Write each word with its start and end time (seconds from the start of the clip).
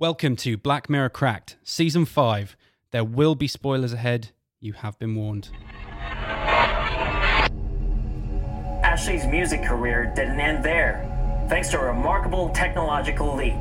Welcome 0.00 0.36
to 0.36 0.56
Black 0.56 0.88
Mirror 0.88 1.10
Cracked, 1.10 1.58
Season 1.62 2.06
5. 2.06 2.56
There 2.90 3.04
will 3.04 3.34
be 3.34 3.46
spoilers 3.46 3.92
ahead. 3.92 4.30
You 4.58 4.72
have 4.72 4.98
been 4.98 5.14
warned. 5.14 5.50
Ashley's 8.82 9.26
music 9.26 9.62
career 9.62 10.10
didn't 10.16 10.40
end 10.40 10.64
there, 10.64 11.04
thanks 11.50 11.68
to 11.72 11.78
a 11.78 11.84
remarkable 11.84 12.48
technological 12.48 13.36
leap. 13.36 13.58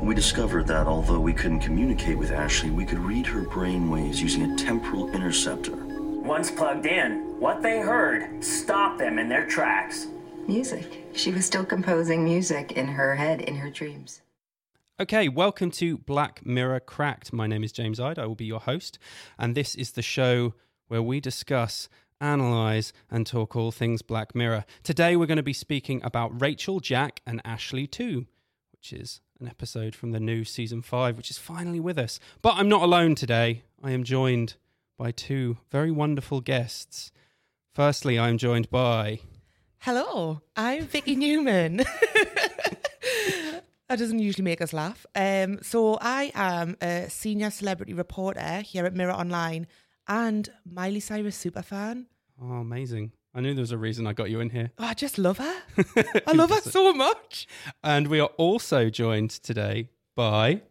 We 0.00 0.14
discovered 0.14 0.68
that 0.68 0.86
although 0.86 1.18
we 1.18 1.32
couldn't 1.32 1.58
communicate 1.58 2.16
with 2.16 2.30
Ashley, 2.30 2.70
we 2.70 2.84
could 2.84 3.00
read 3.00 3.26
her 3.26 3.42
brainwaves 3.42 4.18
using 4.18 4.52
a 4.52 4.56
temporal 4.56 5.10
interceptor. 5.10 5.74
Once 5.74 6.48
plugged 6.48 6.86
in, 6.86 7.40
what 7.40 7.60
they 7.60 7.80
heard 7.80 8.44
stopped 8.44 9.00
them 9.00 9.18
in 9.18 9.28
their 9.28 9.48
tracks. 9.48 10.06
Music. 10.46 11.08
She 11.12 11.32
was 11.32 11.44
still 11.44 11.64
composing 11.64 12.22
music 12.22 12.70
in 12.70 12.86
her 12.86 13.16
head, 13.16 13.40
in 13.40 13.56
her 13.56 13.68
dreams. 13.68 14.22
Okay, 14.98 15.28
welcome 15.28 15.70
to 15.72 15.98
Black 15.98 16.46
Mirror 16.46 16.80
Cracked. 16.80 17.30
My 17.30 17.46
name 17.46 17.62
is 17.62 17.70
James 17.70 18.00
Ide. 18.00 18.18
I 18.18 18.24
will 18.24 18.34
be 18.34 18.46
your 18.46 18.60
host, 18.60 18.98
and 19.38 19.54
this 19.54 19.74
is 19.74 19.90
the 19.92 20.00
show 20.00 20.54
where 20.88 21.02
we 21.02 21.20
discuss, 21.20 21.90
analyze, 22.18 22.94
and 23.10 23.26
talk 23.26 23.54
all 23.54 23.70
things 23.70 24.00
Black 24.00 24.34
Mirror. 24.34 24.64
Today, 24.82 25.14
we're 25.14 25.26
going 25.26 25.36
to 25.36 25.42
be 25.42 25.52
speaking 25.52 26.00
about 26.02 26.40
Rachel, 26.40 26.80
Jack, 26.80 27.20
and 27.26 27.42
Ashley 27.44 27.86
Too, 27.86 28.24
which 28.72 28.90
is 28.90 29.20
an 29.38 29.48
episode 29.48 29.94
from 29.94 30.12
the 30.12 30.20
new 30.20 30.44
season 30.44 30.80
5, 30.80 31.18
which 31.18 31.30
is 31.30 31.36
finally 31.36 31.78
with 31.78 31.98
us. 31.98 32.18
But 32.40 32.54
I'm 32.56 32.70
not 32.70 32.80
alone 32.80 33.16
today. 33.16 33.64
I 33.84 33.90
am 33.90 34.02
joined 34.02 34.54
by 34.96 35.10
two 35.10 35.58
very 35.70 35.90
wonderful 35.90 36.40
guests. 36.40 37.12
Firstly, 37.74 38.18
I'm 38.18 38.38
joined 38.38 38.70
by. 38.70 39.20
Hello, 39.80 40.40
I'm 40.56 40.86
Vicky 40.86 41.16
Newman. 41.16 41.84
that 43.88 43.98
doesn't 43.98 44.18
usually 44.18 44.44
make 44.44 44.60
us 44.60 44.72
laugh. 44.72 45.06
Um, 45.14 45.58
so 45.62 45.98
I 46.00 46.32
am 46.34 46.76
a 46.80 47.08
senior 47.08 47.50
celebrity 47.50 47.92
reporter 47.92 48.60
here 48.60 48.84
at 48.84 48.94
Mirror 48.94 49.12
Online 49.12 49.66
and 50.08 50.48
Miley 50.64 51.00
Cyrus 51.00 51.42
superfan. 51.42 52.06
Oh, 52.40 52.54
amazing. 52.56 53.12
I 53.34 53.40
knew 53.40 53.54
there 53.54 53.62
was 53.62 53.72
a 53.72 53.78
reason 53.78 54.06
I 54.06 54.12
got 54.12 54.30
you 54.30 54.40
in 54.40 54.50
here. 54.50 54.70
Oh, 54.78 54.84
I 54.84 54.94
just 54.94 55.18
love 55.18 55.38
her. 55.38 55.54
I 56.26 56.32
love 56.32 56.50
her 56.50 56.60
so 56.60 56.92
much. 56.92 57.46
And 57.84 58.08
we 58.08 58.18
are 58.18 58.30
also 58.38 58.88
joined 58.90 59.30
today 59.30 59.90
by. 60.14 60.62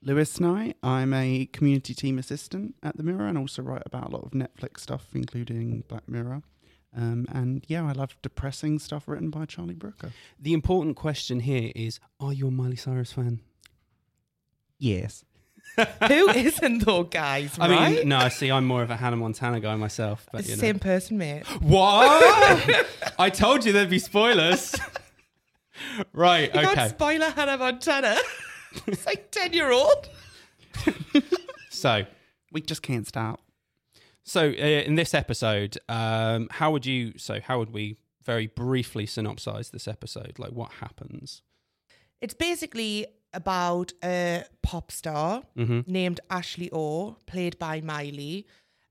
Lewis 0.00 0.38
Nye. 0.38 0.74
I'm 0.82 1.14
a 1.14 1.46
community 1.46 1.94
team 1.94 2.18
assistant 2.18 2.74
at 2.82 2.96
the 2.96 3.02
Mirror 3.02 3.26
and 3.26 3.38
also 3.38 3.62
write 3.62 3.82
about 3.86 4.08
a 4.08 4.10
lot 4.10 4.24
of 4.24 4.32
Netflix 4.32 4.80
stuff, 4.80 5.08
including 5.14 5.82
Black 5.88 6.06
Mirror. 6.08 6.42
Um, 6.96 7.26
and 7.32 7.64
yeah, 7.68 7.84
I 7.84 7.92
love 7.92 8.16
depressing 8.22 8.78
stuff 8.78 9.08
written 9.08 9.30
by 9.30 9.46
Charlie 9.46 9.74
Brooker. 9.74 10.12
The 10.38 10.52
important 10.52 10.96
question 10.96 11.40
here 11.40 11.72
is 11.74 12.00
Are 12.20 12.32
you 12.32 12.48
a 12.48 12.50
Miley 12.50 12.76
Cyrus 12.76 13.12
fan? 13.12 13.40
Yes. 14.78 15.24
Who 15.76 16.28
isn't 16.30 16.84
though, 16.84 17.04
guys? 17.04 17.56
I 17.58 17.68
right? 17.68 17.96
mean, 17.96 18.08
no, 18.08 18.18
I 18.18 18.28
see. 18.28 18.50
I'm 18.50 18.64
more 18.66 18.82
of 18.82 18.90
a 18.90 18.96
Hannah 18.96 19.16
Montana 19.16 19.60
guy 19.60 19.74
myself. 19.76 20.26
But 20.30 20.42
you 20.42 20.50
the 20.50 20.56
know. 20.56 20.60
same 20.60 20.78
person, 20.78 21.18
mate. 21.18 21.46
What? 21.60 22.86
I 23.18 23.30
told 23.30 23.64
you 23.64 23.72
there'd 23.72 23.90
be 23.90 23.98
spoilers. 23.98 24.76
right. 26.12 26.54
You 26.54 26.60
okay. 26.60 26.74
can't 26.74 26.90
spoiler 26.90 27.30
Hannah 27.30 27.58
Montana. 27.58 28.16
it's 28.86 29.06
like 29.06 29.30
ten 29.30 29.52
year 29.52 29.72
old. 29.72 30.08
So, 31.70 32.04
We 32.52 32.60
just 32.60 32.82
can't 32.82 33.06
stop. 33.06 33.40
So 34.24 34.48
uh, 34.48 34.52
in 34.52 34.94
this 34.96 35.14
episode, 35.14 35.78
um, 35.88 36.48
how 36.50 36.70
would 36.72 36.86
you? 36.86 37.12
So, 37.18 37.40
how 37.40 37.58
would 37.58 37.70
we 37.70 37.96
very 38.24 38.46
briefly 38.46 39.06
synopsize 39.06 39.70
this 39.70 39.86
episode? 39.86 40.38
Like, 40.38 40.52
what 40.52 40.72
happens? 40.80 41.42
It's 42.20 42.34
basically 42.34 43.06
about 43.34 43.92
a 44.02 44.44
pop 44.62 44.90
star 44.92 45.42
Mhm. 45.56 45.86
named 45.88 46.20
Ashley 46.30 46.70
O, 46.72 47.16
played 47.26 47.58
by 47.58 47.80
Miley. 47.80 48.46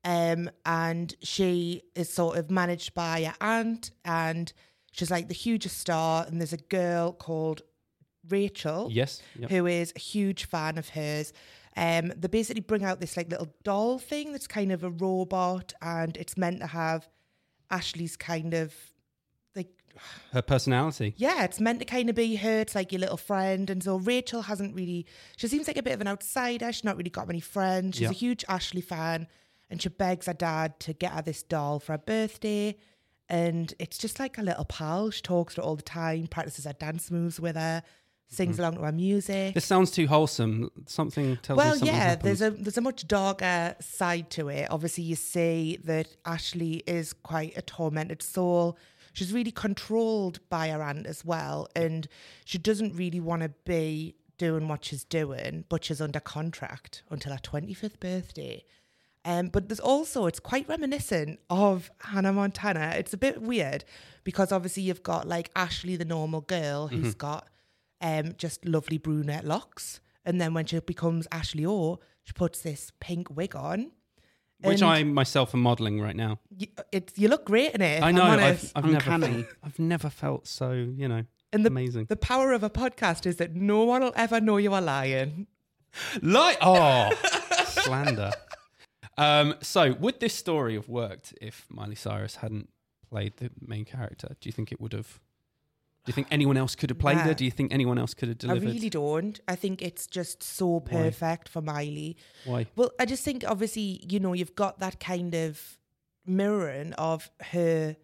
Um, 0.06 0.50
and 0.66 1.16
she 1.24 1.82
is 1.96 2.10
sort 2.12 2.38
of 2.38 2.52
managed 2.52 2.94
by 2.94 3.24
her 3.24 3.36
aunt, 3.40 3.92
and 4.04 4.52
she's 4.92 5.10
like 5.10 5.30
the 5.30 5.34
hugest 5.34 5.78
star. 5.78 6.26
And 6.28 6.42
there's 6.42 6.52
a 6.54 6.58
girl 6.58 7.14
called 7.14 7.62
Rachel, 8.28 8.90
Yes. 8.92 9.22
Yep. 9.40 9.50
who 9.50 9.66
is 9.66 9.94
a 9.96 10.00
huge 10.00 10.44
fan 10.46 10.78
of 10.78 10.90
hers. 10.90 11.32
Um, 11.76 12.14
they 12.16 12.28
basically 12.28 12.62
bring 12.62 12.84
out 12.84 13.00
this 13.00 13.18
like 13.18 13.30
little 13.30 13.48
doll 13.64 13.98
thing 14.00 14.32
that's 14.32 14.48
kind 14.48 14.72
of 14.72 14.84
a 14.84 14.90
robot, 14.92 15.74
and 15.82 16.16
it's 16.18 16.38
meant 16.38 16.60
to 16.60 16.68
have 16.68 17.10
Ashley's 17.72 18.16
kind 18.16 18.54
of 18.54 18.74
like 19.56 19.70
Her 20.32 20.42
personality. 20.44 21.16
yeah, 21.18 21.44
it's 21.44 21.60
meant 21.60 21.80
to 21.80 21.86
kind 21.86 22.10
of 22.10 22.16
be 22.16 22.36
her. 22.36 22.60
It's 22.60 22.76
like 22.76 22.92
your 22.92 23.00
little 23.00 23.18
friend. 23.18 23.70
And 23.70 23.84
so 23.84 23.98
Rachel 23.98 24.44
hasn't 24.44 24.76
really, 24.76 25.08
she 25.38 25.48
seems 25.48 25.68
like 25.68 25.78
a 25.78 25.84
bit 25.84 25.94
of 25.94 26.02
an 26.02 26.08
outsider. 26.08 26.72
She's 26.72 26.84
not 26.84 26.98
really 26.98 27.10
got 27.10 27.28
many 27.28 27.40
friends. 27.40 27.96
She's 27.98 28.04
Yeah. 28.04 28.10
a 28.10 28.14
huge 28.14 28.46
Ashley 28.48 28.82
fan. 28.82 29.28
And 29.72 29.82
she 29.82 29.90
begs 29.90 30.28
her 30.28 30.34
dad 30.34 30.80
to 30.82 30.94
get 30.94 31.14
her 31.14 31.24
this 31.24 31.42
doll 31.42 31.80
for 31.80 31.94
her 31.94 31.98
birthday. 31.98 32.76
And 33.28 33.74
it's 33.80 33.98
just 33.98 34.20
like 34.20 34.38
a 34.38 34.44
little 34.44 34.66
pal. 34.66 35.10
She 35.10 35.22
talks 35.24 35.56
to 35.56 35.62
her 35.62 35.66
all 35.68 35.76
the 35.76 35.82
time, 35.82 36.28
practices 36.28 36.66
her 36.66 36.74
dance 36.74 37.10
moves 37.10 37.40
with 37.40 37.56
her, 37.56 37.82
sings 38.30 38.58
along 38.60 38.76
to 38.76 38.82
our 38.82 38.92
music. 38.92 39.54
This 39.54 39.66
sounds 39.66 39.92
too 39.92 40.08
wholesome. 40.08 40.70
Something 40.88 41.38
tells 41.38 41.58
me 41.58 41.64
Well, 41.64 41.72
something 41.74 41.88
yeah, 41.88 41.94
happened. 41.94 42.28
there's 42.28 42.42
a 42.42 42.50
there's 42.52 42.78
a 42.78 42.82
much 42.82 43.08
darker 43.08 43.76
side 43.80 44.30
to 44.32 44.50
it. 44.50 44.68
Obviously, 44.72 45.04
you 45.04 45.16
see 45.16 45.78
that 45.84 46.08
Ashley 46.26 46.84
is 46.88 47.14
quite 47.14 47.56
a 47.58 47.62
tormented 47.62 48.22
soul. 48.22 48.78
She's 49.14 49.32
really 49.32 49.52
controlled 49.52 50.40
by 50.50 50.70
her 50.70 50.82
aunt 50.82 51.06
as 51.06 51.24
well, 51.24 51.68
and 51.76 52.08
she 52.46 52.58
doesn't 52.58 52.96
really 52.96 53.20
want 53.20 53.44
to 53.44 53.50
be 53.66 54.16
doing 54.40 54.68
what 54.68 54.84
she's 54.84 55.04
doing, 55.04 55.64
but 55.70 55.86
she's 55.86 56.02
under 56.02 56.20
contract 56.20 57.04
until 57.12 57.32
her 57.34 57.40
twenty 57.40 57.76
fifth 57.76 58.00
birthday. 58.00 58.64
Um, 59.26 59.48
but 59.50 59.70
there's 59.70 59.80
also 59.80 60.26
it's 60.26 60.40
quite 60.40 60.68
reminiscent 60.68 61.40
of 61.50 61.92
Hannah 62.00 62.34
Montana. 62.34 62.94
It's 62.98 63.14
a 63.14 63.18
bit 63.18 63.42
weird 63.42 63.86
because 64.26 64.52
obviously 64.52 64.84
you've 64.84 65.04
got 65.04 65.28
like 65.28 65.52
Ashley, 65.56 65.96
the 65.96 66.04
normal 66.06 66.42
girl, 66.42 66.90
Mm-hmm. 66.90 67.04
who's 67.04 67.14
got 67.16 67.48
um, 68.04 68.34
just 68.38 68.66
lovely 68.66 69.00
brunette 69.00 69.46
locks, 69.46 70.02
and 70.26 70.40
then 70.40 70.54
when 70.54 70.66
she 70.66 70.80
becomes 70.80 71.28
Ashley 71.32 71.66
O, 71.66 72.00
she 72.24 72.34
puts 72.34 72.62
this 72.62 72.92
pink 73.00 73.36
wig 73.36 73.56
on. 73.56 73.92
Which 74.62 74.82
and 74.82 74.92
I 74.92 75.04
myself 75.04 75.54
am 75.54 75.62
modelling 75.62 76.00
right 76.00 76.16
now. 76.16 76.40
you, 76.56 76.68
it's 76.92 77.18
you 77.18 77.28
look 77.28 77.46
great 77.46 77.74
in 77.74 77.82
it. 77.82 78.02
I 78.02 78.10
I'm 78.10 78.16
know. 78.16 78.24
I've, 78.24 78.72
I've 78.76 78.86
never, 78.86 79.12
Uncanny. 79.12 79.44
felt, 79.44 79.56
I've 79.64 79.80
never 79.80 80.10
felt 80.10 80.48
so, 80.48 80.72
you 80.72 81.08
know, 81.08 81.24
and 81.52 81.66
the, 81.66 81.70
amazing. 81.70 82.06
The 82.06 82.16
power 82.16 82.54
of 82.54 82.64
a 82.64 82.70
podcast 82.70 83.26
is 83.26 83.38
that 83.38 83.56
no 83.56 83.84
one 83.84 84.02
will 84.02 84.14
ever 84.16 84.40
know 84.40 84.58
you 84.58 84.74
are 84.74 84.82
lying. 84.82 85.48
Like, 86.22 86.58
oh, 86.62 87.12
slander. 87.68 88.32
Um, 89.18 89.56
so, 89.62 89.94
would 90.00 90.20
this 90.20 90.34
story 90.34 90.74
have 90.76 90.90
worked 90.90 91.34
if 91.40 91.66
Miley 91.70 91.96
Cyrus 91.96 92.38
hadn't 92.38 92.70
played 93.10 93.38
the 93.38 93.52
main 93.62 93.86
character? 93.86 94.30
Do 94.40 94.48
you 94.48 94.54
think 94.54 94.72
it 94.72 94.82
would 94.82 94.94
have? 94.94 95.20
Do 96.06 96.10
you 96.10 96.14
think 96.14 96.28
anyone 96.32 96.58
else 96.58 96.76
could 96.76 96.90
have 96.90 97.00
played 97.00 97.18
her? 97.18 97.34
Do 97.34 97.46
you 97.46 97.52
think 97.52 97.72
anyone 97.74 97.98
else 97.98 98.14
could 98.14 98.28
have 98.28 98.38
delivered? 98.38 98.68
I 98.68 98.72
really 98.74 98.90
don't. 98.90 99.40
I 99.48 99.56
think 99.56 99.82
it's 99.82 100.06
just 100.06 100.44
so 100.44 100.82
perfect 100.82 101.48
for 101.48 101.62
Miley. 101.62 102.18
Why? 102.44 102.68
Well, 102.76 102.92
I 103.00 103.06
just 103.06 103.24
think 103.24 103.46
obviously, 103.48 104.06
you 104.10 104.20
know, 104.20 104.34
you've 104.34 104.56
got 104.56 104.80
that 104.80 105.00
kind 105.00 105.34
of 105.34 105.78
mirroring 106.26 106.92
of 106.94 107.32
her 107.52 107.96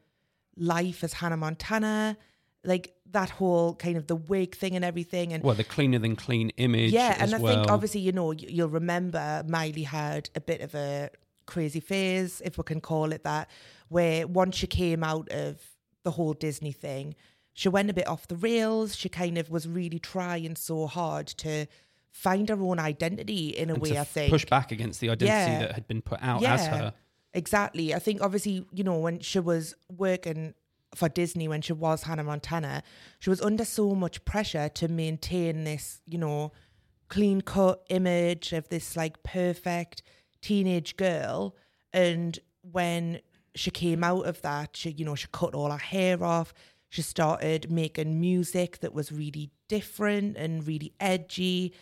life 0.56 1.04
as 1.04 1.14
Hannah 1.14 1.36
Montana, 1.36 2.18
like 2.64 2.94
that 3.12 3.32
whole 3.32 3.76
kind 3.76 3.98
of 3.98 4.08
the 4.08 4.16
wig 4.16 4.56
thing 4.56 4.78
and 4.78 4.86
everything. 4.86 5.34
And 5.34 5.44
Well, 5.44 5.56
the 5.56 5.66
cleaner 5.66 6.00
than 6.00 6.16
clean 6.16 6.52
image. 6.52 6.92
yeah, 6.94 7.18
and 7.20 7.34
I 7.36 7.38
well. 7.38 7.54
think 7.54 7.72
obviously, 7.72 8.00
you 8.02 8.14
know, 8.14 8.32
you'll 8.32 8.70
remember 8.70 9.44
Miley 9.46 9.84
had 9.84 10.30
a 10.36 10.42
bit 10.42 10.62
of 10.62 10.74
a 10.74 11.10
crazy 11.46 11.82
phase, 11.82 12.42
if 12.46 12.58
we 12.58 12.64
can 12.64 12.80
call 12.80 13.12
it 13.12 13.24
that, 13.24 13.50
where 13.90 14.26
once 14.26 14.56
she 14.56 14.68
came 14.68 15.04
out 15.04 15.30
of 15.32 15.62
the 16.04 16.12
whole 16.12 16.34
Disney 16.34 16.72
thing, 16.72 17.16
she 17.60 17.68
went 17.68 17.90
a 17.90 17.94
bit 17.94 18.08
off 18.08 18.26
the 18.30 18.38
rails. 18.38 18.96
She 18.96 19.10
kind 19.10 19.38
of 19.38 19.50
was 19.50 19.68
really 19.68 20.00
trying 20.00 20.56
so 20.56 20.88
hard 20.88 21.28
to 21.44 21.66
find 22.10 22.48
her 22.48 22.56
own 22.62 22.80
identity 22.80 23.50
in 23.50 23.70
a 23.70 23.74
And 23.74 23.82
way, 23.82 23.98
I 23.98 24.06
think. 24.06 24.32
push 24.32 24.46
back 24.46 24.72
against 24.72 25.02
the 25.02 25.10
identity 25.10 25.52
Yeah. 25.52 25.60
that 25.60 25.74
had 25.74 25.86
been 25.86 26.02
put 26.02 26.20
out 26.24 26.42
as 26.42 26.68
her. 26.68 26.94
Exactly. 27.34 27.94
I 27.94 28.00
think 28.00 28.22
obviously, 28.22 28.66
you 28.72 28.86
know, 28.86 28.98
when 28.98 29.20
she 29.20 29.40
was 29.40 29.76
working 29.90 30.54
for 30.96 31.10
Disney, 31.10 31.50
when 31.50 31.62
she 31.62 31.74
was 31.74 32.04
Hannah 32.04 32.24
Montana, 32.24 32.82
she 33.20 33.30
was 33.30 33.42
under 33.42 33.66
so 33.66 33.94
much 33.94 34.24
pressure 34.24 34.70
to 34.70 34.88
maintain 34.88 35.66
this, 35.66 36.02
you 36.06 36.18
know, 36.18 36.54
clean 37.10 37.42
cut 37.42 37.84
image 37.90 38.54
of 38.54 38.70
this 38.70 38.96
like 38.96 39.22
perfect 39.24 40.02
teenage 40.42 40.96
girl. 40.96 41.58
And 41.92 42.40
when 42.62 43.20
she 43.54 43.70
came 43.70 44.02
out 44.02 44.26
of 44.26 44.42
that, 44.44 44.78
she, 44.78 44.92
you 44.92 45.04
know, 45.04 45.16
she 45.16 45.28
cut 45.34 45.54
all 45.54 45.72
her 45.72 45.78
hair 45.78 46.24
off. 46.24 46.54
She 46.90 47.02
started 47.02 47.72
making 47.72 48.20
music 48.20 48.80
that 48.80 48.94
was 48.94 49.12
really 49.12 49.52
different 49.68 50.38
and 50.38 50.66
really 50.68 50.94
edgy. 51.00 51.74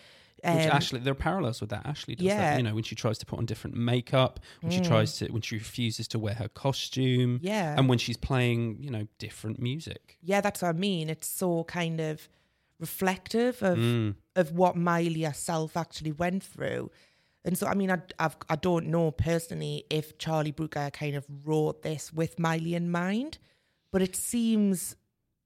Which 0.43 0.53
Um, 0.53 0.71
Ashley, 0.71 0.99
there 0.99 1.13
are 1.13 1.15
parallels 1.15 1.61
with 1.61 1.71
that. 1.71 1.85
Ashley 1.85 2.13
does 2.15 2.27
that. 2.27 2.29
yeah. 2.29 2.53
Mm. 2.53 2.57
You 2.57 2.63
know, 2.63 2.75
when 2.75 2.83
she 2.83 2.93
tries 2.95 3.17
to 3.19 3.25
put 3.25 3.39
on 3.39 3.45
different 3.45 3.75
makeup, 3.75 4.39
when 4.61 4.71
she 4.71 4.81
tries 4.81 5.17
to, 5.17 5.27
when 5.31 5.41
she 5.41 5.55
refuses 5.55 6.07
to 6.09 6.19
wear 6.19 6.35
her 6.35 6.47
costume, 6.49 7.39
Yeah. 7.41 7.73
and 7.77 7.89
when 7.89 7.97
she's 7.97 8.17
playing, 8.17 8.77
you 8.79 8.91
know, 8.91 9.07
different 9.17 9.59
music. 9.59 10.17
yeah, 10.21 10.41
that's 10.41 10.61
what 10.61 10.69
I 10.69 10.73
mean. 10.73 11.09
It's 11.09 11.27
so 11.27 11.63
kind 11.63 11.99
of 11.99 12.29
reflective 12.79 13.63
of 13.63 13.77
Mm. 13.79 14.15
of 14.35 14.51
what 14.51 14.75
Miley 14.75 15.23
herself 15.23 15.75
actually 15.75 16.11
went 16.11 16.43
through. 16.43 16.91
And 17.43 17.57
so, 17.57 17.65
I 17.65 17.73
mean, 17.73 17.89
I 17.89 17.99
I've, 18.19 18.37
I 18.49 18.55
don't 18.55 18.87
know 18.87 19.09
personally 19.11 19.85
if 19.89 20.17
Charlie 20.19 20.51
Brooker 20.51 20.89
kind 20.91 21.15
of 21.15 21.25
wrote 21.45 21.81
this 21.81 22.13
with 22.13 22.37
Miley 22.37 22.75
in 22.75 22.91
mind, 22.91 23.39
but 23.91 24.01
it 24.01 24.15
seems 24.15 24.95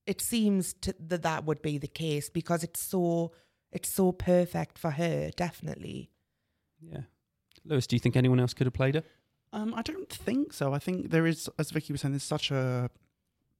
it 0.07 0.21
seems 0.21 0.73
to, 0.73 0.95
that 0.99 1.21
that 1.23 1.45
would 1.45 1.61
be 1.61 1.77
the 1.77 1.87
case 1.87 2.29
because 2.29 2.63
it's 2.63 2.81
so 2.81 3.31
it's 3.71 3.93
so 3.93 4.11
perfect 4.11 4.77
for 4.77 4.91
her, 4.91 5.31
definitely. 5.35 6.09
Yeah. 6.81 7.01
Lewis, 7.63 7.87
do 7.87 7.95
you 7.95 7.99
think 7.99 8.15
anyone 8.15 8.39
else 8.39 8.53
could 8.53 8.67
have 8.67 8.73
played 8.73 8.95
her? 8.95 9.03
Um, 9.53 9.73
I 9.73 9.81
don't 9.81 10.09
think 10.09 10.53
so. 10.53 10.73
I 10.73 10.79
think 10.79 11.11
there 11.11 11.27
is, 11.27 11.49
as 11.59 11.71
Vicky 11.71 11.93
was 11.93 12.01
saying, 12.01 12.13
there's 12.13 12.23
such 12.23 12.51
a 12.51 12.89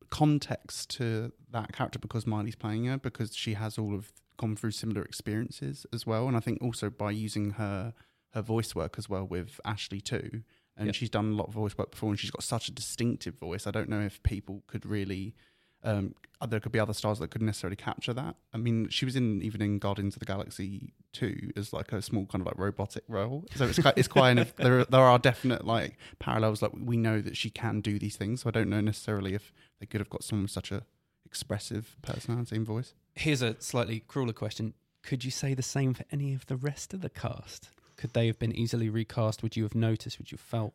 context 0.09 0.89
to 0.97 1.31
that 1.51 1.73
character 1.73 1.99
because 1.99 2.25
Miley's 2.25 2.55
playing 2.55 2.85
her 2.85 2.97
because 2.97 3.35
she 3.35 3.53
has 3.53 3.77
all 3.77 3.93
of 3.93 4.11
gone 4.37 4.55
through 4.55 4.71
similar 4.71 5.03
experiences 5.03 5.85
as 5.93 6.05
well, 6.05 6.27
and 6.27 6.35
I 6.35 6.39
think 6.39 6.61
also 6.61 6.89
by 6.89 7.11
using 7.11 7.51
her 7.51 7.93
her 8.33 8.41
voice 8.41 8.73
work 8.73 8.95
as 8.97 9.09
well 9.09 9.25
with 9.25 9.59
Ashley 9.65 9.99
too, 9.99 10.43
and 10.77 10.87
Yep. 10.87 10.95
she's 10.95 11.09
done 11.09 11.31
a 11.31 11.35
lot 11.35 11.47
of 11.47 11.53
voice 11.53 11.77
work 11.77 11.91
before, 11.91 12.09
and 12.09 12.19
she's 12.19 12.31
got 12.31 12.43
such 12.43 12.67
a 12.67 12.71
distinctive 12.71 13.35
voice. 13.37 13.67
I 13.67 13.71
don't 13.71 13.89
know 13.89 14.01
if 14.01 14.21
people 14.23 14.63
could 14.67 14.85
really. 14.85 15.35
Um, 15.83 16.13
there 16.47 16.59
could 16.59 16.71
be 16.71 16.79
other 16.79 16.93
stars 16.93 17.17
that 17.19 17.29
could 17.31 17.41
necessarily 17.41 17.75
capture 17.75 18.13
that. 18.13 18.35
I 18.53 18.57
mean, 18.57 18.87
she 18.89 19.03
was 19.03 19.15
in 19.15 19.41
even 19.41 19.61
in 19.63 19.79
Guardians 19.79 20.15
of 20.15 20.19
the 20.19 20.25
Galaxy 20.25 20.93
two 21.11 21.51
as 21.55 21.73
like 21.73 21.91
a 21.91 22.01
small 22.03 22.27
kind 22.27 22.41
of 22.41 22.45
like 22.45 22.57
robotic 22.57 23.03
role. 23.07 23.45
So 23.55 23.65
it's 23.65 23.79
quite, 23.79 23.97
it's 23.97 24.07
quite 24.07 24.37
of 24.37 24.55
there. 24.57 24.79
Are, 24.81 24.85
there 24.85 25.01
are 25.01 25.17
definite 25.17 25.65
like 25.65 25.97
parallels. 26.19 26.61
Like 26.61 26.71
we 26.75 26.97
know 26.97 27.19
that 27.21 27.35
she 27.35 27.49
can 27.49 27.81
do 27.81 27.97
these 27.97 28.15
things. 28.15 28.41
So 28.41 28.49
I 28.49 28.51
don't 28.51 28.69
know 28.69 28.81
necessarily 28.81 29.33
if 29.33 29.51
they 29.79 29.87
could 29.87 30.01
have 30.01 30.09
got 30.11 30.23
someone 30.23 30.43
with 30.43 30.51
such 30.51 30.71
a 30.71 30.83
expressive 31.25 31.95
personality 32.03 32.55
and 32.57 32.65
voice. 32.65 32.93
Here's 33.15 33.41
a 33.41 33.55
slightly 33.59 34.01
crueler 34.07 34.33
question. 34.33 34.73
Could 35.03 35.23
you 35.25 35.31
say 35.31 35.53
the 35.55 35.63
same 35.63 35.93
for 35.95 36.03
any 36.11 36.33
of 36.35 36.45
the 36.45 36.55
rest 36.57 36.93
of 36.93 37.01
the 37.01 37.09
cast? 37.09 37.69
Could 38.01 38.13
they 38.13 38.25
have 38.27 38.39
been 38.39 38.51
easily 38.55 38.89
recast? 38.89 39.43
Would 39.43 39.55
you 39.55 39.63
have 39.63 39.75
noticed? 39.75 40.17
Would 40.17 40.31
you 40.31 40.37
have 40.37 40.41
felt 40.41 40.73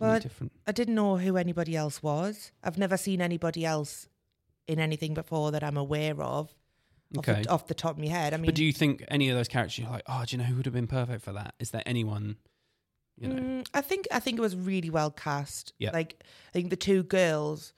Well, 0.00 0.18
different? 0.18 0.52
I 0.66 0.72
didn't 0.72 0.96
know 0.96 1.16
who 1.18 1.36
anybody 1.36 1.76
else 1.76 2.02
was. 2.02 2.50
I've 2.64 2.76
never 2.78 2.96
seen 2.96 3.20
anybody 3.20 3.64
else 3.64 4.08
in 4.66 4.80
anything 4.80 5.14
before 5.14 5.52
that 5.52 5.62
I'm 5.62 5.76
aware 5.76 6.20
of. 6.20 6.52
Off, 7.16 7.18
Okay. 7.28 7.42
the, 7.42 7.48
off 7.50 7.68
the 7.68 7.74
top 7.74 7.92
of 7.92 7.98
my 7.98 8.08
head, 8.08 8.34
I 8.34 8.38
mean, 8.38 8.46
but 8.46 8.56
do 8.56 8.64
you 8.64 8.72
think 8.72 9.04
any 9.06 9.28
of 9.30 9.36
those 9.36 9.46
characters 9.46 9.78
you're 9.78 9.88
like, 9.90 10.02
oh, 10.08 10.24
do 10.26 10.34
you 10.34 10.38
know 10.42 10.48
who 10.48 10.56
would 10.56 10.64
have 10.66 10.74
been 10.74 10.88
perfect 10.88 11.22
for 11.22 11.32
that? 11.32 11.54
Is 11.60 11.70
there 11.70 11.82
anyone, 11.86 12.38
you 13.16 13.28
know? 13.28 13.40
Mm, 13.40 13.68
I 13.72 13.82
think 13.82 14.08
I 14.10 14.18
think 14.18 14.36
it 14.38 14.40
was 14.42 14.56
really 14.56 14.90
well 14.90 15.12
cast. 15.12 15.74
Yeah. 15.78 15.90
Like 15.92 16.16
I 16.48 16.52
think 16.52 16.70
the 16.70 16.76
two 16.76 17.04
girls 17.04 17.72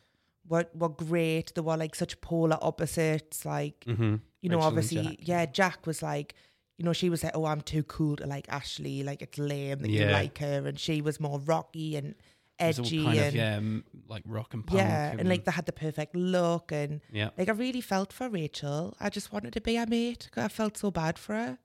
were 0.49 0.67
were 0.73 0.89
great. 0.89 1.53
They 1.55 1.61
were 1.61 1.77
like 1.77 1.95
such 1.95 2.19
polar 2.23 2.57
opposites. 2.63 3.45
Like 3.45 3.81
Mm-hmm. 3.87 4.17
you 4.41 4.49
know, 4.49 4.57
Rachel 4.57 4.69
obviously, 4.69 5.19
yeah. 5.21 5.45
Jack 5.45 5.87
was 5.87 6.03
like, 6.03 6.35
you 6.79 6.85
know, 6.85 6.93
she 6.93 7.09
was 7.11 7.25
like, 7.25 7.35
oh, 7.37 7.47
I'm 7.47 7.61
too 7.63 7.83
cool 7.85 8.17
to 8.17 8.27
like 8.27 8.47
Ashley. 8.49 9.03
Like 9.03 9.23
it's 9.23 9.39
lame 9.39 9.79
that 9.81 9.91
you 9.91 10.07
like 10.07 10.39
her, 10.39 10.67
and 10.67 10.79
she 10.79 11.01
was 11.03 11.19
more 11.21 11.39
rocky 11.41 11.97
and 11.97 12.15
It 12.59 12.67
was 12.67 12.79
all 12.79 12.87
edgy 12.87 13.05
kind 13.05 13.19
and 13.19 13.29
of, 13.29 13.35
yeah, 13.35 13.61
like 14.09 14.23
rock 14.27 14.55
and 14.55 14.67
punk. 14.67 14.79
yeah, 14.81 15.15
and 15.19 15.29
like 15.29 15.45
they 15.45 15.53
had 15.53 15.67
the 15.67 15.73
perfect 15.73 16.15
look 16.15 16.73
and 16.73 17.01
yeah. 17.13 17.31
like 17.39 17.49
I 17.49 17.53
really 17.53 17.81
felt 17.81 18.13
for 18.13 18.29
Rachel. 18.29 18.95
I 19.01 19.09
just 19.11 19.33
wanted 19.33 19.53
to 19.55 19.61
be 19.61 19.77
her 19.77 19.87
mate. 19.87 20.29
'cause 20.33 20.45
I 20.45 20.49
felt 20.49 20.77
so 20.77 20.91
bad 20.91 21.19
for 21.19 21.35
her. 21.35 21.59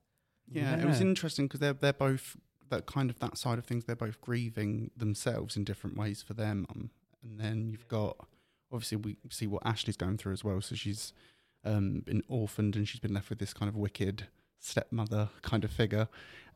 Yeah, 0.49 0.75
it 0.77 0.85
was 0.85 0.99
interesting 1.01 1.45
because 1.47 1.59
they're 1.61 1.73
they're 1.73 1.93
both 1.93 2.35
that 2.69 2.85
kind 2.85 3.09
of 3.09 3.19
that 3.19 3.37
side 3.37 3.57
of 3.57 3.65
things. 3.65 3.83
They're 3.85 3.95
both 3.97 4.19
grieving 4.21 4.91
themselves 4.95 5.55
in 5.57 5.63
different 5.65 5.97
ways 5.97 6.21
for 6.21 6.33
their 6.33 6.55
mum, 6.55 6.89
and 7.23 7.39
then 7.39 7.69
you've 7.69 7.87
got 7.87 8.15
obviously 8.71 8.97
we 8.97 9.17
see 9.29 9.47
what 9.47 9.61
Ashley's 9.65 9.97
going 9.97 10.17
through 10.17 10.33
as 10.33 10.43
well. 10.43 10.61
So 10.61 10.75
she's 10.75 11.11
um, 11.65 11.99
been 12.05 12.23
orphaned 12.29 12.75
and 12.77 12.87
she's 12.87 12.99
been 13.01 13.13
left 13.13 13.29
with 13.29 13.39
this 13.39 13.53
kind 13.53 13.67
of 13.69 13.75
wicked 13.75 14.27
stepmother 14.61 15.29
kind 15.41 15.63
of 15.65 15.71
figure. 15.71 16.07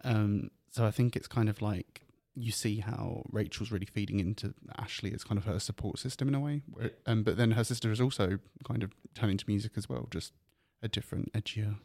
Um, 0.04 0.52
so 0.72 0.86
I 0.86 0.92
think 0.92 1.16
it's 1.16 1.28
kind 1.28 1.50
of 1.50 1.62
like 1.62 2.02
you 2.36 2.52
see 2.52 2.80
how 2.80 3.24
Rachel's 3.32 3.72
really 3.72 3.86
feeding 3.86 4.20
into 4.20 4.54
Ashley 4.78 5.14
as 5.14 5.24
kind 5.24 5.38
of 5.38 5.46
her 5.46 5.60
support 5.60 6.00
system 6.00 6.28
in 6.28 6.36
a 6.36 6.40
way. 6.40 6.62
Um, 7.06 7.24
but 7.24 7.38
then 7.38 7.52
her 7.52 7.64
sister 7.64 7.92
is 7.92 8.02
also 8.02 8.40
kind 8.66 8.84
of 8.84 8.92
turning 9.14 9.38
to 9.38 9.46
music 9.48 9.74
as 9.78 9.88
well, 9.90 10.08
just 10.12 10.34
a 10.82 10.88
different, 10.90 11.32
edgier. 11.34 11.78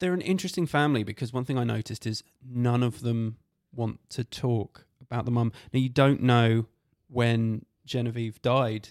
They're 0.00 0.12
an 0.12 0.20
interesting 0.20 0.66
family 0.66 1.04
because 1.04 1.32
one 1.32 1.44
thing 1.44 1.56
I 1.56 1.62
noticed 1.64 2.04
is 2.06 2.24
none 2.44 2.82
of 2.82 3.02
them 3.02 3.36
want 3.72 4.00
to 4.10 4.24
talk 4.24 4.86
about 5.00 5.24
the 5.24 5.30
mum. 5.30 5.52
Now, 5.72 5.78
you 5.78 5.88
don't 5.88 6.20
know 6.22 6.66
when 7.08 7.64
Genevieve 7.86 8.42
died. 8.42 8.88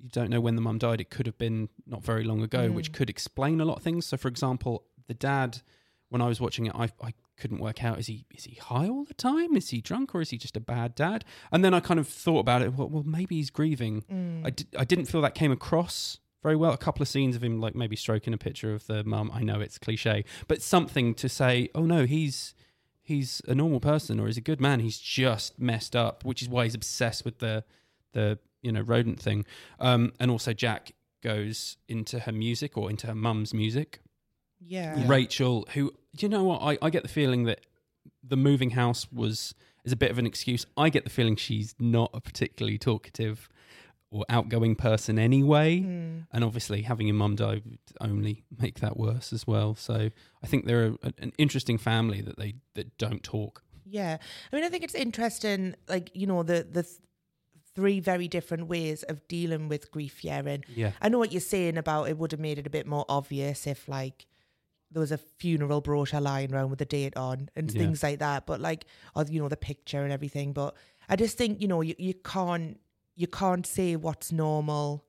You 0.00 0.08
don't 0.08 0.30
know 0.30 0.40
when 0.40 0.56
the 0.56 0.62
mum 0.62 0.78
died. 0.78 1.00
It 1.00 1.10
could 1.10 1.26
have 1.26 1.38
been 1.38 1.68
not 1.86 2.02
very 2.02 2.24
long 2.24 2.42
ago, 2.42 2.72
which 2.72 2.90
Mm. 2.90 2.94
could 2.94 3.10
explain 3.10 3.60
a 3.60 3.64
lot 3.64 3.76
of 3.76 3.82
things. 3.84 4.06
So, 4.06 4.16
for 4.16 4.26
example, 4.26 4.82
the 5.06 5.14
dad, 5.14 5.62
when 6.10 6.20
I 6.20 6.28
was 6.28 6.40
watching 6.40 6.66
it, 6.66 6.74
I, 6.74 6.90
I 7.02 7.14
couldn't 7.36 7.58
work 7.58 7.82
out 7.82 7.98
is 7.98 8.06
he 8.06 8.26
is 8.34 8.44
he 8.44 8.56
high 8.56 8.88
all 8.88 9.04
the 9.04 9.14
time? 9.14 9.56
Is 9.56 9.70
he 9.70 9.80
drunk 9.80 10.14
or 10.14 10.20
is 10.20 10.30
he 10.30 10.38
just 10.38 10.56
a 10.56 10.60
bad 10.60 10.94
dad? 10.94 11.24
And 11.50 11.64
then 11.64 11.72
I 11.72 11.80
kind 11.80 11.98
of 11.98 12.06
thought 12.06 12.40
about 12.40 12.62
it. 12.62 12.74
Well, 12.74 12.88
well 12.88 13.02
maybe 13.04 13.36
he's 13.36 13.50
grieving. 13.50 14.02
Mm. 14.12 14.46
I, 14.46 14.50
di- 14.50 14.78
I 14.78 14.84
didn't 14.84 15.06
feel 15.06 15.22
that 15.22 15.34
came 15.34 15.50
across 15.50 16.18
very 16.42 16.56
well. 16.56 16.72
A 16.72 16.78
couple 16.78 17.02
of 17.02 17.08
scenes 17.08 17.36
of 17.36 17.42
him, 17.42 17.60
like 17.60 17.74
maybe 17.74 17.96
stroking 17.96 18.34
a 18.34 18.38
picture 18.38 18.74
of 18.74 18.86
the 18.86 19.04
mum. 19.04 19.30
I 19.32 19.42
know 19.42 19.60
it's 19.60 19.78
cliche, 19.78 20.24
but 20.48 20.62
something 20.62 21.14
to 21.14 21.28
say, 21.28 21.70
oh 21.74 21.86
no, 21.86 22.04
he's 22.04 22.54
he's 23.02 23.42
a 23.48 23.54
normal 23.54 23.80
person 23.80 24.20
or 24.20 24.26
he's 24.26 24.36
a 24.36 24.42
good 24.42 24.60
man. 24.60 24.80
He's 24.80 24.98
just 24.98 25.58
messed 25.58 25.96
up, 25.96 26.24
which 26.24 26.42
is 26.42 26.48
why 26.48 26.64
he's 26.64 26.74
obsessed 26.74 27.24
with 27.24 27.38
the 27.38 27.64
the 28.12 28.38
you 28.62 28.72
know 28.72 28.82
rodent 28.82 29.20
thing. 29.20 29.44
Um, 29.78 30.12
and 30.20 30.30
also 30.30 30.52
Jack 30.52 30.92
goes 31.22 31.76
into 31.88 32.20
her 32.20 32.32
music 32.32 32.76
or 32.76 32.90
into 32.90 33.06
her 33.06 33.14
mum's 33.14 33.52
music. 33.52 34.00
Yeah. 34.60 35.02
Rachel, 35.06 35.66
who 35.74 35.92
you 36.18 36.28
know 36.28 36.44
what, 36.44 36.62
I, 36.62 36.78
I 36.82 36.90
get 36.90 37.02
the 37.02 37.08
feeling 37.08 37.44
that 37.44 37.60
the 38.22 38.36
moving 38.36 38.70
house 38.70 39.06
was 39.12 39.54
is 39.84 39.92
a 39.92 39.96
bit 39.96 40.10
of 40.10 40.18
an 40.18 40.26
excuse. 40.26 40.66
I 40.76 40.88
get 40.90 41.04
the 41.04 41.10
feeling 41.10 41.36
she's 41.36 41.74
not 41.78 42.10
a 42.12 42.20
particularly 42.20 42.78
talkative 42.78 43.48
or 44.10 44.24
outgoing 44.28 44.74
person 44.74 45.18
anyway. 45.18 45.80
Mm. 45.80 46.26
And 46.32 46.44
obviously, 46.44 46.82
having 46.82 47.06
your 47.06 47.14
mum 47.14 47.36
die 47.36 47.62
would 47.64 47.78
only 48.00 48.44
make 48.58 48.80
that 48.80 48.96
worse 48.96 49.32
as 49.32 49.46
well. 49.46 49.74
So 49.74 50.10
I 50.42 50.46
think 50.46 50.66
they're 50.66 50.86
a, 51.02 51.12
an 51.18 51.32
interesting 51.38 51.78
family 51.78 52.20
that 52.20 52.38
they 52.38 52.54
that 52.74 52.96
don't 52.98 53.22
talk. 53.22 53.62
Yeah, 53.86 54.18
I 54.52 54.56
mean, 54.56 54.64
I 54.64 54.68
think 54.68 54.84
it's 54.84 54.94
interesting, 54.94 55.74
like 55.88 56.10
you 56.14 56.26
know, 56.26 56.42
the 56.42 56.66
the 56.70 56.82
th- 56.82 56.96
three 57.74 58.00
very 58.00 58.28
different 58.28 58.66
ways 58.66 59.04
of 59.04 59.26
dealing 59.28 59.68
with 59.68 59.90
grief. 59.90 60.24
Yeah, 60.24 60.42
Yeah, 60.68 60.92
I 61.00 61.08
know 61.08 61.18
what 61.18 61.32
you're 61.32 61.40
saying 61.40 61.76
about 61.76 62.08
it 62.08 62.18
would 62.18 62.32
have 62.32 62.40
made 62.40 62.58
it 62.58 62.66
a 62.66 62.70
bit 62.70 62.86
more 62.86 63.04
obvious 63.08 63.66
if 63.66 63.88
like 63.88 64.26
there 64.90 65.00
was 65.00 65.12
a 65.12 65.18
funeral 65.18 65.80
brochure 65.80 66.20
lying 66.20 66.52
around 66.52 66.70
with 66.70 66.78
the 66.80 66.84
date 66.84 67.16
on 67.16 67.48
and 67.56 67.72
Yeah. 67.72 67.80
things 67.82 68.02
like 68.02 68.18
that. 68.18 68.46
But 68.46 68.60
like, 68.60 68.86
or 69.14 69.24
you 69.24 69.40
know, 69.40 69.48
the 69.48 69.56
picture 69.56 70.02
and 70.02 70.12
everything. 70.12 70.52
But 70.52 70.74
I 71.08 71.16
just 71.16 71.36
think 71.38 71.60
you 71.60 71.68
know, 71.68 71.80
you 71.80 71.94
you 71.98 72.14
can't 72.14 72.78
you 73.16 73.26
can't 73.26 73.66
say 73.66 73.96
what's 73.96 74.32
normal 74.32 75.04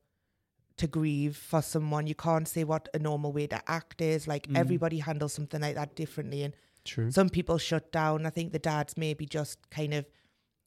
to 0.76 0.86
grieve 0.86 1.36
for 1.36 1.62
someone. 1.62 2.06
You 2.06 2.14
can't 2.14 2.46
say 2.48 2.64
what 2.64 2.88
a 2.94 2.98
normal 2.98 3.32
way 3.32 3.46
to 3.48 3.60
act 3.70 4.00
is. 4.00 4.26
Like 4.26 4.46
Mm. 4.48 4.56
everybody 4.58 4.98
handles 5.00 5.32
something 5.32 5.60
like 5.60 5.74
that 5.74 5.94
differently, 5.96 6.42
and 6.44 6.54
true. 6.84 7.10
some 7.10 7.28
people 7.28 7.58
shut 7.58 7.90
down. 7.92 8.24
I 8.26 8.30
think 8.30 8.52
the 8.52 8.58
dad's 8.58 8.96
maybe 8.96 9.26
just 9.26 9.68
kind 9.70 9.94
of 9.94 10.06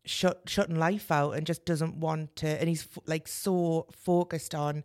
shut 0.06 0.44
shutting 0.48 0.76
life 0.76 1.10
out 1.12 1.32
and 1.32 1.48
just 1.48 1.66
doesn't 1.66 1.96
want 1.98 2.36
to. 2.38 2.48
And 2.48 2.70
he's 2.70 2.84
f- 2.84 3.00
like 3.08 3.28
so 3.28 3.88
focused 3.92 4.54
on 4.54 4.84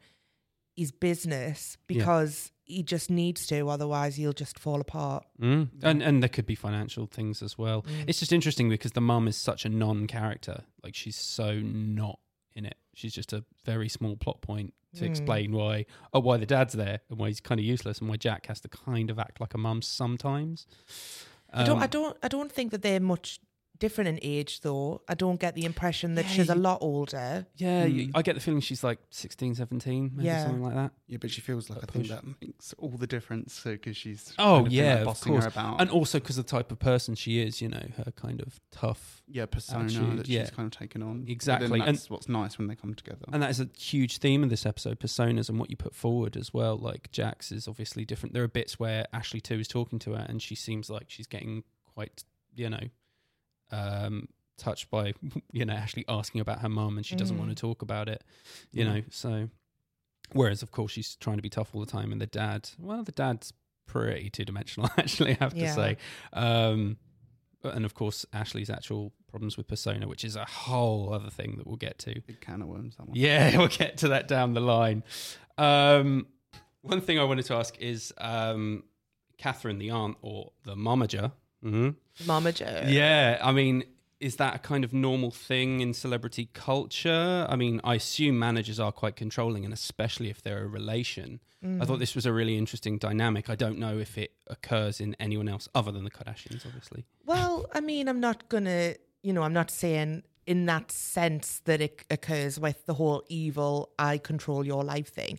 his 0.77 0.93
business 0.93 1.77
because 1.87 2.53
he 2.71 2.83
just 2.83 3.11
needs 3.11 3.47
to, 3.49 3.69
otherwise 3.69 4.17
he'll 4.17 4.33
just 4.33 4.59
fall 4.59 4.81
apart. 4.81 5.25
Mm. 5.41 5.69
And 5.83 6.03
and 6.03 6.23
there 6.23 6.29
could 6.29 6.47
be 6.47 6.55
financial 6.55 7.07
things 7.07 7.43
as 7.43 7.59
well. 7.59 7.83
Mm. 7.83 8.05
It's 8.09 8.19
just 8.21 8.33
interesting 8.33 8.69
because 8.69 8.93
the 8.93 9.01
mum 9.01 9.29
is 9.29 9.37
such 9.37 9.65
a 9.65 9.69
non-character. 9.69 10.63
Like 10.83 10.95
she's 10.95 11.17
so 11.17 11.55
not 11.61 12.19
in 12.55 12.65
it. 12.67 12.77
She's 12.95 13.13
just 13.15 13.33
a 13.33 13.45
very 13.65 13.89
small 13.89 14.17
plot 14.17 14.41
point 14.43 14.75
to 14.97 15.05
Mm. 15.05 15.11
explain 15.11 15.53
why 15.53 15.87
oh 16.13 16.21
why 16.21 16.37
the 16.37 16.47
dad's 16.47 16.75
there 16.75 17.01
and 17.09 17.19
why 17.19 17.29
he's 17.29 17.41
kind 17.41 17.61
of 17.61 17.65
useless 17.65 17.99
and 18.01 18.09
why 18.09 18.17
Jack 18.17 18.47
has 18.47 18.61
to 18.63 18.69
kind 18.69 19.09
of 19.11 19.19
act 19.19 19.41
like 19.41 19.55
a 19.55 19.59
mum 19.59 19.83
sometimes. 19.83 20.67
I 21.53 21.65
don't. 21.65 21.79
I 21.81 21.85
Um, 21.85 21.91
don't. 21.91 22.17
I 22.23 22.29
don't 22.29 22.51
think 22.53 22.71
that 22.73 22.83
they're 22.83 23.01
much 23.01 23.41
different 23.81 24.07
in 24.09 24.19
age, 24.23 24.61
though. 24.61 25.03
I 25.09 25.15
don't 25.15 25.41
get 25.41 25.57
the 25.57 25.65
impression 25.65 26.15
that 26.15 26.27
Yeah, 26.27 26.31
she's 26.31 26.49
a 26.51 26.55
lot 26.55 26.79
older. 26.81 27.47
Yeah, 27.57 27.85
you- 27.87 28.09
Mm. 28.09 28.13
I 28.15 28.23
get 28.23 28.35
the 28.37 28.41
feeling 28.41 28.61
she's 28.61 28.85
like 28.85 29.01
16, 29.11 29.57
17, 29.57 30.13
maybe 30.15 30.27
Yeah. 30.27 30.45
something 30.45 30.63
like 30.63 30.75
that. 30.75 30.93
Yeah, 31.09 31.19
but 31.21 31.31
she 31.33 31.41
feels 31.41 31.69
like 31.69 31.81
That 31.81 31.91
I 31.91 31.93
think 31.93 32.09
that 32.09 32.23
makes 32.41 32.73
all 32.75 32.91
the 32.91 33.07
difference 33.09 33.61
because 33.65 33.97
she's 33.97 34.33
Oh, 34.39 34.57
kind 34.59 34.67
of 34.69 34.73
yeah, 34.73 34.95
like, 34.99 35.07
of 35.09 35.21
course. 35.21 35.43
her 35.45 35.49
about 35.49 35.81
And 35.81 35.91
also 35.91 36.21
because 36.21 36.37
the 36.37 36.43
type 36.45 36.71
of 36.71 36.79
person 36.79 37.17
she 37.17 37.41
is, 37.41 37.61
you 37.61 37.69
know, 37.69 37.89
her 37.97 38.13
kind 38.15 38.41
of 38.41 38.61
tough. 38.71 39.23
yeah 39.27 39.47
persona 39.47 39.85
attitude, 39.87 40.19
that 40.19 40.29
yeah. 40.29 40.43
she's 40.43 40.51
kind 40.51 40.67
of 40.73 40.79
taken 40.79 41.03
on. 41.03 41.25
Exactly, 41.29 41.81
and- 41.81 41.89
that's 41.97 42.09
what's 42.11 42.29
nice 42.29 42.59
when 42.59 42.69
they 42.69 42.77
come 42.77 42.95
together. 42.95 43.25
And 43.33 43.43
that 43.43 43.51
is 43.51 43.61
a 43.61 43.69
huge 43.77 44.19
theme 44.19 44.45
of 44.45 44.51
this 44.51 44.67
episode, 44.67 45.01
personas 45.01 45.49
and 45.49 45.59
what 45.59 45.71
you 45.71 45.77
put 45.77 45.95
forward 45.95 46.37
as 46.37 46.53
well. 46.55 46.77
Like 46.77 47.11
Jax 47.13 47.51
is 47.51 47.67
obviously 47.67 48.05
different. 48.05 48.35
There 48.35 48.45
are 48.45 48.49
bits 48.49 48.79
where 48.79 49.07
Ashley 49.13 49.41
too 49.41 49.59
is 49.59 49.69
talking 49.69 49.99
to 50.01 50.13
her 50.13 50.27
and 50.29 50.43
she 50.43 50.55
seems 50.55 50.91
like 50.91 51.07
she's 51.09 51.27
getting 51.27 51.65
quite, 51.95 52.25
you 52.55 52.69
know, 52.71 52.89
um, 53.71 54.29
touched 54.59 54.91
by, 54.91 55.13
you 55.53 55.65
know, 55.65 55.73
Ashley 55.75 56.05
asking 56.09 56.41
about 56.41 56.61
her 56.61 56.69
mum 56.69 56.97
and 56.97 57.07
she 57.07 57.17
doesn't 57.17 57.37
Mm. 57.37 57.41
want 57.41 57.51
to 57.51 57.55
talk 57.57 57.83
about 57.83 58.09
it, 58.09 58.23
you 58.73 58.85
Yeah. 58.85 58.93
know. 58.95 59.03
So, 59.11 59.49
whereas 60.33 60.63
of 60.63 60.71
course 60.71 60.93
she's 60.93 61.17
trying 61.17 61.37
to 61.37 61.43
be 61.43 61.49
tough 61.51 61.75
all 61.75 61.81
the 61.81 61.91
time 61.91 62.13
and 62.13 62.21
the 62.21 62.27
dad, 62.27 62.71
well, 62.79 63.03
the 63.03 63.13
dad's 63.13 63.53
pretty 63.87 64.31
two 64.31 64.45
dimensional. 64.45 64.89
Actually, 64.99 65.33
I 65.33 65.37
have 65.41 65.55
to 65.55 65.67
say. 65.69 65.97
Um, 66.33 66.99
and 67.63 67.85
of 67.85 67.95
course, 67.95 68.25
Ashley's 68.33 68.71
actual 68.71 69.13
problems 69.29 69.57
with 69.57 69.67
persona, 69.69 70.09
which 70.09 70.25
is 70.25 70.35
a 70.37 70.45
whole 70.47 71.13
other 71.13 71.29
thing 71.31 71.57
that 71.59 71.67
we'll 71.67 71.77
get 71.77 71.99
to. 71.99 72.21
Big 72.23 72.41
can 72.41 72.63
of 72.63 72.69
worms. 72.69 72.97
That 72.97 73.07
one. 73.09 73.17
Yeah, 73.17 73.57
we'll 73.59 73.69
get 73.69 73.99
to 73.99 74.09
that 74.09 74.29
down 74.29 74.55
the 74.55 74.61
line. 74.61 75.03
Um, 75.59 76.27
one 76.83 77.01
thing 77.03 77.19
I 77.19 77.25
wanted 77.25 77.45
to 77.47 77.55
ask 77.55 77.77
is 77.79 78.15
um, 78.19 78.85
Catherine, 79.37 79.79
the 79.79 79.91
aunt 79.91 80.17
or 80.23 80.53
the 80.65 80.75
momager. 80.75 81.33
Hmm 81.63 81.91
Mama 82.27 82.53
Joe. 82.53 82.85
Yeah, 82.87 83.39
I 83.43 83.53
mean, 83.53 83.85
is 84.21 84.37
that 84.37 84.55
a 84.55 84.59
kind 84.59 84.85
of 84.85 84.93
normal 84.93 85.31
thing 85.31 85.81
in 85.81 85.95
celebrity 85.95 86.51
culture? 86.53 87.47
I 87.49 87.57
mean, 87.57 87.81
I 87.83 87.95
assume 87.95 88.39
managers 88.39 88.79
are 88.79 88.93
quite 88.93 89.17
controlling, 89.17 89.65
and 89.65 89.73
especially 89.73 90.29
if 90.29 90.43
they're 90.43 90.65
a 90.65 90.69
relation. 90.69 91.41
I 91.63 91.85
thought 91.85 91.99
this 91.99 92.15
was 92.15 92.25
a 92.25 92.33
really 92.33 92.57
interesting 92.57 92.97
dynamic. 92.97 93.51
I 93.51 93.55
don't 93.55 93.79
know 93.79 93.99
if 93.99 94.17
it 94.17 94.33
occurs 94.47 94.99
in 94.99 95.15
anyone 95.21 95.47
else 95.47 95.69
other 95.75 95.93
than 95.93 96.05
the 96.05 96.11
Kardashians, 96.11 96.65
obviously. 96.65 97.05
Well, 97.27 97.67
I 97.75 97.81
mean, 97.81 98.09
I'm 98.09 98.19
not 98.19 98.49
gonna, 98.49 98.95
you 99.23 99.35
know, 99.35 99.43
I'm 99.43 99.53
not 99.53 99.71
saying 99.71 100.23
in 100.47 100.65
that 100.67 100.91
sense 100.91 101.61
that 101.67 101.83
it 101.83 102.03
occurs 102.11 102.59
with 102.59 102.87
the 102.87 102.95
whole 102.95 103.23
evil 103.29 103.91
"I 103.99 104.17
control 104.17 104.65
your 104.65 104.83
life" 104.85 105.09
thing, 105.09 105.39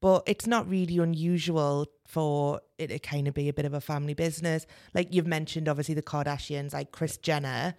but 0.00 0.22
it's 0.26 0.46
not 0.46 0.66
really 0.66 0.96
unusual 0.96 1.86
for 2.08 2.60
it 2.78 2.88
to 2.88 2.98
kind 2.98 3.28
of 3.28 3.34
be 3.34 3.48
a 3.48 3.52
bit 3.52 3.66
of 3.66 3.74
a 3.74 3.80
family 3.80 4.14
business. 4.14 4.66
Like 4.94 5.14
you've 5.14 5.26
mentioned, 5.26 5.68
obviously 5.68 5.94
the 5.94 6.02
Kardashians, 6.02 6.72
like 6.72 6.90
Kris 6.90 7.18
Jenner 7.18 7.74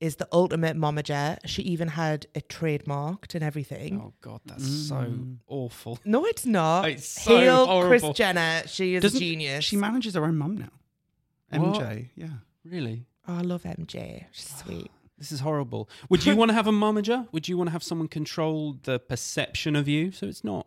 is 0.00 0.16
the 0.16 0.26
ultimate 0.32 0.76
momager. 0.76 1.36
She 1.44 1.62
even 1.62 1.88
had 1.88 2.26
it 2.34 2.48
trademarked 2.48 3.34
and 3.34 3.44
everything. 3.44 4.00
Oh 4.02 4.14
God, 4.22 4.40
that's 4.46 4.66
so 4.66 4.94
mm. 4.94 5.36
awful. 5.46 5.98
No, 6.06 6.24
it's 6.24 6.46
not. 6.46 6.88
It's 6.88 7.06
so 7.06 7.36
Hail 7.36 7.66
horrible. 7.66 7.88
Kris 8.08 8.16
Jenner. 8.16 8.62
She 8.66 8.94
is 8.94 9.02
Doesn't- 9.02 9.18
a 9.18 9.20
genius. 9.20 9.64
She 9.64 9.76
manages 9.76 10.14
her 10.14 10.24
own 10.24 10.38
mum 10.38 10.56
now. 10.56 11.60
What? 11.60 11.80
MJ. 11.80 12.08
Yeah. 12.14 12.28
Really, 12.64 13.06
oh, 13.26 13.36
I 13.36 13.40
love 13.40 13.62
MJ. 13.64 14.26
She's 14.32 14.56
sweet. 14.64 14.90
this 15.18 15.32
is 15.32 15.40
horrible. 15.40 15.88
Would 16.08 16.24
you 16.24 16.36
want 16.40 16.50
to 16.50 16.54
have 16.54 16.66
a 16.66 16.72
momager? 16.72 17.26
Would 17.32 17.48
you 17.48 17.56
want 17.58 17.68
to 17.68 17.72
have 17.72 17.82
someone 17.82 18.08
control 18.08 18.76
the 18.82 18.98
perception 18.98 19.76
of 19.76 19.88
you? 19.88 20.12
So 20.12 20.26
it's 20.26 20.44
not, 20.44 20.66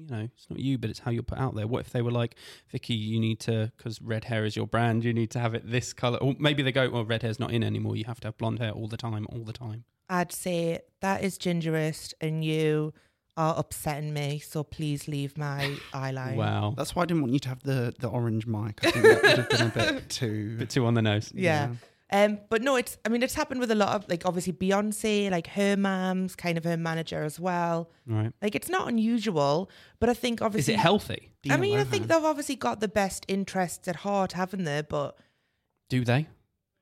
you 0.00 0.16
know, 0.16 0.28
it's 0.34 0.46
not 0.48 0.58
you, 0.58 0.78
but 0.78 0.90
it's 0.90 1.00
how 1.00 1.10
you're 1.10 1.22
put 1.22 1.38
out 1.38 1.54
there. 1.54 1.66
What 1.66 1.80
if 1.80 1.90
they 1.90 2.02
were 2.02 2.10
like, 2.10 2.36
Vicky, 2.70 2.94
you 2.94 3.20
need 3.20 3.40
to, 3.40 3.72
because 3.76 4.00
red 4.00 4.24
hair 4.24 4.44
is 4.44 4.56
your 4.56 4.66
brand, 4.66 5.04
you 5.04 5.12
need 5.12 5.30
to 5.32 5.38
have 5.38 5.54
it 5.54 5.70
this 5.70 5.92
color. 5.92 6.18
Or 6.18 6.34
maybe 6.38 6.62
they 6.62 6.72
go, 6.72 6.88
well, 6.88 7.04
red 7.04 7.22
hair's 7.22 7.38
not 7.38 7.52
in 7.52 7.62
anymore. 7.62 7.96
You 7.96 8.04
have 8.04 8.20
to 8.20 8.28
have 8.28 8.38
blonde 8.38 8.58
hair 8.58 8.70
all 8.70 8.88
the 8.88 8.96
time, 8.96 9.26
all 9.30 9.44
the 9.44 9.52
time. 9.52 9.84
I'd 10.08 10.32
say 10.32 10.80
that 11.00 11.22
is 11.22 11.38
gingerist 11.38 12.14
and 12.20 12.44
you 12.44 12.92
are 13.36 13.54
upsetting 13.56 14.12
me, 14.12 14.38
so 14.38 14.62
please 14.64 15.06
leave 15.06 15.38
my 15.38 15.76
eyeline. 15.94 16.36
Wow. 16.36 16.74
That's 16.76 16.94
why 16.94 17.02
I 17.02 17.06
didn't 17.06 17.22
want 17.22 17.32
you 17.32 17.38
to 17.40 17.48
have 17.48 17.62
the, 17.62 17.94
the 17.98 18.08
orange 18.08 18.46
mic. 18.46 18.80
I 18.84 18.90
think 18.90 19.04
that 19.04 19.22
would 19.22 19.38
have 19.38 19.48
been 19.48 19.66
a 19.86 19.92
bit 19.92 20.08
too. 20.08 20.56
bit 20.56 20.70
too 20.70 20.86
on 20.86 20.94
the 20.94 21.02
nose. 21.02 21.30
Yeah. 21.34 21.70
Um, 22.12 22.38
but 22.48 22.62
no, 22.62 22.76
it's 22.76 22.98
I 23.04 23.08
mean 23.08 23.22
it's 23.22 23.34
happened 23.34 23.60
with 23.60 23.70
a 23.70 23.74
lot 23.74 23.94
of 23.94 24.08
like 24.08 24.26
obviously 24.26 24.52
Beyonce, 24.52 25.30
like 25.30 25.46
her 25.48 25.76
mom's 25.76 26.34
kind 26.34 26.58
of 26.58 26.64
her 26.64 26.76
manager 26.76 27.22
as 27.22 27.38
well. 27.38 27.90
Right. 28.06 28.32
Like 28.42 28.54
it's 28.54 28.68
not 28.68 28.88
unusual, 28.88 29.70
but 30.00 30.08
I 30.08 30.14
think 30.14 30.42
obviously 30.42 30.74
Is 30.74 30.80
it 30.80 30.82
healthy? 30.82 31.32
I 31.48 31.56
mean, 31.56 31.78
I 31.78 31.84
think 31.84 32.08
they've 32.08 32.24
obviously 32.24 32.56
got 32.56 32.80
the 32.80 32.88
best 32.88 33.24
interests 33.28 33.86
at 33.86 33.96
heart, 33.96 34.32
haven't 34.32 34.64
they? 34.64 34.82
But 34.82 35.16
Do 35.88 36.04
they? 36.04 36.26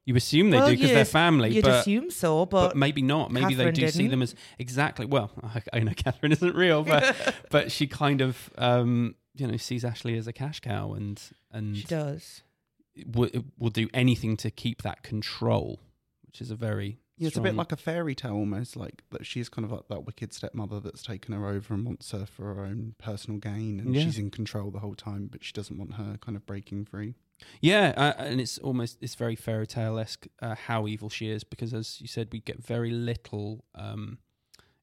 You 0.07 0.17
assume 0.17 0.49
they 0.49 0.57
well, 0.57 0.69
do 0.69 0.77
because 0.77 0.93
they're 0.93 1.05
family, 1.05 1.51
You'd 1.51 1.65
but, 1.65 1.81
assume 1.81 2.11
so, 2.11 2.47
but 2.47 2.69
but, 2.69 2.77
maybe 2.79 3.03
not. 3.03 3.31
Maybe 3.31 3.53
they 3.53 3.71
do 3.71 3.87
see 3.89 3.99
didn't. 3.99 4.13
them 4.13 4.23
as 4.23 4.35
exactly. 4.59 5.05
Well, 5.05 5.31
I, 5.43 5.63
I 5.75 5.81
know 5.81 5.93
Catherine 5.95 6.33
isn't 6.33 6.55
real, 6.55 6.83
but 6.83 7.35
but 7.51 7.71
she 7.71 7.87
kind 7.87 8.23
of 8.23 8.49
um, 8.57 9.17
you 9.35 9.47
know 9.47 9.59
sees 9.59 9.85
Ashley 9.85 10.17
as 10.17 10.27
a 10.27 10.33
cash 10.33 10.61
cow 10.61 10.95
and 10.95 11.21
and 11.53 11.77
she 11.77 11.85
does. 11.85 12.43
Will, 13.07 13.31
will 13.59 13.71
do 13.71 13.89
anything 13.95 14.37
to 14.39 14.51
keep 14.51 14.83
that 14.83 15.03
control, 15.03 15.81
which 16.27 16.41
is 16.41 16.51
a 16.51 16.57
very 16.57 16.99
Yeah, 17.17 17.29
it's 17.29 17.37
a 17.37 17.41
bit 17.41 17.55
like 17.55 17.73
a 17.73 17.77
fairy 17.77 18.15
tale 18.15 18.35
almost, 18.35 18.77
like 18.77 19.03
that 19.11 19.27
she's 19.27 19.49
kind 19.49 19.65
of 19.65 19.73
like 19.73 19.89
that 19.89 20.05
wicked 20.05 20.33
stepmother 20.33 20.81
that's 20.81 21.03
taken 21.03 21.35
her 21.35 21.47
over 21.47 21.75
and 21.75 21.85
wants 21.85 22.11
her 22.13 22.27
for 22.27 22.55
her 22.55 22.65
own 22.65 22.95
personal 22.99 23.39
gain, 23.41 23.81
and 23.81 23.95
Yeah. 23.95 24.05
she's 24.05 24.19
in 24.19 24.31
control 24.31 24.71
the 24.71 24.81
whole 24.81 24.95
time, 24.95 25.29
but 25.31 25.43
she 25.45 25.53
doesn't 25.53 25.77
want 25.79 25.95
her 25.95 26.19
kind 26.21 26.37
of 26.37 26.47
breaking 26.47 26.85
free. 26.85 27.15
Yeah, 27.61 27.95
uh, 27.97 28.15
and 28.23 28.41
it's 28.41 28.59
almost 28.59 28.99
it's 29.01 29.15
very 29.15 29.37
fairy 29.37 29.67
tale 29.67 29.99
esque 29.99 30.27
uh, 30.43 30.55
how 30.57 30.87
evil 30.89 31.09
she 31.09 31.29
is 31.29 31.45
because, 31.45 31.73
as 31.73 32.01
you 32.01 32.09
said, 32.09 32.29
we 32.33 32.41
get 32.41 32.61
very 32.63 32.91
little 32.91 33.65
um, 33.77 34.19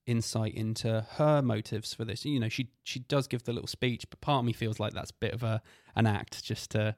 insight 0.06 0.54
into 0.54 1.06
her 1.18 1.42
motives 1.42 1.94
for 1.94 2.06
this. 2.06 2.24
You 2.26 2.40
know, 2.40 2.48
she 2.50 2.70
she 2.84 3.00
does 3.00 3.28
give 3.28 3.44
the 3.44 3.52
little 3.54 3.68
speech, 3.68 4.10
but 4.10 4.22
part 4.22 4.40
of 4.40 4.46
me 4.46 4.54
feels 4.54 4.80
like 4.80 4.94
that's 4.94 5.12
a 5.12 5.16
bit 5.20 5.34
of 5.34 5.44
a 5.44 5.62
an 5.96 6.06
act 6.08 6.44
just 6.46 6.72
to 6.72 6.96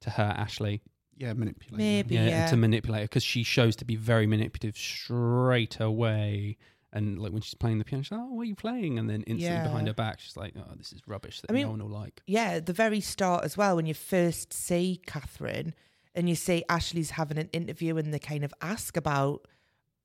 to 0.00 0.10
her 0.10 0.34
Ashley, 0.36 0.82
Yeah, 1.16 1.32
manipulate. 1.32 1.78
Maybe. 1.78 2.14
yeah, 2.14 2.26
Yeah. 2.28 2.46
to 2.46 2.56
manipulate 2.56 3.00
her 3.02 3.04
because 3.06 3.24
she 3.24 3.42
shows 3.42 3.76
to 3.76 3.84
be 3.84 3.96
very 3.96 4.26
manipulative 4.26 4.76
straight 4.76 5.80
away. 5.80 6.56
And 6.92 7.18
like 7.18 7.32
when 7.32 7.42
she's 7.42 7.54
playing 7.54 7.78
the 7.78 7.84
piano, 7.84 8.02
she's 8.04 8.12
like, 8.12 8.20
"Oh, 8.22 8.32
what 8.34 8.42
are 8.42 8.44
you 8.46 8.54
playing?" 8.54 8.98
And 8.98 9.08
then 9.10 9.22
instantly 9.26 9.62
behind 9.62 9.86
her 9.88 9.92
back, 9.94 10.20
she's 10.20 10.36
like, 10.36 10.54
"Oh, 10.56 10.72
this 10.76 10.92
is 10.92 11.02
rubbish 11.06 11.40
that 11.42 11.50
I 11.50 11.54
mean, 11.54 11.64
no 11.64 11.70
one 11.70 11.82
will 11.82 11.90
like." 11.90 12.22
yeah, 12.26 12.52
at 12.52 12.66
the 12.66 12.72
very 12.72 13.00
start 13.00 13.44
as 13.44 13.56
well, 13.56 13.76
when 13.76 13.86
you 13.86 13.92
first 13.94 14.52
see 14.52 15.00
Catherine 15.06 15.74
and 16.14 16.28
you 16.28 16.34
see 16.34 16.64
Ashley's 16.70 17.10
having 17.10 17.36
an 17.38 17.48
interview 17.52 17.96
and 17.98 18.14
they 18.14 18.18
kind 18.18 18.44
of 18.44 18.54
ask 18.62 18.96
about 18.96 19.46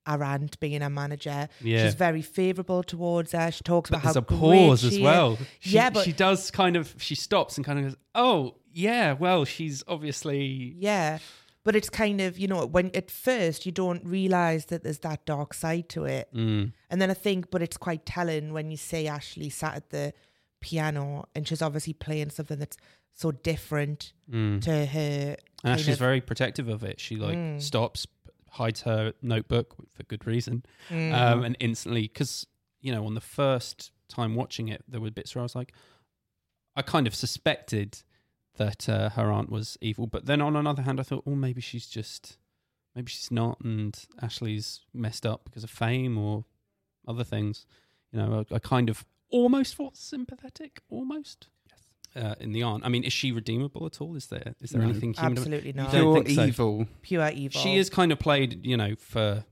our 0.06 0.22
aunt 0.22 0.58
being 0.60 0.82
a 0.82 0.90
manager, 0.90 1.48
Yeah. 1.60 1.84
she's 1.84 1.94
very 1.94 2.22
favourable 2.22 2.82
towards 2.82 3.32
her. 3.32 3.50
She 3.50 3.62
talks 3.62 3.90
But 3.90 3.96
about 4.00 4.14
there's 4.14 4.26
how 4.28 4.36
a 4.36 4.40
pause 4.40 4.84
as 4.84 4.98
well. 4.98 5.38
She, 5.60 5.70
yeah, 5.76 5.90
but 5.90 6.04
she 6.04 6.12
does 6.12 6.50
kind 6.50 6.76
of 6.76 6.94
she 6.98 7.14
stops 7.14 7.56
and 7.56 7.64
kind 7.64 7.78
of 7.78 7.84
goes, 7.86 7.96
"Oh, 8.14 8.56
yeah, 8.72 9.12
well, 9.12 9.44
she's 9.44 9.84
obviously 9.86 10.74
yeah, 10.78 11.18
but 11.64 11.76
it's 11.76 11.88
kind 11.90 12.20
of 12.20 12.38
you 12.38 12.48
know 12.48 12.66
when 12.66 12.90
at 12.94 13.10
first 13.10 13.64
you 13.66 13.70
don't 13.72 14.04
realize 14.04 14.66
that 14.66 14.82
there's 14.82 14.98
that 15.00 15.24
dark 15.26 15.54
side 15.54 15.88
to 15.90 16.04
it, 16.04 16.28
Mm. 16.34 16.72
and 16.90 17.00
then 17.00 17.10
I 17.10 17.14
think, 17.14 17.50
but 17.50 17.62
it's 17.62 17.76
quite 17.76 18.04
telling 18.04 18.52
when 18.52 18.70
you 18.70 18.76
see 18.76 19.06
Ashley 19.06 19.50
sat 19.50 19.76
at 19.76 19.90
the 19.90 20.12
piano 20.60 21.24
and 21.34 21.46
she's 21.46 21.62
obviously 21.62 21.92
playing 21.92 22.30
something 22.30 22.58
that's 22.58 22.76
so 23.14 23.30
different 23.32 24.12
Mm. 24.30 24.60
to 24.62 24.86
her. 24.86 25.36
And 25.64 25.78
she's 25.80 25.90
of- 25.94 25.98
very 25.98 26.20
protective 26.20 26.68
of 26.68 26.82
it. 26.82 26.98
She 27.00 27.16
like 27.16 27.36
Mm. 27.36 27.60
stops, 27.62 28.06
hides 28.52 28.82
her 28.82 29.12
notebook 29.22 29.74
for 29.94 30.02
good 30.04 30.26
reason, 30.26 30.64
Mm. 30.88 31.12
um, 31.14 31.44
and 31.44 31.56
instantly 31.60 32.02
because 32.02 32.46
you 32.80 32.92
know 32.92 33.04
on 33.06 33.14
the 33.14 33.20
first 33.20 33.90
time 34.08 34.34
watching 34.34 34.68
it, 34.68 34.82
there 34.88 35.00
were 35.00 35.10
bits 35.10 35.34
where 35.34 35.40
I 35.42 35.44
was 35.44 35.54
like, 35.56 35.72
I 36.76 36.82
kind 36.82 37.06
of 37.06 37.14
suspected 37.14 38.02
that 38.56 38.88
uh, 38.88 39.08
her 39.10 39.30
aunt 39.32 39.50
was 39.50 39.78
evil, 39.80 40.06
but 40.06 40.26
then 40.26 40.40
on 40.42 40.54
another 40.56 40.82
hand, 40.82 41.00
I 41.00 41.02
thought, 41.02 41.26
well, 41.26 41.36
maybe 41.36 41.62
she's 41.62 41.86
just, 41.86 42.36
maybe 42.94 43.10
she's 43.10 43.30
not, 43.30 43.58
and 43.64 43.98
Ashley's 44.20 44.80
messed 44.92 45.24
up 45.24 45.44
because 45.46 45.64
of 45.64 45.70
fame 45.70 46.18
or 46.18 46.44
other 47.08 47.24
things. 47.24 47.64
You 48.12 48.18
know, 48.18 48.44
I, 48.50 48.56
I 48.56 48.58
kind 48.58 48.90
of 48.90 49.06
almost 49.30 49.74
felt 49.74 49.96
sympathetic, 49.96 50.82
almost. 50.90 51.48
Uh, 52.14 52.34
in 52.40 52.52
the 52.52 52.62
aunt, 52.62 52.84
I 52.84 52.90
mean, 52.90 53.04
is 53.04 53.12
she 53.12 53.32
redeemable 53.32 53.86
at 53.86 54.00
all? 54.00 54.14
Is 54.16 54.26
there 54.26 54.54
is 54.60 54.70
there 54.70 54.82
No. 54.82 54.88
anything 54.90 55.14
human? 55.14 55.32
about- 55.32 55.38
Absolutely 55.38 55.68
You 55.70 55.72
not. 55.74 55.92
don't 55.92 56.12
Pure 56.12 56.24
think 56.24 56.36
so? 56.36 56.44
evil. 56.46 56.86
Pure 57.00 57.30
evil. 57.30 57.60
She 57.62 57.76
is 57.76 57.88
kind 57.88 58.12
of 58.12 58.18
played, 58.18 58.66
you 58.66 58.76
know, 58.76 58.94
for 58.96 59.44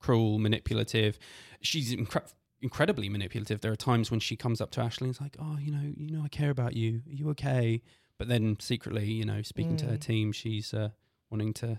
cruel, 0.00 0.38
manipulative. 0.40 1.18
She's 1.60 1.94
incre- 1.94 2.32
incredibly 2.60 3.08
manipulative. 3.08 3.60
There 3.60 3.70
are 3.70 3.76
times 3.76 4.10
when 4.10 4.18
she 4.18 4.34
comes 4.34 4.60
up 4.60 4.70
to 4.72 4.80
Ashley 4.80 5.06
and 5.06 5.14
is 5.14 5.20
like, 5.20 5.36
"Oh, 5.38 5.56
you 5.58 5.70
know, 5.70 5.92
you 5.96 6.10
know, 6.10 6.22
I 6.24 6.28
care 6.28 6.50
about 6.50 6.74
you. 6.74 7.02
Are 7.08 7.12
you 7.12 7.28
okay?" 7.30 7.80
But 8.18 8.26
then 8.28 8.56
secretly, 8.60 9.10
you 9.12 9.24
know, 9.24 9.42
speaking 9.42 9.76
to 9.78 9.86
her 9.86 9.96
Mm. 9.96 10.00
team, 10.00 10.32
she's 10.32 10.74
uh, 10.74 10.90
wanting 11.30 11.54
to. 11.54 11.78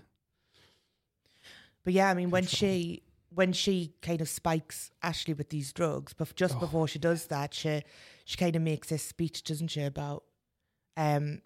But 1.84 1.92
yeah, 1.92 2.08
I 2.10 2.14
mean, 2.14 2.30
when 2.30 2.46
she 2.46 3.02
when 3.34 3.52
she 3.52 3.94
kind 4.02 4.20
of 4.20 4.28
spikes 4.28 4.90
Ashley 5.02 5.34
with 5.34 5.50
these 5.50 5.72
drugs, 5.72 6.12
but 6.12 6.34
just 6.36 6.56
Oh. 6.56 6.60
before 6.60 6.86
she 6.88 6.98
does 6.98 7.26
that, 7.28 7.54
she 7.54 7.82
she 8.24 8.36
kind 8.36 8.54
of 8.56 8.62
makes 8.62 8.88
this 8.88 9.02
speech, 9.02 9.42
doesn't 9.42 9.68
she, 9.68 9.82
about 9.82 10.24
um, 10.96 11.40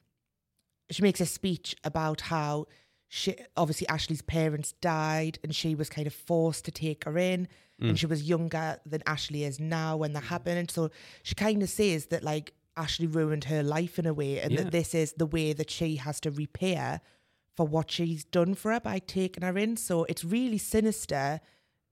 she 0.91 1.03
makes 1.03 1.21
a 1.21 1.27
speech 1.27 1.75
about 1.85 2.21
how 2.23 2.67
she 3.09 3.37
obviously 3.57 3.87
Ashley's 3.89 4.23
parents 4.23 4.73
died 4.81 5.39
and 5.43 5.55
she 5.55 5.75
was 5.75 5.89
kind 5.89 6.07
of 6.07 6.13
forced 6.15 6.65
to 6.67 6.71
take 6.71 7.05
her 7.05 7.17
in, 7.19 7.49
Mm. 7.81 7.91
and 7.91 7.99
she 7.99 8.07
was 8.07 8.23
younger 8.29 8.79
than 8.87 9.03
Ashley 9.07 9.45
is 9.45 9.61
now 9.61 9.97
when 9.99 10.13
that 10.15 10.25
happened, 10.25 10.59
and 10.59 10.71
so 10.71 10.91
she 11.23 11.35
kind 11.35 11.63
of 11.63 11.69
says 11.69 12.07
that 12.07 12.23
like 12.23 12.55
Ashley 12.77 13.07
ruined 13.07 13.45
her 13.45 13.63
life 13.63 13.99
in 13.99 14.07
a 14.07 14.15
way, 14.15 14.41
and 14.41 14.53
Yeah. 14.53 14.63
that 14.63 14.73
this 14.73 14.95
is 14.95 15.13
the 15.15 15.27
way 15.27 15.53
that 15.53 15.71
she 15.71 15.97
has 15.97 16.19
to 16.21 16.31
repair 16.31 17.01
for 17.55 17.67
what 17.67 17.91
she's 17.91 18.25
done 18.25 18.55
for 18.55 18.73
her 18.73 18.81
by 18.81 18.99
taking 18.99 19.43
her 19.43 19.57
in. 19.57 19.77
So 19.77 20.05
it's 20.05 20.25
really 20.25 20.59
sinister 20.59 21.41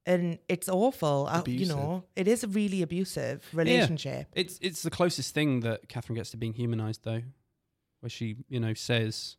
and 0.06 0.38
it's 0.48 0.68
awful. 0.68 1.26
Uh, 1.30 1.42
you 1.46 1.66
know, 1.66 2.04
it 2.16 2.28
is 2.28 2.44
a 2.44 2.48
really 2.48 2.82
abusive 2.82 3.44
relationship. 3.52 4.28
Yeah. 4.34 4.40
It's 4.42 4.58
it's 4.60 4.82
the 4.82 4.90
closest 4.90 5.34
thing 5.34 5.60
that 5.60 5.88
Catherine 5.88 6.16
gets 6.16 6.30
to 6.30 6.36
being 6.36 6.52
humanized, 6.54 7.04
though, 7.04 7.22
where 8.00 8.10
she, 8.10 8.36
you 8.48 8.60
know, 8.60 8.74
says 8.74 9.36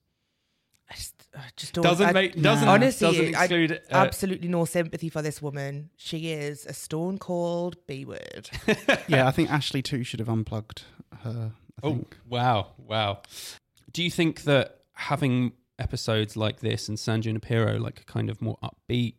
I 0.90 0.94
just, 0.96 1.14
I 1.36 1.42
just 1.56 1.74
don't. 1.74 1.84
doesn't 1.84 2.08
I- 2.08 2.12
make 2.14 2.42
doesn't 2.42 2.68
honestly, 2.68 3.08
doesn't 3.08 3.36
I- 3.36 3.44
exclude 3.44 3.72
uh, 3.74 3.96
absolutely 3.96 4.48
no 4.48 4.66
sympathy 4.66 5.10
for 5.10 5.22
this 5.22 5.42
woman. 5.42 5.90
She 5.98 6.32
is 6.32 6.66
a 6.66 6.74
stone 6.74 7.18
cold 7.18 7.78
B 7.88 8.06
word. 8.06 8.50
yeah, 9.08 9.28
I 9.28 9.32
think 9.32 9.52
Ashley 9.52 9.82
too 9.82 10.04
should 10.04 10.20
have 10.20 10.30
unplugged 10.30 10.84
her. 11.24 11.52
I 11.84 11.88
Oh 11.88 11.92
think. 11.92 12.18
wow, 12.30 12.72
wow! 12.78 13.22
Do 13.92 14.02
you 14.04 14.10
think 14.12 14.44
that 14.44 14.80
having 14.94 15.52
episodes 15.78 16.38
like 16.38 16.62
this 16.62 16.88
and 16.88 16.98
San 16.98 17.22
Junipero, 17.22 17.78
like 17.80 18.00
a 18.00 18.04
kind 18.06 18.30
of 18.30 18.42
more 18.42 18.58
upbeat 18.64 19.16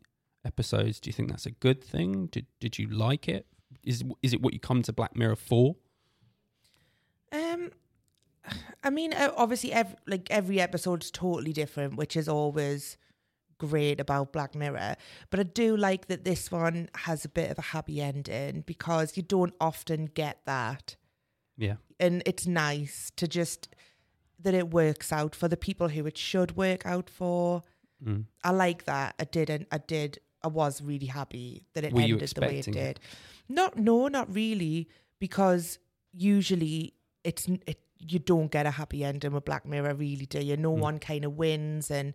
episodes, 0.46 1.00
do 1.00 1.08
you 1.08 1.12
think 1.12 1.28
that's 1.30 1.46
a 1.46 1.50
good 1.50 1.82
thing? 1.82 2.26
Did 2.26 2.46
Did 2.60 2.78
you 2.78 2.88
like 2.88 3.28
it? 3.28 3.46
Is 3.82 4.02
Is 4.22 4.32
it 4.32 4.40
what 4.40 4.54
you 4.54 4.60
come 4.60 4.82
to 4.82 4.92
Black 4.92 5.14
Mirror 5.16 5.36
for? 5.36 5.76
Um, 7.32 7.70
I 8.82 8.90
mean, 8.90 9.12
obviously, 9.14 9.72
every, 9.72 9.96
like 10.06 10.28
every 10.30 10.60
episode's 10.60 11.10
totally 11.10 11.52
different, 11.52 11.96
which 11.96 12.16
is 12.16 12.28
always 12.28 12.96
great 13.58 14.00
about 14.00 14.32
Black 14.32 14.54
Mirror. 14.54 14.96
But 15.30 15.40
I 15.40 15.42
do 15.42 15.76
like 15.76 16.06
that 16.06 16.24
this 16.24 16.50
one 16.52 16.88
has 16.94 17.24
a 17.24 17.28
bit 17.28 17.50
of 17.50 17.58
a 17.58 17.62
happy 17.62 18.00
ending 18.00 18.62
because 18.66 19.16
you 19.16 19.22
don't 19.22 19.54
often 19.60 20.06
get 20.06 20.40
that, 20.46 20.96
Yeah. 21.56 21.76
and 21.98 22.22
it's 22.26 22.46
nice 22.46 23.10
to 23.16 23.26
just 23.26 23.68
that 24.38 24.54
it 24.54 24.70
works 24.70 25.12
out 25.12 25.34
for 25.34 25.48
the 25.48 25.56
people 25.56 25.88
who 25.88 26.06
it 26.06 26.18
should 26.18 26.56
work 26.56 26.84
out 26.86 27.08
for. 27.10 27.62
Mm. 28.04 28.26
I 28.44 28.50
like 28.50 28.84
that. 28.84 29.14
I 29.18 29.24
didn't. 29.24 29.66
I 29.72 29.78
did. 29.78 30.18
I 30.46 30.48
was 30.62 30.74
really 30.90 31.10
happy 31.20 31.48
that 31.74 31.82
it 31.84 31.92
Were 31.92 32.02
ended 32.02 32.30
the 32.36 32.40
way 32.48 32.58
it 32.62 32.64
did. 32.66 32.76
it? 32.76 32.98
Not, 33.48 33.70
no, 33.88 33.96
not 34.08 34.26
really, 34.34 34.88
because 35.18 35.64
usually 36.12 36.94
it's 37.24 37.46
it. 37.66 37.78
You 37.98 38.18
don't 38.18 38.50
get 38.56 38.66
a 38.66 38.70
happy 38.70 39.02
ending 39.04 39.32
with 39.32 39.44
Black 39.46 39.64
Mirror, 39.66 39.94
really, 39.94 40.26
do 40.26 40.40
you? 40.48 40.56
No 40.68 40.72
Mm. 40.74 40.80
one 40.88 40.98
kind 40.98 41.24
of 41.24 41.32
wins, 41.38 41.90
and 41.90 42.12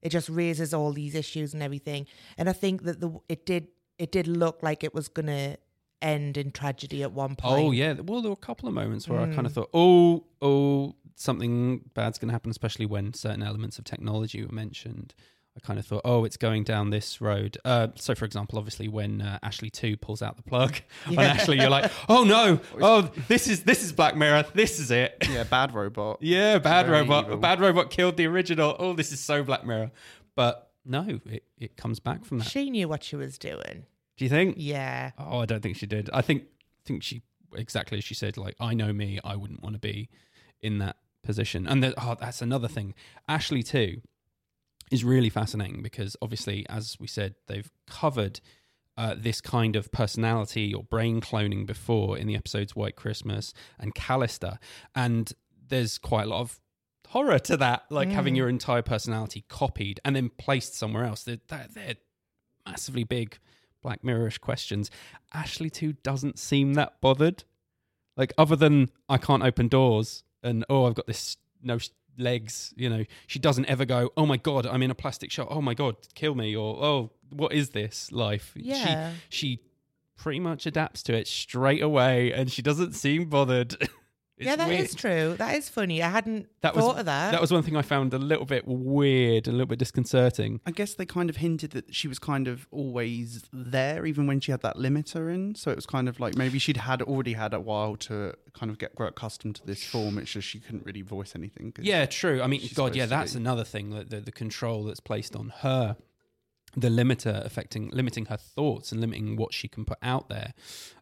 it 0.00 0.08
just 0.08 0.28
raises 0.30 0.72
all 0.72 0.92
these 0.92 1.14
issues 1.14 1.52
and 1.54 1.62
everything. 1.62 2.06
And 2.38 2.48
I 2.48 2.54
think 2.54 2.82
that 2.84 3.00
the 3.00 3.10
it 3.28 3.44
did 3.50 3.64
it 3.98 4.10
did 4.16 4.26
look 4.26 4.62
like 4.62 4.80
it 4.88 4.94
was 4.94 5.06
gonna 5.08 5.56
end 6.00 6.36
in 6.42 6.50
tragedy 6.52 7.02
at 7.02 7.12
one 7.12 7.34
point. 7.36 7.60
Oh 7.66 7.70
yeah. 7.72 7.92
Well, 7.94 8.22
there 8.22 8.30
were 8.30 8.40
a 8.44 8.46
couple 8.50 8.68
of 8.68 8.74
moments 8.74 9.08
where 9.08 9.20
I 9.20 9.26
kind 9.26 9.40
Mm. 9.40 9.46
of 9.46 9.52
thought, 9.52 9.70
oh, 9.74 10.24
oh, 10.40 10.94
something 11.16 11.58
bad's 11.94 12.16
going 12.18 12.28
to 12.28 12.32
happen, 12.32 12.50
especially 12.52 12.86
when 12.86 13.12
certain 13.12 13.42
elements 13.42 13.76
of 13.78 13.84
technology 13.84 14.40
were 14.46 14.52
mentioned. 14.64 15.14
I 15.58 15.66
kind 15.66 15.78
of 15.78 15.86
thought, 15.86 16.02
oh, 16.04 16.24
it's 16.24 16.36
going 16.36 16.62
down 16.62 16.90
this 16.90 17.20
road. 17.20 17.58
Uh, 17.64 17.88
so, 17.96 18.14
for 18.14 18.24
example, 18.24 18.58
obviously, 18.58 18.86
when 18.86 19.20
uh, 19.20 19.40
Ashley 19.42 19.70
Too 19.70 19.96
pulls 19.96 20.22
out 20.22 20.36
the 20.36 20.42
plug 20.42 20.76
on 21.08 21.18
Ashley, 21.18 21.58
you're 21.58 21.68
like, 21.68 21.90
oh 22.08 22.22
no, 22.22 22.60
oh, 22.80 23.10
this 23.26 23.48
is 23.48 23.64
this 23.64 23.82
is 23.82 23.92
Black 23.92 24.16
Mirror. 24.16 24.44
This 24.54 24.78
is 24.78 24.90
it. 24.90 25.16
Yeah, 25.28 25.44
bad 25.44 25.74
robot. 25.74 26.18
Yeah, 26.20 26.58
bad 26.58 26.86
Very 26.86 27.00
robot. 27.00 27.26
evil. 27.26 27.36
Bad 27.36 27.60
robot 27.60 27.90
killed 27.90 28.16
the 28.16 28.26
original. 28.26 28.74
Oh, 28.78 28.94
this 28.94 29.12
is 29.12 29.20
so 29.20 29.42
Black 29.42 29.64
Mirror. 29.64 29.90
But 30.34 30.70
no, 30.84 31.20
it, 31.26 31.44
it 31.58 31.76
comes 31.76 32.00
back 32.00 32.24
from 32.24 32.38
that. 32.38 32.48
She 32.48 32.70
knew 32.70 32.88
what 32.88 33.04
she 33.04 33.14
was 33.14 33.36
doing. 33.36 33.84
Do 34.16 34.24
you 34.24 34.30
think? 34.30 34.54
Yeah. 34.58 35.10
Oh, 35.18 35.40
I 35.40 35.46
don't 35.46 35.62
think 35.62 35.76
she 35.76 35.86
did. 35.86 36.08
I 36.14 36.22
think 36.22 36.44
think 36.86 37.02
she 37.02 37.22
exactly 37.54 37.98
as 37.98 38.04
she 38.04 38.14
said. 38.14 38.36
Like, 38.36 38.56
I 38.58 38.74
know 38.74 38.92
me. 38.92 39.20
I 39.22 39.36
wouldn't 39.36 39.62
want 39.62 39.74
to 39.74 39.80
be 39.80 40.08
in 40.62 40.78
that 40.78 40.96
position. 41.22 41.66
And 41.66 41.84
the, 41.84 41.94
oh, 42.02 42.16
that's 42.18 42.40
another 42.40 42.68
thing. 42.68 42.94
Ashley 43.28 43.62
too 43.62 44.00
is 44.90 45.04
really 45.04 45.30
fascinating 45.30 45.82
because 45.82 46.16
obviously, 46.22 46.66
as 46.68 46.96
we 46.98 47.06
said, 47.06 47.34
they've 47.46 47.70
covered. 47.86 48.40
Uh, 48.96 49.14
this 49.16 49.40
kind 49.40 49.76
of 49.76 49.92
personality 49.92 50.74
or 50.74 50.82
brain 50.82 51.20
cloning 51.20 51.64
before 51.64 52.18
in 52.18 52.26
the 52.26 52.34
episodes 52.34 52.74
White 52.74 52.96
Christmas 52.96 53.54
and 53.78 53.94
Callister. 53.94 54.58
And 54.92 55.32
there's 55.68 55.98
quite 55.98 56.26
a 56.26 56.30
lot 56.30 56.40
of 56.40 56.58
horror 57.08 57.38
to 57.38 57.56
that, 57.58 57.84
like 57.90 58.10
having 58.10 58.34
your 58.34 58.48
entire 58.48 58.82
personality 58.82 59.44
copied 59.48 60.00
and 60.04 60.16
then 60.16 60.30
placed 60.36 60.74
somewhere 60.74 61.04
else. 61.04 61.22
They're, 61.22 61.38
they're, 61.46 61.66
they're 61.72 61.94
massively 62.66 63.04
big 63.04 63.38
Black 63.82 64.02
Mirrorish 64.02 64.40
questions. 64.40 64.90
Ashley 65.32 65.70
too 65.70 65.94
doesn't 66.02 66.38
seem 66.38 66.74
that 66.74 67.00
bothered. 67.00 67.44
Like 68.16 68.32
other 68.36 68.56
than 68.56 68.90
I 69.08 69.16
can't 69.16 69.42
open 69.42 69.68
doors 69.68 70.24
and 70.42 70.64
oh 70.68 70.86
I've 70.86 70.94
got 70.94 71.06
this 71.06 71.36
no 71.62 71.78
legs, 72.18 72.74
you 72.76 72.88
know, 72.90 73.04
she 73.26 73.38
doesn't 73.38 73.66
ever 73.66 73.84
go, 73.84 74.10
"Oh 74.16 74.26
my 74.26 74.36
god, 74.36 74.66
I'm 74.66 74.82
in 74.82 74.90
a 74.90 74.94
plastic 74.94 75.30
shot. 75.30 75.48
Oh 75.50 75.62
my 75.62 75.74
god, 75.74 75.96
kill 76.14 76.34
me." 76.34 76.54
Or, 76.56 76.82
"Oh, 76.82 77.10
what 77.30 77.52
is 77.52 77.70
this 77.70 78.10
life?" 78.12 78.52
Yeah. 78.56 79.12
She 79.28 79.48
she 79.56 79.60
pretty 80.16 80.40
much 80.40 80.66
adapts 80.66 81.02
to 81.04 81.14
it 81.14 81.28
straight 81.28 81.80
away 81.80 82.32
and 82.32 82.50
she 82.50 82.60
doesn't 82.60 82.92
seem 82.94 83.28
bothered. 83.28 83.76
It's 84.38 84.46
yeah, 84.46 84.56
that 84.56 84.70
is 84.70 84.78
weird. 84.78 84.90
true. 84.96 85.36
That 85.36 85.56
is 85.56 85.68
funny. 85.68 86.02
I 86.02 86.08
hadn't 86.08 86.46
That 86.60 86.76
was 86.76 86.84
thought 86.84 86.98
of 87.00 87.06
that. 87.06 87.32
That 87.32 87.40
was 87.40 87.52
one 87.52 87.62
thing 87.62 87.76
I 87.76 87.82
found 87.82 88.14
a 88.14 88.18
little 88.18 88.46
bit 88.46 88.66
weird, 88.66 89.48
a 89.48 89.50
little 89.50 89.66
bit 89.66 89.78
disconcerting. 89.80 90.60
I 90.64 90.70
guess 90.70 90.94
they 90.94 91.06
kind 91.06 91.28
of 91.28 91.36
hinted 91.36 91.72
that 91.72 91.94
she 91.94 92.06
was 92.06 92.18
kind 92.18 92.46
of 92.46 92.68
always 92.70 93.44
there, 93.52 94.06
even 94.06 94.26
when 94.26 94.40
she 94.40 94.52
had 94.52 94.62
that 94.62 94.76
limiter 94.76 95.32
in. 95.32 95.54
So 95.56 95.70
it 95.70 95.76
was 95.76 95.86
kind 95.86 96.08
of 96.08 96.20
like 96.20 96.36
maybe 96.36 96.58
she'd 96.58 96.76
had 96.76 97.02
already 97.02 97.32
had 97.32 97.52
a 97.52 97.60
while 97.60 97.96
to 97.96 98.34
kind 98.52 98.70
of 98.70 98.78
get 98.78 98.94
grow 98.94 99.08
accustomed 99.08 99.56
to 99.56 99.66
this 99.66 99.84
form. 99.84 100.18
It's 100.18 100.30
just 100.30 100.46
she 100.46 100.60
couldn't 100.60 100.86
really 100.86 101.02
voice 101.02 101.34
anything. 101.34 101.72
Yeah, 101.80 102.06
true. 102.06 102.40
I 102.40 102.46
mean, 102.46 102.62
God, 102.74 102.94
yeah, 102.94 103.06
that's 103.06 103.34
another 103.34 103.64
thing 103.64 103.90
that 103.90 104.10
the, 104.10 104.20
the 104.20 104.32
control 104.32 104.84
that's 104.84 105.00
placed 105.00 105.34
on 105.34 105.52
her, 105.60 105.96
the 106.76 106.88
limiter 106.88 107.44
affecting, 107.44 107.90
limiting 107.90 108.26
her 108.26 108.36
thoughts 108.36 108.92
and 108.92 109.00
limiting 109.00 109.36
what 109.36 109.52
she 109.52 109.68
can 109.68 109.84
put 109.84 109.98
out 110.02 110.28
there. 110.28 110.54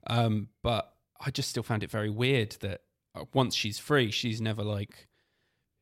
Um, 0.07 0.49
but 0.63 0.93
I 1.21 1.31
just 1.31 1.49
still 1.49 1.63
found 1.63 1.83
it 1.83 1.91
very 1.91 2.11
weird 2.11 2.57
that 2.61 2.83
once 3.33 3.55
she's 3.55 3.79
free, 3.79 4.11
she's 4.11 4.41
never 4.41 4.63
like, 4.63 5.09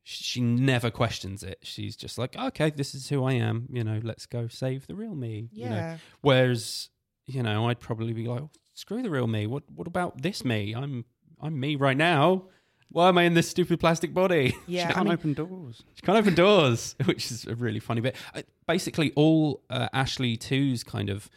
she 0.03 0.39
never 0.41 0.91
questions 0.91 1.43
it. 1.43 1.59
She's 1.63 1.95
just 1.95 2.17
like, 2.17 2.35
okay, 2.37 2.69
this 2.69 2.93
is 2.93 3.09
who 3.09 3.23
I 3.23 3.33
am. 3.33 3.67
You 3.71 3.83
know, 3.83 3.99
let's 4.03 4.25
go 4.25 4.47
save 4.47 4.87
the 4.87 4.95
real 4.95 5.15
me. 5.15 5.49
You 5.51 5.69
know? 5.69 5.75
yeah. 5.75 5.97
Whereas, 6.21 6.89
you 7.25 7.41
know, 7.43 7.67
I'd 7.69 7.79
probably 7.79 8.13
be 8.13 8.27
like, 8.27 8.43
screw 8.73 9.01
the 9.01 9.09
real 9.09 9.27
me. 9.27 9.47
What 9.47 9.63
what 9.73 9.87
about 9.87 10.21
this 10.21 10.45
me? 10.45 10.73
I'm 10.75 11.05
I'm 11.41 11.59
me 11.59 11.75
right 11.75 11.97
now. 11.97 12.45
Why 12.89 13.09
am 13.09 13.17
I 13.17 13.23
in 13.23 13.33
this 13.33 13.49
stupid 13.49 13.79
plastic 13.79 14.13
body? 14.13 14.55
Yeah. 14.67 14.87
she 14.87 14.93
can't 14.93 15.05
mean- 15.05 15.13
open 15.13 15.33
doors. 15.33 15.83
She 15.95 16.01
can't 16.01 16.17
open 16.17 16.35
doors, 16.35 16.95
which 17.05 17.31
is 17.31 17.45
a 17.45 17.55
really 17.55 17.79
funny 17.79 18.01
bit. 18.01 18.15
Uh, 18.33 18.43
Basically, 18.67 19.11
all 19.15 19.63
uh, 19.69 19.89
Ashley 19.93 20.37
Too's 20.37 20.83
kind 20.83 21.09
of 21.09 21.29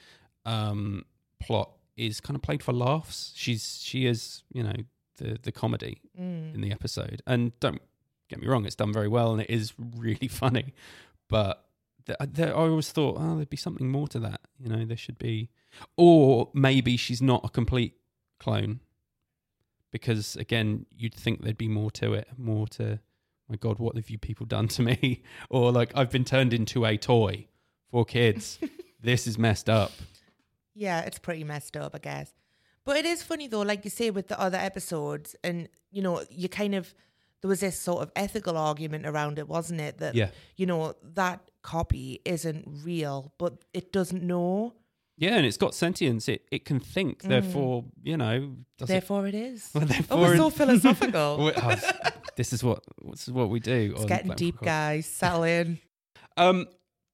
um, 0.47 1.05
plot 1.41 1.71
is 1.97 2.21
kind 2.21 2.37
of 2.37 2.43
played 2.43 2.63
for 2.63 2.73
laughs. 2.73 3.33
She's 3.35 3.81
she 3.83 4.07
is 4.07 4.43
you 4.53 4.63
know 4.63 4.75
the 5.19 5.39
the 5.43 5.53
comedy 5.53 6.01
Mm. 6.19 6.55
in 6.55 6.61
the 6.63 6.73
episode, 6.73 7.23
and 7.27 7.53
don't 7.61 7.81
get 8.29 8.41
me 8.41 8.47
wrong, 8.49 8.65
it's 8.67 8.75
done 8.75 8.93
very 8.93 9.09
well 9.09 9.33
and 9.33 9.41
it 9.43 9.51
is 9.51 9.73
really 9.97 10.29
funny. 10.29 10.75
But 11.29 11.65
th- 12.07 12.19
there, 12.33 12.49
I 12.57 12.61
always 12.69 12.91
thought, 12.91 13.17
oh, 13.19 13.37
there'd 13.37 13.51
be 13.51 13.57
something 13.57 13.89
more 13.91 14.09
to 14.09 14.19
that. 14.21 14.41
You 14.59 14.69
know, 14.69 14.85
there 14.85 14.97
should 14.97 15.19
be, 15.19 15.51
or 15.97 16.51
maybe 16.55 16.97
she's 16.97 17.23
not 17.23 17.45
a 17.45 17.49
complete 17.49 17.95
clone, 18.39 18.81
because 19.91 20.37
again, 20.37 20.87
you'd 20.97 21.15
think 21.15 21.43
there'd 21.43 21.57
be 21.59 21.69
more 21.69 21.91
to 21.93 22.15
it, 22.15 22.29
more 22.37 22.67
to. 22.69 23.01
My 23.51 23.57
God, 23.57 23.79
what 23.79 23.97
have 23.97 24.11
you 24.11 24.19
people 24.19 24.45
done 24.45 24.69
to 24.69 24.83
me? 24.83 25.23
Or 25.51 25.73
like, 25.73 25.91
I've 25.95 26.11
been 26.11 26.25
turned 26.27 26.53
into 26.53 26.85
a 26.85 26.99
toy 26.99 27.47
for 27.91 28.05
kids. 28.05 28.59
this 29.03 29.27
is 29.27 29.39
messed 29.39 29.71
up. 29.71 29.91
Yeah, 30.75 31.01
it's 31.01 31.19
pretty 31.19 31.45
messed 31.45 31.75
up, 31.77 31.95
I 31.95 31.99
guess. 31.99 32.31
But 32.89 32.97
it 32.97 33.05
is 33.05 33.23
funny 33.23 33.49
though, 33.49 33.61
like 33.61 33.85
you 33.85 33.91
say 33.91 34.11
with 34.11 34.29
the 34.29 34.41
other 34.41 34.57
episodes, 34.57 35.37
and 35.45 35.69
you 35.91 36.01
know, 36.01 36.25
you 36.31 36.49
kind 36.49 36.75
of 36.75 36.95
there 37.43 37.49
was 37.51 37.61
this 37.61 37.79
sort 37.79 38.01
of 38.03 38.11
ethical 38.17 38.57
argument 38.57 39.05
around 39.05 39.39
it, 39.39 39.47
wasn't 39.47 39.83
it? 39.83 39.99
That 39.99 40.15
Yeah. 40.15 40.31
you 40.57 40.65
know 40.65 40.95
that 41.03 41.51
copy 41.61 42.23
isn't 42.25 42.65
real, 42.83 43.35
but 43.37 43.63
it 43.75 43.93
doesn't 43.93 44.23
know. 44.23 44.73
Yeah, 45.19 45.37
and 45.37 45.45
it's 45.45 45.59
got 45.59 45.75
sentience. 45.75 46.31
It 46.31 46.47
it 46.51 46.65
can 46.65 46.81
think. 46.81 47.25
Therefore, 47.25 47.85
you 48.03 48.17
know, 48.17 48.57
does 48.79 48.89
it 48.89 48.93
Therefore, 48.95 49.27
it 49.27 49.35
is. 49.35 49.69
Well, 49.75 49.85
oh, 49.85 49.87
therefore 49.87 50.19
we're 50.19 50.37
so 50.39 50.49
philosophical. 50.49 51.53
Oh, 51.63 51.75
this 52.37 52.55
is 52.55 52.65
what 52.65 52.85
this 53.13 53.29
is 53.29 53.35
what 53.35 53.51
we 53.51 53.61
do. 53.61 53.93
it's 53.97 54.07
getting 54.07 54.33
deep, 54.33 54.63
guys. 54.63 55.05
Settle 55.05 55.43
in. 55.43 55.79
Um, 56.39 56.69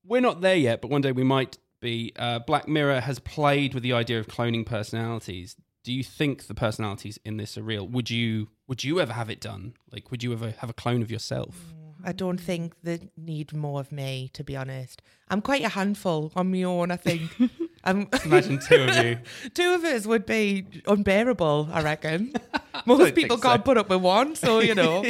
we're 0.04 0.20
not 0.20 0.42
there 0.42 0.54
yet, 0.54 0.82
but 0.82 0.90
one 0.90 1.00
day 1.00 1.10
we 1.10 1.24
might 1.24 1.56
be. 1.84 2.12
Uh, 2.16 2.40
Black 2.40 2.66
Mirror 2.66 3.00
has 3.00 3.20
played 3.20 3.74
with 3.74 3.82
the 3.82 3.92
idea 3.92 4.18
of 4.18 4.26
cloning 4.26 4.66
personalities. 4.66 5.54
Do 5.84 5.92
you 5.92 6.02
think 6.02 6.46
the 6.46 6.54
personalities 6.54 7.18
in 7.24 7.36
this 7.36 7.56
are 7.58 7.62
real? 7.62 7.86
Would 7.86 8.10
you 8.10 8.48
Would 8.66 8.82
you 8.82 9.00
ever 9.00 9.12
have 9.12 9.30
it 9.30 9.40
done? 9.40 9.74
Like, 9.92 10.10
would 10.10 10.22
you 10.22 10.32
ever 10.32 10.54
have 10.58 10.70
a 10.70 10.72
clone 10.72 11.02
of 11.02 11.10
yourself? 11.10 11.74
I 12.06 12.12
don't 12.12 12.38
think 12.38 12.74
they 12.82 13.00
need 13.16 13.54
more 13.54 13.80
of 13.80 13.90
me, 13.90 14.30
to 14.34 14.44
be 14.44 14.56
honest. 14.56 15.00
I'm 15.28 15.40
quite 15.40 15.62
a 15.62 15.70
handful 15.70 16.32
on 16.36 16.50
my 16.50 16.62
own, 16.62 16.90
I 16.90 16.96
think. 16.96 17.30
I'm, 17.84 18.08
Imagine 18.24 18.58
two 18.58 18.82
of 18.82 18.96
you. 18.96 19.18
two 19.54 19.74
of 19.74 19.84
us 19.84 20.06
would 20.06 20.26
be 20.26 20.66
unbearable, 20.86 21.68
I 21.72 21.82
reckon. 21.82 22.34
Most 22.86 23.04
think 23.04 23.14
people 23.14 23.38
so. 23.38 23.42
can't 23.42 23.64
put 23.64 23.78
up 23.78 23.88
with 23.88 24.02
one, 24.02 24.34
so 24.36 24.60
you 24.60 24.74
know. 24.74 25.04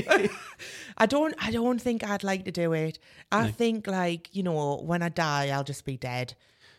I 0.97 1.07
don't 1.07 1.35
I 1.39 1.51
don't 1.51 1.81
think 1.81 2.05
I'd 2.05 2.23
like 2.23 2.45
to 2.45 2.53
do 2.53 2.73
it. 2.73 2.99
I 3.33 3.51
think 3.51 3.87
like, 3.87 4.35
you 4.35 4.43
know, 4.43 4.77
when 4.77 5.03
I 5.03 5.09
die 5.09 5.49
I'll 5.49 5.65
just 5.65 5.85
be 5.85 5.97
dead. 5.97 6.35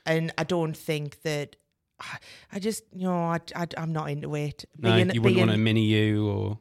And 0.06 0.32
I 0.38 0.44
don't 0.44 0.76
think 0.78 1.22
that 1.24 1.56
I- 2.00 2.18
I 2.54 2.60
just 2.60 2.84
you 2.94 3.04
know 3.08 3.16
I, 3.16 3.40
I 3.56 3.68
am 3.78 3.92
not 3.94 4.10
into 4.10 4.36
it. 4.36 4.66
No, 4.78 4.94
Being- 4.96 5.12
you 5.14 5.22
wouldn't 5.22 5.24
being- 5.38 5.48
want 5.48 5.52
a 5.52 5.58
mini 5.58 5.86
you, 5.86 6.28
or 6.28 6.60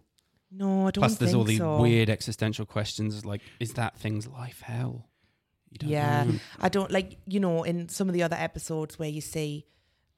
No, 0.51 0.87
I 0.87 0.91
don't 0.93 1.03
plus 1.03 1.17
there's 1.17 1.35
all 1.35 1.45
these 1.45 1.59
so. 1.59 1.81
weird 1.81 2.09
existential 2.09 2.65
questions 2.67 3.25
like, 3.25 3.43
is 3.59 3.73
that 3.75 3.99
thing's 3.99 4.27
life 4.29 4.61
hell? 4.61 5.09
You 5.71 5.79
don't 5.79 5.91
Yeah, 5.91 6.25
know. 6.25 6.35
I 6.61 6.69
don't 6.69 6.91
like 6.93 7.19
you 7.27 7.41
know 7.41 7.65
in 7.65 7.89
some 7.89 8.09
of 8.09 8.15
the 8.15 8.23
other 8.23 8.37
episodes 8.37 8.99
where 8.99 9.09
you 9.09 9.21
see, 9.21 9.65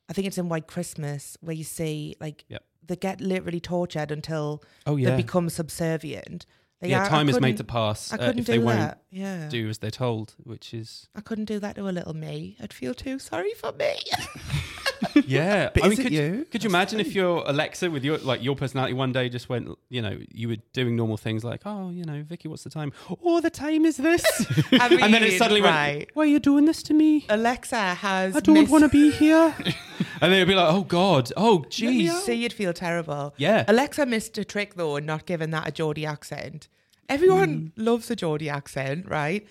I 0.09 0.13
think 0.13 0.27
it's 0.27 0.37
in 0.39 0.49
White 0.51 0.67
Christmas 0.67 1.37
where 1.41 1.57
you 1.57 1.65
see 1.65 2.15
like 2.21 2.45
Yep. 2.49 2.63
they 2.87 2.97
get 2.97 3.21
literally 3.23 3.61
tortured 3.61 4.11
until 4.13 4.63
Oh 4.87 4.97
yeah. 4.97 5.11
they 5.11 5.17
become 5.17 5.49
subservient. 5.49 6.45
Like, 6.83 6.91
yeah, 6.91 7.03
I- 7.05 7.07
I 7.07 7.09
time 7.09 7.29
is 7.31 7.41
made 7.41 7.57
to 7.57 7.65
pass 7.65 8.13
I 8.13 8.17
uh, 8.17 8.19
couldn't 8.19 8.39
if 8.41 8.45
do 8.47 8.53
they 8.53 8.59
won't 8.59 8.79
that. 8.81 9.03
Yeah, 9.17 9.49
do 9.49 9.69
as 9.69 9.79
they're 9.79 9.91
told, 9.91 10.35
which 10.43 10.75
is 10.75 11.09
I 11.15 11.21
couldn't 11.21 11.47
do 11.47 11.59
that 11.61 11.77
to 11.77 11.89
a 11.89 11.91
little 11.91 12.15
me. 12.15 12.57
I'd 12.61 12.73
feel 12.73 12.95
too 12.95 13.19
sorry 13.19 13.55
for 13.55 13.73
me. 13.73 13.97
yeah. 15.27 15.71
But 15.75 15.85
I 15.85 15.87
is 15.89 15.91
mean, 15.91 16.01
it 16.01 16.03
could 16.03 16.13
you? 16.13 16.47
Could 16.51 16.65
you 16.65 16.71
imagine 16.71 17.01
if 17.01 17.15
your 17.15 17.43
Alexa 17.47 17.91
with 17.91 18.05
your 18.05 18.19
like 18.19 18.43
your 18.43 18.57
personality 18.57 18.95
one 18.95 19.13
day 19.13 19.29
just 19.29 19.49
went, 19.49 19.69
you 19.89 20.03
know, 20.03 20.19
you 20.31 20.49
were 20.49 20.57
doing 20.73 20.97
normal 20.97 21.17
things 21.17 21.45
like, 21.45 21.63
oh, 21.65 21.91
you 21.91 22.05
know, 22.05 22.23
Vicky, 22.23 22.49
what's 22.49 22.65
the 22.65 22.71
time? 22.71 22.93
Oh, 23.25 23.41
the 23.41 23.51
time 23.51 23.85
is 23.85 23.97
this, 23.97 24.25
I 24.73 24.89
and 24.89 25.13
then 25.15 25.23
it 25.23 25.39
suddenly 25.39 25.63
right. 25.63 25.97
went, 25.99 26.11
why 26.15 26.25
are 26.25 26.27
you 26.27 26.39
doing 26.39 26.65
this 26.67 26.83
to 26.85 26.95
me? 26.95 27.27
Alexa 27.29 27.95
has. 27.95 28.37
I 28.37 28.41
don't 28.41 28.55
missed- 28.55 28.71
want 28.71 28.85
to 28.85 28.91
be 28.91 29.11
here. 29.11 29.55
and 29.59 29.75
then 30.21 30.33
it'd 30.35 30.49
be 30.49 30.55
like, 30.55 30.73
oh 30.73 30.83
God, 30.83 31.33
oh 31.37 31.65
jeez. 31.69 32.11
So 32.21 32.33
you'd 32.33 32.53
feel 32.53 32.73
terrible. 32.73 33.35
Yeah. 33.37 33.65
Alexa 33.69 34.07
missed 34.07 34.37
a 34.39 34.45
trick 34.45 34.75
though, 34.75 34.97
in 34.97 35.07
not 35.07 35.27
giving 35.27 35.51
that 35.51 35.69
a 35.69 35.73
Geordie 35.73 36.07
accent. 36.07 36.69
Everyone 37.09 37.73
Hmm. 37.77 37.83
loves 37.85 38.11
a 38.11 38.17
Geordie 38.17 38.49
accent, 38.51 39.09
right? 39.09 39.47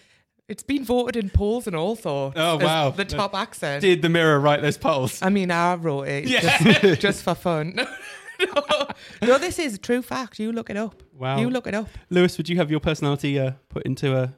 It's 0.47 0.63
been 0.63 0.85
voted 0.85 1.15
in 1.15 1.29
polls 1.31 1.65
and 1.67 1.75
all 1.75 1.95
sorts. 1.95 2.37
Oh, 2.39 2.57
wow. 2.57 2.91
The 2.91 3.05
top 3.05 3.33
accent. 3.33 3.81
Did 3.81 4.01
the 4.01 4.09
mirror 4.09 4.39
write 4.39 4.61
those 4.61 4.77
polls? 4.77 5.19
I 5.21 5.29
mean, 5.29 5.49
I 5.51 5.73
wrote 5.75 6.07
it 6.07 6.25
Yeah. 6.27 6.57
just, 6.59 7.01
just 7.07 7.23
for 7.23 7.33
fun. 7.35 7.73
no, 8.39 8.87
no, 9.23 9.37
this 9.39 9.57
is 9.57 9.75
a 9.75 9.77
true 9.79 10.01
fact. 10.01 10.37
You 10.39 10.51
look 10.51 10.69
it 10.69 10.77
up. 10.77 11.01
Wow. 11.13 11.39
You 11.39 11.49
look 11.49 11.65
it 11.67 11.73
up. 11.73 11.87
Lewis, 12.09 12.37
would 12.37 12.47
you 12.49 12.57
have 12.57 12.69
your 12.69 12.79
personality 12.79 13.39
uh, 13.39 13.51
put 13.69 13.83
into 13.83 14.15
a 14.15 14.33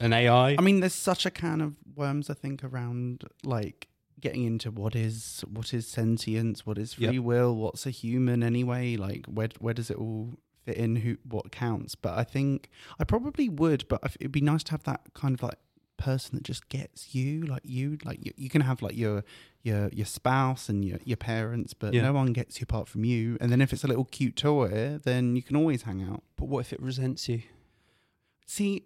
an 0.00 0.12
AI? 0.12 0.56
I 0.58 0.60
mean, 0.60 0.80
there's 0.80 0.94
such 0.94 1.24
a 1.26 1.30
can 1.30 1.60
of 1.60 1.76
worms. 1.94 2.30
I 2.30 2.34
think 2.34 2.64
around 2.64 3.22
like 3.44 3.88
getting 4.20 4.44
into 4.44 4.70
what 4.70 4.96
is 4.96 5.44
what 5.48 5.72
is 5.74 5.86
sentience, 5.86 6.66
what 6.66 6.78
is 6.78 6.94
free 6.94 7.06
Yep. 7.10 7.22
will, 7.22 7.54
what's 7.54 7.86
a 7.86 7.90
human 7.90 8.42
anyway. 8.42 8.96
Like 8.96 9.26
where 9.26 9.48
where 9.60 9.74
does 9.74 9.90
it 9.90 9.98
all 9.98 10.34
fit 10.64 10.76
in? 10.76 10.96
Who 10.96 11.16
what 11.28 11.52
counts? 11.52 11.94
But 11.94 12.18
I 12.18 12.24
think 12.24 12.68
I 12.98 13.04
probably 13.04 13.48
would. 13.48 13.86
But 13.88 14.00
it'd 14.20 14.32
be 14.32 14.40
nice 14.40 14.62
to 14.64 14.70
have 14.72 14.84
that 14.84 15.00
kind 15.14 15.34
of 15.34 15.42
like 15.42 15.58
person 15.96 16.34
that 16.34 16.42
just 16.42 16.68
gets 16.68 17.14
you 17.14 17.42
like 17.46 17.62
you 17.64 17.96
like 18.04 18.18
you, 18.26 18.32
you 18.36 18.50
can 18.50 18.60
have 18.62 18.82
like 18.82 18.96
your 18.96 19.22
your 19.62 19.88
your 19.90 20.04
spouse 20.04 20.68
and 20.68 20.84
your 20.84 20.98
your 21.04 21.16
parents 21.16 21.72
but 21.72 21.94
Yeah. 21.94 22.02
no 22.02 22.12
one 22.12 22.32
gets 22.32 22.58
you 22.60 22.64
apart 22.64 22.88
from 22.88 23.04
you 23.04 23.38
and 23.40 23.50
then 23.52 23.60
if 23.62 23.72
it's 23.72 23.84
a 23.84 23.86
little 23.86 24.04
cute 24.04 24.34
toy 24.34 24.98
then 25.04 25.36
you 25.36 25.42
can 25.42 25.54
always 25.54 25.82
hang 25.82 26.02
out 26.02 26.24
but 26.36 26.46
what 26.46 26.58
if 26.60 26.72
it 26.72 26.82
resents 26.82 27.28
you? 27.28 27.42
see 28.46 28.84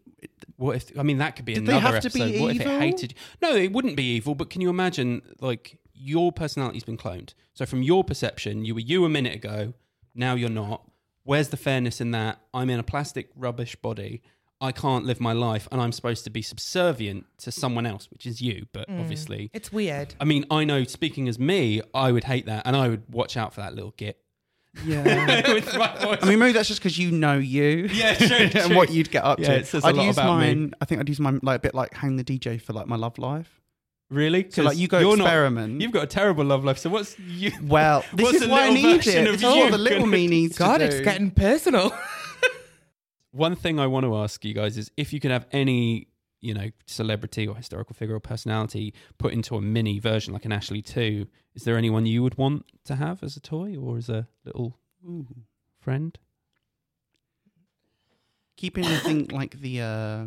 What 0.57 0.77
if? 0.77 0.99
I 0.99 1.03
mean, 1.03 1.19
that 1.19 1.35
could 1.37 1.45
be 1.45 1.55
Did 1.55 1.67
they 1.67 1.79
another 1.79 1.95
have 1.95 2.03
to 2.05 2.11
be 2.11 2.23
episode. 2.23 2.41
what 2.43 2.51
if 2.57 2.61
it 2.61 2.67
evil? 2.67 2.79
hated? 2.81 3.13
you? 3.13 3.19
No, 3.43 3.57
it 3.57 3.73
wouldn't 3.73 3.97
be 3.97 4.05
evil. 4.17 4.35
But 4.35 4.51
can 4.51 4.61
you 4.61 4.71
imagine, 4.71 5.23
like, 5.41 5.79
your 5.95 6.31
personality's 6.33 6.85
been 6.85 6.97
cloned? 6.97 7.35
So 7.55 7.67
from 7.67 7.83
your 7.83 8.05
perception, 8.05 8.65
you 8.65 8.75
were 8.75 8.81
you 8.81 9.05
a 9.05 9.09
minute 9.09 9.35
ago. 9.35 9.75
Now 10.15 10.35
you're 10.35 10.49
not. 10.51 10.89
Where's 11.29 11.49
the 11.51 11.59
fairness 11.59 12.01
in 12.01 12.13
that? 12.13 12.41
I'm 12.55 12.71
in 12.71 12.81
a 12.81 12.83
plastic 12.83 13.29
rubbish 13.37 13.77
body. 13.77 14.23
I 14.63 14.73
can't 14.73 15.05
live 15.05 15.21
my 15.21 15.35
life, 15.35 15.69
and 15.71 15.79
I'm 15.79 15.93
supposed 15.93 16.25
to 16.25 16.31
be 16.31 16.41
subservient 16.41 17.27
to 17.41 17.53
someone 17.53 17.85
else, 17.85 18.11
which 18.11 18.25
is 18.25 18.41
you. 18.41 18.65
But 18.73 18.89
mm. 18.89 18.99
obviously, 18.99 19.51
It's 19.53 19.71
weird. 19.71 20.15
I 20.19 20.25
mean, 20.25 20.47
I 20.51 20.65
know. 20.65 20.85
Speaking 20.85 21.29
as 21.29 21.39
me, 21.39 21.83
I 21.93 22.13
would 22.13 22.25
hate 22.25 22.47
that, 22.47 22.63
and 22.67 22.75
I 22.75 22.89
would 22.89 23.03
watch 23.13 23.37
out 23.37 23.53
for 23.53 23.61
that 23.61 23.75
little 23.75 23.93
git. 23.99 24.17
yeah 24.87 25.53
With 25.53 25.77
my 25.77 25.99
voice. 25.99 26.19
I 26.23 26.29
mean, 26.31 26.39
maybe 26.39 26.53
that's 26.53 26.69
just 26.69 26.81
because 26.81 26.99
you 26.99 27.11
know 27.11 27.37
you. 27.37 27.91
Yeah, 27.93 28.15
true, 28.27 28.37
and 28.37 28.51
true. 28.51 28.75
what 28.75 28.91
you'd 28.91 29.11
get 29.11 29.23
up 29.23 29.39
Yeah, 29.39 29.49
to. 29.49 29.57
it 29.57 29.67
says 29.67 29.85
a 29.85 29.89
I'd 29.89 29.97
lot 29.97 30.07
use 30.07 30.17
about 30.17 30.39
me. 30.41 30.47
mine. 30.47 30.75
I 30.81 30.87
think 30.87 31.03
I'd 31.03 31.11
use 31.11 31.21
mine 31.21 31.41
like 31.43 31.57
a 31.59 31.61
bit 31.61 31.75
like 31.75 31.93
hang 31.93 32.17
the 32.17 32.25
DJ 32.25 32.59
for 32.59 32.73
like 32.73 32.87
my 32.87 32.97
love 32.97 33.19
life. 33.19 33.58
Really? 34.11 34.47
So 34.51 34.63
like 34.63 34.73
'Cause 34.73 34.79
you 34.81 34.89
go 34.89 35.01
you're 35.01 35.17
not- 35.17 35.25
experiment. 35.25 35.81
you've 35.83 35.93
got 35.93 36.05
a 36.05 36.07
terrible 36.07 36.45
love 36.45 36.65
life. 36.65 36.79
So 36.79 36.89
what's 36.91 37.19
you? 37.19 37.53
well, 37.63 38.03
this 38.15 38.25
What's 38.25 38.37
is 38.39 38.43
a 38.45 38.49
why 38.49 38.67
I 38.67 38.71
need 38.71 39.07
it. 39.07 39.07
It's 39.07 39.45
all 39.45 39.71
the 39.71 39.77
little 39.79 40.01
gonna- 40.01 40.13
me 40.13 40.27
needs 40.37 40.55
to 40.57 40.61
God, 40.61 40.79
do. 40.79 40.85
it's 40.85 41.01
getting 41.01 41.31
personal. 41.31 41.93
One 43.33 43.55
thing 43.55 43.79
I 43.79 43.87
want 43.87 44.05
to 44.05 44.17
ask 44.17 44.43
you 44.45 44.55
guys 44.55 44.79
is 44.79 44.91
if 44.97 45.13
you 45.13 45.21
could 45.21 45.31
have 45.31 45.47
any, 45.53 46.09
you 46.41 46.55
know, 46.55 46.71
celebrity 46.87 47.47
or 47.47 47.55
historical 47.55 47.95
figure 47.95 48.15
or 48.15 48.21
personality 48.21 48.95
put 49.19 49.35
into 49.35 49.55
a 49.57 49.61
mini 49.61 49.99
version 49.99 50.33
like 50.33 50.47
an 50.47 50.53
Ashley 50.53 50.81
Too, 50.81 51.27
is 51.55 51.65
there 51.65 51.77
anyone 51.77 52.07
you 52.07 52.23
would 52.23 52.39
want 52.39 52.65
to 52.87 52.97
have 52.97 53.23
as 53.23 53.37
a 53.37 53.41
toy 53.41 53.77
or 53.77 53.99
as 53.99 54.09
a 54.09 54.27
little 54.47 54.79
Ooh. 55.07 55.27
friend? 55.79 56.19
Keeping 58.57 58.87
I 58.87 58.97
think 58.97 59.31
like 59.31 59.61
the 59.61 59.83
uh 59.83 60.25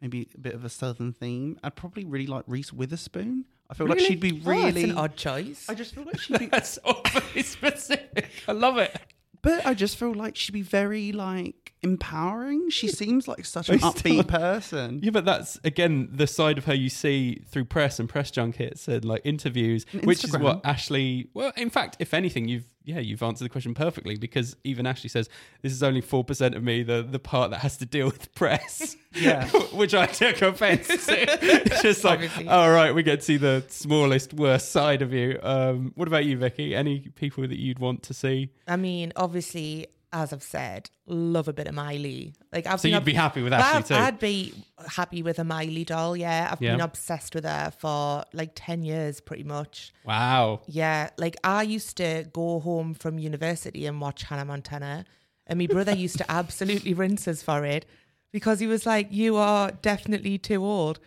maybe 0.00 0.28
a 0.34 0.38
bit 0.38 0.54
of 0.54 0.64
a 0.64 0.68
southern 0.68 1.12
theme. 1.12 1.58
I'd 1.62 1.76
probably 1.76 2.04
really 2.04 2.26
like 2.26 2.44
Reese 2.46 2.72
Witherspoon. 2.72 3.44
I 3.70 3.74
feel 3.74 3.86
like 3.86 4.00
she'd 4.00 4.18
be 4.20 4.32
Oh, 4.32 4.36
it's 4.36 4.46
really. 4.46 4.84
an 4.84 4.98
odd 4.98 5.16
choice. 5.16 5.66
I 5.68 5.74
just 5.74 5.94
feel 5.94 6.04
like 6.04 6.18
she'd 6.20 6.38
be. 6.38 6.46
That's 6.46 6.78
overly 6.84 7.42
specific. 7.42 8.28
I 8.48 8.52
love 8.52 8.78
it. 8.78 8.96
But 9.42 9.64
I 9.64 9.72
just 9.74 9.96
feel 9.96 10.12
like 10.12 10.36
she'd 10.36 10.52
be 10.52 10.60
very 10.62 11.12
like 11.12 11.72
empowering. 11.82 12.68
She 12.68 12.88
seems 12.88 13.26
like 13.28 13.46
such 13.46 13.68
an 13.70 13.78
upbeat 13.78 14.18
on- 14.18 14.24
person. 14.24 15.00
Yeah, 15.02 15.10
but 15.12 15.24
that's 15.24 15.58
again 15.64 16.08
the 16.12 16.26
side 16.26 16.58
of 16.58 16.64
her 16.66 16.74
you 16.74 16.90
see 16.90 17.42
through 17.48 17.64
press 17.66 17.98
and 17.98 18.08
press 18.08 18.30
junkets 18.30 18.86
and 18.88 19.04
like 19.04 19.22
interviews, 19.24 19.86
And 19.92 20.04
which 20.04 20.24
is 20.24 20.36
what 20.36 20.60
Ashley. 20.64 21.28
Well, 21.32 21.52
in 21.56 21.70
fact, 21.70 21.96
if 22.00 22.12
anything, 22.12 22.48
you've 22.48 22.66
yeah 22.90 22.98
you've 23.00 23.22
answered 23.22 23.44
the 23.44 23.48
question 23.48 23.74
perfectly 23.74 24.16
because 24.16 24.56
even 24.64 24.86
Ashley 24.86 25.08
says 25.08 25.28
this 25.62 25.72
is 25.72 25.82
only 25.82 26.00
four 26.00 26.24
percent 26.24 26.54
of 26.54 26.62
me, 26.62 26.82
the 26.82 27.02
the 27.02 27.18
part 27.18 27.50
that 27.52 27.58
has 27.60 27.76
to 27.78 27.86
deal 27.86 28.06
with 28.06 28.34
press. 28.34 28.96
Yeah. 29.12 29.48
which 29.72 29.92
I 29.92 30.06
took 30.06 30.40
offence 30.40 30.86
to. 30.86 30.96
It's 31.42 31.82
just 31.82 32.04
like, 32.04 32.20
Obviously. 32.20 32.46
all 32.46 32.70
right, 32.70 32.94
we 32.94 33.02
get 33.02 33.16
to 33.18 33.24
see 33.24 33.38
the 33.38 33.64
smallest, 33.66 34.32
worst 34.34 34.70
side 34.70 35.02
of 35.02 35.12
you. 35.12 35.36
Um, 35.42 35.90
what 35.96 36.06
about 36.06 36.24
you, 36.26 36.36
Vicky? 36.36 36.76
Any 36.76 37.00
people 37.00 37.42
that 37.42 37.58
you'd 37.58 37.80
want 37.80 38.04
to 38.04 38.14
see? 38.14 38.50
I 38.68 38.76
mean, 38.76 39.12
obviously, 39.16 39.88
as 40.12 40.32
I've 40.32 40.42
said, 40.42 40.90
love 41.06 41.46
a 41.48 41.52
bit 41.52 41.68
of 41.68 41.74
Miley. 41.74 42.32
Like 42.52 42.66
I've 42.66 42.80
so 42.80 42.88
you'd 42.88 42.96
ob- 42.96 43.04
be 43.04 43.12
happy 43.14 43.42
with 43.42 43.52
Well, 43.52 43.60
Ashley 43.62 43.96
I'd, 43.96 44.00
too. 44.00 44.06
I'd 44.06 44.18
be 44.18 44.54
happy 44.88 45.22
with 45.22 45.38
a 45.38 45.44
Miley 45.44 45.84
doll. 45.84 46.16
Yeah, 46.16 46.48
I've 46.50 46.60
Yeah. 46.60 46.72
been 46.72 46.80
obsessed 46.80 47.34
with 47.34 47.44
her 47.44 47.72
for 47.78 48.24
like 48.32 48.52
ten 48.54 48.82
years, 48.82 49.20
pretty 49.20 49.44
much. 49.44 49.92
wow. 50.04 50.60
Yeah, 50.66 51.10
like 51.16 51.36
I 51.44 51.62
used 51.62 51.96
to 51.98 52.26
go 52.32 52.60
home 52.60 52.94
from 52.94 53.18
university 53.18 53.86
and 53.86 54.00
watch 54.00 54.24
Hannah 54.24 54.44
Montana, 54.44 55.04
and 55.46 55.58
my 55.58 55.66
brother 55.66 55.94
used 55.94 56.18
to 56.18 56.30
absolutely 56.30 56.92
rinse 56.94 57.28
us 57.28 57.42
for 57.42 57.64
it 57.64 57.86
because 58.32 58.58
he 58.60 58.66
was 58.66 58.86
like, 58.86 59.08
"You 59.12 59.36
are 59.36 59.70
definitely 59.70 60.38
too 60.38 60.64
old." 60.64 60.98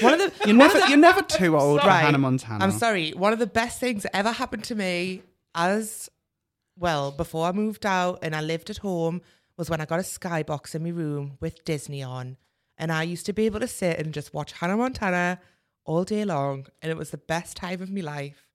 One 0.00 0.14
of 0.14 0.18
the 0.20 0.46
You're 0.46 0.56
never 0.56 0.78
you're 0.88 0.96
never 0.98 1.22
too 1.22 1.56
old 1.58 1.80
for 1.80 1.86
Right. 1.88 2.00
Hannah 2.04 2.18
Montana. 2.18 2.64
I'm 2.64 2.70
sorry. 2.72 3.10
One 3.10 3.32
of 3.32 3.38
the 3.40 3.46
best 3.46 3.80
things 3.80 4.02
that 4.04 4.14
ever 4.14 4.30
happened 4.32 4.62
to 4.64 4.74
me 4.76 5.22
as 5.54 6.08
well 6.80 7.12
before 7.12 7.46
I 7.46 7.52
moved 7.52 7.86
out 7.86 8.18
and 8.22 8.34
I 8.34 8.40
lived 8.40 8.70
at 8.70 8.78
home 8.78 9.20
was 9.56 9.68
when 9.68 9.80
I 9.80 9.84
got 9.84 10.00
a 10.00 10.02
skybox 10.02 10.74
in 10.74 10.82
my 10.82 10.88
room 10.88 11.36
with 11.38 11.64
Disney 11.64 12.02
on. 12.02 12.38
And 12.78 12.90
I 12.90 13.02
used 13.02 13.26
to 13.26 13.34
be 13.34 13.44
able 13.44 13.60
to 13.60 13.68
sit 13.68 13.98
and 13.98 14.14
just 14.14 14.32
watch 14.32 14.52
Hannah 14.52 14.78
Montana 14.78 15.38
all 15.84 16.02
day 16.02 16.24
long. 16.24 16.66
And 16.80 16.90
it 16.90 16.96
was 16.96 17.10
the 17.10 17.18
best 17.18 17.58
time 17.58 17.82
of 17.82 17.90
my 17.90 18.00
life. 18.00 18.48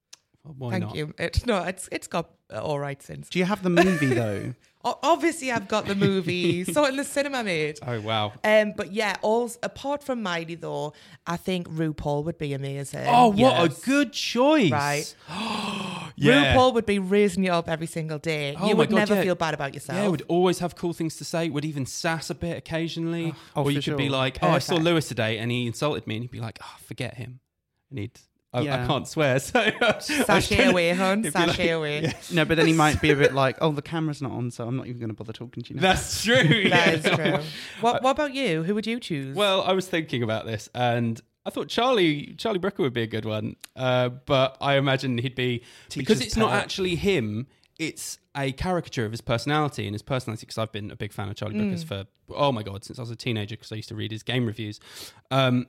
Well, 0.43 0.71
Thank 0.71 0.85
not? 0.85 0.95
you. 0.95 1.13
It, 1.19 1.45
no, 1.45 1.63
it's 1.63 1.87
it's 1.91 2.07
got 2.07 2.31
uh, 2.51 2.59
all 2.59 2.79
right 2.79 3.01
since. 3.01 3.29
Do 3.29 3.37
you 3.39 3.45
have 3.45 3.61
the 3.61 3.69
movie 3.69 4.13
though? 4.13 4.53
Obviously, 4.85 5.51
I've 5.51 5.67
got 5.67 5.85
the 5.85 5.95
movie. 5.95 6.63
Saw 6.71 6.85
it 6.85 6.89
in 6.89 6.97
the 6.97 7.03
cinema, 7.03 7.43
mate. 7.43 7.79
Oh 7.85 7.99
wow. 8.01 8.33
Um, 8.43 8.73
but 8.77 8.93
yeah, 8.93 9.15
all 9.21 9.49
apart 9.63 10.03
from 10.03 10.21
Miley 10.21 10.55
though, 10.55 10.93
I 11.25 11.37
think 11.37 11.67
RuPaul 11.69 12.23
would 12.23 12.37
be 12.37 12.53
amazing. 12.53 13.05
Oh, 13.07 13.29
what 13.29 13.37
Yes. 13.37 13.81
a 13.81 13.85
good 13.85 14.13
choice! 14.13 14.71
Right. 14.71 15.15
Yeah. 16.17 16.55
RuPaul 16.55 16.73
would 16.75 16.85
be 16.85 16.99
raising 16.99 17.43
you 17.43 17.51
up 17.51 17.69
every 17.69 17.87
single 17.87 18.19
day. 18.19 18.55
Oh 18.57 18.67
you 18.69 18.75
would 18.75 18.89
God, 18.89 18.95
never 18.95 19.15
yeah. 19.15 19.23
feel 19.23 19.35
bad 19.35 19.53
about 19.53 19.73
yourself. 19.73 19.97
Yeah, 19.99 20.07
would 20.07 20.23
always 20.27 20.59
have 20.59 20.75
cool 20.75 20.93
things 20.93 21.17
to 21.17 21.25
say. 21.25 21.49
Would 21.49 21.65
even 21.65 21.85
sass 21.85 22.29
a 22.29 22.35
bit 22.35 22.57
occasionally. 22.57 23.33
Oh, 23.55 23.63
or 23.63 23.71
you 23.71 23.81
could 23.81 23.97
be 23.97 24.05
sure. 24.05 24.11
like, 24.11 24.37
"Oh, 24.41 24.47
I 24.49 24.59
saw 24.59 24.75
Lewis 24.75 25.07
today, 25.07 25.37
and 25.39 25.51
he 25.51 25.67
insulted 25.67 26.07
me," 26.07 26.15
and 26.15 26.23
he'd 26.23 26.31
be 26.31 26.39
like, 26.39 26.59
"Oh, 26.61 26.75
forget 26.85 27.15
him." 27.15 27.39
And 27.89 27.99
he'd, 27.99 28.19
I, 28.55 28.83
I 28.83 28.87
can't 28.87 29.07
swear, 29.07 29.39
so 29.39 29.59
I 29.59 29.99
Sashay 29.99 30.57
gonna- 30.57 30.71
away, 30.71 30.93
hon. 30.93 31.19
it'd 31.19 31.35
like- 31.35 31.49
Sashay 31.49 31.69
away. 31.69 32.13
no, 32.31 32.45
but 32.45 32.57
then 32.57 32.67
he 32.67 32.73
might 32.73 33.01
be 33.01 33.11
a 33.11 33.15
bit 33.15 33.33
like, 33.33 33.57
oh, 33.61 33.71
the 33.71 33.81
camera's 33.81 34.21
not 34.21 34.31
on, 34.31 34.51
so 34.51 34.67
I'm 34.67 34.75
not 34.77 34.87
even 34.87 34.99
going 34.99 35.09
to 35.09 35.15
bother 35.15 35.33
talking 35.33 35.63
to 35.63 35.69
you. 35.73 35.75
Now. 35.79 35.81
That's 35.93 36.23
true. 36.23 36.35
That 36.69 36.87
yeah. 36.87 36.89
is 36.91 37.03
true. 37.03 37.49
What 37.81 38.01
What 38.03 38.11
about 38.11 38.33
you? 38.33 38.63
Who 38.63 38.73
would 38.75 38.87
you 38.87 38.99
choose? 38.99 39.35
Well, 39.35 39.61
I 39.63 39.73
was 39.73 39.87
thinking 39.87 40.23
about 40.23 40.45
this, 40.45 40.69
and 40.75 41.19
I 41.45 41.49
thought 41.51 41.67
Charlie 41.67 42.33
Charlie 42.37 42.59
Brooker 42.59 42.81
would 42.83 42.93
be 42.93 43.03
a 43.03 43.07
good 43.07 43.25
one, 43.25 43.55
uh, 43.75 44.09
but 44.09 44.57
I 44.61 44.77
imagine 44.77 45.17
he'd 45.19 45.35
be 45.35 45.63
because 45.93 46.17
Teacher's 46.17 46.21
it's 46.21 46.37
not 46.37 46.53
actually 46.53 46.95
him. 46.95 47.47
It's 47.77 48.19
a 48.37 48.53
caricature 48.53 49.05
of 49.05 49.11
his 49.11 49.19
personality 49.21 49.85
and 49.85 49.93
his 49.93 50.01
personality. 50.01 50.45
Because 50.45 50.57
I've 50.57 50.71
been 50.71 50.91
a 50.91 50.95
big 50.95 51.11
fan 51.11 51.27
of 51.29 51.35
Charlie 51.35 51.55
Brooker's 51.59 51.83
for 51.83 52.05
oh 52.33 52.51
my 52.51 52.63
god 52.63 52.83
since 52.85 52.97
I 52.97 53.01
was 53.01 53.11
a 53.11 53.15
teenager. 53.17 53.55
Because 53.57 53.71
I 53.71 53.75
used 53.75 53.89
to 53.89 53.95
read 53.95 54.11
his 54.11 54.23
game 54.23 54.45
reviews. 54.45 54.79
Um, 55.29 55.67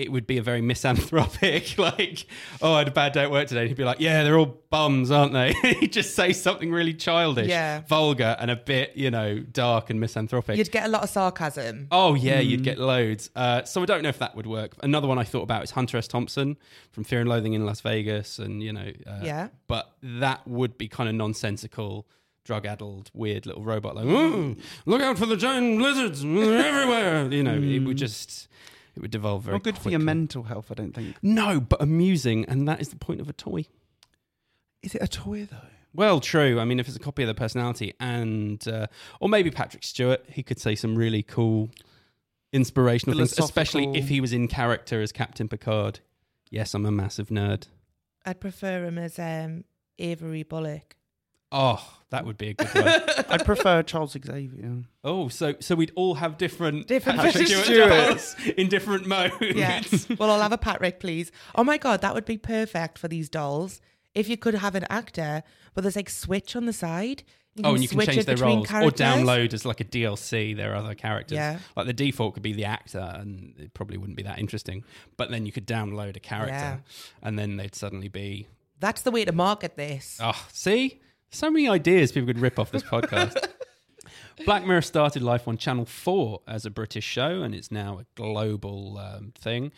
it 0.00 0.10
would 0.10 0.26
be 0.26 0.38
a 0.38 0.42
very 0.42 0.60
misanthropic, 0.62 1.76
like, 1.78 2.26
oh, 2.62 2.72
I 2.74 2.78
had 2.78 2.88
a 2.88 2.92
bad 2.92 3.12
day 3.12 3.22
at 3.22 3.30
work 3.30 3.48
today. 3.48 3.60
And 3.60 3.68
he'd 3.68 3.76
be 3.76 3.84
like, 3.84 4.00
yeah, 4.00 4.22
they're 4.24 4.38
all 4.38 4.56
bums, 4.70 5.10
aren't 5.10 5.32
they? 5.32 5.52
he'd 5.80 5.92
just 5.92 6.14
say 6.14 6.32
something 6.32 6.70
really 6.72 6.94
childish, 6.94 7.48
Yeah. 7.48 7.82
vulgar, 7.88 8.36
and 8.40 8.50
a 8.50 8.56
bit, 8.56 8.96
you 8.96 9.10
know, 9.10 9.38
dark 9.40 9.90
and 9.90 10.00
misanthropic. 10.00 10.56
You'd 10.56 10.70
get 10.72 10.86
a 10.86 10.88
lot 10.88 11.02
of 11.02 11.10
sarcasm. 11.10 11.88
Oh 11.90 12.14
yeah, 12.14 12.40
Hmm. 12.40 12.48
you'd 12.48 12.64
get 12.64 12.78
loads. 12.78 13.30
Uh, 13.36 13.62
so 13.64 13.82
I 13.82 13.84
don't 13.86 14.02
know 14.02 14.08
if 14.08 14.18
that 14.18 14.34
would 14.34 14.46
work. 14.46 14.74
Another 14.82 15.06
one 15.06 15.18
I 15.18 15.24
thought 15.24 15.42
about 15.42 15.62
is 15.64 15.72
Hunter 15.72 15.98
S. 15.98 16.08
Thompson 16.08 16.56
from 16.92 17.04
Fear 17.04 17.20
and 17.20 17.28
Loathing 17.28 17.52
in 17.52 17.66
Las 17.66 17.80
Vegas, 17.80 18.38
and 18.38 18.62
you 18.62 18.72
know, 18.72 18.90
uh, 19.06 19.20
Yeah. 19.22 19.48
But 19.68 19.92
that 20.02 20.46
would 20.48 20.78
be 20.78 20.88
kind 20.88 21.08
of 21.08 21.14
nonsensical, 21.14 22.06
drug-addled, 22.44 23.10
weird 23.12 23.44
little 23.46 23.62
robot 23.62 23.94
like, 23.96 24.06
look 24.86 25.02
out 25.02 25.18
for 25.18 25.26
the 25.26 25.36
giant 25.36 25.80
lizards, 25.80 26.24
everywhere. 26.24 27.28
You 27.30 27.42
know, 27.42 27.54
it 27.60 27.80
would 27.80 27.96
just 27.98 28.48
it 28.96 29.00
would 29.00 29.10
devolve 29.10 29.44
very 29.44 29.54
Not 29.54 29.62
good 29.62 29.78
for 29.78 29.90
your 29.90 30.00
mental 30.00 30.44
health, 30.44 30.70
I 30.70 30.74
don't 30.74 30.94
think. 30.94 31.16
No, 31.22 31.60
but 31.60 31.80
amusing, 31.82 32.44
and 32.46 32.66
that 32.68 32.80
is 32.80 32.88
the 32.88 32.96
point 32.96 33.20
of 33.20 33.28
a 33.28 33.32
toy. 33.32 33.66
Is 34.82 34.94
it 34.94 35.02
a 35.02 35.08
toy 35.08 35.46
though? 35.50 35.56
Well, 35.92 36.20
true. 36.20 36.60
I 36.60 36.64
mean, 36.64 36.78
if 36.78 36.86
it's 36.86 36.96
a 36.96 37.00
copy 37.00 37.22
of 37.22 37.26
the 37.26 37.34
personality, 37.34 37.94
and 37.98 38.66
uh, 38.68 38.86
or 39.20 39.28
maybe 39.28 39.50
Patrick 39.50 39.82
Stewart, 39.82 40.24
he 40.28 40.42
could 40.42 40.60
say 40.60 40.74
some 40.74 40.96
really 40.96 41.22
cool, 41.22 41.70
inspirational 42.52 43.18
things, 43.18 43.38
especially 43.38 43.96
if 43.96 44.08
he 44.08 44.20
was 44.20 44.32
in 44.32 44.46
character 44.48 45.02
as 45.02 45.12
Captain 45.12 45.48
Picard. 45.48 46.00
Yes, 46.50 46.74
I'm 46.74 46.86
a 46.86 46.90
massive 46.90 47.28
nerd. 47.28 47.66
I'd 48.24 48.40
prefer 48.40 48.84
him 48.84 48.98
as 48.98 49.18
um, 49.18 49.64
Avery 49.98 50.42
Bullock. 50.42 50.96
Oh, 51.52 51.84
that 52.10 52.24
would 52.26 52.38
be 52.38 52.50
a 52.50 52.54
good 52.54 52.68
one. 52.74 53.24
I'd 53.28 53.44
prefer 53.44 53.82
Charles 53.82 54.12
Xavier. 54.12 54.82
oh, 55.04 55.28
so 55.28 55.54
so 55.60 55.74
we'd 55.74 55.92
all 55.96 56.14
have 56.14 56.38
different 56.38 56.86
Different 56.86 57.18
Patrick 57.20 57.46
Stewart 57.48 57.88
dolls 57.88 58.36
in 58.56 58.68
different 58.68 59.06
modes. 59.06 59.34
Yes. 59.40 60.08
well, 60.18 60.30
I'll 60.30 60.40
have 60.42 60.52
a 60.52 60.58
Patrick, 60.58 61.00
please. 61.00 61.30
Oh 61.54 61.64
my 61.64 61.78
god, 61.78 62.00
that 62.02 62.14
would 62.14 62.24
be 62.24 62.38
perfect 62.38 62.98
for 62.98 63.08
these 63.08 63.28
dolls. 63.28 63.80
If 64.14 64.28
you 64.28 64.36
could 64.36 64.54
have 64.54 64.74
an 64.74 64.84
actor, 64.90 65.42
but 65.74 65.82
there's 65.82 65.96
like 65.96 66.10
switch 66.10 66.56
on 66.56 66.66
the 66.66 66.72
side. 66.72 67.22
Oh, 67.64 67.74
and 67.74 67.82
you 67.82 67.88
can 67.88 67.96
switch 67.96 68.06
change 68.06 68.18
it 68.20 68.26
their 68.26 68.36
between 68.36 68.58
roles 68.58 68.70
or 68.70 68.90
download 68.90 69.52
as 69.52 69.64
like 69.66 69.80
a 69.80 69.84
DLC 69.84 70.56
their 70.56 70.74
other 70.76 70.94
characters. 70.94 71.36
Yeah. 71.36 71.58
Like 71.76 71.86
the 71.86 71.92
default 71.92 72.34
could 72.34 72.42
be 72.44 72.52
the 72.52 72.64
actor, 72.64 73.16
and 73.18 73.54
it 73.58 73.74
probably 73.74 73.98
wouldn't 73.98 74.16
be 74.16 74.22
that 74.22 74.38
interesting. 74.38 74.84
But 75.16 75.30
then 75.30 75.46
you 75.46 75.52
could 75.52 75.66
download 75.66 76.16
a 76.16 76.20
character, 76.20 76.52
Yeah. 76.54 76.76
and 77.22 77.38
then 77.38 77.56
they'd 77.56 77.74
suddenly 77.74 78.08
be 78.08 78.46
That's 78.78 79.02
the 79.02 79.10
way 79.10 79.24
to 79.24 79.32
market 79.32 79.76
this. 79.76 80.18
Oh, 80.22 80.46
see? 80.52 81.00
So 81.30 81.50
many 81.50 81.68
ideas 81.68 82.12
people 82.12 82.26
could 82.26 82.40
rip 82.40 82.58
off 82.58 82.72
this 82.72 82.82
podcast. 82.82 83.48
Black 84.44 84.66
Mirror 84.66 84.82
started 84.82 85.22
life 85.22 85.46
on 85.46 85.56
Channel 85.56 85.84
4 85.84 86.40
as 86.48 86.66
a 86.66 86.70
British 86.70 87.04
show, 87.04 87.42
and 87.42 87.54
it's 87.54 87.70
now 87.70 88.00
a 88.00 88.06
global 88.14 88.98
um, 88.98 89.32
thing. 89.38 89.70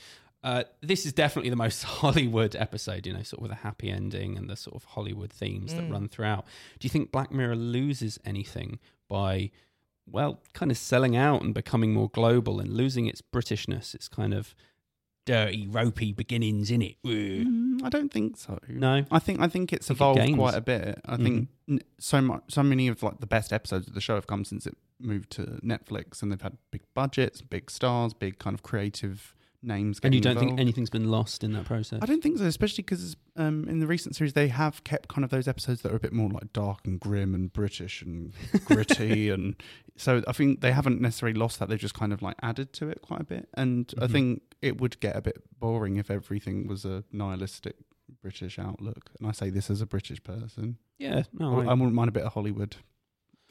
Uh, 0.42 0.64
this 0.80 1.04
is 1.04 1.12
definitely 1.12 1.50
the 1.50 1.56
most 1.56 1.82
Hollywood 1.84 2.56
episode, 2.56 3.06
you 3.06 3.12
know, 3.12 3.22
sort 3.22 3.40
of 3.40 3.42
with 3.42 3.52
a 3.52 3.62
happy 3.62 3.90
ending 3.90 4.36
and 4.36 4.48
the 4.48 4.56
sort 4.56 4.76
of 4.76 4.84
Hollywood 4.84 5.32
themes 5.32 5.74
that 5.74 5.90
run 5.90 6.08
throughout. 6.08 6.46
Do 6.78 6.86
you 6.86 6.90
think 6.90 7.12
Black 7.12 7.30
Mirror 7.30 7.56
loses 7.56 8.18
anything 8.24 8.78
by, 9.08 9.50
well, 10.06 10.40
kind 10.54 10.70
of 10.70 10.78
selling 10.78 11.16
out 11.16 11.42
and 11.42 11.52
becoming 11.52 11.92
more 11.92 12.08
global 12.08 12.60
and 12.60 12.72
losing 12.72 13.06
its 13.06 13.20
Britishness, 13.20 13.94
its 13.94 14.08
kind 14.08 14.32
of 14.32 14.54
dirty, 15.24 15.66
ropey 15.66 16.12
beginnings 16.12 16.70
in 16.70 16.82
it? 16.82 16.96
Mm, 17.06 17.82
I 17.84 17.88
don't 17.88 18.12
think 18.12 18.36
so. 18.36 18.58
No? 18.68 19.04
I 19.10 19.18
think 19.18 19.40
I 19.40 19.48
think 19.48 19.72
it's 19.72 19.88
think 19.88 19.98
evolved 19.98 20.20
gains. 20.20 20.36
quite 20.36 20.54
a 20.54 20.60
bit. 20.60 21.00
I 21.06 21.16
think 21.16 21.48
n- 21.68 21.80
so 21.98 22.20
much, 22.20 22.42
so 22.48 22.62
many 22.62 22.88
of 22.88 23.02
like 23.02 23.20
the 23.20 23.26
best 23.26 23.52
episodes 23.52 23.86
of 23.88 23.94
the 23.94 24.00
show 24.00 24.14
have 24.14 24.26
come 24.26 24.44
since 24.44 24.66
it 24.66 24.76
moved 25.00 25.30
to 25.30 25.42
Netflix, 25.64 26.22
and 26.22 26.30
they've 26.30 26.40
had 26.42 26.56
big 26.70 26.82
budgets, 26.94 27.40
big 27.42 27.70
stars, 27.70 28.14
big 28.14 28.38
kind 28.38 28.54
of 28.54 28.62
creative 28.62 29.34
names. 29.64 30.00
And 30.02 30.12
you 30.12 30.20
don't 30.20 30.36
think 30.38 30.58
anything's 30.58 30.90
been 30.90 31.08
lost 31.08 31.44
in 31.44 31.52
that 31.52 31.64
process? 31.64 32.00
I 32.02 32.06
don't 32.06 32.20
think 32.22 32.38
so, 32.38 32.44
especially 32.46 32.82
because 32.82 33.16
um, 33.36 33.68
in 33.68 33.78
the 33.78 33.86
recent 33.86 34.16
series 34.16 34.32
they 34.32 34.48
have 34.48 34.82
kept 34.82 35.08
kind 35.08 35.24
of 35.24 35.30
those 35.30 35.46
episodes 35.46 35.82
that 35.82 35.92
are 35.92 35.96
a 35.96 36.00
bit 36.00 36.12
more 36.12 36.28
like 36.30 36.52
dark 36.52 36.80
and 36.84 36.98
grim 36.98 37.32
and 37.34 37.52
British 37.52 38.02
and 38.02 38.32
gritty, 38.64 39.28
and 39.30 39.54
so 39.96 40.22
I 40.26 40.32
think 40.32 40.62
they 40.62 40.72
haven't 40.72 41.00
necessarily 41.00 41.38
lost 41.38 41.58
that. 41.60 41.68
They've 41.68 41.78
just 41.78 41.94
kind 41.94 42.12
of 42.12 42.22
like 42.22 42.36
added 42.42 42.72
to 42.74 42.88
it 42.88 43.02
quite 43.02 43.20
a 43.20 43.24
bit, 43.24 43.48
and 43.54 43.92
I 44.00 44.06
Mhm. 44.06 44.10
think 44.12 44.42
it 44.62 44.80
would 44.80 45.00
get 45.00 45.16
a 45.16 45.20
bit 45.20 45.42
boring 45.58 45.96
if 45.96 46.10
everything 46.10 46.66
was 46.66 46.84
a 46.84 47.04
nihilistic 47.12 47.76
British 48.22 48.58
outlook. 48.58 49.10
And 49.18 49.28
I 49.28 49.32
say 49.32 49.50
this 49.50 49.68
as 49.68 49.80
a 49.80 49.86
British 49.86 50.22
person. 50.22 50.78
Yeah, 50.98 51.18
I, 51.18 51.24
no, 51.32 51.60
I, 51.60 51.64
I 51.64 51.74
wouldn't 51.74 51.94
mind 51.94 52.08
a 52.08 52.12
bit 52.12 52.22
of 52.22 52.32
Hollywood 52.32 52.76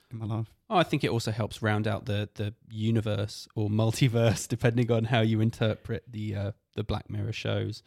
in 0.09 0.19
my 0.19 0.25
life. 0.25 0.47
oh, 0.69 0.77
I 0.77 0.83
think 0.83 1.03
it 1.03 1.09
also 1.09 1.31
helps 1.31 1.61
round 1.61 1.87
out 1.87 2.05
the 2.05 2.29
the 2.35 2.53
universe 2.69 3.47
or 3.55 3.69
multiverse, 3.69 4.47
depending 4.55 4.91
on 4.91 5.05
how 5.05 5.21
you 5.21 5.41
interpret 5.41 6.03
the 6.09 6.35
uh, 6.35 6.51
the 6.75 6.83
Black 6.83 7.09
Mirror 7.09 7.33
shows. 7.33 7.83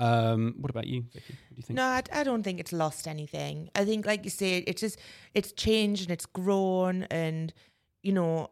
Um, 0.00 0.54
what 0.60 0.70
about 0.70 0.86
you, 0.86 1.06
Vicky? 1.12 1.36
What 1.48 1.50
do 1.50 1.56
you 1.56 1.62
think? 1.62 1.76
No, 1.76 1.84
I, 1.84 2.02
I 2.12 2.22
don't 2.22 2.44
think 2.44 2.60
it's 2.60 2.72
lost 2.72 3.08
anything. 3.08 3.68
I 3.74 3.84
think, 3.84 4.06
like 4.06 4.24
you 4.24 4.30
say, 4.30 4.58
it's 4.58 4.80
just 4.80 4.98
it's 5.34 5.52
changed 5.52 6.02
and 6.02 6.12
it's 6.12 6.26
grown, 6.26 7.04
and 7.04 7.52
you 8.02 8.12
know, 8.12 8.50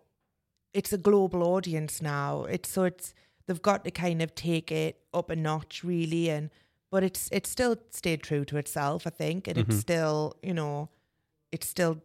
it's 0.74 0.92
a 0.92 0.98
global 0.98 1.44
audience 1.44 2.02
now. 2.02 2.44
It's 2.44 2.68
so 2.68 2.84
it's 2.84 3.14
they've 3.46 3.62
got 3.62 3.84
to 3.84 3.90
kind 3.90 4.22
of 4.22 4.34
take 4.34 4.70
it 4.72 5.00
up 5.14 5.30
a 5.30 5.36
notch, 5.36 5.82
really, 5.84 6.28
and 6.30 6.50
but 6.90 7.02
it's 7.02 7.28
it's 7.32 7.50
still 7.50 7.76
stayed 7.90 8.22
true 8.22 8.44
to 8.46 8.56
itself, 8.56 9.06
I 9.06 9.10
think, 9.10 9.48
and 9.48 9.58
it's 9.58 9.76
Mhm. 9.76 9.80
still 9.80 10.36
you 10.42 10.54
know, 10.54 10.88
it's 11.52 11.68
still 11.68 12.02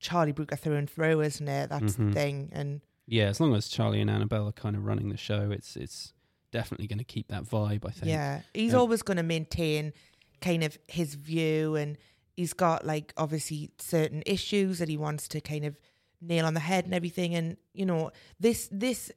Charlie 0.00 0.32
Brooker 0.32 0.56
through 0.56 0.76
and 0.76 0.88
through, 0.90 1.20
isn't 1.22 1.48
it? 1.48 1.70
That's 1.70 1.94
Mhm. 1.96 2.08
the 2.08 2.12
thing, 2.12 2.48
and 2.52 2.80
Yeah, 3.08 3.28
as 3.28 3.38
long 3.40 3.54
as 3.54 3.68
Charlie 3.68 4.00
and 4.00 4.10
Annabel 4.10 4.48
are 4.48 4.52
kind 4.52 4.74
of 4.74 4.84
running 4.84 5.10
the 5.10 5.16
show, 5.16 5.50
it's 5.52 5.76
it's 5.76 6.12
definitely 6.50 6.86
going 6.88 6.98
to 6.98 7.04
keep 7.04 7.28
that 7.28 7.44
vibe. 7.44 7.84
I 7.86 7.90
think. 7.92 8.06
Yeah, 8.06 8.42
he's 8.54 8.72
Yeah. 8.72 8.78
always 8.78 9.02
going 9.02 9.16
to 9.18 9.22
maintain 9.22 9.92
kind 10.40 10.64
of 10.64 10.76
his 10.88 11.14
view, 11.14 11.76
and 11.76 11.96
he's 12.36 12.52
got 12.52 12.84
like 12.84 13.12
obviously 13.16 13.70
certain 13.78 14.22
issues 14.26 14.78
that 14.80 14.88
he 14.88 14.96
wants 14.96 15.28
to 15.28 15.40
kind 15.40 15.64
of 15.64 15.78
nail 16.20 16.44
on 16.46 16.54
the 16.54 16.60
head 16.60 16.84
and 16.84 16.94
everything. 16.94 17.34
And 17.34 17.56
you 17.74 17.86
know, 17.86 18.10
this 18.40 18.68
this 18.72 19.12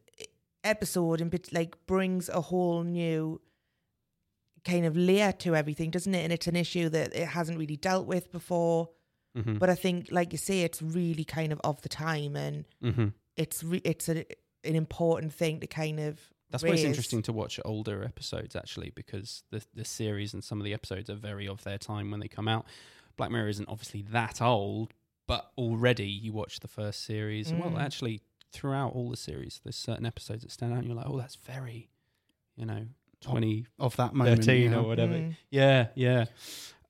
episode 0.64 1.22
and 1.22 1.34
like 1.52 1.76
brings 1.86 2.30
a 2.30 2.42
whole 2.42 2.84
new 2.84 3.42
kind 4.66 4.86
of 4.86 4.96
layer 4.98 5.32
to 5.32 5.56
everything, 5.56 5.90
doesn't 5.90 6.14
it? 6.14 6.24
And 6.24 6.34
it's 6.34 6.48
an 6.48 6.56
issue 6.56 6.90
that 6.90 7.16
it 7.16 7.28
hasn't 7.30 7.58
really 7.58 7.78
dealt 7.78 8.08
with 8.08 8.32
before. 8.32 8.90
Mhm. 9.38 9.60
But 9.60 9.70
I 9.70 9.76
think, 9.76 10.12
like 10.12 10.32
you 10.32 10.38
say, 10.38 10.62
it's 10.62 10.82
really 10.82 11.24
kind 11.24 11.52
of 11.54 11.60
of 11.64 11.82
the 11.82 11.90
time, 11.90 12.36
and 12.36 12.66
Mhm. 12.84 13.14
it's 13.38 13.64
re- 13.64 13.82
it's 13.86 14.10
a, 14.10 14.26
an 14.64 14.76
important 14.76 15.34
thing 15.34 15.60
to 15.62 15.68
kind 15.68 16.00
of. 16.00 16.20
That's 16.50 16.64
why 16.64 16.70
it's 16.72 16.82
interesting 16.84 17.22
to 17.24 17.32
watch 17.34 17.60
older 17.64 18.04
episodes 18.04 18.56
actually, 18.56 18.90
because 18.90 19.44
the 19.52 19.64
the 19.74 19.86
series 19.86 20.34
and 20.34 20.44
some 20.44 20.60
of 20.60 20.66
the 20.66 20.74
episodes 20.74 21.10
are 21.10 21.16
very 21.16 21.48
of 21.48 21.64
their 21.64 21.78
time 21.78 22.10
when 22.12 22.20
they 22.20 22.28
come 22.28 22.48
out. 22.48 22.66
Black 23.18 23.30
Mirror 23.32 23.50
isn't 23.50 23.70
obviously 23.70 24.02
that 24.02 24.42
old, 24.42 24.94
but 25.28 25.52
already 25.58 26.10
you 26.10 26.34
watch 26.34 26.60
the 26.60 26.68
first 26.68 27.04
series. 27.06 27.54
Well, 27.54 27.72
Mm. 27.72 27.80
actually, 27.80 28.22
throughout 28.52 28.94
all 28.94 29.10
the 29.10 29.18
series, 29.18 29.62
there's 29.64 29.76
certain 29.76 30.06
episodes 30.06 30.44
that 30.44 30.52
stand 30.52 30.74
out, 30.74 30.80
and 30.80 30.88
you're 30.88 30.96
like, 30.96 31.08
oh, 31.08 31.18
that's 31.18 31.36
very, 31.36 31.90
you 32.56 32.66
know, 32.66 32.86
twenty 33.22 33.66
Of 33.78 33.96
that 33.98 34.14
moment, 34.14 34.44
thirteen 34.46 34.72
yeah. 34.72 34.78
or 34.78 34.84
whatever. 34.84 35.14
Mm. 35.14 35.36
Yeah, 35.50 35.88
yeah. 35.96 36.26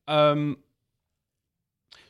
Um, 0.08 0.58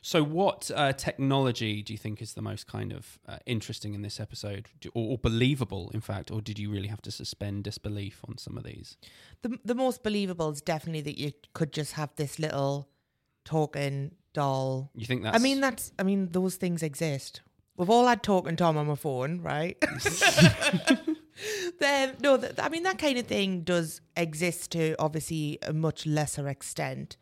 so, 0.02 0.22
what 0.22 0.70
uh, 0.74 0.94
technology 0.94 1.82
do 1.82 1.92
you 1.92 1.98
think 1.98 2.22
is 2.22 2.32
the 2.32 2.40
most 2.42 2.66
kind 2.66 2.92
of 2.92 3.18
uh, 3.28 3.36
interesting 3.44 3.92
in 3.94 4.00
this 4.02 4.18
episode, 4.18 4.68
Do- 4.80 4.90
or, 4.94 5.12
or 5.12 5.18
believable, 5.18 5.90
in 5.92 6.00
fact, 6.00 6.30
or 6.30 6.40
did 6.40 6.58
you 6.58 6.70
really 6.70 6.88
have 6.88 7.02
to 7.02 7.10
suspend 7.10 7.64
disbelief 7.64 8.22
on 8.26 8.38
some 8.38 8.56
of 8.56 8.64
these? 8.64 8.96
the 9.42 9.58
the 9.64 9.74
most 9.74 10.02
believable 10.02 10.50
is 10.50 10.60
definitely 10.62 11.02
that 11.02 11.18
you 11.18 11.32
could 11.52 11.72
just 11.72 11.92
have 11.92 12.10
this 12.16 12.38
little 12.38 12.88
talking 13.44 14.12
doll. 14.32 14.90
You 14.94 15.06
think 15.06 15.22
that's? 15.22 15.36
I 15.36 15.38
mean, 15.38 15.60
that's 15.60 15.92
I 15.98 16.02
mean, 16.02 16.28
those 16.32 16.56
things 16.56 16.82
exist. 16.82 17.42
We've 17.76 17.90
all 17.90 18.06
had 18.06 18.22
talking 18.22 18.56
Tom 18.56 18.76
on 18.76 18.86
my 18.88 18.94
phone, 18.94 19.40
right? 19.40 19.76
then 21.80 22.16
no, 22.22 22.36
th- 22.36 22.52
I 22.58 22.68
mean 22.68 22.82
that 22.82 22.98
kind 22.98 23.18
of 23.18 23.26
thing 23.26 23.62
does 23.62 24.00
exist 24.16 24.72
to 24.72 24.94
obviously 24.98 25.58
a 25.62 25.72
much 25.72 26.06
lesser 26.06 26.48
extent. 26.48 27.16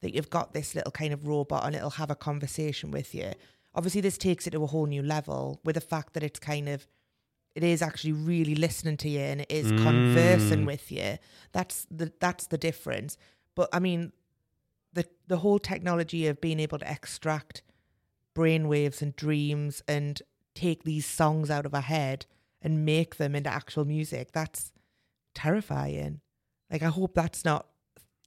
That 0.00 0.14
you've 0.16 0.30
got 0.30 0.52
this 0.52 0.74
little 0.74 0.90
kind 0.90 1.12
of 1.12 1.28
robot 1.28 1.64
and 1.64 1.76
it'll 1.76 1.90
have 1.90 2.10
a 2.10 2.16
conversation 2.16 2.90
with 2.90 3.14
you. 3.14 3.30
Obviously, 3.72 4.00
this 4.00 4.18
takes 4.18 4.48
it 4.48 4.50
to 4.50 4.64
a 4.64 4.66
whole 4.66 4.86
new 4.86 5.00
level 5.00 5.60
with 5.64 5.76
the 5.76 5.80
fact 5.80 6.14
that 6.14 6.24
it's 6.24 6.40
kind 6.40 6.68
of 6.68 6.88
it 7.54 7.62
is 7.62 7.82
actually 7.82 8.10
really 8.12 8.56
listening 8.56 8.96
to 8.96 9.08
you 9.08 9.20
and 9.20 9.42
it 9.42 9.52
is 9.52 9.68
conversing 9.70 10.62
Mm. 10.62 10.66
with 10.66 10.90
you. 10.90 11.18
That's 11.52 11.86
the 11.88 12.12
that's 12.18 12.48
the 12.48 12.58
difference. 12.58 13.16
But 13.54 13.68
I 13.72 13.78
mean, 13.78 14.10
the 14.92 15.04
the 15.28 15.36
whole 15.36 15.60
technology 15.60 16.26
of 16.26 16.40
being 16.40 16.58
able 16.58 16.80
to 16.80 16.90
extract 16.90 17.62
brainwaves 18.34 19.02
and 19.02 19.14
dreams 19.16 19.82
and 19.88 20.20
take 20.54 20.84
these 20.84 21.06
songs 21.06 21.50
out 21.50 21.66
of 21.66 21.74
our 21.74 21.80
head 21.80 22.26
and 22.60 22.84
make 22.84 23.16
them 23.16 23.34
into 23.34 23.50
actual 23.52 23.84
music. 23.84 24.32
That's 24.32 24.72
terrifying. 25.34 26.20
Like 26.70 26.82
I 26.82 26.88
hope 26.88 27.14
that's 27.14 27.44
not. 27.44 27.66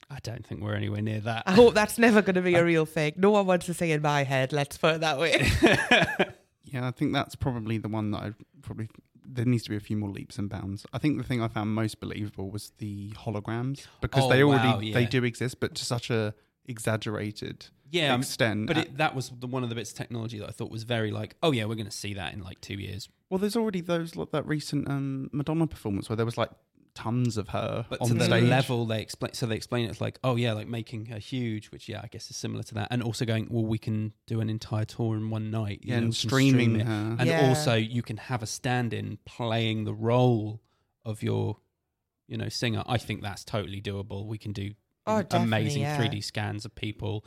I 0.09 0.19
don't 0.21 0.45
think 0.45 0.61
we're 0.61 0.75
anywhere 0.75 1.01
near 1.01 1.19
that. 1.21 1.43
I 1.47 1.53
hope 1.53 1.73
that's 1.73 1.97
never 1.97 2.21
going 2.21 2.35
to 2.35 2.41
be 2.41 2.53
a 2.55 2.63
real 2.73 2.85
thing. 2.85 3.13
No 3.17 3.31
one 3.31 3.47
wants 3.47 3.65
to 3.67 3.73
sing 3.73 3.89
in 3.89 4.01
my 4.03 4.23
head. 4.23 4.53
Let's 4.53 4.77
put 4.77 4.95
it 4.95 5.01
that 5.01 5.19
way. 5.19 5.49
Yeah, 6.67 6.87
I 6.87 6.91
think 6.91 7.13
that's 7.13 7.35
probably 7.35 7.77
the 7.77 7.87
one 7.87 8.09
that 8.11 8.17
I 8.21 8.31
probably 8.63 8.89
there 9.23 9.45
needs 9.45 9.63
to 9.65 9.69
be 9.69 9.75
a 9.75 9.79
few 9.79 9.95
more 9.95 10.09
leaps 10.09 10.37
and 10.39 10.49
bounds. 10.49 10.85
I 10.91 10.97
think 10.97 11.17
the 11.17 11.23
thing 11.23 11.41
I 11.41 11.47
found 11.47 11.69
most 11.69 11.99
believable 11.99 12.49
was 12.49 12.71
the 12.79 13.11
holograms 13.11 13.85
because 14.01 14.23
Oh, 14.25 14.29
they 14.29 14.43
already 14.43 14.67
wow, 14.67 14.79
yeah. 14.79 14.93
they 14.95 15.05
do 15.05 15.23
exist, 15.23 15.59
but 15.59 15.75
to 15.75 15.85
such 15.85 16.09
a 16.09 16.33
exaggerated 16.67 17.67
yeah, 17.91 18.15
extent. 18.17 18.67
but 18.67 18.77
it, 18.77 18.97
that 18.97 19.15
was 19.15 19.31
the, 19.39 19.47
one 19.47 19.63
of 19.63 19.69
the 19.69 19.75
bits 19.75 19.91
of 19.91 19.97
technology 19.97 20.39
that 20.39 20.47
I 20.49 20.51
thought 20.51 20.71
was 20.71 20.83
very 20.83 21.11
like, 21.11 21.35
oh 21.43 21.51
yeah, 21.51 21.65
we're 21.65 21.75
going 21.75 21.85
to 21.85 21.91
see 21.91 22.13
that 22.15 22.33
in 22.33 22.41
like 22.41 22.59
two 22.61 22.75
years. 22.75 23.07
well, 23.29 23.37
there's 23.37 23.55
already 23.55 23.81
those 23.81 24.15
like 24.15 24.31
that 24.31 24.45
recent 24.47 24.89
um, 24.89 25.29
Madonna 25.33 25.67
performance 25.67 26.09
where 26.09 26.15
there 26.15 26.25
was 26.25 26.37
like 26.37 26.49
tons 26.93 27.35
of 27.35 27.49
her 27.49 27.85
But 27.89 27.99
on 28.01 28.07
to 28.07 28.13
the 28.13 28.23
stage. 28.25 28.43
level 28.45 28.85
they 28.85 29.01
explain, 29.01 29.33
so 29.33 29.45
they 29.45 29.55
explain 29.57 29.89
it's 29.89 29.99
like, 29.99 30.17
oh 30.23 30.35
yeah, 30.37 30.53
like 30.53 30.67
making 30.67 31.07
her 31.07 31.19
huge, 31.19 31.67
which 31.71 31.89
yeah, 31.89 31.99
I 32.03 32.07
guess 32.07 32.29
is 32.31 32.37
similar 32.37 32.63
to 32.63 32.73
that, 32.75 32.87
and 32.89 33.03
also 33.03 33.25
going, 33.25 33.47
well, 33.51 33.65
we 33.65 33.77
can 33.77 34.13
do 34.27 34.39
an 34.39 34.49
entire 34.49 34.85
tour 34.85 35.15
in 35.17 35.29
one 35.29 35.51
night, 35.51 35.81
you 35.83 35.93
Yeah, 35.93 35.99
know, 35.99 36.05
and 36.05 36.15
streaming 36.15 36.51
stream 36.53 36.75
it. 36.77 36.85
her. 36.87 37.15
and 37.19 37.27
Yeah. 37.29 37.49
also 37.49 37.73
you 37.75 38.01
can 38.01 38.17
have 38.17 38.41
a 38.41 38.47
stand-in 38.47 39.17
playing 39.25 39.83
the 39.83 39.93
role 39.93 40.61
of 41.03 41.21
your, 41.21 41.57
you 42.27 42.37
know, 42.37 42.47
singer. 42.49 42.83
I 42.87 42.97
think 42.97 43.21
that's 43.21 43.43
totally 43.43 43.81
doable. 43.81 44.25
We 44.25 44.37
can 44.37 44.53
do 44.53 44.71
Oh, 45.07 45.21
amazing 45.31 45.83
yeah. 45.83 45.99
3D 45.99 46.23
scans 46.23 46.65
of 46.65 46.73
people. 46.73 47.25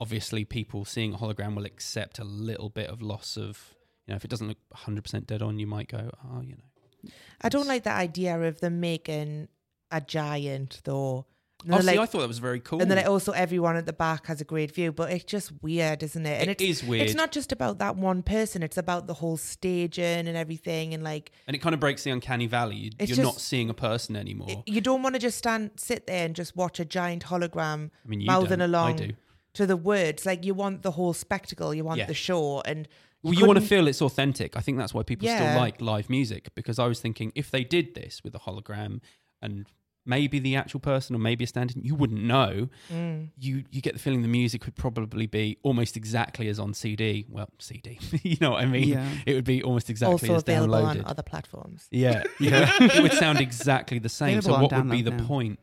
Obviously, 0.00 0.44
people 0.44 0.84
seeing 0.84 1.14
a 1.14 1.18
hologram 1.18 1.54
will 1.56 1.64
accept 1.64 2.18
a 2.18 2.24
little 2.24 2.68
bit 2.68 2.88
of 2.88 3.02
loss 3.02 3.36
of, 3.36 3.74
you 4.06 4.12
know, 4.12 4.16
if 4.16 4.24
it 4.24 4.30
doesn't 4.30 4.48
look 4.48 4.58
100% 4.74 5.26
dead 5.26 5.42
on, 5.42 5.58
you 5.58 5.66
might 5.66 5.88
go, 5.88 6.10
oh, 6.24 6.40
you 6.40 6.54
know. 6.56 7.10
I 7.40 7.48
don't 7.48 7.66
like 7.68 7.84
the 7.84 7.90
idea 7.92 8.40
of 8.40 8.60
them 8.60 8.80
making 8.80 9.48
a 9.90 10.00
giant 10.00 10.80
though. 10.84 11.26
And 11.64 11.74
Oh, 11.74 11.80
see, 11.80 11.86
like- 11.86 11.98
I 11.98 12.06
thought 12.06 12.20
that 12.20 12.28
was 12.28 12.38
very 12.38 12.60
cool. 12.60 12.80
And 12.80 12.88
then 12.88 13.04
also 13.06 13.32
everyone 13.32 13.74
at 13.74 13.84
the 13.86 13.92
back 13.92 14.26
has 14.26 14.40
a 14.40 14.44
great 14.44 14.72
view, 14.72 14.92
but 14.92 15.10
it's 15.10 15.24
just 15.24 15.50
weird, 15.60 16.04
isn't 16.04 16.24
it? 16.24 16.40
And 16.40 16.50
It 16.50 16.60
it's, 16.60 16.82
is 16.82 16.88
weird. 16.88 17.06
It's 17.06 17.16
not 17.16 17.32
just 17.32 17.50
about 17.50 17.78
that 17.78 17.96
one 17.96 18.22
person; 18.22 18.62
it's 18.62 18.76
about 18.76 19.08
the 19.08 19.14
whole 19.14 19.36
staging 19.36 20.28
and 20.28 20.36
everything. 20.36 20.94
And 20.94 21.02
like, 21.02 21.32
and 21.48 21.56
it 21.56 21.58
kind 21.58 21.74
of 21.74 21.80
breaks 21.80 22.04
the 22.04 22.12
uncanny 22.12 22.46
valley. 22.46 22.76
You, 22.76 22.90
It's 23.00 23.16
you're 23.16 23.26
not 23.26 23.40
seeing 23.40 23.70
a 23.70 23.74
person 23.74 24.14
anymore. 24.14 24.62
you 24.66 24.80
don't 24.80 25.02
want 25.02 25.16
to 25.16 25.18
just 25.20 25.36
stand, 25.38 25.72
sit 25.76 26.06
there, 26.06 26.24
and 26.24 26.36
just 26.36 26.54
watch 26.54 26.78
a 26.78 26.84
giant 26.84 27.24
hologram 27.24 27.90
I 28.04 28.08
mean, 28.08 28.20
you 28.20 28.26
mouthing 28.26 28.60
don't. 28.60 28.74
I 28.74 28.92
do. 28.92 29.12
To 29.58 29.66
the 29.66 29.76
words. 29.76 30.24
Like, 30.26 30.44
you 30.44 30.54
want 30.54 30.82
the 30.82 30.92
whole 30.92 31.12
spectacle, 31.12 31.72
you 31.74 31.84
want 31.84 31.98
Yeah. 31.98 32.06
the 32.06 32.14
show, 32.14 32.60
and 32.62 32.88
Well, 33.22 33.34
you 33.34 33.46
want 33.46 33.56
to 33.58 33.60
couldn't- 33.60 33.68
feel 33.68 33.86
it's 33.88 34.00
authentic. 34.02 34.56
I 34.56 34.60
think 34.60 34.78
that's 34.78 34.94
why 34.94 35.02
people 35.02 35.26
Yeah. 35.26 35.36
still 35.52 35.60
like 35.62 35.80
live 35.80 36.08
music 36.10 36.48
because 36.54 36.78
I 36.78 36.86
was 36.86 37.00
thinking 37.00 37.32
if 37.34 37.50
they 37.50 37.64
did 37.64 37.94
this 37.94 38.22
with 38.24 38.34
a 38.34 38.38
hologram 38.38 39.00
and 39.42 39.66
maybe 40.06 40.38
the 40.38 40.56
actual 40.56 40.80
person 40.80 41.14
or 41.14 41.18
maybe 41.18 41.44
a 41.44 41.46
stand-in, 41.46 41.82
you 41.84 41.94
wouldn't 41.94 42.22
know. 42.22 42.68
Mm. 42.90 43.28
You 43.38 43.64
you 43.70 43.82
get 43.82 43.92
the 43.92 43.98
feeling 43.98 44.22
the 44.22 44.28
music 44.28 44.64
would 44.64 44.74
probably 44.76 45.26
be 45.26 45.58
almost 45.62 45.96
exactly 45.98 46.48
as 46.48 46.58
on 46.58 46.72
CD. 46.72 47.26
Well, 47.28 47.50
CD, 47.58 47.98
you 48.22 48.38
know 48.40 48.52
what 48.52 48.62
I 48.62 48.66
mean? 48.66 48.88
Yeah. 48.88 49.06
It 49.26 49.34
would 49.34 49.44
be 49.44 49.62
almost 49.62 49.90
exactly 49.90 50.12
also 50.30 50.36
as 50.36 50.42
available 50.42 50.76
on 50.76 50.96
downloaded. 50.98 51.10
other 51.10 51.22
platforms. 51.22 51.88
yeah, 51.90 52.22
yeah. 52.40 52.70
it 52.80 53.02
would 53.02 53.12
sound 53.12 53.40
exactly 53.40 53.98
the 53.98 54.08
same. 54.08 54.40
So 54.40 54.54
Available 54.54 54.76
on 54.76 54.86
what 54.86 54.86
would 54.86 54.96
be 54.96 55.02
the 55.02 55.10
now. 55.10 55.26
point? 55.26 55.58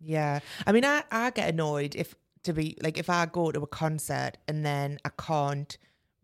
Yeah. 0.00 0.40
I 0.66 0.72
mean, 0.72 0.84
I, 0.84 1.02
I 1.10 1.30
get 1.30 1.48
annoyed 1.50 1.94
if, 1.94 2.14
to 2.44 2.52
be 2.52 2.76
like, 2.82 2.98
if 2.98 3.08
I 3.10 3.26
go 3.26 3.50
to 3.52 3.60
a 3.62 3.66
concert 3.66 4.32
and 4.48 4.64
then 4.64 4.98
I 5.04 5.10
can't 5.10 5.76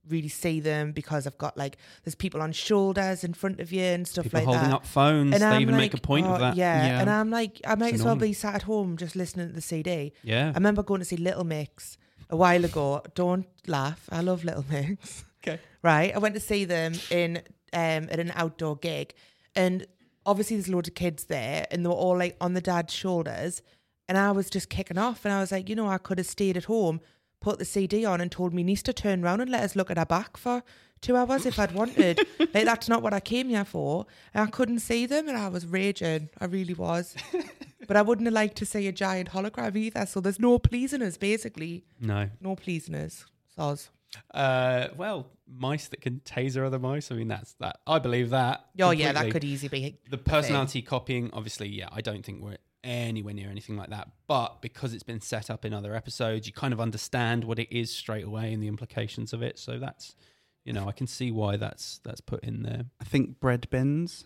really 0.09 0.29
see 0.29 0.59
them 0.61 0.93
because 0.93 1.27
I've 1.27 1.37
got 1.39 1.57
like, 1.57 1.77
there's 2.05 2.15
people 2.15 2.41
on 2.41 2.53
shoulders 2.53 3.25
in 3.25 3.35
front 3.35 3.61
of 3.61 3.73
you 3.73 3.83
and 3.83 4.09
stuff 4.09 4.25
People 4.25 4.39
like 4.41 4.47
holding 4.47 4.71
that. 4.71 4.73
up 4.77 4.87
phones. 4.87 5.35
and 5.35 5.43
they 5.43 5.47
I'm 5.47 5.61
even 5.61 5.77
make 5.77 5.93
a 5.95 6.01
point 6.01 6.27
oh, 6.27 6.31
of 6.35 6.41
that. 6.41 6.57
Yeah. 6.57 6.87
Yeah. 6.87 7.01
And 7.01 7.11
I'm 7.11 7.31
like, 7.31 7.61
I 7.67 7.75
might 7.75 7.89
It's 7.89 7.97
as 8.01 8.05
well 8.05 8.15
annoying. 8.15 8.31
be 8.31 8.35
sat 8.35 8.55
at 8.55 8.63
home 8.63 8.97
just 8.97 9.17
listening 9.17 9.49
to 9.49 9.53
the 9.55 9.61
CD. 9.61 10.13
Yeah. 10.23 10.49
I 10.49 10.53
remember 10.59 10.83
going 10.83 11.01
to 11.01 11.05
see 11.05 11.17
Little 11.19 11.45
Mix 11.45 11.99
a 12.31 12.37
while 12.37 12.65
ago. 12.65 13.03
Don't 13.15 13.47
laugh. 13.67 14.09
I 14.11 14.21
love 14.23 14.45
Little 14.45 14.65
Mix. 14.71 15.25
Okay. 15.47 15.61
Right. 15.83 16.13
I 16.13 16.19
went 16.19 16.35
to 16.35 16.41
see 16.41 16.65
them 16.65 16.95
in 17.13 17.37
um 17.73 18.09
at 18.11 18.19
an 18.19 18.33
outdoor 18.35 18.75
gig. 18.77 19.15
And 19.55 19.87
obviously 20.27 20.57
there's 20.57 20.69
loads 20.69 20.89
of 20.89 20.95
kids 20.97 21.27
there 21.27 21.65
and 21.71 21.85
they 21.85 21.89
were 21.89 21.95
all 21.95 22.19
like 22.19 22.37
on 22.41 22.55
the 22.55 22.61
dad's 22.61 22.93
shoulders. 22.93 23.63
And 24.09 24.17
I 24.17 24.33
was 24.33 24.49
just 24.49 24.69
kicking 24.71 24.99
off 24.99 25.25
and 25.25 25.35
I 25.35 25.41
was 25.41 25.53
like, 25.53 25.69
you 25.69 25.77
know, 25.77 25.87
I 25.89 25.99
could 25.99 26.19
have 26.19 26.27
stayed 26.27 26.57
at 26.57 26.65
home, 26.65 27.01
put 27.41 27.59
the 27.59 27.65
CD 27.65 28.05
on 28.05 28.21
and 28.21 28.33
told 28.33 28.55
me 28.55 28.63
niece 28.63 28.83
to 28.85 28.93
turn 28.93 29.23
around 29.23 29.41
and 29.41 29.51
let 29.51 29.63
us 29.63 29.77
look 29.77 29.91
at 29.91 29.99
her 29.99 30.07
back 30.07 30.37
for 30.37 30.63
two 31.01 31.17
hours 31.17 31.45
if 31.45 31.59
I'd 31.59 31.73
wanted. 31.73 32.19
like 32.39 32.65
that's 32.65 32.89
not 32.89 33.03
what 33.03 33.13
I 33.13 33.21
came 33.21 33.51
here 33.51 33.65
for. 33.67 34.07
And 34.33 34.49
I 34.49 34.51
couldn't 34.51 34.81
see 34.81 35.07
them 35.07 35.29
and 35.29 35.37
I 35.37 35.49
was 35.49 35.67
raging. 35.67 36.31
I 36.41 36.47
really 36.47 36.75
was. 36.75 37.15
but 37.87 37.97
I 37.97 38.03
wouldn't 38.03 38.27
have 38.27 38.35
liked 38.35 38.57
to 38.59 38.67
see 38.67 38.87
a 38.87 38.93
giant 38.93 39.31
hologram 39.31 39.77
either. 39.77 40.07
So 40.07 40.21
there's 40.21 40.41
no 40.41 40.59
pleasing 40.59 41.03
us, 41.03 41.17
basically. 41.17 41.85
No. 42.01 42.31
No 42.41 42.57
pleasing 42.57 42.95
us. 42.95 43.27
Soz. 43.57 43.91
Uh, 44.33 44.89
well, 44.97 45.27
mice 45.47 45.89
that 45.89 46.01
can 46.01 46.21
taser 46.25 46.65
other 46.67 46.79
mice. 46.79 47.11
I 47.11 47.15
mean, 47.15 47.29
that's 47.29 47.53
that. 47.55 47.79
I 47.87 47.99
believe 47.99 48.31
that. 48.31 48.65
Oh 48.81 48.91
yeah, 48.91 49.13
that 49.13 49.31
could 49.31 49.45
easily 49.45 49.69
be 49.69 49.99
The 50.09 50.19
personality 50.19 50.83
copying, 50.83 51.31
obviously, 51.33 51.69
yeah, 51.69 51.89
I 51.93 52.01
don't 52.01 52.25
think 52.25 52.43
we're 52.43 52.57
anywhere 52.85 53.35
near 53.35 53.51
anything 53.51 53.77
like 53.77 53.91
that. 53.91 54.09
But 54.27 54.63
because 54.63 54.95
it's 54.95 55.03
been 55.03 55.21
set 55.21 55.51
up 55.51 55.65
in 55.65 55.73
other 55.73 55.95
episodes, 55.95 56.47
you 56.47 56.53
kind 56.53 56.73
of 56.73 56.81
understand 56.81 57.45
what 57.45 57.59
it 57.59 57.75
is 57.75 57.95
straight 57.95 58.25
away 58.25 58.53
and 58.53 58.63
the 58.63 58.69
implications 58.69 59.33
of 59.33 59.43
it. 59.43 59.59
So 59.59 59.79
that's, 59.79 60.15
you 60.65 60.73
know, 60.73 60.89
I 60.89 60.93
can 60.93 61.07
see 61.07 61.31
why 61.31 61.57
that's 61.57 62.01
that's 62.05 62.21
put 62.21 62.45
in 62.45 62.63
there. 62.63 62.85
I 63.01 63.05
think 63.05 63.41
bread 63.41 63.69
bins, 63.71 64.25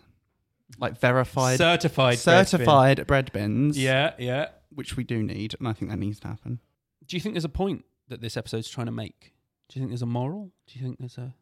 like 0.79 0.99
verified, 0.99 1.57
certified, 1.57 2.19
bread 2.23 2.47
certified 2.47 3.07
bread 3.07 3.31
bins. 3.31 3.77
Yeah, 3.77 4.13
yeah. 4.17 4.49
which 4.69 4.97
we 4.97 5.03
do 5.03 5.23
need, 5.23 5.55
and 5.59 5.67
I 5.67 5.73
think 5.73 5.91
that 5.91 5.97
needs 5.97 6.19
to 6.21 6.27
happen. 6.27 6.59
Do 7.05 7.15
you 7.15 7.21
think 7.21 7.35
there's 7.35 7.45
a 7.45 7.49
point 7.49 7.85
that 8.07 8.21
this 8.21 8.37
episode's 8.37 8.69
trying 8.69 8.87
to 8.87 8.91
make? 8.91 9.33
Do 9.69 9.79
you 9.79 9.81
think 9.81 9.91
there's 9.91 10.01
a 10.01 10.07
moral? 10.07 10.51
Do 10.67 10.79
you 10.79 10.85
think 10.85 10.99
there's 10.99 11.17
a? 11.17 11.33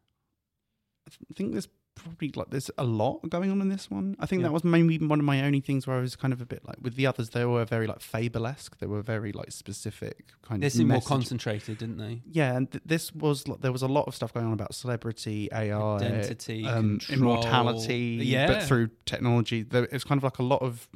I 1.07 1.33
think 1.33 1.51
there's 1.51 1.67
probably 1.95 2.31
like 2.35 2.49
there's 2.49 2.71
a 2.77 2.83
lot 2.83 3.19
going 3.29 3.51
on 3.51 3.61
in 3.61 3.69
this 3.69 3.91
one. 3.91 4.15
I 4.19 4.25
think 4.25 4.41
Yeah. 4.41 4.47
that 4.47 4.53
was 4.53 4.63
maybe 4.63 4.97
one 4.97 5.19
of 5.19 5.25
my 5.25 5.43
only 5.43 5.59
things 5.59 5.85
where 5.85 5.97
I 5.97 6.01
was 6.01 6.15
kind 6.15 6.33
of 6.33 6.41
a 6.41 6.45
bit 6.45 6.65
like 6.65 6.77
with 6.81 6.95
the 6.95 7.05
others. 7.05 7.29
They 7.31 7.45
were 7.45 7.63
very 7.65 7.85
like 7.85 7.99
fable-esque. 8.01 8.79
They 8.79 8.87
were 8.87 9.01
very 9.01 9.31
like 9.31 9.51
specific 9.51 10.31
kind 10.41 10.63
They 10.63 10.67
of. 10.67 10.73
seemed 10.73 10.89
more 10.89 11.01
concentrated, 11.01 11.77
didn't 11.79 11.97
they? 11.97 12.21
Yeah, 12.25 12.55
and 12.55 12.71
th- 12.71 12.83
this 12.85 13.13
was 13.13 13.47
like, 13.47 13.61
there 13.61 13.71
was 13.71 13.81
a 13.81 13.87
lot 13.87 14.07
of 14.07 14.15
stuff 14.15 14.33
going 14.33 14.47
on 14.47 14.53
about 14.53 14.73
celebrity, 14.73 15.49
AI, 15.53 15.95
Identity, 15.97 16.65
um, 16.65 16.99
immortality, 17.09 18.19
Yeah. 18.23 18.47
but 18.47 18.63
through 18.63 18.89
technology. 19.05 19.63
There, 19.63 19.83
it's 19.91 20.03
kind 20.03 20.17
of 20.17 20.23
like 20.23 20.39
a 20.39 20.43
lot 20.43 20.61
of 20.61 20.87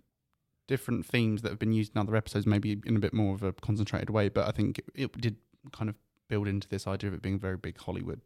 different 0.68 1.06
themes 1.06 1.42
that 1.44 1.50
have 1.50 1.60
been 1.60 1.74
used 1.74 1.94
in 1.96 2.02
other 2.02 2.16
episodes, 2.16 2.48
maybe 2.48 2.82
in 2.86 2.96
a 2.96 3.00
bit 3.00 3.14
more 3.14 3.36
of 3.36 3.44
a 3.44 3.54
concentrated 3.54 4.10
way. 4.10 4.30
But 4.30 4.48
I 4.48 4.52
think 4.52 4.80
it, 4.80 4.86
it 4.96 5.22
did 5.22 5.36
kind 5.72 5.90
of 5.90 5.96
build 6.28 6.48
into 6.48 6.68
this 6.68 6.88
idea 6.88 7.10
of 7.10 7.14
it 7.14 7.22
being 7.22 7.36
a 7.36 7.40
very 7.40 7.58
big 7.58 7.78
Hollywood 7.78 8.22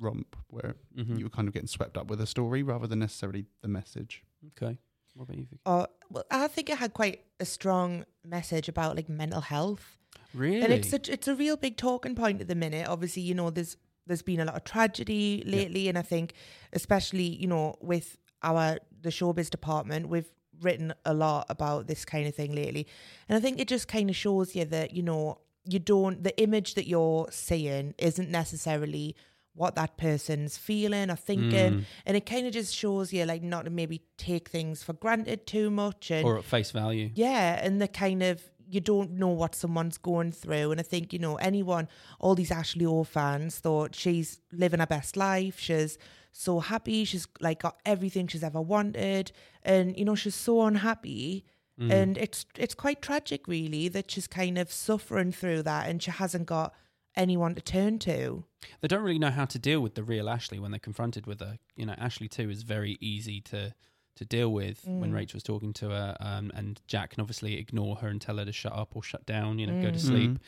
romp, 0.00 0.36
where 0.48 0.76
Mhm. 0.96 1.18
you 1.18 1.24
were 1.24 1.30
kind 1.30 1.48
of 1.48 1.54
getting 1.54 1.66
swept 1.68 1.96
up 1.96 2.08
with 2.08 2.20
a 2.20 2.26
story 2.26 2.62
rather 2.62 2.86
than 2.86 2.98
necessarily 3.00 3.46
the 3.62 3.68
message. 3.68 4.22
Okay. 4.48 4.78
What 5.14 5.24
about 5.24 5.36
you? 5.36 5.44
Vicky? 5.44 5.60
Oh, 5.66 5.86
well, 6.10 6.24
I 6.30 6.46
think 6.48 6.70
it 6.70 6.78
had 6.78 6.94
quite 6.94 7.24
a 7.40 7.44
strong 7.44 8.04
message 8.24 8.68
about 8.68 8.94
like 8.96 9.08
mental 9.08 9.40
health. 9.40 9.98
Really? 10.34 10.60
And 10.62 10.72
it's 10.72 10.92
a 10.92 11.00
it's 11.12 11.26
a 11.28 11.34
real 11.34 11.56
big 11.56 11.76
talking 11.76 12.14
point 12.14 12.40
at 12.40 12.48
the 12.48 12.54
minute. 12.54 12.86
Obviously, 12.88 13.22
you 13.22 13.34
know, 13.34 13.50
there's 13.50 13.76
there's 14.06 14.22
been 14.22 14.40
a 14.40 14.44
lot 14.44 14.54
of 14.56 14.64
tragedy 14.64 15.42
lately, 15.44 15.88
and 15.88 15.98
I 15.98 16.02
think 16.02 16.34
especially 16.72 17.24
you 17.26 17.46
know 17.46 17.76
with 17.80 18.16
our 18.42 18.78
the 19.00 19.10
showbiz 19.10 19.50
department, 19.50 20.08
we've 20.08 20.30
written 20.60 20.92
a 21.04 21.14
lot 21.14 21.46
about 21.48 21.86
this 21.86 22.04
kind 22.04 22.26
of 22.26 22.34
thing 22.34 22.54
lately, 22.54 22.86
and 23.28 23.36
I 23.36 23.40
think 23.40 23.58
it 23.60 23.68
just 23.68 23.88
kind 23.88 24.08
of 24.10 24.16
shows 24.16 24.54
you 24.54 24.64
that 24.66 24.92
you 24.92 25.02
know 25.02 25.38
you 25.64 25.78
don't 25.78 26.22
the 26.22 26.38
image 26.40 26.74
that 26.74 26.86
you're 26.86 27.26
seeing 27.30 27.94
isn't 27.98 28.30
necessarily 28.30 29.16
what 29.58 29.74
that 29.74 29.96
person's 29.96 30.56
feeling 30.56 31.10
or 31.10 31.16
thinking 31.16 31.72
Mm. 31.72 31.84
and 32.06 32.16
it 32.16 32.24
kind 32.24 32.46
of 32.46 32.52
just 32.52 32.74
shows 32.74 33.12
you 33.12 33.24
like 33.24 33.42
not 33.42 33.64
to 33.64 33.70
maybe 33.70 34.02
take 34.16 34.48
things 34.48 34.82
for 34.82 34.92
granted 34.94 35.46
too 35.46 35.68
much 35.70 36.10
and 36.10 36.24
or 36.26 36.38
at 36.38 36.44
face 36.44 36.70
value. 36.70 37.10
yeah, 37.14 37.60
and 37.64 37.80
the 37.82 37.88
kind 37.88 38.22
of 38.22 38.42
you 38.70 38.80
don't 38.80 39.12
know 39.12 39.28
what 39.28 39.54
someone's 39.54 39.96
going 39.98 40.30
through, 40.30 40.70
and 40.70 40.78
I 40.78 40.82
think 40.82 41.12
you 41.14 41.18
know 41.18 41.36
anyone, 41.36 41.88
all 42.20 42.34
these 42.34 42.50
Ashley 42.50 42.84
O 42.84 43.02
fans 43.02 43.58
thought 43.58 43.94
she's 43.94 44.40
living 44.52 44.80
her 44.80 44.86
best 44.86 45.16
life. 45.16 45.58
She's 45.58 45.96
so 46.32 46.60
happy. 46.60 47.04
She's 47.06 47.26
like 47.40 47.62
got 47.62 47.76
everything 47.86 48.26
she's 48.26 48.44
ever 48.44 48.60
wanted, 48.60 49.32
and 49.62 49.96
you 49.98 50.04
know 50.04 50.14
she's 50.14 50.34
so 50.34 50.62
unhappy. 50.62 51.46
Mm. 51.80 51.92
And 51.92 52.18
it's 52.18 52.44
it's 52.58 52.74
quite 52.74 53.00
tragic, 53.00 53.48
really, 53.48 53.88
that 53.88 54.10
she's 54.10 54.26
kind 54.26 54.58
of 54.58 54.70
suffering 54.70 55.32
through 55.32 55.62
that, 55.62 55.88
and 55.88 56.02
she 56.02 56.10
hasn't 56.10 56.44
got 56.46 56.74
anyone 57.18 57.54
to 57.54 57.60
turn 57.60 57.98
to. 58.00 58.44
They 58.80 58.88
don't 58.88 59.02
really 59.02 59.18
know 59.18 59.30
how 59.30 59.44
to 59.44 59.58
deal 59.58 59.80
with 59.80 59.94
the 59.94 60.02
real 60.02 60.28
Ashley 60.30 60.58
when 60.58 60.70
they're 60.70 60.78
confronted 60.80 61.26
with 61.26 61.40
her. 61.40 61.58
You 61.76 61.84
know, 61.86 61.94
Ashley 61.98 62.28
Too 62.28 62.48
is 62.48 62.62
very 62.62 62.96
easy 63.00 63.40
to 63.42 63.74
to 64.16 64.24
deal 64.24 64.52
with 64.52 64.84
when 64.84 65.12
Mm. 65.12 65.14
Rachel's 65.14 65.44
talking 65.44 65.72
to 65.74 65.90
her, 65.90 66.16
um, 66.18 66.50
and 66.52 66.80
Jack 66.88 67.10
can 67.10 67.20
obviously 67.20 67.56
ignore 67.56 67.94
her 67.98 68.08
and 68.08 68.20
tell 68.20 68.38
her 68.38 68.44
to 68.44 68.50
shut 68.52 68.72
up 68.72 68.96
or 68.96 69.02
shut 69.04 69.24
down. 69.26 69.60
You 69.60 69.68
know, 69.68 69.74
go 69.80 69.92
to 69.92 69.96
Mm. 69.98 70.00
sleep. 70.00 70.30
Mhm. 70.32 70.38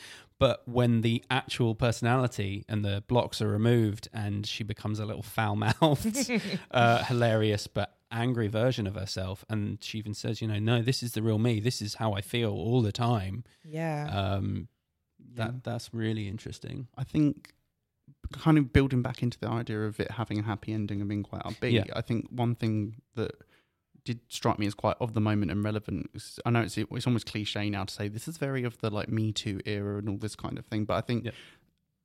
But 0.41 0.67
when 0.67 1.03
the 1.03 1.23
actual 1.31 1.77
personality 1.77 2.65
and 2.69 2.85
the 2.85 3.05
blocks 3.07 3.41
are 3.41 3.47
removed, 3.47 4.09
and 4.13 4.45
she 4.45 4.65
becomes 4.65 4.99
a 4.99 5.07
little 5.07 5.23
foul 5.23 5.55
mouthed, 5.55 6.31
uh, 6.73 7.05
hilarious 7.05 7.69
but 7.69 7.97
angry 8.11 8.49
version 8.49 8.89
of 8.89 8.97
herself, 8.97 9.45
and 9.49 9.79
she 9.85 9.99
even 9.99 10.15
says, 10.15 10.43
"You 10.43 10.49
know, 10.49 10.59
no, 10.59 10.83
this 10.83 11.01
is 11.01 11.13
the 11.13 11.23
real 11.23 11.39
me. 11.39 11.61
This 11.61 11.81
is 11.81 11.95
how 11.95 12.13
I 12.15 12.23
feel 12.23 12.51
all 12.51 12.83
the 12.83 12.91
time." 12.91 13.45
Yeah, 13.63 14.11
Um, 14.13 14.67
that 15.35 15.53
Yeah. 15.53 15.59
that's 15.63 15.93
really 15.95 16.29
interesting. 16.29 16.89
I 16.97 17.05
think 17.05 17.53
kind 18.33 18.59
of 18.59 18.73
building 18.73 19.03
back 19.03 19.23
into 19.23 19.39
the 19.39 19.49
idea 19.49 19.83
of 19.87 19.99
it 20.01 20.11
having 20.13 20.39
a 20.39 20.43
happy 20.43 20.73
ending 20.73 21.01
and 21.01 21.09
being 21.09 21.23
quite 21.23 21.43
upbeat. 21.43 21.73
Yeah. 21.73 21.85
I 21.95 22.01
think 22.01 22.29
one 22.31 22.55
thing 22.55 22.97
that 23.15 23.33
did 24.05 24.21
strike 24.29 24.59
me 24.59 24.67
as 24.67 24.75
quite 24.75 24.97
of 25.01 25.13
the 25.15 25.21
moment 25.21 25.51
and 25.51 25.63
relevant. 25.63 26.11
I 26.47 26.51
know 26.51 26.61
it's 26.63 26.77
it's 26.79 27.07
almost 27.07 27.27
cliche 27.27 27.69
now 27.71 27.85
to 27.85 27.93
say 27.93 28.09
this 28.09 28.27
is 28.29 28.39
very 28.39 28.65
of 28.65 28.79
the 28.79 28.91
like 28.91 29.09
Me 29.09 29.33
Too 29.33 29.61
era 29.67 29.99
and 29.99 30.09
all 30.09 30.17
this 30.17 30.35
kind 30.37 30.59
of 30.59 30.67
thing, 30.67 30.85
but 30.85 30.95
I 30.95 31.01
think 31.03 31.25
Yep. 31.27 31.35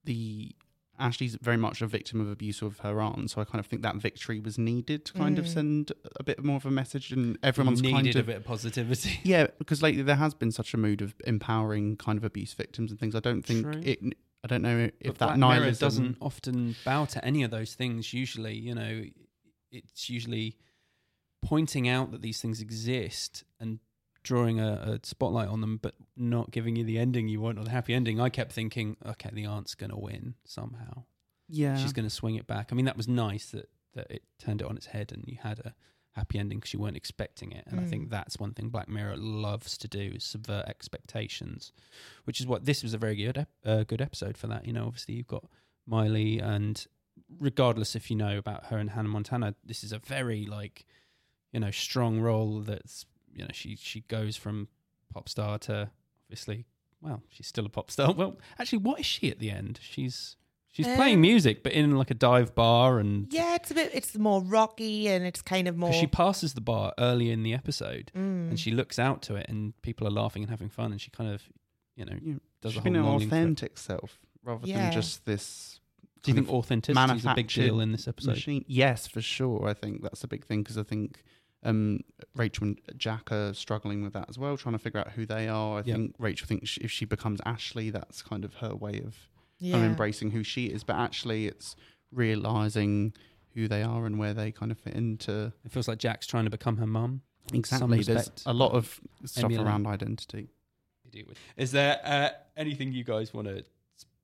the 0.04 0.56
Ashley's 1.00 1.38
very 1.42 1.58
much 1.58 1.82
a 1.82 1.88
victim 1.88 2.22
of 2.22 2.30
abuse 2.30 2.62
of 2.62 2.80
her 2.80 3.02
aunt, 3.02 3.32
so 3.32 3.42
I 3.42 3.46
kind 3.46 3.60
of 3.60 3.66
think 3.66 3.82
that 3.82 3.96
victory 3.96 4.40
was 4.40 4.58
needed 4.58 5.06
to 5.06 5.14
kind 5.14 5.38
of 5.38 5.46
mm. 5.46 5.54
send 5.54 5.92
a 6.18 6.24
bit 6.24 6.44
more 6.44 6.58
of 6.58 6.66
a 6.66 6.72
message, 6.72 7.12
and 7.12 7.38
everyone's 7.44 7.82
needed 7.82 7.96
kind 7.96 8.16
a 8.16 8.24
bit 8.24 8.38
of 8.38 8.46
positivity. 8.46 9.20
yeah, 9.24 9.48
because 9.58 9.82
lately 9.82 10.04
there 10.04 10.16
has 10.16 10.34
been 10.34 10.52
such 10.52 10.74
a 10.74 10.78
mood 10.78 11.02
of 11.02 11.16
empowering 11.26 11.98
kind 11.98 12.18
of 12.18 12.24
abuse 12.24 12.54
victims 12.54 12.92
and 12.92 13.00
things. 13.00 13.16
I 13.16 13.20
don't 13.20 13.44
think 13.44 13.64
True. 13.64 13.82
it. 13.84 14.00
I 14.44 14.48
don't 14.48 14.62
know 14.62 14.90
if 15.00 15.18
But 15.18 15.18
that 15.20 15.40
Black 15.40 15.60
Mirror 15.60 15.72
doesn't 15.72 16.18
often 16.22 16.76
bow 16.86 17.06
to 17.06 17.26
any 17.26 17.44
of 17.44 17.52
those 17.52 17.74
things. 17.74 18.14
Usually, 18.14 18.56
you 18.56 18.76
know, 18.76 19.04
it's 19.72 20.10
usually 20.10 20.58
pointing 21.44 21.88
out 21.88 22.12
that 22.12 22.22
these 22.22 22.42
things 22.42 22.62
exist 22.62 23.44
and 23.60 23.80
drawing 24.26 24.60
a, 24.60 24.98
a 24.98 25.00
spotlight 25.04 25.48
on 25.48 25.62
them, 25.62 25.78
but 25.82 25.96
not 26.18 26.52
giving 26.52 26.76
you 26.76 26.84
the 26.84 26.98
ending 26.98 27.30
you 27.30 27.40
want 27.40 27.58
or 27.58 27.64
the 27.64 27.70
happy 27.70 27.94
ending. 27.94 28.20
I 28.20 28.30
kept 28.30 28.52
thinking, 28.52 28.98
okay, 29.06 29.30
the 29.32 29.46
aunt's 29.46 29.76
going 29.76 29.92
to 29.92 29.98
win 29.98 30.36
somehow. 30.44 31.04
Yeah, 31.48 31.78
She's 31.78 31.94
going 31.94 32.08
to 32.08 32.14
swing 32.14 32.36
it 32.36 32.48
back. 32.48 32.70
I 32.72 32.76
mean, 32.76 32.86
that 32.86 32.98
was 32.98 33.08
nice 33.08 33.52
that 33.52 33.70
that 33.94 34.12
it 34.12 34.24
turned 34.40 34.60
it 34.62 34.68
on 34.68 34.76
its 34.76 34.88
head 34.88 35.14
and 35.14 35.24
you 35.26 35.38
had 35.42 35.60
a 35.60 35.74
happy 36.12 36.38
ending 36.38 36.58
because 36.60 36.74
you 36.74 36.80
weren't 36.80 36.98
expecting 36.98 37.52
it. 37.54 37.64
And 37.68 37.80
I 37.80 37.84
think 37.86 38.10
that's 38.10 38.38
one 38.38 38.54
thing 38.54 38.68
Black 38.70 38.90
Mirror 38.90 39.16
loves 39.18 39.78
to 39.78 39.88
do 39.88 40.12
is 40.16 40.24
subvert 40.24 40.66
expectations, 40.68 41.72
which 42.26 42.42
is 42.42 42.48
what 42.48 42.66
this 42.66 42.84
was 42.84 42.94
a 42.94 42.98
very 42.98 43.16
good 43.16 43.38
ep- 43.38 43.50
uh, 43.66 43.84
good 43.84 44.02
episode 44.02 44.38
for 44.38 44.48
that. 44.48 44.66
You 44.66 44.74
know, 44.74 44.86
obviously 44.86 45.16
you've 45.16 45.28
got 45.28 45.46
Miley, 45.86 46.40
and 46.40 46.86
regardless 47.40 47.96
if 47.96 48.10
you 48.10 48.18
know 48.18 48.38
about 48.38 48.66
her 48.66 48.78
and 48.78 48.90
Hannah 48.90 49.10
Montana, 49.10 49.56
this 49.64 49.84
is 49.84 49.92
a 49.94 50.00
very 50.00 50.46
like 50.46 50.86
you 51.54 51.60
know 51.60 51.72
strong 51.72 52.20
role. 52.20 52.60
That's 52.62 53.06
you 53.36 53.44
know 53.44 53.50
she 53.54 53.76
she 53.76 54.02
goes 54.02 54.36
from 54.38 54.68
pop 55.14 55.30
star 55.30 55.58
to 55.60 55.90
obviously 56.26 56.66
well 57.02 57.22
she's 57.30 57.48
still 57.48 57.66
a 57.66 57.70
pop 57.70 57.92
star. 57.92 58.14
Well, 58.14 58.38
actually, 58.60 58.80
what 58.80 59.00
is 59.00 59.06
she 59.06 59.30
at 59.30 59.40
the 59.40 59.52
end? 59.52 59.80
She's 59.82 60.36
She's 60.72 60.88
playing 60.88 61.16
Um, 61.16 61.22
music, 61.22 61.64
but 61.64 61.72
in 61.72 61.96
like 61.96 62.12
a 62.12 62.14
dive 62.14 62.54
bar, 62.54 63.00
and 63.00 63.32
Yeah, 63.32 63.56
it's 63.56 63.72
a 63.72 63.74
bit. 63.74 63.92
It's 63.94 64.18
more 64.18 64.42
rocky 64.44 65.08
and 65.08 65.24
it's 65.26 65.42
kind 65.42 65.70
of 65.70 65.78
more. 65.78 65.90
'cause 65.92 66.00
she 66.02 66.06
passes 66.08 66.54
the 66.54 66.60
bar 66.60 66.94
early 66.98 67.32
in 67.32 67.44
the 67.44 67.54
episode, 67.54 68.12
Mm. 68.14 68.50
and 68.50 68.60
she 68.60 68.72
looks 68.72 69.00
out 69.00 69.22
to 69.22 69.36
it, 69.36 69.46
and 69.48 69.80
people 69.84 70.06
are 70.06 70.12
laughing 70.12 70.44
and 70.44 70.50
having 70.50 70.68
fun, 70.68 70.92
and 70.92 71.00
she 71.00 71.10
kind 71.12 71.32
of, 71.34 71.44
you 71.96 72.04
know, 72.04 72.18
Yeah, 72.22 72.34
does 72.60 72.74
she's 72.74 72.78
a 72.80 72.82
whole 72.82 72.84
been 72.84 72.96
an 72.98 73.06
longing 73.06 73.30
for 73.30 73.36
it. 73.36 73.40
authentic 73.40 73.78
self 73.78 74.20
rather 74.44 74.68
Yeah. 74.68 74.82
than 74.82 74.92
just 74.92 75.24
this. 75.26 75.80
Do 76.24 76.32
you 76.32 76.36
think 76.36 76.50
of 76.50 76.54
authenticity 76.56 77.16
is 77.20 77.26
a 77.26 77.34
big 77.36 77.48
deal 77.48 77.80
in 77.80 77.94
this 77.94 78.06
episode? 78.06 78.32
machine? 78.32 78.66
Yes, 78.68 79.08
for 79.08 79.22
sure. 79.22 79.70
I 79.70 79.74
think 79.74 80.02
that's 80.02 80.26
a 80.26 80.28
big 80.28 80.44
thing 80.44 80.62
because 80.62 80.78
I 80.78 80.84
think 80.84 81.24
um, 81.64 82.02
Rachel 82.36 82.66
and 82.68 82.82
Jack 82.98 83.32
are 83.32 83.54
struggling 83.54 84.04
with 84.04 84.14
that 84.14 84.26
as 84.30 84.38
well, 84.38 84.56
trying 84.58 84.74
to 84.74 84.80
figure 84.80 85.00
out 85.00 85.12
who 85.14 85.26
they 85.26 85.48
are. 85.48 85.80
I 85.80 85.84
Yeah. 85.86 85.96
think 85.96 86.16
Rachel 86.20 86.48
thinks 86.48 86.78
if 86.82 86.92
she 86.92 87.06
becomes 87.06 87.42
Ashley, 87.46 87.90
that's 87.90 88.22
kind 88.22 88.46
of 88.46 88.56
her 88.56 88.76
way 88.76 89.00
of 89.06 89.16
yeah. 89.60 89.78
of 89.78 89.84
embracing 89.84 90.32
who 90.32 90.44
she 90.44 90.68
is. 90.68 90.84
But 90.84 90.98
actually, 90.98 91.48
it's 91.48 91.76
realizing 92.12 93.14
who 93.54 93.68
they 93.68 93.82
are 93.84 94.06
and 94.06 94.20
where 94.20 94.34
they 94.34 94.52
kind 94.52 94.72
of 94.72 94.78
fit 94.78 94.94
into. 94.94 95.54
It 95.64 95.72
feels 95.72 95.88
like 95.88 95.98
Jack's 95.98 96.28
trying 96.28 96.44
to 96.44 96.50
become 96.50 96.78
her 96.78 96.88
mum. 96.88 97.22
Exactly. 97.54 98.02
There's 98.02 98.30
a 98.46 98.54
lot 98.54 98.72
of 98.74 99.00
stuff 99.24 99.46
emulate. 99.46 99.66
around 99.66 99.88
identity. 99.88 100.50
Is 101.56 101.72
there 101.72 102.00
uh, 102.04 102.30
anything 102.58 102.92
you 102.92 103.04
guys 103.06 103.34
want 103.34 103.48
to 103.48 103.64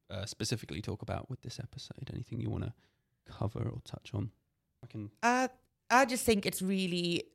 uh, 0.10 0.26
specifically 0.26 0.82
talk 0.82 1.02
about 1.02 1.30
with 1.30 1.42
this 1.42 1.60
episode? 1.60 2.10
Anything 2.14 2.42
you 2.42 2.50
want 2.50 2.64
to 2.66 2.74
cover 3.32 3.60
or 3.60 3.80
touch 3.86 4.12
on? 4.14 4.32
I 4.84 4.88
can. 4.88 5.12
I 5.24 5.50
I 5.92 6.06
just 6.06 6.24
think 6.26 6.46
it's 6.46 6.62
really 6.62 7.26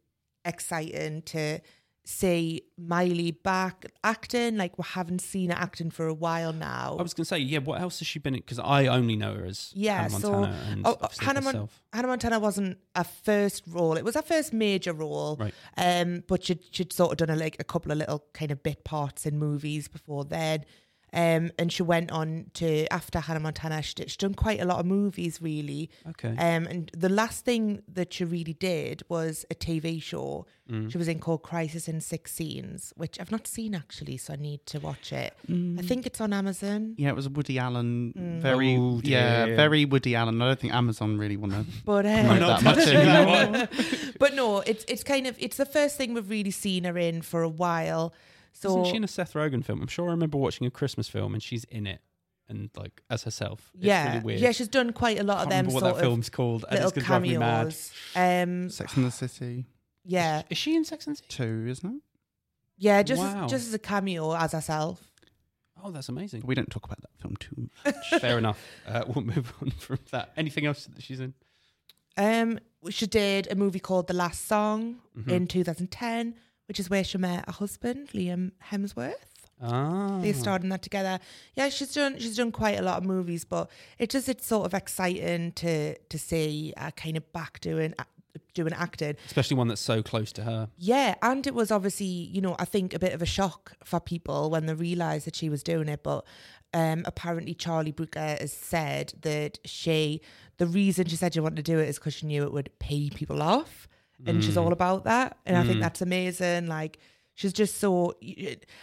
exciting 0.44 1.22
to 1.22 1.61
see 2.04 2.62
Miley 2.78 3.32
back 3.32 3.84
acting. 4.04 4.57
Like 4.57 4.78
we 4.78 4.84
haven't 4.86 5.20
seen 5.20 5.50
her 5.50 5.57
acting 5.57 5.90
for 5.90 6.07
a 6.07 6.14
while 6.14 6.52
now. 6.52 6.96
I 6.98 7.02
was 7.02 7.14
going 7.14 7.24
to 7.24 7.28
say, 7.28 7.38
yeah. 7.38 7.59
What 7.59 7.80
else 7.80 7.98
has 7.98 8.07
she 8.09 8.18
been 8.18 8.34
in? 8.34 8.40
Because 8.40 8.59
I 8.61 8.86
only 8.86 9.16
know 9.16 9.34
her 9.34 9.44
as 9.44 9.72
Yeah, 9.74 10.02
Hannah 10.02 10.20
so- 10.20 10.32
Montana 10.32 10.57
and 10.70 10.86
Oh, 10.86 10.96
oh, 11.00 11.09
Hannah 11.18 11.40
Mon- 11.42 11.68
Hannah 11.92 12.09
Montana 12.09 12.38
wasn't 12.38 12.78
a 12.94 13.04
first 13.04 13.64
role; 13.66 13.96
it 13.96 14.04
was 14.04 14.14
her 14.14 14.22
first 14.22 14.52
major 14.52 14.92
role. 14.92 15.36
Right. 15.36 15.54
Um, 15.76 16.22
but 16.26 16.44
she'd, 16.44 16.61
she'd 16.70 16.92
sort 16.92 17.11
of 17.12 17.18
done 17.18 17.30
a, 17.30 17.36
like 17.38 17.57
a 17.59 17.64
couple 17.64 17.92
of 17.92 17.98
little 17.98 18.24
kind 18.32 18.50
of 18.50 18.62
bit 18.62 18.84
parts 18.84 19.26
in 19.26 19.38
movies 19.38 19.88
before 19.88 20.24
then. 20.24 20.64
Um, 21.16 21.50
and 21.58 21.72
she 21.72 21.82
went 21.82 22.10
on 22.12 22.50
to 22.54 22.86
after 22.92 23.18
Hannah 23.20 23.40
Montana. 23.40 23.80
She 23.82 23.94
did, 23.94 24.10
she'd 24.10 24.18
done 24.18 24.34
quite 24.34 24.60
a 24.60 24.66
lot 24.66 24.80
of 24.80 24.86
movies, 24.86 25.40
really. 25.40 25.88
Okay. 26.10 26.28
Um, 26.36 26.66
and 26.66 26.90
the 26.94 27.08
last 27.08 27.44
thing 27.44 27.82
that 27.92 28.12
she 28.12 28.24
really 28.26 28.52
did 28.52 29.02
was 29.08 29.46
a 29.50 29.54
TV 29.54 30.02
show. 30.02 30.46
Mm. 30.70 30.90
She 30.92 30.98
was 30.98 31.08
in 31.08 31.20
called 31.20 31.42
Crisis 31.42 31.88
in 31.88 32.00
Six 32.00 32.32
Scenes, 32.32 32.92
which 32.96 33.18
I've 33.20 33.30
not 33.32 33.46
seen 33.46 33.74
actually, 33.74 34.16
so 34.18 34.34
I 34.34 34.36
need 34.36 34.66
to 34.66 34.78
watch 34.80 35.12
it. 35.12 35.32
Mm. 35.48 35.78
I 35.78 35.82
think 35.82 36.06
it's 36.06 36.20
on 36.20 36.32
Amazon. 36.34 36.94
Yeah, 36.98 37.08
it 37.10 37.16
was 37.16 37.26
a 37.26 37.30
Woody 37.30 37.58
Allen, 37.58 38.12
Mm. 38.16 38.40
very 38.40 38.76
Oh, 38.76 39.00
yeah, 39.02 39.46
dear. 39.46 39.56
very 39.56 39.84
Woody 39.86 40.14
Allen. 40.14 40.42
I 40.42 40.46
don't 40.48 40.60
think 40.60 40.74
Amazon 40.74 41.16
really 41.18 41.36
want 41.38 41.52
to 41.54 41.64
But 41.86 42.04
promote 42.04 42.42
um, 42.42 42.48
that 42.48 42.62
much 42.62 42.78
anymore. 42.88 43.68
but 44.18 44.34
no, 44.34 44.60
it's 44.60 44.84
it's 44.88 45.02
kind 45.04 45.26
of 45.26 45.36
it's 45.38 45.56
the 45.56 45.64
first 45.66 45.96
thing 45.96 46.12
we've 46.14 46.28
really 46.28 46.50
seen 46.50 46.84
her 46.84 46.98
in 46.98 47.22
for 47.22 47.42
a 47.42 47.48
while. 47.48 48.12
So 48.59 48.70
Isn't 48.70 48.84
she 48.90 48.96
in 48.96 49.04
a 49.04 49.09
Seth 49.09 49.34
Rogen 49.34 49.64
film? 49.64 49.80
I'm 49.82 49.86
sure 49.88 50.09
I 50.09 50.12
remember 50.12 50.38
watching 50.38 50.66
a 50.66 50.70
Christmas 50.70 51.09
film 51.09 51.34
and 51.34 51.42
she's 51.42 51.64
in 51.64 51.86
it 51.86 52.00
and 52.48 52.70
like 52.76 53.02
as 53.11 53.24
herself. 53.24 53.70
It's 53.74 53.84
yeah, 53.84 54.09
really 54.12 54.24
weird. 54.24 54.40
yeah, 54.40 54.52
she's 54.52 54.68
done 54.68 54.92
quite 54.92 55.18
a 55.18 55.24
lot 55.24 55.38
of 55.38 55.50
can't 55.50 55.50
them 55.50 55.66
remember 55.66 55.74
what 55.74 55.84
that 55.84 55.94
of 55.96 56.00
film's 56.00 56.30
called. 56.30 56.64
and 56.68 56.72
little 56.72 56.88
it's 56.88 56.94
gonna 56.94 57.07
drive 57.07 57.22
me 57.22 57.36
mad. 57.36 57.74
cameos. 57.74 57.92
Um, 58.14 58.70
Sex 58.70 58.96
and 58.96 59.04
the 59.07 59.11
City 59.11 59.66
yeah, 60.09 60.42
Is 60.48 60.57
she 60.57 60.76
in 60.76 60.84
Sex 60.84 61.07
and 61.09 61.16
the 61.16 61.18
City? 61.18 61.28
two, 61.28 61.66
isn't 61.68 61.96
it? 61.96 62.02
yeah, 62.78 63.02
just 63.02 63.20
Wow. 63.20 63.44
as, 63.46 63.50
just 63.50 63.66
as 63.68 63.74
a 63.74 63.78
cameo 63.78 64.34
as 64.36 64.52
herself. 64.52 65.02
Oh, 65.82 65.90
that's 65.90 66.09
amazing. 66.09 66.40
But 66.40 66.46
we 66.48 66.54
don't 66.54 66.70
talk 66.70 66.84
about 66.86 67.00
that 67.02 67.11
film 67.18 67.34
too 67.36 67.68
much. 67.84 68.09
Fair 68.20 68.38
enough. 68.38 68.59
Uh, 68.86 69.04
we'll 69.09 69.24
move 69.24 69.52
on 69.61 69.70
from 69.78 69.98
that. 70.12 70.32
Anything 70.36 70.64
else 70.64 70.86
that 70.86 71.02
she's 71.02 71.20
in? 71.20 71.34
Um, 72.16 72.59
she 72.88 73.07
did 73.07 73.48
a 73.50 73.54
movie 73.54 73.80
called 73.80 74.07
The 74.07 74.14
Last 74.14 74.46
Song 74.46 74.96
Mm-hmm. 75.18 75.30
in 75.30 75.46
2010, 75.46 76.34
which 76.68 76.78
is 76.80 76.90
where 76.90 77.04
she 77.04 77.18
met 77.18 77.44
her 77.46 77.52
husband 77.52 78.08
Liam 78.14 78.52
Hemsworth. 78.70 79.14
Ah, 79.62 80.18
They 80.20 80.32
starred 80.34 80.62
in 80.62 80.68
that 80.68 80.82
together. 80.82 81.18
Yeah, 81.54 81.70
she's 81.70 81.94
done 81.94 82.18
she's 82.18 82.36
done 82.36 82.52
quite 82.52 82.78
a 82.78 82.82
lot 82.82 82.98
of 82.98 83.04
movies, 83.04 83.44
but 83.44 83.70
it 83.98 84.10
just 84.10 84.28
it's 84.28 84.46
sort 84.46 84.66
of 84.66 84.74
exciting 84.74 85.52
to 85.52 85.96
to 85.96 86.18
see 86.18 86.74
uh, 86.76 86.90
kind 86.90 87.16
of 87.16 87.32
back 87.32 87.60
doing 87.60 87.94
doing 88.52 88.72
acting. 88.74 89.16
especially 89.26 89.56
one 89.56 89.68
that's 89.68 89.80
so 89.80 90.02
close 90.02 90.32
to 90.32 90.42
her. 90.42 90.68
Yeah, 90.76 91.14
and 91.22 91.46
it 91.46 91.54
was 91.54 91.70
obviously, 91.70 92.06
you 92.06 92.40
know, 92.40 92.54
I 92.58 92.64
think 92.64 92.92
a 92.94 92.98
bit 92.98 93.12
of 93.14 93.22
a 93.22 93.26
shock 93.26 93.72
for 93.84 93.98
people 94.00 94.50
when 94.50 94.66
they 94.66 94.74
realised 94.74 95.26
that 95.26 95.36
she 95.36 95.48
was 95.48 95.62
doing 95.62 95.88
it. 95.88 96.02
But 96.02 96.24
um, 96.74 97.02
apparently, 97.06 97.54
Charlie 97.54 97.92
Brooker 97.92 98.36
has 98.40 98.52
said 98.52 99.14
that 99.22 99.58
she, 99.64 100.20
the 100.58 100.66
reason 100.66 101.06
she 101.06 101.16
said 101.16 101.32
she 101.34 101.40
wanted 101.40 101.56
to 101.56 101.62
do 101.62 101.78
it 101.78 101.88
is 101.88 101.96
because 101.98 102.14
she 102.14 102.26
knew 102.26 102.42
it 102.44 102.52
would 102.52 102.70
pay 102.78 103.08
people 103.10 103.42
off. 103.42 103.88
And 104.24 104.42
she's 104.42 104.56
all 104.56 104.72
about 104.72 105.04
that. 105.04 105.36
And 105.44 105.56
I 105.56 105.64
think 105.64 105.80
that's 105.80 106.00
amazing. 106.00 106.68
Like, 106.68 106.98
she's 107.34 107.52
just 107.52 107.76
so. 107.78 108.14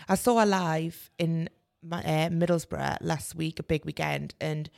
I 0.08 0.16
saw 0.16 0.40
her 0.40 0.46
live 0.46 1.10
in 1.18 1.50
my, 1.82 2.00
uh, 2.04 2.30
Middlesbrough 2.30 2.98
last 3.02 3.36
week, 3.36 3.60
a 3.60 3.64
big 3.64 3.86
weekend. 3.86 4.36
And 4.40 4.70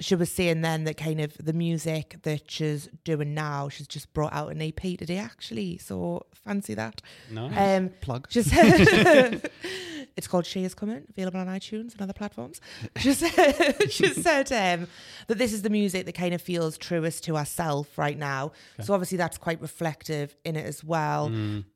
she 0.00 0.14
was 0.16 0.30
saying 0.30 0.60
then 0.62 0.84
that 0.84 0.96
kind 0.96 1.20
of 1.20 1.36
the 1.38 1.52
music 1.52 2.16
that 2.22 2.50
she's 2.50 2.88
doing 3.04 3.32
now, 3.34 3.68
she's 3.68 3.86
just 3.86 4.12
brought 4.12 4.32
out 4.32 4.50
an 4.50 4.60
EP 4.60 4.80
today 4.80 5.18
actually. 5.18 5.78
So 5.78 6.26
fancy 6.44 6.74
that. 6.74 7.00
Nice. 7.30 7.80
Um, 7.80 7.90
Plug. 8.00 8.26
she 8.28 8.42
said 8.50 9.50
it's 10.16 10.28
called 10.28 10.46
She 10.46 10.64
Is 10.64 10.74
Coming, 10.74 11.04
available 11.08 11.40
on 11.40 11.46
iTunes 11.46 11.92
and 11.92 12.02
other 12.02 12.12
platforms. 12.12 12.60
She 12.98 13.12
said, 13.12 13.90
she 13.90 14.06
said 14.14 14.52
um, 14.52 14.86
that 15.26 15.38
this 15.38 15.52
is 15.52 15.62
the 15.62 15.70
music 15.70 16.06
that 16.06 16.14
kind 16.14 16.32
of 16.34 16.40
feels 16.40 16.78
truest 16.78 17.24
to 17.24 17.36
herself 17.36 17.98
right 17.98 18.16
now. 18.16 18.52
So 18.80 18.94
obviously 18.94 19.18
that's 19.18 19.38
quite 19.38 19.60
reflective 19.60 20.34
in 20.44 20.56
it 20.56 20.64
as 20.64 20.82
well. 20.84 21.26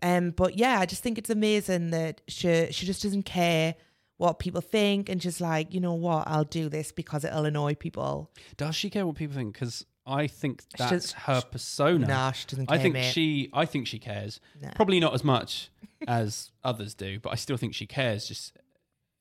Um, 0.03 0.30
but 0.30 0.57
yeah, 0.59 0.78
I 0.80 0.86
just 0.86 1.03
think 1.03 1.18
it's 1.18 1.30
amazing 1.30 1.91
that 1.91 2.20
she 2.28 2.68
she 2.70 2.86
just 2.86 3.03
doesn't 3.03 3.24
care 3.24 3.74
what 4.16 4.39
people 4.39 4.61
think 4.61 5.09
and 5.09 5.20
just 5.20 5.41
like 5.41 5.72
you 5.72 5.80
know 5.80 5.95
what 5.95 6.26
I'll 6.26 6.45
do 6.45 6.68
this 6.68 6.93
because 6.93 7.24
it'll 7.24 7.45
annoy 7.45 7.74
people. 7.74 8.30
Does 8.57 8.74
she 8.74 8.91
care 8.91 9.07
what 9.07 9.16
people 9.16 9.36
think? 9.36 9.55
Because 9.55 9.84
I 10.07 10.26
think 10.26 10.62
that's 10.78 11.12
her 11.12 11.43
persona. 11.43 12.07
Nah, 12.07 12.32
she 12.32 12.47
doesn't 12.47 12.70
I 12.72 12.78
think 12.78 12.95
mate. 12.95 13.12
she. 13.12 13.51
I 13.53 13.66
think 13.66 13.86
she 13.86 13.99
cares. 13.99 14.41
Nah. 14.61 14.70
Probably 14.74 15.01
not 15.01 15.12
as 15.12 15.22
much 15.22 15.70
as 16.07 16.51
others 16.64 16.94
do, 16.94 17.18
but 17.20 17.30
I 17.30 17.34
still 17.36 17.57
think 17.57 17.74
she 17.74 17.86
cares. 17.86 18.28
Just 18.28 18.57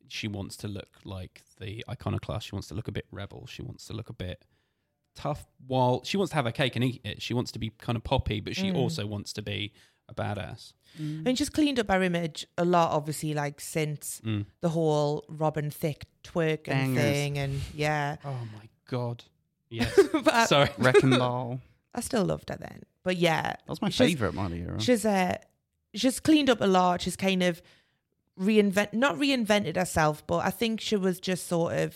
she 0.08 0.28
wants 0.28 0.56
to 0.58 0.68
look 0.68 0.90
like 1.04 1.44
the 1.60 1.84
iconoclast. 1.90 2.48
She 2.48 2.56
wants 2.56 2.68
to 2.70 2.74
look 2.76 2.88
a 2.88 2.92
bit 2.92 3.06
rebel. 3.12 3.46
She 3.48 3.62
wants 3.62 3.86
to 3.88 3.94
look 3.94 4.10
a 4.10 4.14
bit 4.14 4.44
tough. 5.16 5.46
While 5.66 6.04
she 6.04 6.18
wants 6.18 6.30
to 6.32 6.36
have 6.36 6.46
her 6.46 6.52
cake 6.52 6.76
and 6.76 6.84
eat 6.86 7.02
it, 7.04 7.22
she 7.22 7.34
wants 7.34 7.52
to 7.54 7.60
be 7.60 7.72
kind 7.80 7.96
of 7.96 8.04
poppy, 8.04 8.40
but 8.40 8.54
Mm. 8.54 8.56
she 8.58 8.72
also 8.72 9.06
wants 9.08 9.34
to 9.34 9.42
be 9.42 9.74
a 10.10 10.14
badass. 10.14 10.74
And 10.98 11.38
she's 11.38 11.50
cleaned 11.50 11.80
up 11.80 11.90
her 11.90 12.02
image 12.02 12.46
a 12.58 12.64
lot, 12.64 12.92
obviously, 12.92 13.34
like 13.34 13.60
since 13.60 14.22
Mm. 14.24 14.46
the 14.62 14.70
whole 14.70 15.26
Robin 15.28 15.70
Thicke 15.70 16.06
twerking 16.24 16.64
Bangerz. 16.96 16.96
thing, 16.96 17.38
and 17.38 17.62
yeah. 17.74 18.18
Oh 18.24 18.48
my 18.56 18.70
god. 18.86 19.24
Yes. 19.70 19.94
but 20.14 20.34
I, 20.34 20.46
Sorry. 20.46 20.70
Wrecking 20.78 21.10
Ball. 21.10 21.60
I 21.94 22.00
still 22.00 22.24
loved 22.24 22.50
her 22.50 22.56
then. 22.58 22.84
But 23.04 23.18
yeah, 23.18 23.42
That 23.42 23.68
was 23.68 23.82
my 23.82 23.90
She's- 23.90 24.10
favourite 24.12 24.34
Miley 24.34 24.62
era. 24.62 24.80
she's 24.80 25.06
uh, 25.06 25.38
she's 25.98 26.20
cleaned 26.20 26.50
up 26.50 26.62
a 26.62 26.68
lot. 26.68 27.02
She's 27.02 27.16
kind 27.16 27.44
of 27.44 27.62
reinvent, 28.40 28.94
not 28.94 29.16
reinvented 29.16 29.76
herself, 29.76 30.26
but 30.28 30.46
I 30.46 30.50
think 30.50 30.80
she 30.80 30.96
was 30.96 31.20
just 31.20 31.48
sort 31.48 31.74
of 31.74 31.96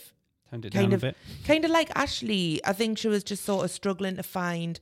kind 0.49 0.69
down 0.69 0.93
of 0.93 1.03
a 1.03 1.07
bit. 1.07 1.17
kind 1.45 1.63
of 1.65 1.71
like 1.71 1.91
Ashley. 1.95 2.59
I 2.65 2.73
think 2.73 2.97
she 2.97 3.07
was 3.07 3.23
just 3.23 3.45
sort 3.45 3.65
of 3.65 3.71
struggling 3.71 4.17
to 4.17 4.23
find 4.23 4.79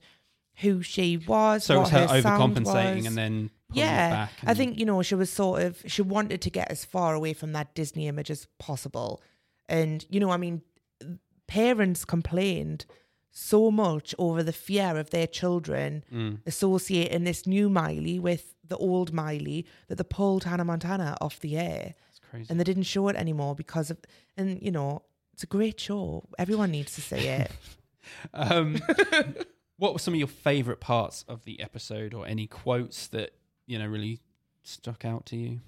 who 0.56 0.82
she 0.82 1.16
was. 1.16 1.64
So 1.64 1.76
it 1.76 1.78
was 1.80 1.90
her 1.90 2.08
sound 2.20 2.56
overcompensating 2.56 3.06
and 3.06 3.16
then 3.16 3.50
yeah, 3.72 4.10
back. 4.10 4.32
I 4.44 4.54
think 4.54 4.78
you 4.78 4.84
know 4.84 5.02
she 5.02 5.14
was 5.14 5.30
sort 5.30 5.62
of 5.62 5.82
she 5.86 6.02
wanted 6.02 6.40
to 6.42 6.50
get 6.50 6.70
as 6.70 6.84
far 6.84 7.14
away 7.14 7.32
from 7.32 7.52
that 7.52 7.74
Disney 7.74 8.08
image 8.08 8.30
as 8.30 8.46
possible, 8.58 9.22
and 9.68 10.04
you 10.10 10.20
know 10.20 10.30
I 10.30 10.36
mean, 10.36 10.62
parents 11.46 12.04
complained 12.04 12.86
so 13.30 13.70
much 13.70 14.14
over 14.18 14.42
the 14.42 14.52
fear 14.52 14.96
of 14.98 15.10
their 15.10 15.26
children 15.26 16.04
Mm. 16.12 16.40
associating 16.46 17.24
this 17.24 17.46
new 17.46 17.68
Miley 17.68 18.18
with 18.18 18.54
the 18.66 18.76
old 18.76 19.12
Miley 19.12 19.66
that 19.88 19.96
they 19.98 20.04
pulled 20.04 20.44
Hannah 20.44 20.64
Montana 20.64 21.16
off 21.20 21.40
the 21.40 21.56
air 21.56 21.94
It's 22.10 22.18
crazy. 22.18 22.46
and 22.50 22.58
they 22.58 22.64
didn't 22.64 22.84
show 22.84 23.08
it 23.08 23.16
anymore 23.16 23.54
because 23.54 23.90
of 23.90 23.98
and 24.36 24.60
you 24.62 24.70
know 24.70 25.02
it's 25.32 25.42
a 25.42 25.46
great 25.46 25.78
show 25.80 26.24
everyone 26.38 26.70
needs 26.70 26.94
to 26.94 27.00
see 27.00 27.26
it 27.28 27.50
Um, 28.34 28.80
what 29.76 29.92
were 29.92 29.98
some 29.98 30.14
of 30.14 30.18
your 30.18 30.26
favourite 30.28 30.80
parts 30.80 31.24
of 31.28 31.44
the 31.44 31.60
episode, 31.60 32.12
or 32.14 32.26
any 32.26 32.46
quotes 32.46 33.06
that 33.08 33.30
you 33.66 33.78
know 33.78 33.86
really 33.86 34.18
stuck 34.64 35.04
out 35.04 35.26
to 35.26 35.36
you? 35.36 35.60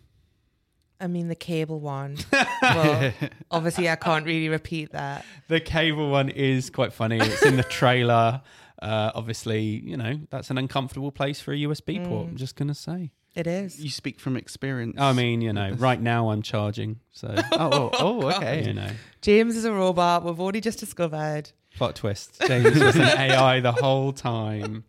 I 1.03 1.09
mean 1.09 1.29
the 1.29 1.35
cable 1.35 1.81
one 1.81 2.17
well 2.63 3.13
obviously 3.51 3.89
I 3.91 3.97
can't 3.97 4.25
really 4.25 4.49
repeat 4.49 4.93
that 4.93 5.25
The 5.49 5.61
cable 5.61 6.11
one 6.11 6.29
is 6.29 6.71
quite 6.71 6.93
funny. 6.93 7.19
It's 7.19 7.43
in 7.43 7.57
the 7.57 7.65
trailer. 7.65 8.41
Uh, 8.83 9.13
obviously, 9.15 9.63
you 9.63 9.97
know 9.97 10.19
that's 10.31 10.51
an 10.51 10.59
uncomfortable 10.59 11.13
place 11.13 11.41
for 11.41 11.53
a 11.53 11.57
USB 11.57 12.05
port. 12.05 12.31
I'm 12.31 12.37
just 12.37 12.57
gonna 12.57 12.75
say. 12.75 13.13
it 13.37 13.47
is 13.47 13.79
You 13.79 13.91
speak 13.91 14.19
from 14.19 14.37
experience. 14.37 14.97
I 14.99 15.13
mean, 15.13 15.41
you 15.41 15.53
know, 15.53 15.71
right 15.75 16.01
now 16.01 16.31
I'm 16.31 16.43
charging, 16.43 16.99
so 17.13 17.33
oh, 17.53 17.71
oh, 17.73 17.91
oh, 17.93 18.31
okay. 18.33 18.65
you 18.67 18.73
know, 18.75 18.91
James 19.21 19.55
is 19.55 19.65
a 19.65 19.73
robot 19.73 20.25
we've 20.25 20.41
already 20.41 20.61
just 20.61 20.81
discovered 20.81 21.53
plot 21.77 21.95
twist. 21.95 22.43
James 22.45 22.77
was 22.77 22.97
an 22.97 23.03
AI 23.03 23.61
the 23.61 23.71
whole 23.71 24.13
time. 24.13 24.83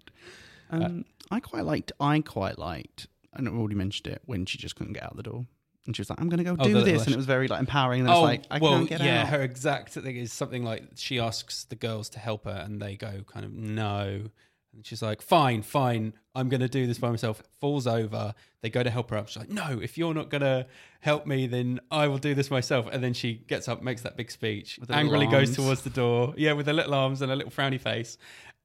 Um, 0.71 1.05
I 1.29 1.39
quite 1.39 1.65
liked. 1.65 1.91
I 1.99 2.19
quite 2.21 2.57
liked. 2.57 3.05
And 3.33 3.47
I've 3.47 3.53
already 3.53 3.75
mentioned 3.75 4.07
it 4.11 4.23
when 4.25 4.47
she 4.47 4.57
just 4.57 4.75
couldn't 4.75 4.93
get 4.93 5.03
out 5.03 5.15
the 5.15 5.21
door, 5.23 5.45
and 5.85 5.95
she 5.95 6.01
was 6.01 6.09
like, 6.09 6.19
"I'm 6.21 6.29
going 6.29 6.37
to 6.37 6.43
go 6.43 6.55
Oh, 6.57 6.63
do 6.63 6.81
this," 6.81 7.05
and 7.05 7.13
it 7.13 7.17
was 7.17 7.25
very 7.25 7.47
like 7.47 7.59
empowering. 7.59 8.01
And 8.01 8.09
then 8.09 8.15
it's 8.15 8.19
oh, 8.19 8.23
like, 8.23 8.43
"I 8.49 8.59
well, 8.59 8.77
can't 8.77 8.89
get 8.89 9.01
yeah, 9.01 9.21
out." 9.23 9.27
her 9.29 9.41
exact 9.41 9.93
thing 9.93 10.15
is 10.15 10.31
something 10.31 10.63
like 10.63 10.83
she 10.95 11.19
asks 11.19 11.65
the 11.65 11.75
girls 11.75 12.09
to 12.09 12.19
help 12.19 12.45
her, 12.45 12.63
and 12.65 12.81
they 12.81 12.95
go 12.95 13.23
kind 13.27 13.45
of 13.45 13.51
no, 13.51 14.29
and 14.73 14.85
she's 14.85 15.01
like, 15.01 15.21
"Fine, 15.21 15.63
fine, 15.63 16.13
I'm 16.33 16.49
going 16.49 16.61
to 16.61 16.69
do 16.69 16.87
this 16.87 16.99
by 16.99 17.09
myself." 17.09 17.43
Falls 17.59 17.85
over. 17.85 18.33
They 18.61 18.69
go 18.69 18.81
to 18.81 18.89
help 18.89 19.09
her 19.09 19.17
up. 19.17 19.27
She's 19.27 19.37
like, 19.37 19.49
"No, 19.49 19.79
if 19.81 19.97
you're 19.97 20.13
not 20.13 20.29
going 20.29 20.41
to 20.41 20.67
help 21.01 21.25
me, 21.25 21.47
then 21.47 21.81
I 21.91 22.07
will 22.07 22.17
do 22.17 22.33
this 22.33 22.49
myself." 22.49 22.87
And 22.91 23.03
then 23.03 23.13
she 23.13 23.33
gets 23.33 23.67
up, 23.67 23.81
makes 23.81 24.01
that 24.03 24.15
big 24.15 24.31
speech, 24.31 24.77
With 24.79 24.87
the 24.87 24.95
little 24.95 25.13
angrily 25.13 25.27
goes 25.27 25.55
towards 25.55 25.81
the 25.81 25.89
door. 25.89 26.33
Yeah, 26.37 26.53
with 26.53 26.67
her 26.67 26.73
little 26.73 26.93
arms 26.93 27.21
and 27.21 27.31
a 27.31 27.35
little 27.35 27.51
frowny 27.51 27.79
face, 27.79 28.17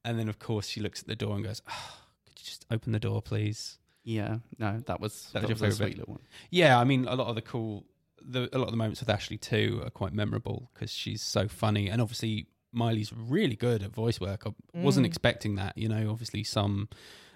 and 0.04 0.18
then 0.18 0.28
of 0.28 0.38
course 0.38 0.68
she 0.68 0.80
looks 0.80 1.00
at 1.02 1.08
the 1.08 1.16
door 1.16 1.34
and 1.34 1.44
goes, 1.44 1.62
oh, 1.68 1.96
"Could 2.26 2.38
you 2.38 2.44
just 2.44 2.64
open 2.70 2.92
the 2.92 3.00
door, 3.00 3.20
please?" 3.20 3.78
Yeah, 4.08 4.38
no, 4.58 4.80
that 4.86 5.00
was 5.00 5.28
That 5.34 5.42
that, 5.42 5.50
was 5.50 5.60
was, 5.60 5.74
a 5.74 5.76
sweet 5.76 5.88
bit? 5.90 5.98
little 5.98 6.14
one. 6.14 6.22
Yeah, 6.50 6.80
I 6.80 6.84
mean, 6.84 7.06
a 7.06 7.14
lot 7.14 7.28
of 7.28 7.34
the 7.34 7.42
cool, 7.42 7.84
the, 8.24 8.48
a 8.54 8.58
lot 8.58 8.64
of 8.64 8.70
the 8.70 8.78
moments 8.78 9.00
with 9.00 9.10
Ashley 9.10 9.36
Too 9.36 9.82
are 9.84 9.90
quite 9.90 10.14
memorable 10.14 10.70
because 10.72 10.90
she's 10.90 11.20
so 11.20 11.46
funny, 11.46 11.90
and 11.90 12.00
obviously 12.00 12.46
Miley's 12.72 13.12
really 13.12 13.54
good 13.54 13.82
at 13.82 13.90
voice 13.90 14.18
work. 14.18 14.46
I 14.46 14.52
wasn't 14.72 15.04
mm. 15.04 15.08
expecting 15.08 15.56
that, 15.56 15.76
you 15.76 15.90
know. 15.90 16.10
Obviously, 16.10 16.42
some 16.42 16.88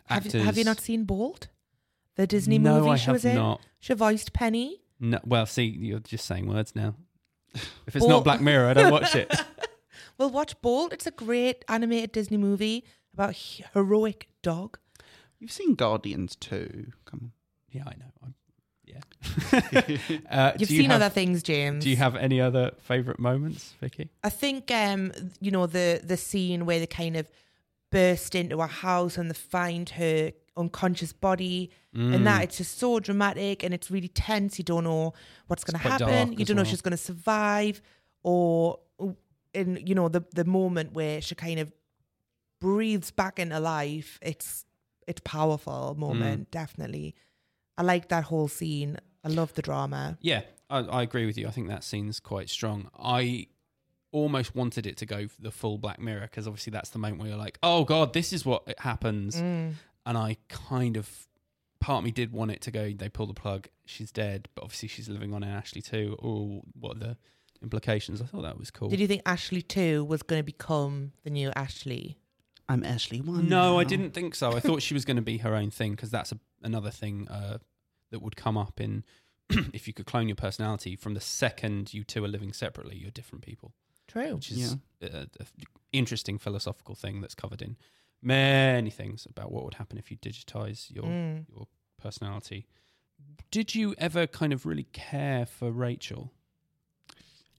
have 0.07 0.25
actors. 0.25 0.35
you, 0.35 0.41
have 0.45 0.57
you 0.57 0.65
not 0.65 0.81
seen 0.81 1.05
Bolt 1.05 1.49
the 2.17 2.27
Disney 2.27 2.59
no, 2.59 2.79
movie 2.79 2.91
I 2.93 2.97
she 2.97 3.07
have 3.07 3.15
was 3.17 3.25
in 3.27 3.35
not. 3.35 3.61
she 3.79 3.93
voiced 3.93 4.33
Penny 4.33 4.81
No, 4.99 5.21
well, 5.25 5.45
see, 5.45 5.65
you're 5.65 6.01
just 6.01 6.25
saying 6.25 6.47
words 6.47 6.75
now. 6.75 6.95
If 7.87 7.97
it's 7.97 8.01
Well- 8.07 8.17
not 8.17 8.25
Black 8.25 8.41
Mirror, 8.41 8.69
I 8.69 8.73
don't 8.73 8.93
watch 8.93 9.15
it. 9.15 9.31
well 10.17 10.31
watch 10.31 10.59
Bolt 10.63 10.95
it's 10.95 11.07
a 11.07 11.11
great 11.11 11.67
animated 11.69 12.13
Disney 12.13 12.39
movie 12.39 12.85
about 13.13 13.35
a 13.35 13.65
heroic 13.75 14.29
dog 14.43 14.79
You've 15.43 15.51
seen 15.51 15.75
Guardians 15.75 16.37
too. 16.37 16.93
Come 17.05 17.21
on. 17.25 17.33
yeah, 17.73 17.83
I 17.85 17.95
know. 17.99 18.13
I'm, 18.23 18.35
yeah. 18.85 19.01
uh, 20.31 20.53
you've 20.57 20.69
do 20.69 20.75
you 20.77 20.83
seen 20.83 20.91
have, 20.91 21.03
other 21.03 21.09
things 21.13 21.43
James 21.43 21.83
Do 21.83 21.91
you 21.91 21.97
have 21.97 22.15
any 22.15 22.41
other 22.41 22.71
favourite 22.79 23.19
moments, 23.19 23.75
Vicky? 23.81 24.09
I 24.23 24.31
think 24.31 24.71
um 24.71 25.11
you 25.41 25.51
know 25.51 25.67
the 25.67 26.01
the 26.05 26.17
scene 26.17 26.65
where 26.65 26.79
they 26.79 26.87
kind 26.87 27.17
of 27.17 27.29
burst 27.91 28.37
into 28.37 28.61
a 28.61 28.67
house 28.69 29.19
and 29.19 29.29
they 29.29 29.35
find 29.35 29.89
her 29.91 30.33
unconscious 30.57 31.13
body 31.13 31.71
and 31.95 32.15
Mm. 32.21 32.25
that 32.25 32.45
it's 32.45 32.57
just 32.59 32.79
so 32.79 33.01
dramatic 33.01 33.63
and 33.65 33.75
it's 33.75 33.91
really 33.91 34.09
tense 34.09 34.59
you 34.59 34.65
don't 34.65 34.85
know 34.85 35.13
what's 35.49 35.65
going 35.65 35.79
to 35.79 35.89
happen 35.89 36.33
you 36.39 36.45
don't 36.47 36.57
know 36.57 36.63
if 36.63 36.69
she's 36.69 36.81
going 36.81 36.93
to 36.93 36.97
survive 37.13 37.83
or 38.23 38.79
in 39.53 39.79
you 39.85 39.95
know 39.95 40.09
the 40.09 40.23
the 40.35 40.45
moment 40.45 40.95
where 40.95 41.21
she 41.21 41.35
kind 41.35 41.59
of 41.61 41.71
breathes 42.61 43.11
back 43.11 43.39
into 43.39 43.59
life 43.61 44.19
it's 44.23 44.65
it's 45.13 45.21
powerful 45.25 45.95
moment 45.99 46.51
definitely 46.51 47.15
I 47.79 47.83
like 47.83 48.09
that 48.09 48.25
whole 48.25 48.49
scene 48.49 48.97
I 49.25 49.29
love 49.29 49.55
the 49.55 49.63
drama 49.63 50.19
Yeah, 50.21 50.43
I, 50.69 50.79
I 50.99 51.03
agree 51.03 51.27
with 51.27 51.37
you. 51.39 51.47
I 51.47 51.51
think 51.51 51.69
that 51.69 51.85
scene's 51.85 52.19
quite 52.19 52.49
strong. 52.51 52.89
I 52.99 53.47
almost 54.11 54.55
wanted 54.55 54.87
it 54.87 54.97
to 54.99 55.07
go 55.07 55.27
the 55.39 55.51
full 55.51 55.79
Black 55.79 55.99
Mirror 56.01 56.23
because 56.29 56.47
obviously 56.47 56.71
that's 56.73 56.91
the 56.91 56.99
moment 56.99 57.21
where 57.21 57.29
you're 57.31 57.39
like, 57.39 57.59
oh 57.63 57.85
god, 57.85 58.13
this 58.13 58.33
is 58.33 58.45
what 58.45 58.63
happens, 58.79 59.37
Mm. 59.37 59.75
and 60.07 60.19
I 60.19 60.37
kind 60.49 60.97
of 60.97 61.09
part 61.81 61.99
of 61.99 62.05
me 62.05 62.11
did 62.11 62.33
want 62.33 62.51
it 62.51 62.61
to 62.63 62.71
go. 62.71 62.93
They 62.93 63.09
pull 63.09 63.27
the 63.27 63.35
plug, 63.35 63.69
she's 63.85 64.11
dead, 64.13 64.49
but 64.55 64.65
obviously 64.65 64.89
she's 64.89 65.09
living 65.09 65.33
on 65.35 65.43
in 65.43 65.49
Ashley 65.51 65.83
Too. 65.83 66.17
Oh, 66.23 66.63
what 66.79 66.97
are 66.97 67.01
the 67.01 67.17
implications? 67.63 68.21
I 68.21 68.27
thought 68.27 68.43
that 68.43 68.59
was 68.59 68.71
cool. 68.71 68.89
did 68.89 69.01
you 69.01 69.07
think 69.07 69.23
Ashley 69.25 69.63
Too 69.63 70.05
was 70.05 70.23
going 70.23 70.41
to 70.41 70.45
become 70.45 71.13
the 71.25 71.31
new 71.31 71.51
Ashley 71.57 72.19
I'm 72.69 72.85
Ashley 72.85 73.21
one. 73.21 73.49
No, 73.49 73.79
I 73.79 73.85
didn't 73.85 74.13
think 74.15 74.35
so. 74.35 74.53
I 74.53 74.61
thought 74.61 74.83
she 74.83 74.95
was 74.95 75.05
going 75.05 75.17
to 75.17 75.23
be 75.23 75.39
her 75.39 75.55
own 75.55 75.71
thing 75.71 75.93
because 75.93 76.11
that's 76.11 76.33
a, 76.33 76.39
another 76.63 76.91
thing 76.91 77.29
uh, 77.29 77.59
that 78.11 78.21
would 78.23 78.37
come 78.37 78.57
up 78.57 78.81
in 78.81 79.05
if 79.51 79.87
you 79.87 79.93
could 79.93 80.07
clone 80.07 80.29
your 80.29 80.37
personality 80.37 80.97
from 80.97 81.15
the 81.15 81.21
second 81.21 81.93
you 81.93 82.05
two 82.05 82.25
are 82.25 82.29
living 82.29 82.53
separately, 82.53 82.97
you're 82.97 83.11
different 83.11 83.45
people, 83.45 83.75
true 84.09 84.37
which 84.37 84.51
is 84.51 84.77
a, 85.03 85.29
a 85.41 85.45
interesting 85.93 86.39
philosophical 86.39 86.95
thing 86.95 87.21
that's 87.21 87.35
covered 87.35 87.61
in 87.61 87.77
many 88.23 88.91
things 88.91 89.27
about 89.29 89.51
what 89.51 89.65
would 89.65 89.75
happen 89.75 89.99
if 89.99 90.11
you 90.11 90.17
digitize 90.17 90.91
your 90.91 91.05
Mm. 91.05 91.47
your 91.49 91.67
personality. 92.01 92.67
Did 93.51 93.75
you 93.75 93.95
ever 93.99 94.27
kind 94.27 94.53
of 94.53 94.65
really 94.65 94.85
care 94.93 95.45
for 95.47 95.71
Rachel? 95.71 96.33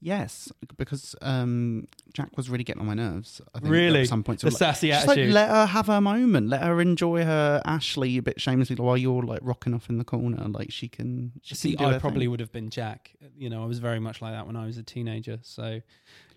Yes, 0.06 0.52
because 0.78 1.16
um, 1.22 1.88
Jack 2.14 2.36
was 2.36 2.50
really 2.50 2.66
getting 2.66 2.82
on 2.82 2.88
my 2.88 2.94
nerves. 2.94 3.42
I 3.56 3.60
think 3.60 3.72
Really? 3.72 4.02
at 4.02 4.08
some 4.10 4.22
point, 4.22 4.42
The 4.42 4.48
like, 4.48 4.58
sassy 4.58 4.90
just 4.90 5.08
like 5.08 5.18
attitude. 5.18 5.34
let 5.34 5.48
her 5.50 5.66
have 5.66 5.88
her 5.88 6.02
moment. 6.02 6.50
Let 6.50 6.62
her 6.64 6.82
enjoy 6.82 7.24
her 7.24 7.62
Ashley 7.64 8.18
a 8.18 8.22
bit 8.22 8.42
shamelessly 8.42 8.76
while 8.76 8.98
you're 8.98 9.24
like 9.24 9.40
rocking 9.42 9.74
off 9.74 9.90
in 9.90 9.98
the 10.00 10.04
corner. 10.04 10.46
Like 10.50 10.72
she 10.74 10.90
can. 10.90 11.32
She 11.42 11.56
See, 11.56 11.76
can 11.78 11.94
I 11.94 12.00
probably 12.00 12.22
thing. 12.26 12.32
would 12.32 12.40
have 12.42 12.52
been 12.52 12.70
Jack. 12.70 13.14
You 13.38 13.50
know, 13.50 13.64
I 13.64 13.66
was 13.66 13.80
very 13.80 14.00
much 14.00 14.22
like 14.22 14.34
that 14.34 14.46
when 14.46 14.58
I 14.58 14.66
was 14.66 14.78
a 14.78 14.84
teenager. 14.84 15.40
So, 15.42 15.80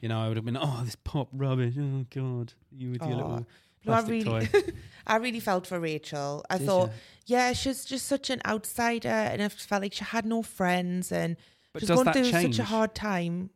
you 0.01 0.09
know, 0.09 0.21
I 0.21 0.29
would 0.29 0.37
have 0.37 0.47
been, 0.47 0.57
oh, 0.57 0.83
this 0.85 0.95
pop 0.97 1.29
rubbish. 1.33 1.75
Oh 1.77 2.07
God, 2.15 2.53
you 2.71 2.93
with 2.93 3.03
your 3.03 3.15
Aw. 3.15 3.17
little 3.17 3.47
No, 3.85 3.93
I 3.95 4.03
plastic 4.03 4.11
really. 4.11 4.49
I 5.09 5.17
really 5.17 5.41
felt 5.41 5.67
for 5.67 5.81
Rachel. 5.81 6.45
I 6.49 6.59
Did 6.59 6.67
thought, 6.69 6.89
ya? 7.27 7.39
yeah, 7.49 7.53
she's 7.53 7.85
just 7.85 8.07
such 8.07 8.31
an 8.31 8.41
outsider, 8.47 9.09
and 9.09 9.43
I 9.43 9.49
felt 9.49 9.83
like 9.83 9.93
she 9.95 10.05
had 10.05 10.25
no 10.25 10.43
friends, 10.45 11.11
and 11.11 11.37
But 11.73 11.81
she's 11.83 11.89
going 11.91 12.13
through 12.13 12.31
change? 12.31 12.57
such 12.57 12.63
a 12.65 12.69
hard 12.69 12.95
time. 12.95 13.51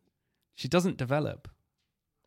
She 0.61 0.68
doesn't 0.68 0.98
develop. 0.98 1.48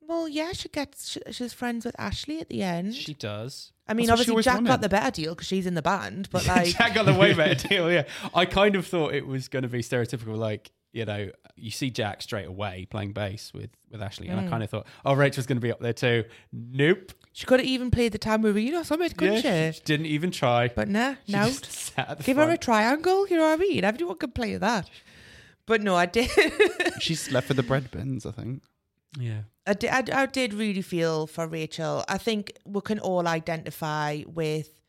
Well, 0.01 0.27
yeah, 0.27 0.51
she 0.53 0.67
gets 0.69 1.09
she, 1.11 1.21
she's 1.31 1.53
friends 1.53 1.85
with 1.85 1.95
Ashley 1.99 2.39
at 2.41 2.49
the 2.49 2.63
end. 2.63 2.95
She 2.95 3.13
does. 3.13 3.71
I 3.87 3.93
mean, 3.93 4.07
That's 4.07 4.17
what 4.21 4.25
she 4.25 4.31
obviously 4.31 4.31
always 4.31 4.45
Jack 4.45 4.55
wanted. 4.55 4.67
got 4.69 4.81
the 4.81 4.89
better 4.89 5.11
deal 5.11 5.35
because 5.35 5.47
she's 5.47 5.65
in 5.67 5.75
the 5.75 5.81
band, 5.83 6.29
but 6.31 6.47
like, 6.47 6.75
Jack 6.75 6.95
got 6.95 7.05
the 7.05 7.13
way 7.13 7.33
better 7.33 7.67
deal. 7.69 7.91
Yeah, 7.91 8.03
I 8.33 8.45
kind 8.45 8.75
of 8.75 8.87
thought 8.87 9.13
it 9.13 9.27
was 9.27 9.47
going 9.49 9.63
to 9.63 9.69
be 9.69 9.81
stereotypical. 9.81 10.35
Like, 10.35 10.71
you 10.93 11.05
know, 11.05 11.29
you 11.55 11.69
see 11.71 11.89
Jack 11.91 12.21
straight 12.23 12.47
away 12.47 12.87
playing 12.89 13.13
bass 13.13 13.51
with 13.53 13.69
with 13.91 14.01
Ashley, 14.01 14.27
and 14.29 14.39
I 14.39 14.43
Mm. 14.45 14.49
kind 14.49 14.63
of 14.63 14.69
thought, 14.71 14.87
oh, 15.05 15.13
Rachel's 15.13 15.45
going 15.45 15.57
to 15.57 15.61
be 15.61 15.71
up 15.71 15.79
there 15.79 15.93
too. 15.93 16.23
Nope. 16.51 17.11
she 17.31 17.45
could 17.45 17.59
have 17.59 17.67
even 17.69 17.91
played 17.91 18.11
the 18.11 18.17
tambourine 18.17 18.73
or 18.75 18.83
something, 18.83 19.09
couldn't 19.11 19.43
yeah, 19.43 19.71
she? 19.71 19.77
she 19.77 19.83
didn't 19.85 20.07
even 20.07 20.31
try. 20.31 20.67
But 20.67 20.89
nah, 20.89 21.15
She 21.27 21.31
no. 21.33 21.45
just 21.47 21.65
sat 21.93 22.09
at 22.09 22.17
the 22.17 22.23
Give 22.23 22.37
her 22.37 22.43
a 22.43 22.45
front. 22.47 22.61
triangle, 22.61 23.27
you 23.29 23.37
know 23.37 23.43
what 23.49 23.53
I 23.59 23.63
mean? 23.63 23.83
Everyone 23.85 24.17
can 24.17 24.31
play 24.31 24.57
that. 24.57 24.89
But 25.65 25.81
no, 25.81 25.95
I 25.95 26.05
did. 26.05 26.29
She's 26.99 27.31
left 27.31 27.47
with 27.47 27.57
the 27.57 27.63
bread 27.63 27.89
bins. 27.91 28.25
I 28.25 28.31
think. 28.31 28.63
Yeah. 29.19 29.41
I 29.65 29.73
did, 29.73 29.89
I, 29.91 30.23
I 30.23 30.25
did 30.25 30.53
really 30.53 30.81
feel 30.81 31.27
for 31.27 31.47
Rachel. 31.47 32.03
I 32.09 32.17
think 32.17 32.51
we 32.65 32.81
can 32.81 32.99
all 32.99 33.27
identify 33.27 34.23
with, 34.27 34.81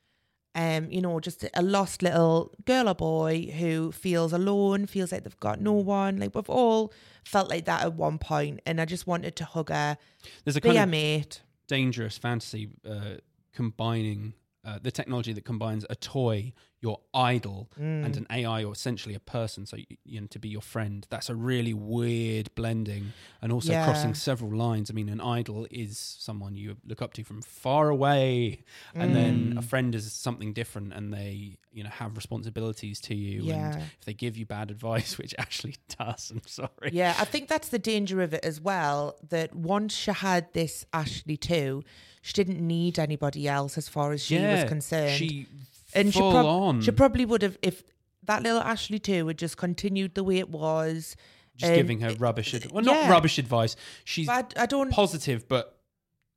um, 0.57 0.91
you 0.91 1.01
know, 1.01 1.21
just 1.21 1.45
a 1.55 1.63
lost 1.63 2.03
little 2.03 2.53
girl 2.65 2.89
or 2.89 2.95
boy 2.95 3.53
who 3.57 3.93
feels 3.93 4.33
alone, 4.33 4.87
feels 4.87 5.13
like 5.13 5.23
they've 5.23 5.39
got 5.41 5.61
no 5.61 5.75
one. 5.75 6.19
Like 6.19 6.35
we've 6.35 6.51
all 6.51 6.93
felt 7.25 7.49
like 7.51 7.67
that 7.67 7.83
at 7.83 7.95
one 7.95 8.19
point, 8.19 8.61
and 8.67 8.81
I 8.81 8.85
just 8.85 9.07
wanted 9.07 9.37
to 9.37 9.45
hug 9.45 9.69
her, 9.69 9.97
There's 10.45 10.57
a 10.57 10.61
be 10.61 10.69
kind 10.71 10.79
a 10.79 10.83
of 10.85 10.89
mate. 10.89 11.43
dangerous 11.69 12.19
fantasy 12.19 12.71
uh, 12.89 13.17
combining 13.53 14.35
uh, 14.65 14.79
the 14.83 14.91
technology 14.91 15.33
that 15.35 15.45
combines 15.45 15.85
a 15.89 15.95
toy, 15.95 16.53
your 16.85 16.99
idol 17.15 17.71
and 18.05 18.15
an 18.21 18.27
AI 18.31 18.63
or 18.65 18.73
essentially 18.73 19.15
a 19.15 19.21
person, 19.39 19.65
so 19.65 19.77
you, 20.05 20.21
know 20.21 20.27
to 20.27 20.39
be 20.39 20.51
your 20.57 20.61
friend. 20.75 21.07
That's 21.09 21.31
a 21.31 21.35
really 21.35 21.73
weird 21.73 22.47
blending, 22.55 23.05
and 23.41 23.51
also 23.51 23.73
Yeah. 23.73 23.85
crossing 23.87 24.15
several 24.15 24.53
lines. 24.67 24.91
I 24.91 24.93
mean, 24.93 25.09
an 25.09 25.21
idol 25.39 25.67
is 25.71 25.91
someone 26.29 26.53
you 26.63 26.77
look 26.91 27.01
up 27.01 27.13
to 27.15 27.25
from 27.25 27.41
far 27.41 27.89
away, 27.89 28.65
and 28.95 29.15
then 29.15 29.55
a 29.57 29.63
Mm. 29.63 29.65
friend 29.73 29.95
is 29.95 30.13
something 30.13 30.53
different, 30.53 30.93
and 30.93 31.05
they 31.19 31.57
you 31.77 31.83
know 31.85 31.91
have 31.91 32.17
responsibilities 32.17 33.01
to 33.09 33.15
you. 33.15 33.45
Yeah. 33.45 33.55
And 33.55 33.83
if 34.01 34.05
they 34.05 34.15
give 34.15 34.37
you 34.37 34.45
bad 34.47 34.71
advice, 34.77 35.17
which 35.21 35.35
actually 35.39 35.77
does, 35.99 36.31
I'm 36.31 36.43
sorry. 36.47 36.91
Yeah, 36.93 37.15
I 37.19 37.25
think 37.25 37.49
that's 37.49 37.69
the 37.71 37.79
danger 37.93 38.21
of 38.27 38.35
it 38.35 38.45
as 38.45 38.61
well. 38.61 39.17
That 39.31 39.55
once 39.55 39.95
she 40.03 40.13
had 40.13 40.53
this 40.53 40.85
Ashley 40.93 41.39
Too, 41.39 41.83
she 42.21 42.33
didn't 42.35 42.61
need 42.77 42.99
anybody 42.99 43.49
else 43.49 43.79
as 43.79 43.89
far 43.89 44.13
as 44.13 44.21
she 44.23 44.39
was 44.39 44.65
concerned. 44.65 45.19
She 45.23 45.47
and 45.95 46.13
she, 46.13 46.21
prob- 46.21 46.47
on 46.47 46.81
she 46.83 46.91
probably 46.91 47.25
would 47.25 47.43
have 47.43 47.59
if 47.63 47.83
that 48.25 48.43
little 48.43 48.61
Ashley 48.61 48.99
Too 48.99 49.27
had 49.29 49.39
just 49.39 49.57
continued 49.57 50.15
the 50.15 50.25
way 50.25 50.39
it 50.39 50.49
was. 50.49 51.17
just 51.57 51.71
um, 51.73 51.77
giving 51.77 52.01
her 52.01 52.15
rubbish 52.15 52.55
advice. 52.55 52.73
Well, 52.73 52.85
not 52.85 52.95
yeah. 52.97 53.11
rubbish 53.11 53.39
advice. 53.39 53.77
She's 54.05 54.29
I, 54.29 54.45
I 54.57 54.67
don't. 54.67 54.91
positive, 54.91 55.47
but 55.49 55.79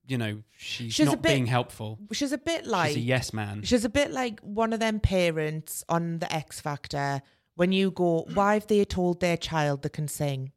you 0.08 0.18
know 0.18 0.44
she's, 0.58 0.94
She's 0.94 1.06
not 1.08 1.22
bit 1.22 1.34
being 1.34 1.46
helpful. 1.48 2.00
she's 2.12 2.32
a 2.32 2.38
bit 2.38 2.66
like 2.66 2.90
she's 2.90 2.98
a 2.98 3.02
yes 3.02 3.34
man. 3.34 3.64
She's 3.64 3.86
a 3.86 3.90
bit 3.90 4.12
like 4.12 4.40
one 4.42 4.74
of 4.74 4.80
them 4.80 5.00
parents 5.00 5.84
on 5.90 6.20
the 6.20 6.34
X 6.34 6.60
Factor 6.62 7.22
when 7.56 7.72
you 7.72 7.90
go, 7.92 8.26
why 8.36 8.54
have 8.54 8.68
they 8.68 8.86
told 8.86 9.20
their 9.20 9.36
child 9.36 9.82
they 9.82 9.90
can 9.90 10.08
sing? 10.08 10.52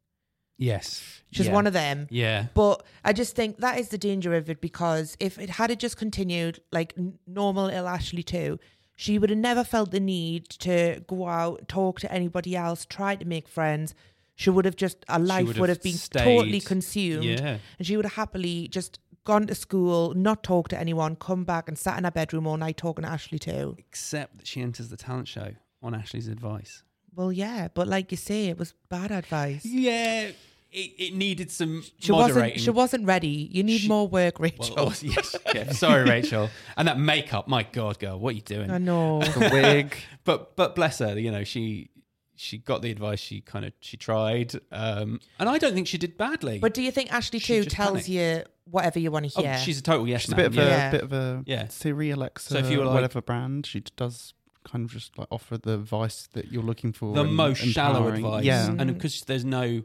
Yes, 0.58 1.22
She's 1.32 1.46
yeah. 1.46 1.54
one 1.54 1.66
of 1.66 1.72
them. 1.72 2.06
Yeah, 2.10 2.48
But 2.52 2.84
I 3.02 3.14
just 3.14 3.34
think 3.34 3.56
that 3.58 3.78
is 3.78 3.88
the 3.88 3.96
danger 3.96 4.34
of 4.34 4.50
it 4.50 4.60
because 4.60 5.16
if 5.18 5.38
it 5.38 5.48
had 5.48 5.70
it 5.70 5.78
just 5.78 5.96
continued 5.96 6.60
like 6.70 6.94
normal 7.26 7.64
little 7.66 7.88
Ashley 7.88 8.22
Too, 8.22 8.58
she 9.04 9.18
would 9.18 9.30
have 9.30 9.38
never 9.38 9.64
felt 9.64 9.90
the 9.92 10.00
need 10.00 10.44
to 10.50 11.02
go 11.06 11.26
out, 11.26 11.66
talk 11.68 12.00
to 12.00 12.12
anybody 12.12 12.54
else, 12.54 12.84
try 12.84 13.16
to 13.16 13.24
make 13.24 13.48
friends. 13.48 13.94
She 14.34 14.50
would 14.50 14.66
have 14.66 14.76
just 14.76 14.98
her 15.08 15.18
life 15.18 15.46
would 15.46 15.58
would 15.58 15.68
have 15.70 15.78
have 15.78 15.82
been 15.82 15.94
stayed- 15.94 16.24
totally 16.24 16.60
consumed, 16.60 17.24
Yeah. 17.24 17.58
and 17.78 17.86
she 17.86 17.96
would 17.96 18.04
have 18.04 18.14
happily 18.24 18.68
just 18.68 18.98
gone 19.24 19.46
to 19.46 19.54
school, 19.54 20.12
not 20.14 20.42
talked 20.42 20.70
to 20.70 20.78
anyone, 20.78 21.16
come 21.16 21.44
back 21.44 21.66
and 21.68 21.78
sat 21.78 21.96
in 21.98 22.04
her 22.04 22.10
bedroom 22.10 22.46
all 22.46 22.58
night 22.58 22.76
talking 22.76 23.04
to 23.04 23.10
Ashley 23.10 23.38
Too. 23.38 23.74
except 23.78 24.36
that 24.38 24.46
she 24.46 24.60
enters 24.60 24.88
the 24.88 24.96
talent 24.98 25.28
show 25.28 25.52
on 25.82 25.94
Ashley's 25.94 26.28
advice. 26.28 26.82
Well, 27.14 27.32
yeah, 27.32 27.68
but 27.72 27.88
like 27.88 28.10
you 28.10 28.16
say, 28.18 28.48
it 28.48 28.58
was 28.58 28.74
bad 28.88 29.10
advice. 29.10 29.64
Yeah, 29.64 30.30
it, 30.72 30.90
it 30.98 31.14
needed 31.14 31.50
some 31.50 31.82
She 31.98 32.12
moderating. 32.12 32.42
wasn't. 32.42 32.60
She 32.60 32.70
wasn't 32.70 33.06
ready. 33.06 33.48
You 33.52 33.62
need 33.62 33.78
She- 33.82 33.88
more 33.88 34.06
work, 34.08 34.38
Rachel. 34.38 34.78
also- 34.78 35.06
yes, 35.06 35.34
yeah, 35.54 35.72
sorry, 35.72 36.08
Rachel. 36.08 36.48
And 36.76 36.86
that 36.88 36.98
makeup, 36.98 37.48
my 37.48 37.64
God, 37.64 37.98
girl, 37.98 38.18
what 38.20 38.30
are 38.30 38.36
you 38.36 38.42
doing? 38.42 38.70
I 38.70 38.78
know. 38.78 39.20
The 39.22 39.50
wig. 39.52 39.96
but 40.24 40.56
but 40.56 40.74
bless 40.74 40.98
her, 41.00 41.18
you 41.18 41.30
know, 41.30 41.44
she 41.44 41.90
she 42.36 42.56
got 42.58 42.82
the 42.82 42.90
advice. 42.90 43.20
She 43.20 43.40
kind 43.40 43.64
of 43.64 43.72
she 43.80 43.96
tried, 43.96 44.54
um, 44.72 45.20
and 45.38 45.48
I 45.48 45.58
don't 45.58 45.74
think 45.74 45.86
she 45.88 45.98
did 45.98 46.16
badly. 46.16 46.58
But 46.58 46.72
do 46.74 46.82
you 46.82 46.90
think 46.90 47.12
Ashley 47.12 47.38
She 47.38 47.62
too 47.62 47.64
tells 47.64 47.90
panicked. 47.90 48.08
you 48.08 48.42
whatever 48.64 48.98
you 49.00 49.10
want 49.10 49.30
to 49.30 49.40
oh, 49.40 49.42
hear? 49.42 49.58
she's 49.58 49.78
a 49.80 49.82
total 49.82 50.06
yes 50.06 50.22
She's 50.22 50.32
a 50.32 50.36
bit 50.36 50.46
of 50.46 50.54
yeah. 50.54 50.62
a 50.62 50.66
Yeah. 50.68 50.90
bit 50.92 51.02
of 51.02 51.12
a 51.12 51.42
Yeah. 51.46 51.66
Siri, 51.68 52.10
Alexa, 52.10 52.50
So 52.54 52.58
if 52.58 52.70
you 52.70 52.78
were 52.78 52.84
like- 52.84 52.94
whatever 52.94 53.20
brand, 53.20 53.66
she 53.66 53.80
does 53.96 54.32
kind 54.62 54.84
of 54.84 54.92
just 54.92 55.18
like 55.18 55.26
offer 55.30 55.58
the 55.58 55.74
advice 55.74 56.28
that 56.34 56.52
you're 56.52 56.62
looking 56.62 56.92
for. 56.92 57.14
the 57.14 57.22
and 57.24 57.34
most 57.34 57.58
shallow 57.64 57.96
empowering. 58.06 58.24
advice. 58.24 58.44
Yeah. 58.44 58.68
Mm. 58.68 58.80
And 58.80 58.94
because 58.94 59.22
there's 59.24 59.44
no, 59.44 59.82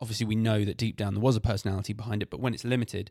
obviously, 0.00 0.26
we 0.26 0.34
know 0.36 0.64
that 0.64 0.76
deep 0.76 0.96
down 0.96 1.14
there 1.14 1.22
was 1.22 1.36
a 1.36 1.40
personality 1.40 1.92
behind 1.92 2.22
it, 2.22 2.30
but 2.30 2.40
when 2.40 2.54
it's 2.54 2.64
limited, 2.64 3.10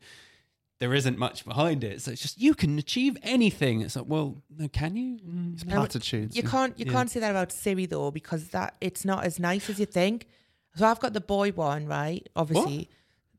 there 0.80 0.94
isn't 0.94 1.18
much 1.18 1.46
behind 1.46 1.84
it. 1.84 2.02
So 2.02 2.12
it's 2.12 2.22
just, 2.22 2.40
you 2.40 2.54
can 2.54 2.78
achieve 2.78 3.18
anything. 3.24 3.82
It's 3.82 3.96
like, 3.96 4.06
well, 4.08 4.42
no, 4.58 4.68
can 4.68 4.96
you? 4.96 5.18
Mm, 5.26 5.54
It's 5.54 5.66
no. 5.66 5.76
platitudes. 5.76 6.36
you 6.36 6.44
can't. 6.44 6.78
You 6.78 6.86
Yeah. 6.86 6.92
can't 6.92 7.10
say 7.10 7.20
that 7.22 7.32
about 7.32 7.52
Siri 7.52 7.86
though, 7.86 8.12
because 8.12 8.50
that 8.50 8.76
it's 8.82 9.06
not 9.06 9.24
as 9.24 9.40
nice 9.40 9.70
as 9.70 9.80
you 9.80 9.86
think. 9.86 10.28
So 10.76 10.86
I've 10.86 11.00
got 11.00 11.14
the 11.14 11.22
boy 11.22 11.52
one, 11.52 11.86
right? 11.86 12.28
Obviously, 12.36 12.90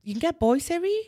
you 0.03 0.15
can 0.15 0.21
get 0.21 0.39
boy 0.41 0.59
Siri. 0.59 0.99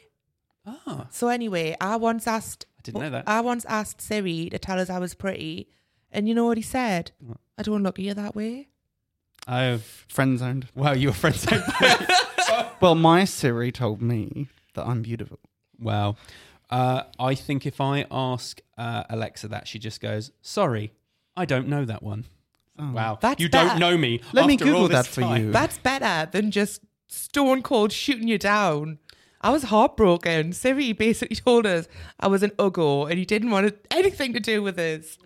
Ah, 0.66 1.06
So 1.10 1.28
anyway, 1.28 1.74
I 1.80 1.96
once 1.96 2.26
asked. 2.26 2.66
I 2.78 2.82
didn't 2.82 3.00
know 3.00 3.10
that. 3.10 3.24
I 3.26 3.40
once 3.40 3.64
asked 3.64 4.02
Siri 4.02 4.50
to 4.50 4.58
tell 4.58 4.78
us 4.78 4.90
I 4.90 4.98
was 4.98 5.14
pretty, 5.14 5.68
and 6.12 6.28
you 6.28 6.34
know 6.34 6.44
what 6.44 6.58
he 6.58 6.62
said? 6.62 7.12
What? 7.20 7.38
I 7.56 7.62
don't 7.62 7.82
look 7.82 7.98
at 7.98 8.04
you 8.04 8.12
that 8.12 8.36
way. 8.36 8.68
oh, 9.48 9.78
Friend 10.08 10.38
zoned. 10.38 10.68
wow, 10.74 10.92
you 10.92 11.08
were 11.08 11.14
friends. 11.14 11.46
Well, 12.80 12.94
my 12.94 13.24
Siri 13.24 13.72
told 13.72 14.00
me 14.00 14.48
that 14.74 14.86
I'm 14.86 15.02
beautiful. 15.02 15.38
wow. 15.78 16.16
Uh, 16.70 17.04
I 17.18 17.34
think 17.34 17.64
if 17.64 17.80
I 17.80 18.04
ask 18.10 18.60
uh, 18.76 19.04
Alexa 19.08 19.48
that, 19.48 19.66
she 19.66 19.78
just 19.78 20.00
goes, 20.02 20.32
sorry, 20.42 20.92
I 21.34 21.46
don't 21.46 21.66
know 21.66 21.84
that 21.86 22.02
one. 22.02 22.26
Oh. 22.78 22.92
Wow. 22.92 23.18
That's 23.20 23.40
you 23.40 23.48
bad. 23.48 23.70
don't 23.70 23.78
know 23.80 23.96
me. 23.96 24.20
Let 24.34 24.46
me 24.46 24.54
after 24.54 24.66
all 24.66 24.72
Google 24.72 24.88
this 24.88 25.06
that 25.06 25.06
for 25.06 25.20
time. 25.22 25.46
you. 25.46 25.50
That's 25.50 25.78
better 25.78 26.28
than 26.30 26.50
just 26.50 26.82
stone 27.08 27.62
cold 27.62 27.90
shooting 27.90 28.28
you 28.28 28.36
down. 28.38 28.98
I 29.40 29.50
was 29.50 29.64
heartbroken. 29.64 30.52
Siri 30.52 30.92
basically 30.92 31.36
told 31.44 31.64
us 31.64 31.88
I 32.20 32.26
was 32.28 32.42
an 32.42 32.50
uggo 32.58 33.08
and 33.08 33.18
he 33.18 33.24
didn't 33.24 33.50
want 33.50 33.74
anything 33.90 34.32
to 34.34 34.40
do 34.40 34.62
with 34.62 34.76
this. 34.76 35.16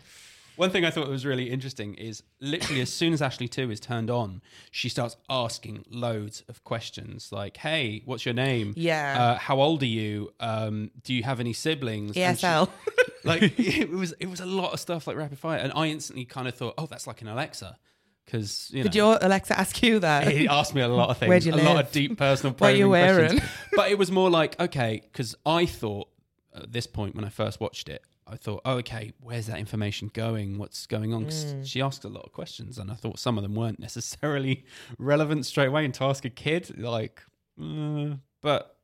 One 0.57 0.70
thing 0.70 0.84
I 0.84 0.90
thought 0.90 1.09
was 1.09 1.24
really 1.24 1.50
interesting 1.50 1.94
is 1.94 2.22
literally 2.40 2.80
as 2.80 2.92
soon 2.92 3.12
as 3.12 3.22
Ashley 3.22 3.48
Too 3.48 3.70
is 3.70 3.80
turned 3.80 4.11
on, 4.11 4.42
she 4.70 4.88
starts 4.88 5.16
asking 5.28 5.84
loads 5.90 6.42
of 6.48 6.62
questions 6.64 7.30
like, 7.32 7.57
hey, 7.57 8.03
what's 8.05 8.24
your 8.24 8.34
name? 8.34 8.74
Yeah. 8.76 9.16
Uh, 9.18 9.38
how 9.38 9.61
old 9.61 9.82
are 9.82 9.86
you? 9.86 10.32
Um, 10.40 10.90
do 11.03 11.14
you 11.14 11.22
have 11.22 11.40
any 11.40 11.53
siblings? 11.53 12.14
She- 12.14 12.20
ESL. 12.20 12.68
like 13.24 13.42
it 13.59 13.90
was 13.90 14.12
it 14.20 14.26
was 14.28 14.40
a 14.40 14.46
lot 14.46 14.72
of 14.72 14.80
stuff 14.80 15.07
like 15.07 15.16
rapid 15.16 15.38
fire. 15.38 15.59
And 15.59 15.72
I 15.74 15.86
instantly 15.86 16.24
kind 16.24 16.48
of 16.48 16.55
thought, 16.55 16.74
oh, 16.76 16.86
that's 16.86 17.07
like 17.07 17.22
an 17.22 17.28
Alexa. 17.28 17.78
Because, 18.24 18.70
you 18.70 18.78
know. 18.78 18.82
Did 18.84 18.94
your 18.94 19.18
Alexa 19.20 19.59
ask 19.59 19.82
you 19.82 19.98
that? 19.98 20.28
He 20.28 20.46
asked 20.46 20.74
me 20.74 20.80
a 20.80 20.88
lot 20.88 21.11
of 21.11 21.18
things, 21.18 21.28
Where'd 21.28 21.44
you 21.44 21.55
a 21.55 21.57
lot 21.57 21.84
of 21.84 21.90
deep 21.90 22.16
personal 22.16 22.55
What 22.59 22.72
are 22.72 22.76
you 22.76 22.88
probing 22.88 23.16
questions. 23.16 23.40
wearing? 23.40 23.50
But 23.74 23.90
it 23.90 23.98
was 23.98 24.12
more 24.12 24.30
like, 24.30 24.59
okay, 24.61 25.03
because 25.03 25.34
I 25.44 25.66
thought 25.66 26.09
at 26.55 26.72
this 26.72 26.86
point 26.86 27.14
when 27.16 27.24
I 27.24 27.30
first 27.30 27.61
watched 27.61 27.88
it, 27.88 28.03
I 28.33 28.37
thought, 28.37 28.62
oh, 28.64 28.76
okay, 28.78 29.12
where's 29.20 29.47
that 29.47 29.59
information 29.59 30.11
going? 30.12 30.59
What's 30.59 30.87
going 30.87 31.12
on? 31.12 31.24
'Cause 31.24 31.55
Mm. 31.55 31.66
she 31.66 31.80
asked 31.83 32.05
a 32.05 32.09
lot 32.09 32.24
of 32.24 32.33
questions, 32.33 32.78
and 32.78 32.91
I 32.91 32.95
thought 32.95 33.18
some 33.18 33.37
of 33.39 33.43
them 33.43 33.55
weren't 33.55 33.78
necessarily 33.78 34.64
relevant 34.99 35.45
straight 35.47 35.68
away. 35.68 35.85
And 35.85 35.95
to 35.95 36.05
ask 36.05 36.24
a 36.24 36.30
kid, 36.30 36.78
like, 36.78 37.22
uh, 37.61 38.16
but 38.41 38.78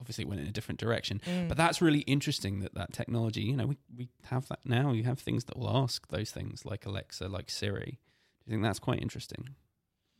obviously 0.00 0.22
it 0.22 0.28
went 0.28 0.40
in 0.40 0.46
a 0.46 0.52
different 0.52 0.78
direction. 0.80 1.20
Mm. 1.26 1.48
But 1.48 1.56
that's 1.56 1.80
really 1.80 2.00
interesting 2.00 2.60
that 2.60 2.74
that 2.74 2.92
technology, 2.92 3.42
you 3.42 3.56
know, 3.56 3.66
we, 3.66 3.78
we 3.96 4.08
have 4.24 4.46
that 4.48 4.60
now. 4.64 4.92
You 4.92 5.04
have 5.04 5.18
things 5.20 5.44
that 5.44 5.56
will 5.58 5.70
ask 5.76 6.06
those 6.08 6.30
things 6.30 6.64
like 6.64 6.84
Alexa, 6.86 7.28
like 7.28 7.50
Siri. 7.50 7.98
Do 8.40 8.44
you 8.46 8.50
think 8.52 8.62
that's 8.62 8.78
quite 8.78 9.00
interesting? 9.02 9.50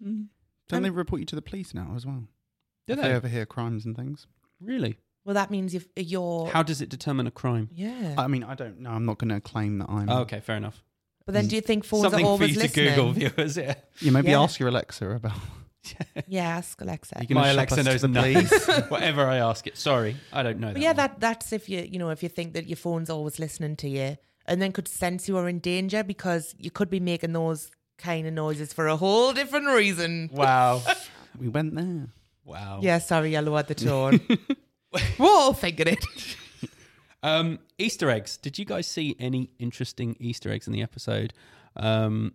Don't 0.01 0.29
Um, 0.73 0.83
they 0.83 0.91
report 0.91 1.21
you 1.21 1.27
to 1.27 1.37
the 1.37 1.43
police 1.43 1.75
now 1.75 1.95
as 1.97 2.05
well? 2.07 2.27
Do 2.87 2.93
if 2.95 2.97
they? 3.01 3.09
they 3.09 3.15
overhear 3.15 3.47
crimes 3.47 3.85
and 3.87 3.97
things. 3.97 4.27
Really? 4.61 4.99
Well, 5.29 5.35
that 5.35 5.51
means 5.51 5.75
if 5.75 5.87
you're. 5.95 6.47
How 6.49 6.63
does 6.63 6.81
it 6.81 6.89
determine 6.89 7.27
a 7.27 7.31
crime? 7.31 7.69
yeah. 7.75 8.15
I 8.17 8.29
mean, 8.29 8.43
I 8.43 8.55
don't 8.55 8.81
know. 8.81 8.89
I'm 8.89 9.05
not 9.05 9.19
going 9.19 9.29
to 9.29 9.43
claim 9.43 9.77
that 9.81 9.91
I'm. 9.91 10.09
Oh, 10.09 10.21
okay, 10.21 10.41
fair 10.41 10.57
enough. 10.57 10.83
but 11.27 11.35
then 11.35 11.49
do 11.49 11.55
you 11.55 11.61
think 11.61 11.85
phones 11.85 12.05
Something 12.05 12.21
are 12.21 12.23
for 12.23 12.31
always 12.31 12.49
you 12.49 12.55
to 12.55 12.61
listening? 12.63 12.95
Google, 12.95 13.13
viewers. 13.13 13.59
Yeah. 13.59 13.75
You 14.01 14.11
maybe 14.11 14.31
Yeah. 14.31 14.41
ask 14.41 14.59
your 14.59 14.71
Alexa 14.71 15.07
about. 15.11 15.33
Yeah, 16.27 16.49
ask 16.49 16.81
Alexa. 16.81 17.19
You 17.21 17.27
gonna 17.29 17.41
My 17.41 17.47
shop 17.49 17.53
Alexa 17.55 17.75
us 17.75 17.85
to 17.85 17.91
knows 17.91 18.01
the 18.03 18.09
nothing. 18.09 18.47
police? 18.47 18.67
Whatever 18.89 19.27
I 19.27 19.37
ask 19.37 19.67
it. 19.67 19.77
Sorry, 19.77 20.17
I 20.33 20.43
don't 20.43 20.61
know. 20.61 20.69
But 20.69 20.75
that 20.77 20.81
yeah, 20.81 20.89
one. 20.89 20.97
that 20.97 21.21
that's 21.21 21.53
if 21.53 21.69
you 21.69 21.81
you 21.93 21.99
know 21.99 22.09
if 22.11 22.23
you 22.23 22.29
think 22.31 22.55
that 22.55 22.67
your 22.67 22.77
phone's 22.77 23.11
always 23.11 23.39
listening 23.39 23.77
to 23.77 23.89
you, 23.89 24.17
and 24.47 24.61
then 24.63 24.73
could 24.73 24.89
sense 24.89 25.29
you 25.29 25.37
are 25.39 25.47
in 25.49 25.59
danger 25.61 26.03
because 26.03 26.55
you 26.59 26.71
could 26.71 26.89
be 26.91 27.01
making 27.01 27.33
those 27.35 27.71
kind 27.99 28.27
of 28.27 28.33
noises 28.33 28.73
for 28.73 28.87
a 28.89 28.97
whole 28.97 29.33
different 29.35 29.67
reason. 29.69 30.31
Wow. 30.33 30.83
we 31.39 31.49
went 31.49 31.75
there. 31.75 32.09
wow. 32.45 32.81
Yeah, 32.83 32.99
sorry, 32.99 33.35
I 33.37 33.41
lowered 33.41 33.69
the 33.69 33.75
tone. 33.75 34.21
All 35.19 35.53
thinking 35.53 35.89
it. 35.89 36.05
Um, 37.23 37.59
Easter 37.79 38.11
eggs. 38.11 38.37
Did 38.37 38.59
you 38.59 38.65
guys 38.65 38.87
see 38.87 39.17
any 39.19 39.51
interesting 39.59 40.17
Easter 40.21 40.51
eggs 40.51 40.67
in 40.67 40.73
the 40.73 40.83
episode? 40.83 41.33
Um, 41.77 42.35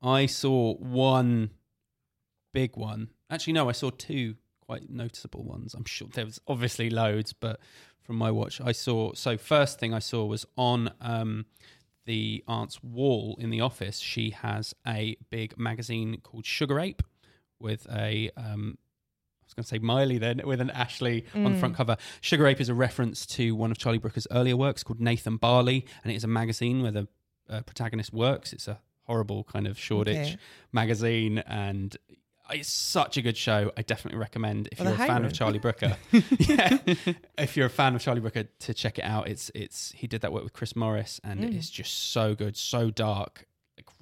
I 0.00 0.26
saw 0.26 0.74
one 0.74 1.50
big 2.52 2.76
one. 2.76 3.08
Actually, 3.30 3.54
no, 3.54 3.68
I 3.68 3.72
saw 3.72 3.90
two 3.90 4.36
quite 4.66 4.88
noticeable 4.88 5.42
ones. 5.42 5.74
I'm 5.74 5.84
sure 5.84 6.08
there 6.12 6.24
was 6.24 6.40
obviously 6.46 6.90
loads, 6.90 7.32
but 7.32 7.60
from 8.02 8.16
my 8.16 8.30
watch, 8.30 8.60
I 8.60 8.72
saw. 8.72 9.12
So 9.14 9.36
first 9.36 9.78
thing 9.78 9.94
I 9.94 9.98
saw 9.98 10.24
was 10.24 10.46
on 10.56 10.90
um, 11.00 11.46
the 12.04 12.44
aunt's 12.46 12.82
wall 12.82 13.36
in 13.40 13.50
the 13.50 13.60
office. 13.60 13.98
She 13.98 14.30
has 14.30 14.74
a 14.86 15.16
big 15.30 15.58
magazine 15.58 16.20
called 16.22 16.46
Sugar 16.46 16.78
Ape 16.80 17.02
with 17.60 17.86
a 17.90 18.30
um, 18.36 18.78
I 19.52 19.60
was 19.60 19.68
going 19.70 19.78
to 19.80 19.86
say 19.86 19.86
Miley 19.86 20.18
then 20.18 20.40
with 20.44 20.60
an 20.60 20.70
Ashley 20.70 21.26
on 21.34 21.52
the 21.52 21.58
front 21.58 21.76
cover. 21.76 21.96
Sugar 22.20 22.46
Ape 22.46 22.60
is 22.60 22.68
a 22.68 22.74
reference 22.74 23.26
to 23.26 23.54
one 23.54 23.70
of 23.70 23.78
Charlie 23.78 23.98
Brooker's 23.98 24.26
earlier 24.30 24.56
works 24.56 24.82
called 24.82 25.00
Nathan 25.00 25.36
Barley, 25.36 25.84
and 26.02 26.12
it 26.12 26.16
is 26.16 26.24
a 26.24 26.28
magazine 26.28 26.82
where 26.82 26.92
the 26.92 27.08
uh, 27.50 27.60
protagonist 27.62 28.12
works. 28.14 28.52
It's 28.52 28.66
a 28.68 28.80
horrible 29.04 29.44
kind 29.44 29.66
of 29.66 29.78
Shoreditch 29.78 30.16
Okay. 30.16 30.36
magazine, 30.72 31.38
and 31.40 31.94
it's 32.50 32.68
such 32.70 33.16
a 33.16 33.22
good 33.22 33.36
show. 33.36 33.72
I 33.76 33.82
definitely 33.82 34.18
recommend 34.20 34.68
if 34.72 34.78
Well, 34.78 34.88
you're 34.88 34.94
a 34.94 34.98
fan 34.98 35.08
hiring. 35.08 35.26
of 35.26 35.32
Charlie 35.32 35.58
Brooker. 35.58 35.96
yeah, 36.38 36.78
if 37.38 37.56
you're 37.56 37.66
a 37.66 37.70
fan 37.70 37.94
of 37.94 38.00
Charlie 38.00 38.20
Brooker, 38.20 38.44
to 38.44 38.74
check 38.74 38.98
it 38.98 39.04
out. 39.04 39.28
It's 39.28 39.50
it's 39.54 39.92
he 39.92 40.06
did 40.06 40.22
that 40.22 40.32
work 40.32 40.44
with 40.44 40.52
Chris 40.52 40.74
Morris, 40.76 41.20
and 41.24 41.40
Mm. 41.40 41.54
it's 41.56 41.68
just 41.70 42.10
so 42.12 42.34
good, 42.34 42.56
so 42.56 42.90
dark. 42.90 43.46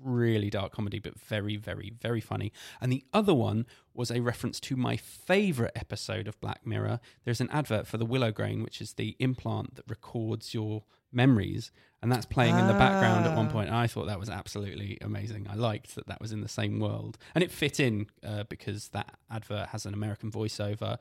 Really 0.03 0.51
dark 0.51 0.73
comedy, 0.73 0.99
but 0.99 1.19
very, 1.19 1.57
very, 1.57 1.93
very 2.01 2.21
funny. 2.21 2.53
And 2.81 2.91
the 2.93 3.05
other 3.13 3.35
one 3.35 3.67
was 3.95 4.11
a 4.11 4.21
reference 4.21 4.61
to 4.61 4.77
my 4.77 4.97
favorite 4.97 5.73
episode 5.75 6.27
of 6.29 6.41
Black 6.41 6.67
Mirror. 6.67 7.01
There's 7.25 7.41
an 7.41 7.51
advert 7.51 7.87
for 7.87 7.99
the 7.99 8.07
Willow 8.07 8.33
Grain, 8.33 8.63
which 8.63 8.81
is 8.81 8.95
the 8.95 9.17
implant 9.19 9.77
that 9.77 9.85
records 9.89 10.55
your 10.55 10.85
memories, 11.13 11.73
and 12.03 12.11
that's 12.11 12.25
playing 12.25 12.57
in 12.57 12.67
the 12.69 12.73
background 12.73 13.27
at 13.27 13.37
one 13.37 13.49
Ah. 13.49 13.53
point. 13.53 13.67
And 13.69 13.77
I 13.77 13.89
thought 13.89 14.07
that 14.07 14.21
was 14.21 14.31
absolutely 14.31 14.97
amazing. 15.01 15.47
I 15.51 15.55
liked 15.55 15.97
that 15.97 16.07
that 16.07 16.21
was 16.21 16.31
in 16.33 16.41
the 16.41 16.49
same 16.49 16.79
world, 16.79 17.19
and 17.35 17.43
it 17.43 17.51
fit 17.51 17.81
in 17.81 18.07
uh, 18.25 18.45
because 18.45 18.89
that 18.91 19.19
advert 19.31 19.69
has 19.71 19.85
an 19.87 19.93
American 19.93 20.31
voiceover. 20.31 20.99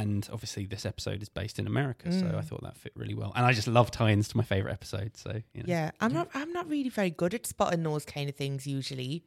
And 0.00 0.26
obviously, 0.32 0.64
this 0.64 0.86
episode 0.86 1.20
is 1.20 1.28
based 1.28 1.58
in 1.58 1.66
America, 1.66 2.10
so 2.10 2.24
Mm. 2.24 2.34
I 2.34 2.40
thought 2.40 2.62
that 2.62 2.78
fit 2.78 2.92
really 2.96 3.12
well. 3.14 3.30
And 3.36 3.44
I 3.44 3.52
just 3.52 3.68
love 3.68 3.90
tie-ins 3.90 4.26
to 4.28 4.38
my 4.38 4.42
favorite 4.42 4.72
episode. 4.72 5.16
So 5.18 5.30
you 5.52 5.62
know. 5.62 5.68
Yeah, 5.68 5.90
I'm 6.00 6.14
not. 6.14 6.28
I'm 6.32 6.52
not 6.52 6.66
really 6.68 6.88
very 6.88 7.10
good 7.10 7.34
at 7.34 7.44
spotting 7.46 7.82
those 7.82 8.06
kind 8.06 8.30
of 8.30 8.34
things 8.34 8.66
usually. 8.66 9.22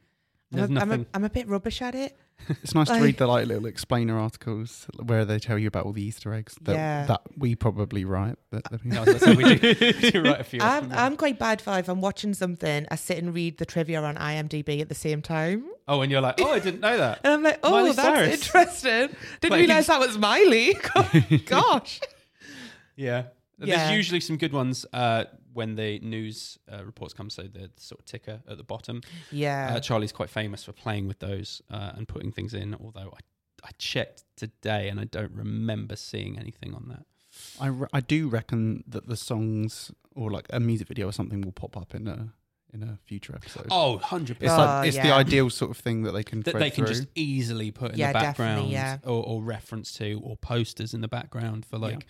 I'm, 0.52 0.58
There's 0.58 0.70
a, 0.70 0.72
I'm, 0.72 0.76
a, 0.76 0.96
nothing- 0.96 1.06
I'm 1.14 1.24
a 1.24 1.30
bit 1.30 1.48
rubbish 1.48 1.82
at 1.82 1.94
it. 1.94 2.16
It's 2.62 2.74
nice 2.74 2.88
to 2.88 3.00
read 3.00 3.16
the 3.16 3.26
like 3.26 3.46
little 3.46 3.64
explainer 3.66 4.18
articles 4.18 4.86
where 5.02 5.24
they 5.24 5.38
tell 5.38 5.58
you 5.58 5.66
about 5.68 5.86
all 5.86 5.92
the 5.92 6.02
Easter 6.02 6.32
eggs 6.34 6.54
that, 6.62 6.74
Yeah. 6.74 7.06
that 7.06 7.22
we 7.36 7.54
probably 7.56 8.04
write. 8.04 8.36
That, 8.50 8.66
uh, 8.66 8.76
that 8.76 8.84
we- 8.84 8.90
No, 8.94 9.02
I 9.02 9.04
was 9.04 9.14
gonna 9.22 9.34
say, 9.34 9.34
we 9.34 9.54
do, 9.56 9.74
do 10.12 10.22
write 10.22 10.40
a 10.40 10.44
few. 10.44 10.60
I'm. 10.60 10.92
I'm 10.92 11.16
quite 11.16 11.38
bad 11.38 11.60
for 11.62 11.76
if 11.78 11.88
I'm 11.88 12.00
watching 12.02 12.34
something, 12.34 12.86
I 12.90 12.94
sit 12.96 13.18
and 13.18 13.34
read 13.34 13.58
the 13.58 13.64
trivia 13.66 14.02
on 14.02 14.16
IMDb 14.16 14.80
at 14.82 14.88
the 14.88 14.94
same 14.94 15.22
time, 15.22 15.64
oh, 15.88 16.02
and 16.02 16.12
you're 16.12 16.20
like, 16.20 16.40
oh, 16.40 16.52
I 16.52 16.58
didn't 16.60 16.80
know 16.80 16.96
that. 16.98 17.20
and 17.24 17.32
I'm 17.32 17.42
like, 17.42 17.58
oh, 17.64 17.70
Miley 17.70 17.92
that's 17.92 18.06
Cyrus. 18.06 18.34
interesting. 18.46 19.16
Didn't 19.40 19.50
Like- 19.52 19.58
realize 19.60 19.86
that 19.88 19.98
was 20.00 20.16
Miley. 20.18 20.74
Gosh. 21.46 22.00
Yeah. 22.94 23.24
Yeah. 23.58 23.76
There's 23.78 23.96
usually 23.96 24.20
some 24.20 24.36
good 24.36 24.52
ones 24.52 24.84
uh, 24.92 25.24
when 25.54 25.76
the 25.76 25.98
news 26.00 26.58
uh, 26.70 26.84
reports 26.84 27.14
come. 27.14 27.30
So 27.30 27.42
the 27.42 27.70
sort 27.76 28.00
of 28.00 28.04
ticker 28.06 28.40
at 28.48 28.56
the 28.58 28.64
bottom. 28.64 29.00
Yeah. 29.32 29.74
Uh, 29.76 29.80
Charlie's 29.80 30.12
quite 30.12 30.30
famous 30.30 30.62
for 30.64 30.72
playing 30.72 31.08
with 31.08 31.20
those 31.20 31.62
uh, 31.70 31.92
and 31.96 32.06
putting 32.06 32.32
things 32.32 32.52
in. 32.54 32.74
Although 32.74 33.14
I, 33.14 33.20
I 33.64 33.70
checked 33.78 34.24
today 34.36 34.88
and 34.88 35.00
I 35.00 35.04
don't 35.04 35.32
remember 35.32 35.96
seeing 35.96 36.38
anything 36.38 36.74
on 36.74 36.88
that. 36.88 37.04
I, 37.60 37.66
re- 37.68 37.88
I 37.92 38.00
do 38.00 38.28
reckon 38.28 38.84
that 38.88 39.06
the 39.08 39.16
songs 39.16 39.90
or 40.14 40.30
like 40.30 40.46
a 40.50 40.60
music 40.60 40.88
video 40.88 41.08
or 41.08 41.12
something 41.12 41.40
will 41.42 41.52
pop 41.52 41.76
up 41.76 41.94
in 41.94 42.08
a 42.08 42.32
in 42.74 42.82
a 42.82 42.98
future 43.04 43.34
episode. 43.34 43.66
Oh, 43.70 43.92
100 43.92 44.38
it's 44.42 44.52
Oh, 44.52 44.56
like 44.56 44.88
it's 44.88 44.96
the 44.96 45.12
ideal 45.12 45.48
sort 45.50 45.70
of 45.70 45.76
thing 45.78 46.02
that 46.02 46.12
they 46.12 46.22
can 46.24 46.40
that 46.42 46.58
they 46.58 46.68
can 46.70 46.84
through. 46.84 46.94
just 46.94 47.08
easily 47.14 47.70
put 47.70 47.92
in 47.92 47.98
Yeah, 47.98 48.08
the 48.12 48.18
background 48.18 48.70
yeah. 48.70 48.98
or, 49.04 49.22
or 49.24 49.42
reference 49.42 49.92
to 49.98 50.20
or 50.22 50.36
posters 50.36 50.92
in 50.92 51.00
the 51.00 51.08
background 51.08 51.64
for 51.64 51.78
like 51.78 52.06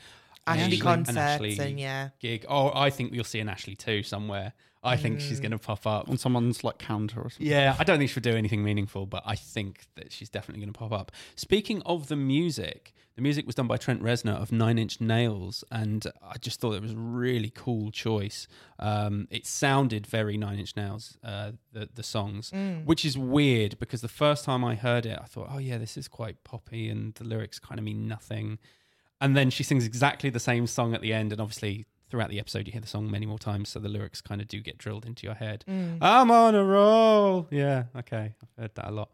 Ashley 0.47 0.63
Ashley- 0.65 0.79
concerts 0.81 1.11
an 1.11 1.19
Ashley 1.19 1.59
and 1.59 1.81
yeah. 1.81 2.09
gig. 2.21 2.45
Oh, 2.49 2.71
I 2.75 2.91
think 2.91 3.13
you'll 3.13 3.25
see 3.25 3.41
an 3.41 3.49
Ashley 3.49 3.75
Too 3.77 4.03
somewhere. 4.03 4.53
I 4.85 4.97
think 4.97 5.21
she's 5.21 5.39
Mm. 5.41 5.43
going 5.43 5.51
to 5.53 5.59
pop 5.59 5.85
up. 5.85 6.09
on 6.09 6.17
someone's 6.17 6.63
like 6.63 6.79
counter 6.79 7.21
or 7.21 7.29
something. 7.31 7.47
Yeah, 7.49 7.75
I 7.77 7.83
don't 7.83 7.99
think 7.99 8.09
she'll 8.09 8.21
do 8.23 8.37
anything 8.37 8.63
meaningful, 8.63 9.05
but 9.07 9.25
I 9.27 9.35
think 9.35 9.87
that 9.97 10.13
she's 10.13 10.29
definitely 10.29 10.61
going 10.63 10.73
to 10.73 10.79
pop 10.79 10.93
up. 10.93 11.11
Speaking 11.35 11.83
of 11.83 12.07
the 12.07 12.15
music, 12.15 12.95
the 13.17 13.23
music 13.23 13.47
was 13.47 13.57
done 13.57 13.67
by 13.67 13.79
Trent 13.79 14.01
Reznor 14.01 14.41
of 14.41 14.53
Nine 14.53 14.79
Inch 14.79 15.01
Nails, 15.01 15.65
and 15.73 16.07
I 16.23 16.39
just 16.39 16.61
thought 16.61 16.75
it 16.75 16.83
was 16.83 16.93
a 16.93 16.97
really 16.97 17.51
cool 17.51 17.91
choice. 17.91 18.47
Um, 18.79 19.27
it 19.29 19.45
sounded 19.45 20.07
very 20.07 20.37
Nine 20.37 20.61
Inch 20.61 20.77
Nails, 20.77 21.19
uh, 21.25 21.53
the 21.73 21.89
the 21.93 22.05
songs, 22.05 22.53
which 22.85 23.05
is 23.05 23.19
weird 23.19 23.81
because 23.81 24.03
the 24.03 24.09
first 24.09 24.45
time 24.45 24.65
I 24.65 24.77
heard 24.77 25.05
it, 25.05 25.19
I 25.21 25.25
thought, 25.25 25.49
oh 25.51 25.59
yeah, 25.59 25.79
this 25.79 25.97
is 25.97 26.07
quite 26.07 26.45
poppy, 26.45 26.89
and 26.89 27.13
the 27.15 27.25
lyrics 27.25 27.59
kind 27.59 27.81
of 27.81 27.85
mean 27.85 28.07
nothing. 28.07 28.59
And 29.21 29.37
then 29.37 29.51
she 29.51 29.63
sings 29.63 29.87
exactly 29.87 30.31
the 30.31 30.41
same 30.41 30.67
song 30.67 30.95
at 30.95 31.01
the 31.01 31.13
end, 31.13 31.33
and 31.33 31.41
obviously 31.41 31.87
throughout 32.09 32.31
the 32.31 32.39
episode 32.39 32.67
you 32.67 32.73
hear 32.73 32.81
the 32.81 32.87
song 32.87 33.11
many 33.11 33.27
more 33.27 33.39
times, 33.39 33.69
so 33.69 33.81
the 33.81 33.89
lyrics 33.89 34.21
kind 34.21 34.41
of 34.41 34.49
do 34.49 34.61
get 34.61 34.79
drilled 34.79 35.05
into 35.07 35.27
your 35.27 35.35
head. 35.35 35.65
I'm 36.01 36.31
on 36.31 36.55
a 36.55 36.65
roll. 36.65 37.49
Yeah, 37.51 37.85
okay, 37.97 38.35
I've 38.43 38.63
heard 38.63 38.75
that 38.75 38.89
a 38.89 38.93
lot. 38.93 39.11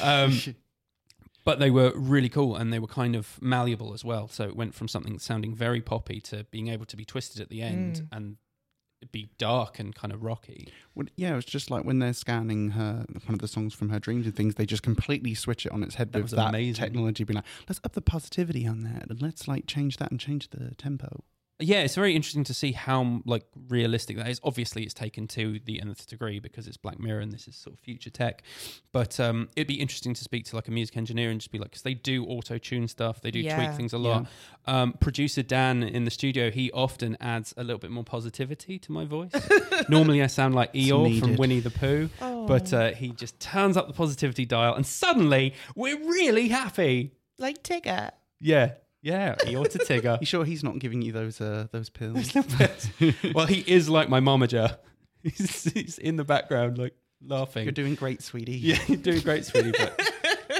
Um, 0.00 0.38
but 1.44 1.58
they 1.58 1.70
were 1.70 1.92
really 1.94 2.28
cool, 2.28 2.56
and 2.56 2.72
they 2.72 2.78
were 2.78 2.86
kind 2.86 3.14
of 3.14 3.40
malleable 3.40 3.92
as 3.92 4.04
well. 4.04 4.28
So 4.28 4.44
it 4.44 4.56
went 4.56 4.74
from 4.74 4.88
something 4.88 5.18
sounding 5.18 5.54
very 5.54 5.80
poppy 5.80 6.20
to 6.22 6.44
being 6.50 6.68
able 6.68 6.86
to 6.86 6.96
be 6.96 7.04
twisted 7.04 7.40
at 7.40 7.48
the 7.48 7.62
end 7.62 8.08
and 8.12 8.36
be 9.10 9.30
dark 9.38 9.78
and 9.78 9.94
kind 9.94 10.12
of 10.12 10.22
rocky. 10.22 10.68
Well, 10.94 11.06
yeah, 11.16 11.36
it's 11.36 11.46
just 11.46 11.70
like 11.70 11.84
when 11.84 11.98
they're 11.98 12.12
scanning 12.12 12.70
her, 12.70 13.04
kind 13.26 13.34
of 13.34 13.38
the 13.40 13.48
songs 13.48 13.74
from 13.74 13.88
her 13.88 13.98
dreams 13.98 14.26
and 14.26 14.36
things, 14.36 14.54
they 14.54 14.66
just 14.66 14.82
completely 14.82 15.34
switch 15.34 15.66
it 15.66 15.72
on 15.72 15.82
its 15.82 15.96
head 15.96 16.12
That 16.12 16.18
with 16.18 16.24
was 16.24 16.30
that 16.32 16.50
amazing. 16.50 16.74
technology. 16.84 17.24
Being 17.24 17.36
like, 17.36 17.44
let's 17.68 17.80
up 17.82 17.92
the 17.94 18.02
positivity 18.02 18.66
on 18.66 18.80
that, 18.84 19.10
and 19.10 19.20
let's 19.22 19.48
like 19.48 19.66
change 19.66 19.96
that 19.96 20.10
and 20.10 20.20
change 20.20 20.50
the 20.50 20.74
tempo. 20.76 21.24
Yeah, 21.58 21.80
it's 21.80 21.94
very 21.94 22.16
interesting 22.16 22.44
to 22.44 22.54
see 22.54 22.72
how 22.72 23.20
like 23.24 23.44
realistic 23.68 24.16
that 24.16 24.28
is. 24.28 24.40
Obviously, 24.42 24.82
it's 24.82 24.94
taken 24.94 25.26
to 25.28 25.60
the 25.64 25.80
nth 25.80 26.06
degree 26.06 26.40
because 26.40 26.66
it's 26.66 26.76
Black 26.76 26.98
Mirror 26.98 27.20
and 27.20 27.32
this 27.32 27.46
is 27.46 27.56
sort 27.56 27.74
of 27.74 27.80
future 27.80 28.10
tech. 28.10 28.42
But 28.92 29.20
um, 29.20 29.48
it'd 29.54 29.68
be 29.68 29.80
interesting 29.80 30.14
to 30.14 30.24
speak 30.24 30.44
to 30.46 30.56
like 30.56 30.68
a 30.68 30.70
music 30.70 30.96
engineer 30.96 31.30
and 31.30 31.40
just 31.40 31.52
be 31.52 31.58
like, 31.58 31.70
because 31.70 31.82
they 31.82 31.94
do 31.94 32.24
auto 32.24 32.58
tune 32.58 32.88
stuff, 32.88 33.20
they 33.20 33.30
do 33.30 33.42
tweak 33.42 33.72
things 33.72 33.92
a 33.92 33.98
lot. 33.98 34.26
Um, 34.66 34.94
producer 34.94 35.42
Dan 35.42 35.82
in 35.82 36.04
the 36.04 36.10
studio, 36.10 36.50
he 36.50 36.70
often 36.72 37.16
adds 37.20 37.54
a 37.56 37.64
little 37.64 37.78
bit 37.78 37.90
more 37.90 38.04
positivity 38.04 38.78
to 38.80 38.92
my 38.92 39.04
voice. 39.04 39.32
Normally, 39.88 40.22
I 40.22 40.26
sound 40.26 40.54
like 40.54 40.72
Eeyore 40.72 41.20
from. 41.20 41.36
Winnie 41.36 41.60
the 41.60 41.70
Pooh, 41.70 42.08
but 42.20 42.72
uh, 42.72 42.92
he 42.92 43.10
just 43.10 43.38
turns 43.40 43.76
up 43.76 43.86
the 43.86 43.92
positivity 43.92 44.44
dial, 44.44 44.74
and 44.74 44.86
suddenly 44.86 45.54
we're 45.74 45.98
really 45.98 46.48
happy. 46.48 47.12
Like 47.38 47.62
Tigger. 47.62 48.10
Yeah, 48.40 48.72
yeah, 49.02 49.34
Eeyore 49.36 49.68
to 49.70 49.78
Tigger. 49.78 50.18
You 50.20 50.26
sure 50.26 50.44
he's 50.44 50.62
not 50.62 50.78
giving 50.78 51.02
you 51.02 51.12
those 51.12 51.40
uh, 51.40 51.66
those 51.72 51.90
pills? 51.90 52.32
well, 53.34 53.46
he 53.46 53.64
is 53.66 53.88
like 53.88 54.08
my 54.08 54.20
momager. 54.20 54.78
He's, 55.24 55.72
he's 55.72 55.98
in 55.98 56.16
the 56.16 56.24
background, 56.24 56.78
like 56.78 56.96
laughing. 57.24 57.62
You're 57.62 57.70
doing 57.70 57.94
great, 57.94 58.22
sweetie. 58.22 58.58
yeah, 58.58 58.80
you're 58.88 58.96
doing 58.96 59.20
great, 59.20 59.44
sweetie, 59.44 59.70
but, 59.70 59.96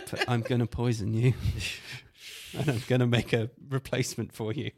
but 0.09 0.24
I'm 0.28 0.43
going 0.43 0.61
to 0.61 0.68
poison 0.68 1.12
you. 1.14 1.34
and 2.57 2.68
I'm 2.68 2.82
going 2.86 3.01
to 3.01 3.09
make 3.09 3.32
a 3.32 3.51
replacement 3.68 4.32
for 4.32 4.53
you. 4.53 4.70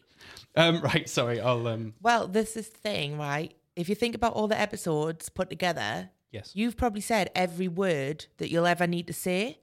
Um, 0.56 0.80
right, 0.80 1.06
sorry, 1.06 1.38
I'll. 1.38 1.66
Um, 1.68 1.92
Well, 2.00 2.28
this 2.28 2.56
is 2.56 2.70
the 2.70 2.78
thing, 2.78 3.18
right? 3.18 3.54
If 3.76 3.90
you 3.90 3.94
think 3.94 4.14
about 4.14 4.32
all 4.32 4.48
the 4.48 4.58
episodes 4.58 5.28
put 5.28 5.50
together, 5.50 6.10
yes. 6.30 6.52
you've 6.54 6.78
probably 6.78 7.02
said 7.02 7.30
every 7.34 7.68
word 7.68 8.24
that 8.38 8.50
you'll 8.50 8.66
ever 8.66 8.86
need 8.86 9.06
to 9.08 9.12
say. 9.12 9.58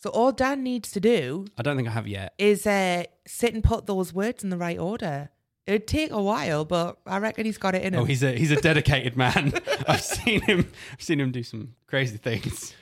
So 0.00 0.10
all 0.10 0.30
Dan 0.32 0.62
needs 0.62 0.90
to 0.92 1.00
do 1.00 1.46
I 1.58 1.62
don't 1.62 1.76
think 1.76 1.88
I 1.88 1.92
have 1.92 2.06
yet. 2.06 2.32
is 2.38 2.66
uh, 2.66 3.04
sit 3.26 3.52
and 3.54 3.62
put 3.64 3.86
those 3.86 4.12
words 4.12 4.44
in 4.44 4.50
the 4.50 4.56
right 4.56 4.78
order. 4.78 5.30
It'd 5.66 5.86
take 5.86 6.12
a 6.12 6.22
while, 6.22 6.64
but 6.64 6.98
I 7.06 7.18
reckon 7.18 7.44
he's 7.44 7.58
got 7.58 7.74
it 7.74 7.82
in 7.82 7.92
him. 7.94 8.00
Oh, 8.00 8.04
he's 8.04 8.22
a 8.22 8.32
he's 8.32 8.50
a 8.50 8.60
dedicated 8.60 9.16
man. 9.16 9.52
I've 9.88 10.02
seen 10.02 10.40
him. 10.42 10.70
I've 10.92 11.02
seen 11.02 11.20
him 11.20 11.30
do 11.30 11.42
some 11.42 11.74
crazy 11.86 12.16
things. 12.16 12.74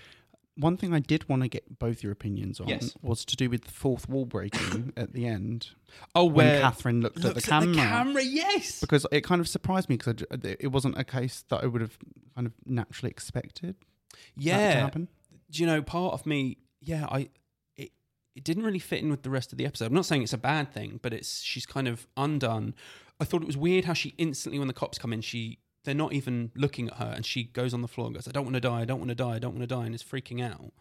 One 0.58 0.76
thing 0.78 0.94
I 0.94 1.00
did 1.00 1.28
want 1.28 1.42
to 1.42 1.48
get 1.48 1.78
both 1.78 2.02
your 2.02 2.12
opinions 2.12 2.60
on 2.60 2.68
Yes. 2.68 2.94
was 3.02 3.24
to 3.26 3.36
do 3.36 3.50
with 3.50 3.64
the 3.64 3.72
fourth 3.72 4.08
wall 4.08 4.24
breaking 4.24 4.92
at 4.96 5.12
the 5.12 5.26
end 5.26 5.68
Oh, 6.14 6.24
when 6.24 6.46
where 6.46 6.60
Catherine 6.62 7.00
looked 7.02 7.16
at 7.18 7.22
the 7.22 7.28
looks 7.34 7.46
camera. 7.46 7.74
camera, 7.74 8.22
yes. 8.22 8.80
Because 8.80 9.04
it 9.12 9.22
kind 9.22 9.40
of 9.42 9.48
surprised 9.48 9.88
me 9.90 9.96
because 9.98 10.22
it 10.44 10.68
wasn't 10.72 10.96
a 10.98 11.04
case 11.04 11.44
that 11.50 11.62
I 11.62 11.66
would 11.66 11.82
have 11.82 11.98
kind 12.34 12.46
of 12.46 12.52
naturally 12.64 13.10
expected 13.10 13.74
that 13.74 14.42
to 14.42 14.42
Yeah, 14.48 14.72
happen. 14.80 15.08
do 15.50 15.60
you 15.62 15.66
know 15.66 15.82
part 15.82 16.14
of 16.14 16.24
me 16.24 16.56
yeah 16.80 17.06
i 17.10 17.28
it, 17.76 17.90
it 18.34 18.44
didn't 18.44 18.64
really 18.64 18.78
fit 18.78 19.02
in 19.02 19.10
with 19.10 19.22
the 19.22 19.30
rest 19.30 19.52
of 19.52 19.58
the 19.58 19.66
episode. 19.66 19.86
I'm 19.86 19.94
not 19.94 20.06
saying 20.06 20.22
it's 20.22 20.32
a 20.32 20.38
bad 20.38 20.72
thing 20.72 21.00
but 21.02 21.12
it's 21.12 21.42
she's 21.42 21.66
kind 21.66 21.88
of 21.88 22.06
undone. 22.16 22.74
I 23.20 23.24
thought 23.24 23.42
it 23.42 23.46
was 23.46 23.56
weird 23.56 23.86
how 23.86 23.94
she 23.94 24.14
instantly 24.18 24.58
when 24.58 24.68
the 24.68 24.74
cops 24.74 24.98
come 24.98 25.12
in 25.12 25.20
she 25.22 25.58
they're 25.84 25.94
not 25.94 26.12
even 26.12 26.50
looking 26.54 26.88
at 26.88 26.94
her 26.94 27.12
and 27.14 27.24
she 27.24 27.44
goes 27.44 27.72
on 27.72 27.80
the 27.80 27.88
floor 27.88 28.08
and 28.08 28.16
goes 28.16 28.26
i 28.26 28.32
don't 28.32 28.44
want 28.44 28.54
to 28.54 28.60
die 28.60 28.80
i 28.80 28.84
don't 28.84 28.98
want 28.98 29.08
to 29.08 29.14
die 29.14 29.34
i 29.34 29.38
don't 29.38 29.52
want 29.52 29.62
to 29.62 29.74
die 29.74 29.86
and 29.86 29.94
is 29.94 30.02
freaking 30.02 30.44
out 30.44 30.72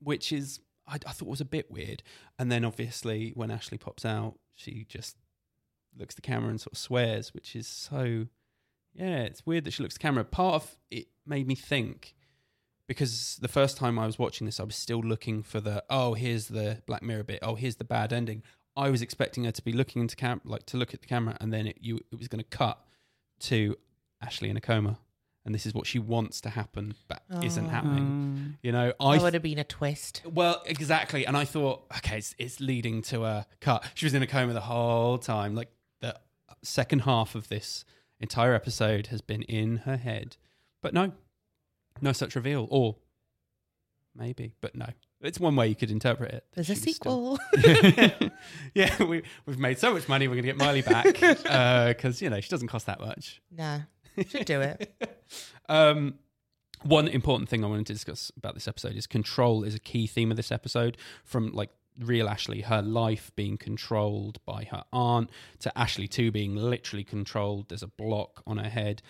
which 0.00 0.32
is 0.32 0.60
I, 0.86 0.98
I 1.06 1.12
thought 1.12 1.28
was 1.28 1.40
a 1.40 1.46
bit 1.46 1.70
weird. 1.70 2.02
And 2.38 2.50
then 2.50 2.64
obviously 2.64 3.32
when 3.34 3.50
ashley 3.50 3.78
pops 3.78 4.04
out 4.04 4.38
she 4.54 4.86
just 4.88 5.16
looks 5.98 6.14
the 6.14 6.22
camera 6.22 6.50
and 6.50 6.60
sort 6.60 6.72
of 6.72 6.78
swears 6.78 7.32
which 7.32 7.56
is 7.56 7.66
so 7.66 8.26
yeah 8.94 9.22
it's 9.22 9.46
weird 9.46 9.64
that 9.64 9.72
she 9.72 9.82
looks 9.82 9.94
the 9.94 10.00
camera. 10.00 10.24
Part 10.24 10.54
of 10.54 10.76
it 10.90 11.08
made 11.26 11.46
me 11.46 11.54
think 11.54 12.14
because 12.86 13.38
the 13.40 13.48
first 13.48 13.76
time 13.76 13.98
I 13.98 14.06
was 14.06 14.18
watching 14.18 14.44
this, 14.46 14.60
I 14.60 14.64
was 14.64 14.76
still 14.76 15.00
looking 15.00 15.42
for 15.42 15.60
the 15.60 15.82
oh, 15.90 16.14
here's 16.14 16.48
the 16.48 16.82
Black 16.86 17.02
Mirror 17.02 17.24
bit. 17.24 17.38
Oh, 17.42 17.54
here's 17.54 17.76
the 17.76 17.84
bad 17.84 18.12
ending. 18.12 18.42
I 18.76 18.90
was 18.90 19.00
expecting 19.02 19.44
her 19.44 19.52
to 19.52 19.62
be 19.62 19.72
looking 19.72 20.02
into 20.02 20.16
camp, 20.16 20.42
like 20.44 20.66
to 20.66 20.76
look 20.76 20.92
at 20.94 21.00
the 21.00 21.06
camera, 21.06 21.36
and 21.40 21.52
then 21.52 21.66
it 21.66 21.78
you 21.80 21.96
it 22.12 22.18
was 22.18 22.28
going 22.28 22.42
to 22.44 22.48
cut 22.56 22.78
to 23.40 23.76
Ashley 24.22 24.48
in 24.50 24.56
a 24.56 24.60
coma, 24.60 24.98
and 25.44 25.54
this 25.54 25.64
is 25.66 25.74
what 25.74 25.86
she 25.86 25.98
wants 25.98 26.40
to 26.42 26.50
happen, 26.50 26.94
but 27.08 27.22
isn't 27.42 27.66
Oh. 27.66 27.68
happening. 27.68 28.56
You 28.62 28.72
know, 28.72 28.92
I 29.00 29.16
that 29.16 29.22
would 29.22 29.34
have 29.34 29.42
been 29.42 29.58
a 29.58 29.64
twist. 29.64 30.22
well, 30.24 30.62
exactly. 30.66 31.26
And 31.26 31.36
I 31.36 31.44
thought, 31.44 31.84
okay, 31.98 32.18
it's, 32.18 32.34
it's 32.38 32.60
leading 32.60 33.02
to 33.02 33.24
a 33.24 33.46
cut. 33.60 33.84
She 33.94 34.06
was 34.06 34.14
in 34.14 34.22
a 34.22 34.26
coma 34.26 34.52
the 34.52 34.60
whole 34.60 35.18
time. 35.18 35.54
Like 35.54 35.70
the 36.00 36.18
second 36.62 37.00
half 37.00 37.34
of 37.34 37.48
this 37.48 37.84
entire 38.20 38.54
episode 38.54 39.08
has 39.08 39.20
been 39.20 39.42
in 39.42 39.78
her 39.78 39.96
head. 39.96 40.36
But 40.82 40.94
no, 40.94 41.12
no 42.00 42.12
such 42.12 42.34
reveal. 42.34 42.66
Or 42.70 42.96
maybe, 44.14 44.54
but 44.60 44.74
no. 44.74 44.86
It's 45.22 45.40
one 45.40 45.56
way 45.56 45.68
you 45.68 45.74
could 45.74 45.90
interpret 45.90 46.30
it. 46.32 46.44
There's 46.54 46.68
a 46.70 46.74
she 46.74 46.86
was 46.90 46.96
still- 46.96 47.38
sequel. 47.54 48.30
yeah, 48.74 49.02
we, 49.02 49.22
we've 49.46 49.58
made 49.58 49.78
so 49.78 49.92
much 49.94 50.08
money, 50.08 50.28
we're 50.28 50.34
going 50.34 50.44
to 50.44 50.48
get 50.48 50.56
Miley 50.58 50.82
back. 50.82 51.14
Because, 51.96 52.20
you 52.20 52.28
know, 52.30 52.40
she 52.40 52.48
doesn't 52.50 52.68
cost 52.68 52.86
that 52.86 53.00
much. 53.00 53.40
nah, 53.50 53.80
should 54.28 54.44
do 54.46 54.60
it. 54.60 54.94
Um, 55.68 56.14
One 56.84 57.08
important 57.08 57.48
thing 57.48 57.64
I 57.64 57.66
wanted 57.66 57.86
to 57.86 57.92
discuss 57.92 58.30
about 58.36 58.54
this 58.54 58.68
episode 58.68 58.94
is 58.94 59.06
control 59.08 59.64
is 59.64 59.74
a 59.74 59.80
key 59.80 60.06
theme 60.06 60.30
of 60.30 60.36
this 60.36 60.52
episode. 60.52 60.96
From 61.24 61.50
like 61.52 61.70
real 61.98 62.28
Ashley, 62.28 62.60
her 62.60 62.82
life 62.82 63.32
being 63.34 63.56
controlled 63.56 64.38
by 64.44 64.64
her 64.70 64.84
aunt, 64.92 65.30
to 65.60 65.76
Ashley 65.76 66.06
Too 66.06 66.30
being 66.30 66.54
literally 66.54 67.02
controlled. 67.02 67.68
There's 67.70 67.82
a 67.82 67.88
block 67.88 68.42
on 68.46 68.58
her 68.58 68.68
head. 68.68 69.02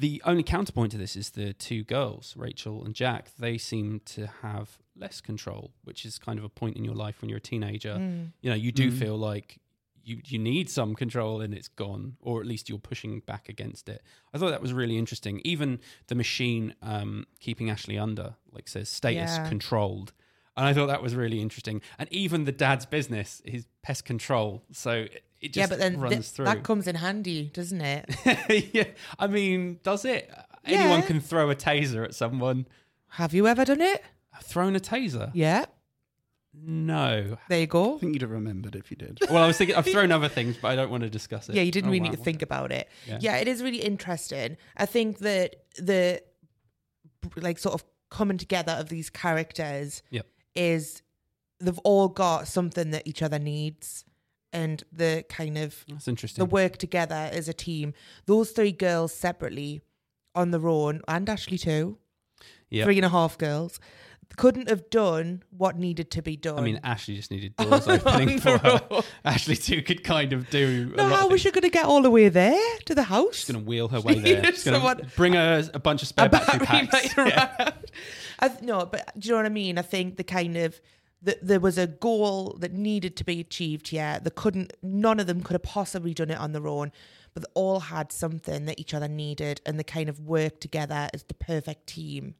The 0.00 0.22
only 0.24 0.44
counterpoint 0.44 0.92
to 0.92 0.98
this 0.98 1.16
is 1.16 1.30
the 1.30 1.52
two 1.52 1.82
girls, 1.82 2.34
Rachel 2.36 2.84
and 2.84 2.94
Jack. 2.94 3.30
They 3.36 3.58
seem 3.58 4.00
to 4.14 4.28
have 4.42 4.78
less 4.94 5.20
control, 5.20 5.72
which 5.82 6.04
is 6.06 6.18
kind 6.20 6.38
of 6.38 6.44
a 6.44 6.48
point 6.48 6.76
in 6.76 6.84
your 6.84 6.94
life 6.94 7.20
when 7.20 7.28
you're 7.28 7.38
a 7.38 7.40
teenager. 7.52 7.94
Mm. 7.94 8.32
You 8.40 8.50
know, 8.50 8.56
you 8.56 8.70
do 8.70 8.90
Mm. 8.90 8.98
feel 8.98 9.16
like 9.16 9.58
you 10.04 10.20
you 10.24 10.38
need 10.38 10.70
some 10.70 10.94
control 10.94 11.40
and 11.40 11.52
it's 11.52 11.68
gone, 11.68 12.16
or 12.20 12.40
at 12.40 12.46
least 12.46 12.68
you're 12.68 12.78
pushing 12.78 13.20
back 13.20 13.48
against 13.48 13.88
it. 13.88 14.00
I 14.32 14.38
thought 14.38 14.50
that 14.50 14.62
was 14.62 14.72
really 14.72 14.96
interesting. 14.96 15.40
Even 15.44 15.80
the 16.06 16.14
machine 16.14 16.74
um, 16.80 17.26
keeping 17.40 17.68
Ashley 17.68 17.98
under, 17.98 18.36
like 18.52 18.68
says 18.68 18.88
status 18.88 19.36
Yeah. 19.36 19.48
controlled. 19.48 20.12
And 20.56 20.64
I 20.66 20.72
thought 20.74 20.86
that 20.86 21.02
was 21.02 21.14
really 21.14 21.40
interesting. 21.40 21.82
And 21.98 22.08
even 22.12 22.44
the 22.44 22.52
dad's 22.52 22.86
business 22.86 23.42
is 23.44 23.66
pest 23.82 24.04
control. 24.04 24.62
So 24.72 25.06
it, 25.40 25.46
it 25.50 25.56
yeah, 25.56 25.66
but 25.66 25.78
then 25.78 25.98
runs 26.00 26.14
th- 26.14 26.24
through. 26.26 26.44
that 26.46 26.62
comes 26.62 26.86
in 26.86 26.96
handy, 26.96 27.50
doesn't 27.54 27.80
it? 27.80 28.70
yeah. 28.74 28.84
I 29.18 29.26
mean, 29.26 29.80
does 29.82 30.04
it? 30.04 30.30
Anyone 30.64 31.02
can 31.02 31.20
throw 31.20 31.48
a 31.50 31.54
taser 31.54 32.04
at 32.04 32.14
someone. 32.14 32.66
Have 33.12 33.32
you 33.34 33.46
ever 33.46 33.64
done 33.64 33.80
it? 33.80 34.02
Thrown 34.42 34.76
a 34.76 34.80
taser? 34.80 35.30
Yeah. 35.34 35.64
No. 36.54 37.36
There 37.48 37.60
you 37.60 37.66
go. 37.66 37.96
I 37.96 37.98
think 37.98 38.14
you'd 38.14 38.22
have 38.22 38.30
remembered 38.30 38.74
if 38.74 38.90
you 38.90 38.96
did. 38.96 39.18
Well, 39.30 39.42
I 39.42 39.46
was 39.46 39.56
thinking 39.58 39.76
I've 39.76 39.86
thrown 39.86 40.10
other 40.12 40.28
things, 40.28 40.56
but 40.60 40.68
I 40.68 40.76
don't 40.76 40.90
want 40.90 41.02
to 41.04 41.10
discuss 41.10 41.48
it. 41.48 41.54
Yeah, 41.54 41.62
you 41.62 41.70
didn't 41.72 41.88
Oh, 41.88 41.92
really 41.92 42.00
wow. 42.00 42.10
need 42.10 42.16
to 42.16 42.22
think 42.22 42.42
about 42.42 42.72
it. 42.72 42.88
Yeah. 43.06 43.18
Yeah. 43.20 43.36
it 43.36 43.48
is 43.48 43.62
really 43.62 43.78
interesting. 43.82 44.56
I 44.76 44.86
think 44.86 45.18
that 45.18 45.56
the 45.78 46.22
like 47.36 47.58
sort 47.58 47.74
of 47.74 47.84
coming 48.10 48.38
together 48.38 48.72
of 48.72 48.88
these 48.88 49.10
characters 49.10 50.02
Yep. 50.10 50.26
is 50.54 51.02
they've 51.60 51.78
all 51.80 52.08
got 52.08 52.48
something 52.48 52.90
that 52.90 53.06
each 53.06 53.22
other 53.22 53.38
needs 53.38 54.04
and 54.62 54.82
the 54.92 55.24
kind 55.28 55.56
of 55.64 55.84
That's 55.88 56.08
interesting. 56.08 56.42
the 56.42 56.50
work 56.60 56.76
together 56.78 57.22
as 57.32 57.48
a 57.48 57.54
team. 57.54 57.94
Those 58.26 58.50
three 58.50 58.72
girls 58.72 59.12
separately 59.14 59.80
on 60.34 60.50
their 60.50 60.66
own, 60.68 61.00
and 61.06 61.28
Ashley 61.28 61.58
Too, 61.58 61.98
yeah. 62.70 62.84
three 62.84 62.96
and 62.98 63.04
a 63.04 63.08
half 63.18 63.38
girls, 63.38 63.78
couldn't 64.36 64.68
have 64.68 64.90
done 64.90 65.42
what 65.50 65.78
needed 65.78 66.10
to 66.12 66.22
be 66.22 66.36
done. 66.36 66.58
I 66.58 66.62
mean, 66.62 66.78
Ashley 66.84 67.16
just 67.16 67.30
needed 67.30 67.56
doors 67.62 67.88
opening 67.88 68.38
for 68.38 68.58
her. 68.58 68.80
Ashley 69.24 69.56
Too 69.56 69.80
could 69.82 70.04
kind 70.04 70.32
of 70.32 70.50
do. 70.50 70.92
no, 70.96 71.08
how 71.08 71.28
was 71.28 71.40
she 71.40 71.50
going 71.50 71.62
to 71.62 71.70
get 71.70 71.86
all 71.86 72.02
the 72.02 72.10
way 72.10 72.28
there 72.28 72.78
to 72.86 72.94
the 72.94 73.04
house? 73.04 73.36
She's 73.36 73.50
going 73.50 73.64
to 73.64 73.68
wheel 73.68 73.88
her 73.88 74.00
way 74.08 74.18
there. 74.18 74.44
She's 74.52 74.64
going 74.64 74.80
to 74.98 75.06
bring 75.16 75.32
her 75.32 75.68
a 75.74 75.78
bunch 75.78 76.02
of 76.02 76.08
spare 76.08 76.28
battery 76.28 76.58
battery 76.58 76.86
packs. 76.90 77.16
might 77.16 77.28
Yeah. 77.28 77.70
I 78.40 78.48
th- 78.48 78.62
no, 78.62 78.86
but 78.86 79.12
do 79.18 79.26
you 79.28 79.32
know 79.32 79.38
what 79.38 79.46
I 79.46 79.50
mean? 79.62 79.78
I 79.78 79.82
think 79.82 80.16
the 80.16 80.24
kind 80.24 80.56
of 80.58 80.80
that 81.22 81.44
there 81.46 81.60
was 81.60 81.78
a 81.78 81.86
goal 81.86 82.56
that 82.60 82.72
needed 82.72 83.16
to 83.16 83.24
be 83.24 83.40
achieved 83.40 83.88
here. 83.88 84.20
They 84.22 84.30
couldn't. 84.30 84.72
None 84.82 85.18
of 85.20 85.26
them 85.26 85.42
could 85.42 85.54
have 85.54 85.62
possibly 85.62 86.14
done 86.14 86.30
it 86.30 86.38
on 86.38 86.52
their 86.52 86.68
own, 86.68 86.92
but 87.34 87.42
they 87.42 87.50
all 87.54 87.80
had 87.80 88.12
something 88.12 88.66
that 88.66 88.78
each 88.78 88.94
other 88.94 89.08
needed, 89.08 89.60
and 89.66 89.78
they 89.78 89.84
kind 89.84 90.08
of 90.08 90.20
worked 90.20 90.60
together 90.60 91.08
as 91.12 91.24
the 91.24 91.34
perfect 91.34 91.86
team, 91.88 92.34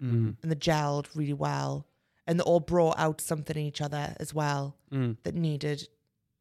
Mm. 0.00 0.36
and 0.42 0.50
they 0.50 0.56
gelled 0.56 1.06
really 1.14 1.32
well, 1.32 1.86
and 2.26 2.38
they 2.38 2.44
all 2.44 2.60
brought 2.60 2.98
out 2.98 3.20
something 3.20 3.56
in 3.56 3.64
each 3.66 3.80
other 3.80 4.16
as 4.18 4.32
well 4.34 4.76
Mm. 4.90 5.16
that 5.24 5.34
needed 5.34 5.88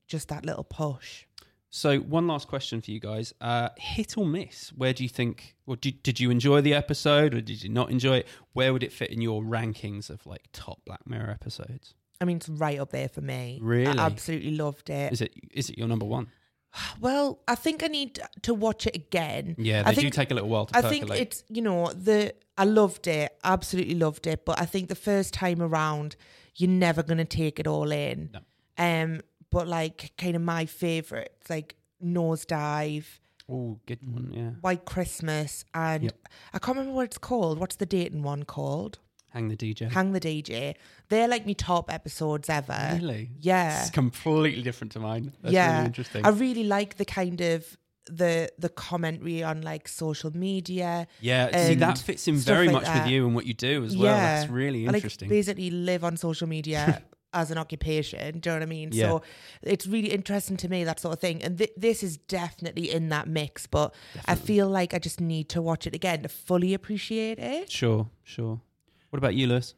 just 0.08 0.28
that 0.30 0.46
little 0.46 0.64
push. 0.64 1.26
So, 1.74 2.00
one 2.00 2.28
last 2.28 2.50
question 2.50 2.82
for 2.82 2.92
you 2.92 3.00
guys: 3.00 3.34
uh, 3.40 3.70
hit 3.78 4.18
or 4.18 4.26
miss? 4.26 4.70
Where 4.76 4.92
do 4.94 5.04
you 5.04 5.10
think? 5.10 5.56
Or 5.66 5.78
did, 5.78 6.04
did 6.04 6.20
you 6.20 6.30
enjoy 6.30 6.60
the 6.60 6.74
episode, 6.74 7.34
or 7.34 7.40
did 7.40 7.64
you 7.64 7.70
not 7.70 7.90
enjoy 7.90 8.18
it? 8.18 8.28
Where 8.52 8.74
would 8.74 8.84
it 8.84 8.92
fit 8.92 9.10
in 9.10 9.22
your 9.22 9.42
rankings 9.42 10.10
of 10.10 10.26
like 10.26 10.50
top 10.52 10.82
Black 10.86 11.08
Mirror 11.08 11.30
episodes? 11.32 11.96
I 12.20 12.26
mean, 12.26 12.38
it's 12.38 12.50
right 12.50 12.78
up 12.78 12.92
there 12.92 13.08
for 13.08 13.22
me. 13.22 13.58
Really? 13.62 13.98
I 13.98 14.06
absolutely 14.06 14.52
loved 14.52 14.90
it. 14.90 15.14
Is 15.14 15.22
it 15.22 15.34
is 15.52 15.70
it 15.70 15.78
your 15.78 15.88
number 15.88 16.06
one? 16.06 16.28
Well, 17.02 17.40
I 17.48 17.56
think 17.56 17.84
I 17.84 17.88
need 17.88 18.20
to 18.44 18.54
watch 18.54 18.86
it 18.88 18.96
again. 18.96 19.56
Yeah, 19.58 19.84
I 19.86 19.94
they 19.94 20.02
do 20.04 20.10
take 20.10 20.32
a 20.32 20.34
little 20.34 20.50
while 20.50 20.68
to 20.68 20.78
I 20.78 20.82
percolate. 20.82 21.08
think 21.10 21.22
it's 21.22 21.44
you 21.50 21.62
know 21.62 21.88
the 21.92 22.34
I 22.58 22.66
loved 22.66 23.08
it, 23.08 23.36
absolutely 23.44 23.96
loved 23.96 24.28
it, 24.28 24.46
but 24.46 24.60
I 24.62 24.66
think 24.66 24.88
the 24.88 24.96
first 24.96 25.34
time 25.34 25.62
around 25.62 26.16
you're 26.56 26.70
never 26.70 27.02
gonna 27.02 27.26
take 27.26 27.60
it 27.60 27.68
all 27.68 27.92
in. 27.92 28.30
No. 28.34 28.40
Um, 28.78 29.22
but 29.52 29.68
like 29.68 30.14
kind 30.18 30.36
of 30.36 30.42
my 30.42 30.66
favorites 30.66 31.50
like 31.50 31.76
Nosedive, 32.04 33.06
oh, 33.50 33.80
good 33.86 34.02
mm-hmm. 34.02 34.14
one. 34.14 34.34
Yeah, 34.34 34.50
White 34.62 34.86
Christmas, 34.86 35.66
and 35.74 36.06
Yep. 36.06 36.28
I 36.54 36.60
can't 36.60 36.78
remember 36.78 36.96
what 36.96 37.06
it's 37.06 37.18
called. 37.18 37.60
What's 37.60 37.76
the 37.76 37.86
dating 37.86 38.24
one 38.24 38.44
called? 38.44 39.00
hang 39.32 39.48
the 39.48 39.56
DJ. 39.56 39.92
Hang 39.92 40.12
the 40.12 40.20
DJ. 40.20 40.76
They're 41.10 41.28
like 41.28 41.46
my 41.46 41.54
top 41.54 41.92
episodes 41.92 42.50
ever. 42.50 42.92
Really? 42.94 43.32
Yeah. 43.40 43.82
It's 43.82 43.90
completely 43.90 44.62
different 44.62 44.92
to 44.94 45.00
mine. 45.00 45.34
That's 45.42 45.54
yeah, 45.54 45.76
really 45.76 45.86
interesting. 45.86 46.26
I 46.26 46.30
really 46.30 46.64
like 46.64 46.98
the 46.98 47.06
kind 47.06 47.42
of 47.42 47.78
the 48.08 48.50
the 48.58 48.70
commentary 48.70 49.44
on 49.44 49.62
like 49.62 49.88
social 49.88 50.36
media. 50.36 51.08
yeah, 51.22 51.68
see, 51.68 51.76
that 51.76 51.98
fits 51.98 52.28
in 52.28 52.36
very 52.36 52.68
like 52.68 52.74
much 52.74 52.84
that. 52.86 53.04
with 53.04 53.12
you 53.12 53.26
and 53.26 53.36
what 53.36 53.46
you 53.46 53.54
do 53.54 53.84
as 53.84 53.96
well. 53.96 54.16
That's 54.16 54.50
really 54.50 54.88
I, 54.88 54.94
interesting. 54.94 55.28
like 55.28 55.36
basically 55.38 55.70
live 55.70 56.04
on 56.04 56.18
social 56.18 56.48
media 56.48 57.04
as 57.34 57.52
an 57.52 57.58
occupation. 57.58 58.40
Do 58.40 58.50
you 58.50 58.54
know 58.56 58.60
what 58.60 58.64
I 58.64 58.70
mean? 58.70 58.90
Yeah. 58.92 59.08
So 59.08 59.22
it's 59.62 59.88
really 59.88 60.12
interesting 60.12 60.58
to 60.58 60.70
me 60.70 60.84
that 60.84 61.00
sort 61.00 61.14
of 61.14 61.20
thing. 61.20 61.42
And 61.44 61.58
th- 61.58 61.74
this 61.78 62.04
is 62.04 62.18
definitely 62.18 62.92
in 62.92 63.10
that 63.10 63.28
mix. 63.28 63.68
But 63.68 63.94
I 64.26 64.36
feel 64.36 64.68
like 64.68 64.94
I 64.94 65.00
just 65.00 65.22
need 65.22 65.50
to 65.50 65.62
watch 65.62 65.88
it 65.88 65.96
again 65.96 66.24
to 66.24 66.30
fully 66.30 66.74
appreciate 66.74 67.40
it. 67.40 67.72
Sure, 67.72 68.10
sure. 68.24 68.62
What 69.10 69.18
about 69.18 69.36
you, 69.36 69.48
Lewis? 69.48 69.76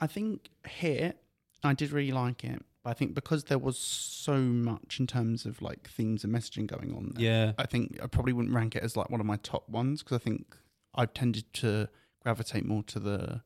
I 0.00 0.06
think 0.06 0.48
here 0.68 1.14
I 1.62 1.72
did 1.74 1.90
really 1.92 2.12
like 2.12 2.44
it, 2.44 2.62
but 2.82 2.90
I 2.90 2.92
think 2.94 3.14
because 3.14 3.44
there 3.44 3.58
was 3.58 3.78
so 3.78 4.36
much 4.38 4.98
in 5.00 5.06
terms 5.06 5.46
of 5.46 5.62
like 5.62 5.88
themes 5.88 6.24
and 6.24 6.34
messaging 6.34 6.66
going 6.66 6.94
on, 6.94 7.12
there, 7.14 7.24
Yeah. 7.24 7.52
I 7.58 7.66
think 7.66 7.98
I 8.02 8.06
probably 8.06 8.32
wouldn't 8.32 8.54
rank 8.54 8.76
it 8.76 8.82
as 8.82 8.96
like 8.96 9.08
one 9.10 9.20
of 9.20 9.26
my 9.26 9.36
top 9.36 9.68
ones 9.68 10.02
because 10.02 10.16
I 10.16 10.22
think 10.24 10.56
I've 10.94 11.14
tended 11.14 11.52
to 11.54 11.88
gravitate 12.22 12.64
more 12.66 12.82
to 12.84 12.98
the 12.98 13.42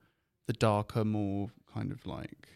the 0.46 0.52
darker, 0.54 1.04
more 1.04 1.50
kind 1.72 1.92
of 1.92 2.06
like 2.06 2.48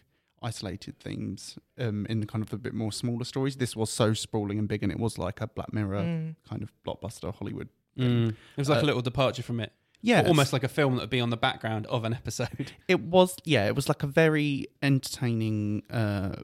isolated 0.43 0.99
themes 0.99 1.57
um, 1.79 2.05
in 2.09 2.19
the 2.19 2.25
kind 2.27 2.43
of 2.43 2.49
the 2.49 2.57
bit 2.57 2.73
more 2.73 2.91
smaller 2.91 3.23
stories. 3.25 3.55
This 3.57 3.75
was 3.75 3.89
so 3.91 4.13
sprawling 4.13 4.59
and 4.59 4.67
big, 4.67 4.83
and 4.83 4.91
it 4.91 4.99
was 4.99 5.17
like 5.17 5.41
a 5.41 5.47
Black 5.47 5.73
Mirror 5.73 6.01
Mm. 6.03 6.35
kind 6.47 6.61
of 6.63 6.71
blockbuster 6.85 7.33
Hollywood. 7.33 7.69
Mm. 7.97 8.29
It 8.29 8.35
was 8.57 8.69
like 8.69 8.79
a 8.79 8.81
Uh, 8.81 8.85
little 8.85 9.01
departure 9.01 9.43
from 9.43 9.59
it. 9.59 9.71
Yeah, 10.01 10.23
Almost 10.27 10.51
like 10.51 10.63
a 10.65 10.67
film 10.67 10.95
that 10.95 11.01
would 11.03 11.09
be 11.09 11.21
on 11.21 11.29
the 11.29 11.37
background 11.37 11.85
of 11.87 12.03
an 12.03 12.13
episode. 12.13 12.73
it 12.89 12.99
was 12.99 13.37
yeah 13.45 13.67
it 13.67 13.75
was 13.75 13.87
like 13.87 14.03
a 14.03 14.07
very 14.07 14.67
entertaining 14.81 15.83
uh 15.89 16.35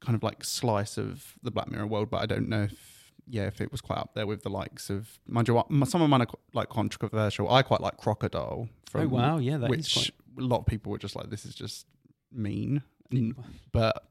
kind 0.00 0.16
of 0.16 0.22
like 0.22 0.42
slice 0.44 0.96
of 0.98 1.34
the 1.42 1.50
black 1.50 1.70
mirror 1.70 1.86
world 1.86 2.10
but 2.10 2.20
i 2.22 2.26
don't 2.26 2.48
know 2.48 2.62
if 2.64 3.12
yeah 3.28 3.42
if 3.46 3.60
it 3.60 3.70
was 3.70 3.80
quite 3.80 3.98
up 3.98 4.14
there 4.14 4.26
with 4.26 4.42
the 4.42 4.48
likes 4.50 4.90
of 4.90 5.20
mind 5.28 5.46
you 5.46 5.54
what- 5.54 5.68
some 5.88 6.02
of 6.02 6.08
mine 6.10 6.22
are 6.22 6.26
like 6.54 6.68
controversial 6.68 7.48
i 7.50 7.62
quite 7.62 7.80
like 7.80 7.96
crocodile 7.98 8.68
oh, 8.94 9.06
wow. 9.08 9.38
Yeah, 9.38 9.58
that 9.58 9.66
is 9.66 9.70
which 9.70 9.94
quite. 9.94 10.44
a 10.44 10.48
lot 10.48 10.60
of 10.60 10.66
people 10.66 10.90
were 10.92 10.98
just 10.98 11.14
like 11.14 11.30
this 11.30 11.44
is 11.46 11.54
just 11.54 11.86
mean 12.32 12.82
And- 13.12 13.34
but 13.72 14.08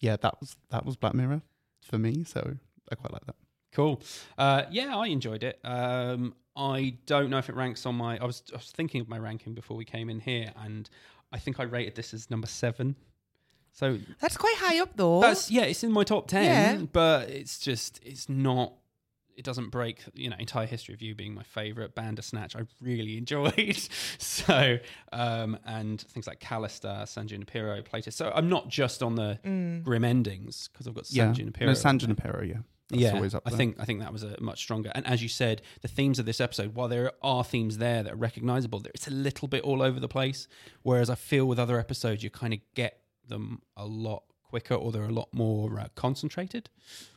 yeah 0.00 0.16
that 0.16 0.38
was 0.40 0.56
that 0.70 0.84
was 0.86 0.96
black 0.96 1.14
mirror 1.14 1.42
for 1.82 1.98
me 1.98 2.24
so 2.24 2.56
i 2.90 2.94
quite 2.94 3.12
like 3.12 3.24
that 3.26 3.36
Cool. 3.72 4.00
Uh, 4.38 4.62
yeah, 4.70 4.96
I 4.96 5.08
enjoyed 5.08 5.42
it. 5.42 5.58
Um, 5.64 6.36
I 6.54 6.96
don't 7.06 7.28
know 7.28 7.38
if 7.38 7.48
it 7.48 7.56
ranks 7.56 7.84
on 7.86 7.96
my. 7.96 8.16
I 8.18 8.24
was, 8.24 8.40
I 8.52 8.56
was 8.58 8.70
thinking 8.70 9.00
of 9.00 9.08
my 9.08 9.18
ranking 9.18 9.52
before 9.52 9.76
we 9.76 9.84
came 9.84 10.08
in 10.08 10.20
here, 10.20 10.52
and 10.62 10.88
I 11.32 11.40
think 11.40 11.58
I 11.58 11.64
rated 11.64 11.96
this 11.96 12.14
as 12.14 12.30
number 12.30 12.46
seven. 12.46 12.94
So 13.72 13.98
That's 14.20 14.36
quite 14.36 14.54
high 14.58 14.78
up 14.80 14.90
though. 14.94 15.20
that's 15.22 15.50
yeah, 15.50 15.62
it's 15.62 15.82
in 15.82 15.90
my 15.90 16.04
top 16.04 16.28
ten, 16.28 16.44
Yeah. 16.44 16.86
but 16.92 17.28
it's 17.30 17.58
just 17.58 17.98
it's 18.04 18.28
not. 18.28 18.74
It 19.36 19.44
doesn't 19.44 19.70
break, 19.70 20.00
you 20.14 20.30
know, 20.30 20.36
entire 20.38 20.66
history 20.66 20.94
of 20.94 21.02
you 21.02 21.14
being 21.14 21.34
my 21.34 21.42
favorite. 21.42 21.94
Bandersnatch, 21.94 22.54
I 22.56 22.60
really 22.80 23.16
enjoyed. 23.22 23.76
so, 24.18 24.78
um, 25.12 25.58
and 25.66 26.00
things 26.00 26.26
like 26.26 26.40
Callister, 26.40 27.06
San 27.08 27.26
Junipero, 27.28 27.82
Plato. 27.82 28.10
So 28.10 28.30
I'm 28.34 28.48
not 28.48 28.68
just 28.68 29.02
on 29.02 29.14
the 29.16 29.38
Mm. 29.44 29.82
grim 29.82 30.04
endings 30.04 30.68
because 30.72 30.86
I've 30.86 30.94
got 30.94 31.06
San 31.06 31.28
yeah 31.28 31.32
Junipero. 31.32 31.66
no 31.66 31.74
san 31.74 31.90
on 31.94 31.98
junipero 31.98 32.42
yeah 32.42 32.58
That's 32.88 33.02
yeah, 33.02 33.12
always 33.14 33.34
up 33.34 33.42
I 33.46 33.50
think 33.50 33.76
I 33.78 33.84
think 33.84 34.00
that 34.00 34.12
was 34.12 34.22
a 34.22 34.40
much 34.40 34.58
stronger. 34.60 34.90
And 34.94 35.06
as 35.06 35.22
you 35.22 35.28
said, 35.28 35.62
the 35.82 35.88
themes 35.88 36.18
of 36.18 36.26
this 36.26 36.40
episode, 36.40 36.74
while 36.74 36.88
there 36.88 37.12
are 37.22 37.42
themes 37.44 37.78
there 37.78 38.02
that 38.02 38.12
are 38.12 38.16
recognizable, 38.16 38.80
there- 38.80 38.92
it's 38.94 39.08
a 39.08 39.10
little 39.10 39.48
bit 39.48 39.62
all 39.64 39.82
over 39.82 39.98
the 40.00 40.08
place. 40.08 40.46
Whereas 40.82 41.10
I 41.10 41.14
feel 41.16 41.46
with 41.46 41.58
other 41.58 41.78
episodes, 41.78 42.22
you 42.22 42.30
kind 42.30 42.52
of 42.54 42.60
get 42.74 43.00
them 43.26 43.62
a 43.76 43.86
lot 43.86 44.22
quicker, 44.54 44.74
or 44.74 44.92
they're 44.92 45.02
a 45.02 45.12
lot 45.12 45.28
more 45.32 45.80
uh, 45.80 45.88
concentrated. 45.96 46.70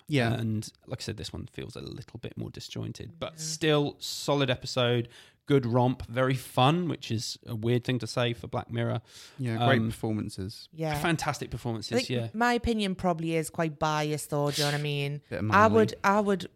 yeah 0.07 0.33
And 0.33 0.67
like 0.87 1.01
I 1.01 1.03
said, 1.03 1.17
this 1.17 1.31
one 1.31 1.47
feels 1.53 1.75
a 1.75 1.81
little 1.81 2.19
bit 2.19 2.35
more 2.35 2.49
disjointed, 2.49 3.19
but 3.19 3.39
still 3.39 3.95
solid 3.99 4.49
episode. 4.49 5.07
Good 5.45 5.65
romp, 5.65 6.05
very 6.07 6.33
fun, 6.33 6.89
which 6.89 7.11
is 7.11 7.37
a 7.45 7.55
weird 7.55 7.83
thing 7.83 7.99
to 7.99 8.07
say 8.07 8.33
for 8.33 8.47
Black 8.47 8.71
Mirror. 8.71 9.01
yeah 9.37 9.65
great 9.67 9.81
um, 9.81 9.89
performances 9.89 10.67
yeah. 10.73 10.95
Fantastic 10.95 11.51
performances, 11.51 11.97
think 11.97 12.09
yeah. 12.09 12.27
my 12.33 12.53
opinion 12.53 12.95
probably 12.95 13.35
is 13.35 13.51
quite 13.51 13.77
biased 13.77 14.31
though, 14.31 14.49
do 14.49 14.61
you 14.61 14.65
know 14.65 14.71
what 14.71 14.79
I 14.79 14.81
mean? 14.81 15.21
Bit 15.29 15.39
of 15.39 15.51
I 15.51 15.67
would 15.67 15.93
I 16.03 16.19
would 16.19 16.49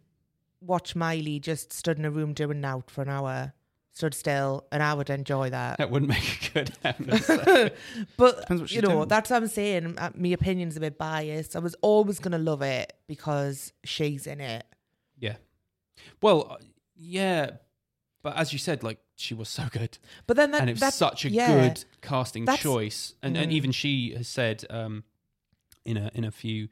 watch 0.62 0.96
Miley 0.96 1.40
just 1.40 1.72
stood 1.72 2.00
in 2.00 2.06
a 2.06 2.12
room 2.12 2.34
doing 2.34 2.60
nout 2.60 2.90
for 2.90 3.04
an 3.04 3.10
hour. 3.10 3.54
Stood 4.02 4.16
still, 4.16 4.66
and 4.72 4.82
I 4.82 4.96
would 4.96 5.12
enjoy 5.12 5.52
that. 5.52 5.78
That 5.78 5.92
wouldn't 5.92 6.10
make 6.10 6.50
a 6.50 6.54
good 6.54 6.72
episode. 6.84 7.74
But 8.18 8.40
Depends 8.42 8.62
what 8.64 8.72
you 8.72 8.82
know, 8.82 8.90
doing. 8.90 9.08
that's 9.08 9.30
what 9.30 9.38
I'm 9.44 9.48
saying. 9.48 9.96
Uh, 10.00 10.10
My 10.16 10.30
opinion's 10.30 10.76
a 10.76 10.80
bit 10.80 10.98
biased. 10.98 11.56
I 11.56 11.60
was 11.60 11.76
always 11.82 12.18
gonna 12.20 12.40
love 12.40 12.64
it 12.64 12.94
because 13.08 13.74
she's 13.84 14.26
in 14.26 14.42
it. 14.42 14.66
yeah. 15.20 15.36
Well, 16.20 16.48
uh, 16.52 16.56
yeah, 16.98 17.52
but 18.24 18.36
as 18.38 18.52
you 18.54 18.58
said, 18.60 18.82
like 18.82 18.98
she 19.18 19.36
was 19.36 19.50
so 19.50 19.66
good. 19.72 20.00
But 20.26 20.36
then 20.36 20.50
that, 20.52 20.62
and 20.62 20.70
it 20.70 20.74
was 20.74 20.80
that- 20.80 20.94
such 20.94 21.26
a 21.26 21.30
yeah. 21.30 21.68
good 21.70 21.86
casting 22.02 22.48
choice. 22.48 23.14
And 23.22 23.38
and 23.38 23.52
Mm. 23.52 23.56
even 23.56 23.72
she 23.72 24.16
has 24.18 24.28
said 24.28 24.66
um, 24.72 25.04
in 25.86 25.98
a 25.98 26.10
in 26.16 26.24
a 26.24 26.32
few. 26.32 26.70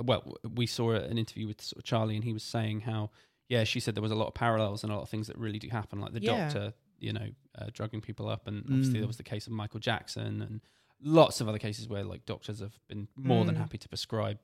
Well, 0.00 0.36
we 0.54 0.66
saw 0.66 0.92
an 0.92 1.18
interview 1.18 1.48
with 1.48 1.72
Charlie, 1.82 2.14
and 2.14 2.22
he 2.22 2.32
was 2.32 2.44
saying 2.44 2.82
how 2.82 3.10
yeah, 3.48 3.64
she 3.64 3.80
said 3.80 3.94
there 3.94 4.02
was 4.02 4.12
a 4.12 4.16
lot 4.16 4.28
of 4.28 4.34
parallels 4.34 4.82
and 4.84 4.92
a 4.92 4.96
lot 4.96 5.02
of 5.02 5.08
things 5.08 5.26
that 5.26 5.38
really 5.38 5.58
do 5.58 5.68
happen, 5.68 6.00
like 6.00 6.12
the 6.12 6.20
Yeah. 6.22 6.44
doctor, 6.44 6.74
you 6.98 7.12
know, 7.12 7.28
uh, 7.56 7.66
drugging 7.72 8.00
people 8.00 8.28
up, 8.28 8.46
and 8.46 8.58
obviously 8.64 8.94
Mm. 8.94 8.98
there 9.00 9.06
was 9.06 9.16
the 9.16 9.22
case 9.22 9.46
of 9.46 9.52
Michael 9.52 9.80
Jackson 9.80 10.42
and 10.42 10.60
lots 11.00 11.40
of 11.40 11.48
other 11.48 11.58
cases 11.58 11.88
where 11.88 12.04
like 12.04 12.26
doctors 12.26 12.58
have 12.60 12.78
been 12.88 13.08
more 13.16 13.44
than 13.44 13.54
Mm. 13.54 13.58
happy 13.58 13.78
to 13.78 13.88
prescribe 13.88 14.38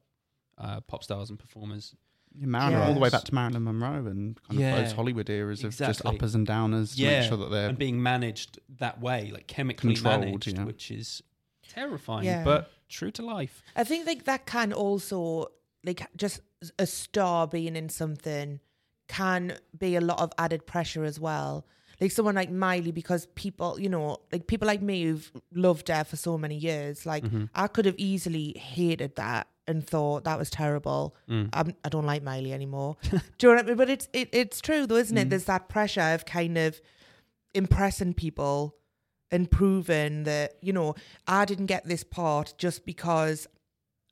uh, 0.57 0.81
pop 0.83 1.03
stars 1.03 1.31
and 1.31 1.39
performers. 1.39 1.97
Yeah, 2.37 2.47
Marilyn, 2.47 2.81
all 2.81 2.95
the 2.95 3.01
way 3.01 3.11
back 3.11 3.25
to 3.25 3.35
Marilyn 3.35 3.65
Monroe 3.65 4.07
and 4.07 4.41
kind 4.43 4.61
Yeah, 4.61 4.77
of 4.77 4.85
those 4.85 4.93
Hollywood 4.93 5.29
eras 5.29 5.65
of 5.65 5.77
just 5.77 6.07
uppers 6.07 6.37
and 6.37 6.47
downers 6.47 6.95
to 6.95 7.03
yeah, 7.03 7.21
make 7.21 7.29
sure 7.29 7.37
that 7.39 7.51
they're 7.51 7.69
and 7.71 7.79
being 7.79 8.01
managed 8.01 8.61
that 8.79 9.01
way, 9.01 9.33
like 9.33 9.49
chemically 9.49 9.95
Controlled, 9.95 10.21
managed, 10.21 10.47
yeah. 10.57 10.65
which 10.65 10.93
is 10.93 11.23
terrifying, 11.69 12.25
Yeah. 12.27 12.45
but 12.45 12.71
true 12.89 13.11
to 13.13 13.23
life. 13.23 13.63
I 13.75 13.83
think 13.85 14.07
like 14.07 14.25
that 14.25 14.47
can 14.47 14.73
also 14.73 15.49
like 15.83 16.07
just 16.17 16.41
a 16.79 16.87
star 16.87 17.47
being 17.49 17.75
in 17.77 17.89
something 17.89 18.61
can 19.09 19.57
be 19.79 19.97
a 19.97 20.01
lot 20.01 20.19
of 20.21 20.33
added 20.39 20.67
pressure 20.67 21.05
as 21.05 21.19
well. 21.21 21.67
Like 22.01 22.11
someone 22.11 22.35
like 22.35 22.51
Miley, 22.51 22.91
because 22.91 23.27
people, 23.35 23.79
you 23.81 23.89
know, 23.89 24.19
like 24.33 24.47
people 24.47 24.67
like 24.67 24.83
me 24.83 25.05
who've 25.05 25.31
loved 25.55 25.89
her 25.89 26.03
for 26.05 26.17
so 26.17 26.37
many 26.37 26.57
years, 26.57 27.07
like 27.07 27.25
Mm-hmm. 27.25 27.45
I 27.55 27.69
could 27.69 27.85
have 27.87 27.95
easily 27.99 28.53
hated 28.59 29.15
that 29.17 29.47
and 29.67 29.87
thought 29.87 30.25
that 30.25 30.39
was 30.39 30.51
terrible. 30.51 31.15
Mm. 31.31 31.49
I'm, 31.53 31.75
I 31.85 31.89
don't 31.89 32.05
like 32.05 32.23
Miley 32.23 32.53
anymore. 32.53 32.97
Do 33.03 33.19
you 33.43 33.49
know 33.49 33.55
what 33.55 33.65
I 33.65 33.69
mean? 33.69 33.77
But 33.77 33.91
it's 33.91 34.09
it, 34.13 34.29
it's 34.33 34.61
true 34.61 34.87
though, 34.87 34.97
isn't 34.97 35.17
Mm. 35.17 35.23
it? 35.23 35.31
There's 35.31 35.45
that 35.45 35.69
pressure 35.69 36.01
of 36.15 36.27
kind 36.27 36.59
of 36.59 36.81
impressing 37.55 38.15
people 38.15 38.77
and 39.31 39.51
proving 39.51 40.25
that 40.25 40.55
you 40.61 40.73
know 40.73 40.95
I 41.27 41.45
didn't 41.45 41.67
get 41.67 41.87
this 41.87 42.05
part 42.05 42.55
just 42.59 42.85
because 42.85 43.47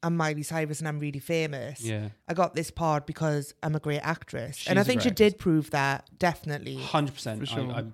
I'm 0.03 0.17
Miley 0.17 0.43
Cyrus 0.43 0.81
and 0.81 0.89
I'm 0.89 0.99
really 0.99 1.19
famous. 1.21 1.81
Yeah. 1.81 2.09
I 2.29 2.35
got 2.35 2.55
this 2.55 2.71
part 2.71 3.07
because 3.07 3.55
I'm 3.63 3.75
a 3.75 3.81
great 3.81 4.01
actress, 4.01 4.57
She's 4.57 4.69
and 4.69 4.79
I 4.79 4.83
think 4.83 5.03
she 5.03 5.11
did 5.11 5.39
prove 5.39 5.71
that 5.71 6.09
definitely. 6.19 6.77
Hundred 6.77 7.15
percent. 7.15 7.41
For 7.41 7.47
sure. 7.47 7.71
I, 7.71 7.85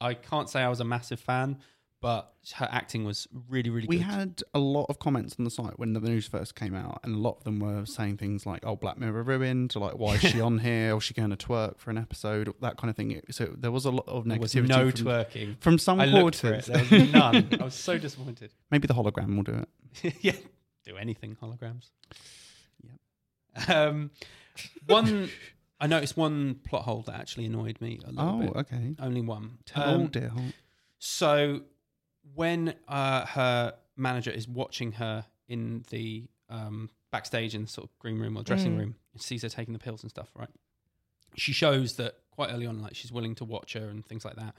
I, 0.00 0.08
I 0.10 0.14
can't 0.14 0.48
say 0.48 0.62
I 0.62 0.68
was 0.68 0.80
a 0.80 0.84
massive 0.84 1.20
fan, 1.20 1.58
but 2.00 2.34
her 2.54 2.68
acting 2.72 3.04
was 3.04 3.28
really, 3.48 3.70
really 3.70 3.86
We 3.86 3.98
good. 3.98 4.06
We 4.06 4.12
had 4.12 4.42
a 4.52 4.58
lot 4.58 4.86
of 4.88 4.98
comments 4.98 5.36
on 5.38 5.44
the 5.44 5.50
site 5.50 5.78
when 5.78 5.92
the 5.92 6.00
news 6.00 6.26
first 6.26 6.56
came 6.56 6.74
out, 6.74 6.98
and 7.04 7.14
a 7.14 7.18
lot 7.18 7.36
of 7.38 7.44
them 7.44 7.60
were 7.60 7.86
saying 7.86 8.16
things 8.16 8.44
like, 8.44 8.64
"Oh, 8.66 8.74
Black 8.74 8.98
Mirror 8.98 9.22
ruined," 9.22 9.72
or 9.76 9.80
like, 9.80 9.96
"Why 9.98 10.14
is 10.14 10.20
she 10.22 10.40
on 10.48 10.58
here? 10.58 10.94
Or 10.94 10.96
is 10.98 11.04
she 11.04 11.14
going 11.14 11.30
to 11.30 11.36
twerk 11.36 11.78
for 11.78 11.90
an 11.90 11.98
episode?" 11.98 12.52
That 12.60 12.76
kind 12.76 12.90
of 12.90 12.96
thing. 12.96 13.20
So 13.30 13.54
there 13.56 13.70
was 13.70 13.84
a 13.84 13.92
lot 13.92 14.08
of 14.08 14.24
there 14.28 14.38
was 14.40 14.52
negativity 14.54 14.68
no 14.68 14.90
from, 14.90 15.06
twerking. 15.06 15.60
from 15.60 15.78
some 15.78 16.00
I 16.00 16.06
looked 16.06 16.36
for 16.40 16.52
it. 16.52 16.64
quarters. 16.64 16.88
There 16.90 17.00
was 17.00 17.12
none. 17.12 17.48
I 17.60 17.64
was 17.64 17.74
so 17.74 17.96
disappointed. 18.06 18.52
Maybe 18.72 18.88
the 18.88 18.94
hologram 18.94 19.36
will 19.36 19.44
do 19.44 19.64
it. 20.02 20.14
yeah, 20.20 20.32
do 20.84 20.96
anything 20.96 21.36
holograms. 21.40 21.90
Yep. 22.82 23.68
Um, 23.70 24.10
one, 24.86 25.28
I 25.80 25.86
noticed 25.86 26.16
one 26.16 26.56
plot 26.64 26.82
hole 26.84 27.02
that 27.02 27.14
actually 27.14 27.46
annoyed 27.46 27.80
me 27.80 28.00
a 28.04 28.10
little 28.10 28.24
Oh, 28.28 28.40
bit. 28.40 28.56
okay. 28.56 28.94
Only 29.00 29.20
one. 29.20 29.58
Um, 29.74 30.00
all, 30.00 30.06
dear. 30.06 30.32
So 30.98 31.62
when 32.34 32.74
uh, 32.88 33.26
her 33.26 33.74
manager 33.96 34.30
is 34.30 34.48
watching 34.48 34.92
her 34.92 35.24
in 35.48 35.84
the 35.90 36.28
um, 36.48 36.90
backstage 37.10 37.54
in 37.54 37.62
the 37.62 37.68
sort 37.68 37.88
of 37.88 37.98
green 37.98 38.18
room 38.18 38.36
or 38.36 38.42
dressing 38.42 38.74
Mm. 38.74 38.78
room 38.78 38.94
and 39.12 39.22
sees 39.22 39.42
her 39.42 39.48
taking 39.48 39.72
the 39.74 39.78
pills 39.80 40.02
and 40.02 40.10
stuff, 40.10 40.30
right? 40.36 40.48
She 41.36 41.52
shows 41.52 41.96
that 41.96 42.14
quite 42.30 42.50
early 42.52 42.66
on, 42.66 42.80
like 42.80 42.94
she's 42.94 43.12
willing 43.12 43.34
to 43.36 43.44
watch 43.44 43.72
her 43.74 43.88
and 43.88 44.04
things 44.04 44.24
like 44.24 44.36
that, 44.36 44.54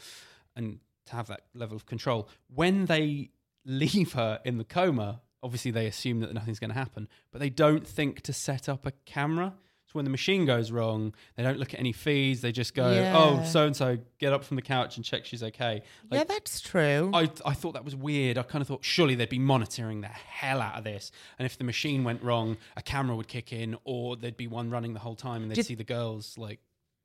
and 0.55 0.79
to 1.05 1.15
have 1.15 1.27
that 1.27 1.41
level 1.53 1.75
of 1.75 1.85
control. 1.85 2.27
When 2.53 2.85
they 2.85 3.29
leave 3.65 4.13
her 4.13 4.39
in 4.43 4.57
the 4.57 4.63
coma, 4.63 5.21
obviously 5.43 5.71
they 5.71 5.85
assume 5.87 6.21
that 6.21 6.33
nothing's 6.33 6.59
going 6.59 6.69
to 6.71 6.75
happen, 6.75 7.07
but 7.31 7.39
they 7.39 7.49
don't 7.49 7.85
think 7.85 8.21
to 8.21 8.33
set 8.33 8.67
up 8.69 8.85
a 8.85 8.91
camera. 9.05 9.53
So 9.85 9.91
when 9.99 10.05
the 10.05 10.11
machine 10.11 10.45
goes 10.45 10.71
wrong, 10.71 11.13
they 11.35 11.43
don't 11.43 11.59
look 11.59 11.73
at 11.73 11.79
any 11.79 11.91
feeds. 11.91 12.41
They 12.41 12.51
just 12.51 12.73
go, 12.73 12.85
oh, 12.85 12.93
Yeah. 12.93 13.13
"Oh, 13.15 13.43
so 13.43 13.65
and 13.67 13.75
so, 13.75 13.97
get 14.17 14.33
up 14.33 14.43
from 14.43 14.55
the 14.55 14.61
couch 14.63 14.95
and 14.95 15.05
check 15.05 15.25
she's 15.25 15.43
okay." 15.43 15.83
Like, 16.09 16.19
yeah, 16.19 16.23
that's 16.23 16.61
true. 16.61 17.11
I, 17.13 17.29
I 17.45 17.53
thought 17.53 17.73
that 17.73 17.83
was 17.85 17.95
weird. 17.95 18.37
I 18.39 18.43
kind 18.43 18.61
of 18.61 18.67
thought 18.67 18.83
surely 18.83 19.13
they'd 19.15 19.29
be 19.29 19.37
monitoring 19.39 20.01
the 20.01 20.07
hell 20.07 20.61
out 20.61 20.77
of 20.77 20.83
this, 20.83 21.11
and 21.37 21.45
if 21.45 21.57
the 21.57 21.63
machine 21.65 22.03
went 22.03 22.23
wrong, 22.23 22.57
a 22.77 22.81
camera 22.81 23.15
would 23.15 23.27
kick 23.27 23.51
in, 23.53 23.75
or 23.83 24.15
there'd 24.15 24.37
be 24.37 24.47
one 24.47 24.69
running 24.71 24.93
the 24.93 24.99
whole 25.01 25.15
time, 25.15 25.41
and 25.43 25.51
they'd 25.51 25.55
Did- 25.55 25.65
see 25.67 25.75
the 25.75 25.83
girls 25.83 26.37
like 26.37 26.59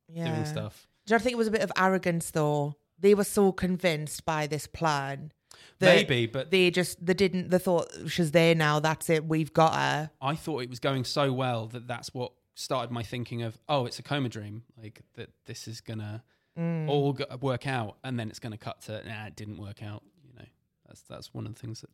yeah. 0.08 0.32
doing 0.32 0.46
stuff. 0.46 0.86
Do 1.06 1.14
you 1.14 1.18
think 1.18 1.32
it 1.32 1.38
was 1.38 1.48
a 1.48 1.50
bit 1.52 1.62
of 1.62 1.72
arrogance 1.76 2.30
though? 2.30 2.76
They 3.00 3.14
were 3.14 3.24
so 3.24 3.52
convinced 3.52 4.24
by 4.24 4.46
this 4.46 4.66
plan. 4.66 5.32
That 5.80 5.94
Maybe, 5.96 6.26
but 6.26 6.50
they 6.50 6.70
just 6.70 7.04
they 7.04 7.14
didn't. 7.14 7.50
They 7.50 7.58
thought 7.58 7.88
she's 8.08 8.32
there 8.32 8.54
now. 8.54 8.80
That's 8.80 9.08
it. 9.10 9.24
We've 9.26 9.52
got 9.52 9.74
her. 9.74 10.10
I 10.20 10.34
thought 10.34 10.62
it 10.62 10.70
was 10.70 10.80
going 10.80 11.04
so 11.04 11.32
well 11.32 11.66
that 11.68 11.86
that's 11.86 12.12
what 12.14 12.32
started 12.54 12.90
my 12.90 13.02
thinking 13.02 13.42
of 13.42 13.56
oh, 13.68 13.86
it's 13.86 13.98
a 13.98 14.02
coma 14.02 14.28
dream, 14.28 14.64
like 14.82 15.02
that 15.14 15.30
this 15.46 15.68
is 15.68 15.80
gonna 15.80 16.22
Mm. 16.58 16.88
all 16.88 17.12
go- 17.12 17.24
work 17.40 17.68
out, 17.68 17.98
and 18.02 18.18
then 18.18 18.28
it's 18.30 18.40
gonna 18.40 18.58
cut 18.58 18.82
to 18.82 19.00
nah, 19.08 19.26
it 19.26 19.36
didn't 19.36 19.58
work 19.58 19.80
out. 19.80 20.02
You 20.26 20.32
know, 20.40 20.44
that's 20.86 21.02
that's 21.02 21.32
one 21.32 21.46
of 21.46 21.54
the 21.54 21.60
things 21.60 21.82
that 21.82 21.90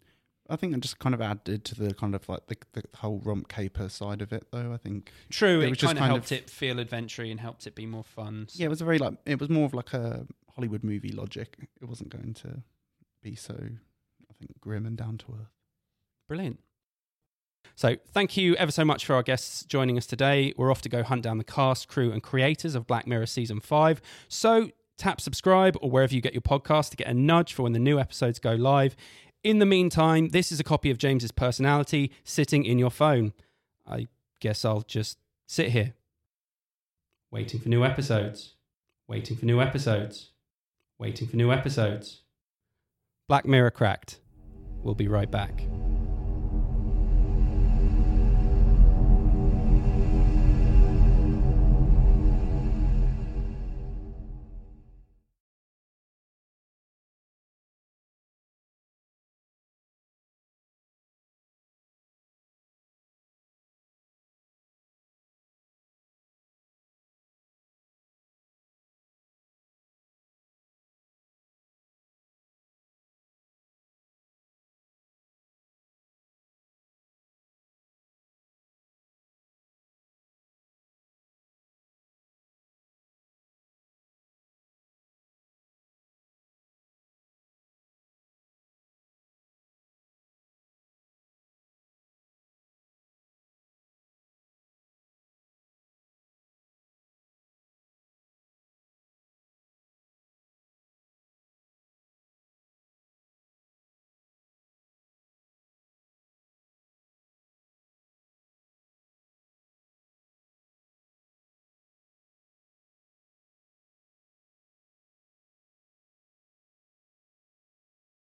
I 0.48 0.56
think 0.56 0.74
it 0.74 0.80
just 0.80 0.98
kind 0.98 1.14
of 1.14 1.20
added 1.20 1.64
to 1.66 1.74
the 1.74 1.92
kind 1.92 2.14
of 2.14 2.26
like 2.30 2.46
the, 2.46 2.56
the 2.72 2.82
whole 2.96 3.18
romp 3.24 3.48
caper 3.48 3.90
side 3.90 4.22
of 4.22 4.32
it, 4.32 4.46
though. 4.52 4.72
I 4.72 4.78
think. 4.78 5.10
true. 5.30 5.60
It 5.60 5.64
It, 5.64 5.68
was 5.70 5.78
just 5.78 5.94
kind 5.94 5.98
of 5.98 6.04
helped 6.10 6.30
of- 6.32 6.38
it 6.38 6.48
feel 6.50 6.78
adventure 6.78 7.22
and 7.24 7.40
helped 7.40 7.66
it 7.66 7.74
be 7.74 7.84
more 7.84 8.04
fun. 8.04 8.48
Yeah, 8.54 8.66
it 8.66 8.68
was 8.70 8.80
a 8.80 8.84
very 8.86 8.96
like 8.98 9.14
it 9.26 9.38
was 9.38 9.50
more 9.50 9.66
of 9.66 9.74
like 9.74 9.92
a 9.92 10.26
Hollywood 10.54 10.82
movie 10.82 11.12
logic. 11.12 11.56
It 11.82 11.86
wasn't 11.88 12.08
going 12.08 12.32
to 12.34 12.62
be 13.24 13.34
so, 13.34 13.54
I 13.54 14.32
think, 14.38 14.60
grim 14.60 14.86
and 14.86 14.96
down 14.96 15.18
to 15.18 15.24
earth. 15.40 15.50
Brilliant. 16.28 16.60
So, 17.74 17.96
thank 18.12 18.36
you 18.36 18.54
ever 18.56 18.70
so 18.70 18.84
much 18.84 19.06
for 19.06 19.14
our 19.14 19.22
guests 19.22 19.64
joining 19.64 19.96
us 19.96 20.06
today. 20.06 20.52
We're 20.56 20.70
off 20.70 20.82
to 20.82 20.88
go 20.88 21.02
hunt 21.02 21.22
down 21.22 21.38
the 21.38 21.44
cast, 21.44 21.88
crew, 21.88 22.12
and 22.12 22.22
creators 22.22 22.74
of 22.74 22.86
Black 22.86 23.06
Mirror 23.06 23.26
Season 23.26 23.58
5. 23.58 24.02
So, 24.28 24.70
tap 24.98 25.20
subscribe 25.20 25.76
or 25.80 25.90
wherever 25.90 26.14
you 26.14 26.20
get 26.20 26.34
your 26.34 26.42
podcast 26.42 26.90
to 26.90 26.96
get 26.96 27.08
a 27.08 27.14
nudge 27.14 27.54
for 27.54 27.62
when 27.62 27.72
the 27.72 27.78
new 27.78 27.98
episodes 27.98 28.38
go 28.38 28.52
live. 28.52 28.94
In 29.42 29.58
the 29.58 29.66
meantime, 29.66 30.28
this 30.28 30.52
is 30.52 30.60
a 30.60 30.64
copy 30.64 30.90
of 30.90 30.98
James's 30.98 31.32
personality 31.32 32.12
sitting 32.22 32.64
in 32.64 32.78
your 32.78 32.90
phone. 32.90 33.32
I 33.86 34.06
guess 34.38 34.64
I'll 34.64 34.82
just 34.82 35.18
sit 35.46 35.70
here, 35.70 35.94
waiting 37.30 37.58
for 37.58 37.70
new 37.70 37.84
episodes, 37.84 38.54
waiting 39.08 39.36
for 39.36 39.46
new 39.46 39.60
episodes, 39.60 40.30
waiting 40.98 41.26
for 41.26 41.36
new 41.36 41.50
episodes. 41.50 42.20
Black 43.26 43.46
Mirror 43.46 43.70
Cracked. 43.70 44.20
We'll 44.82 44.94
be 44.94 45.08
right 45.08 45.30
back. 45.30 45.62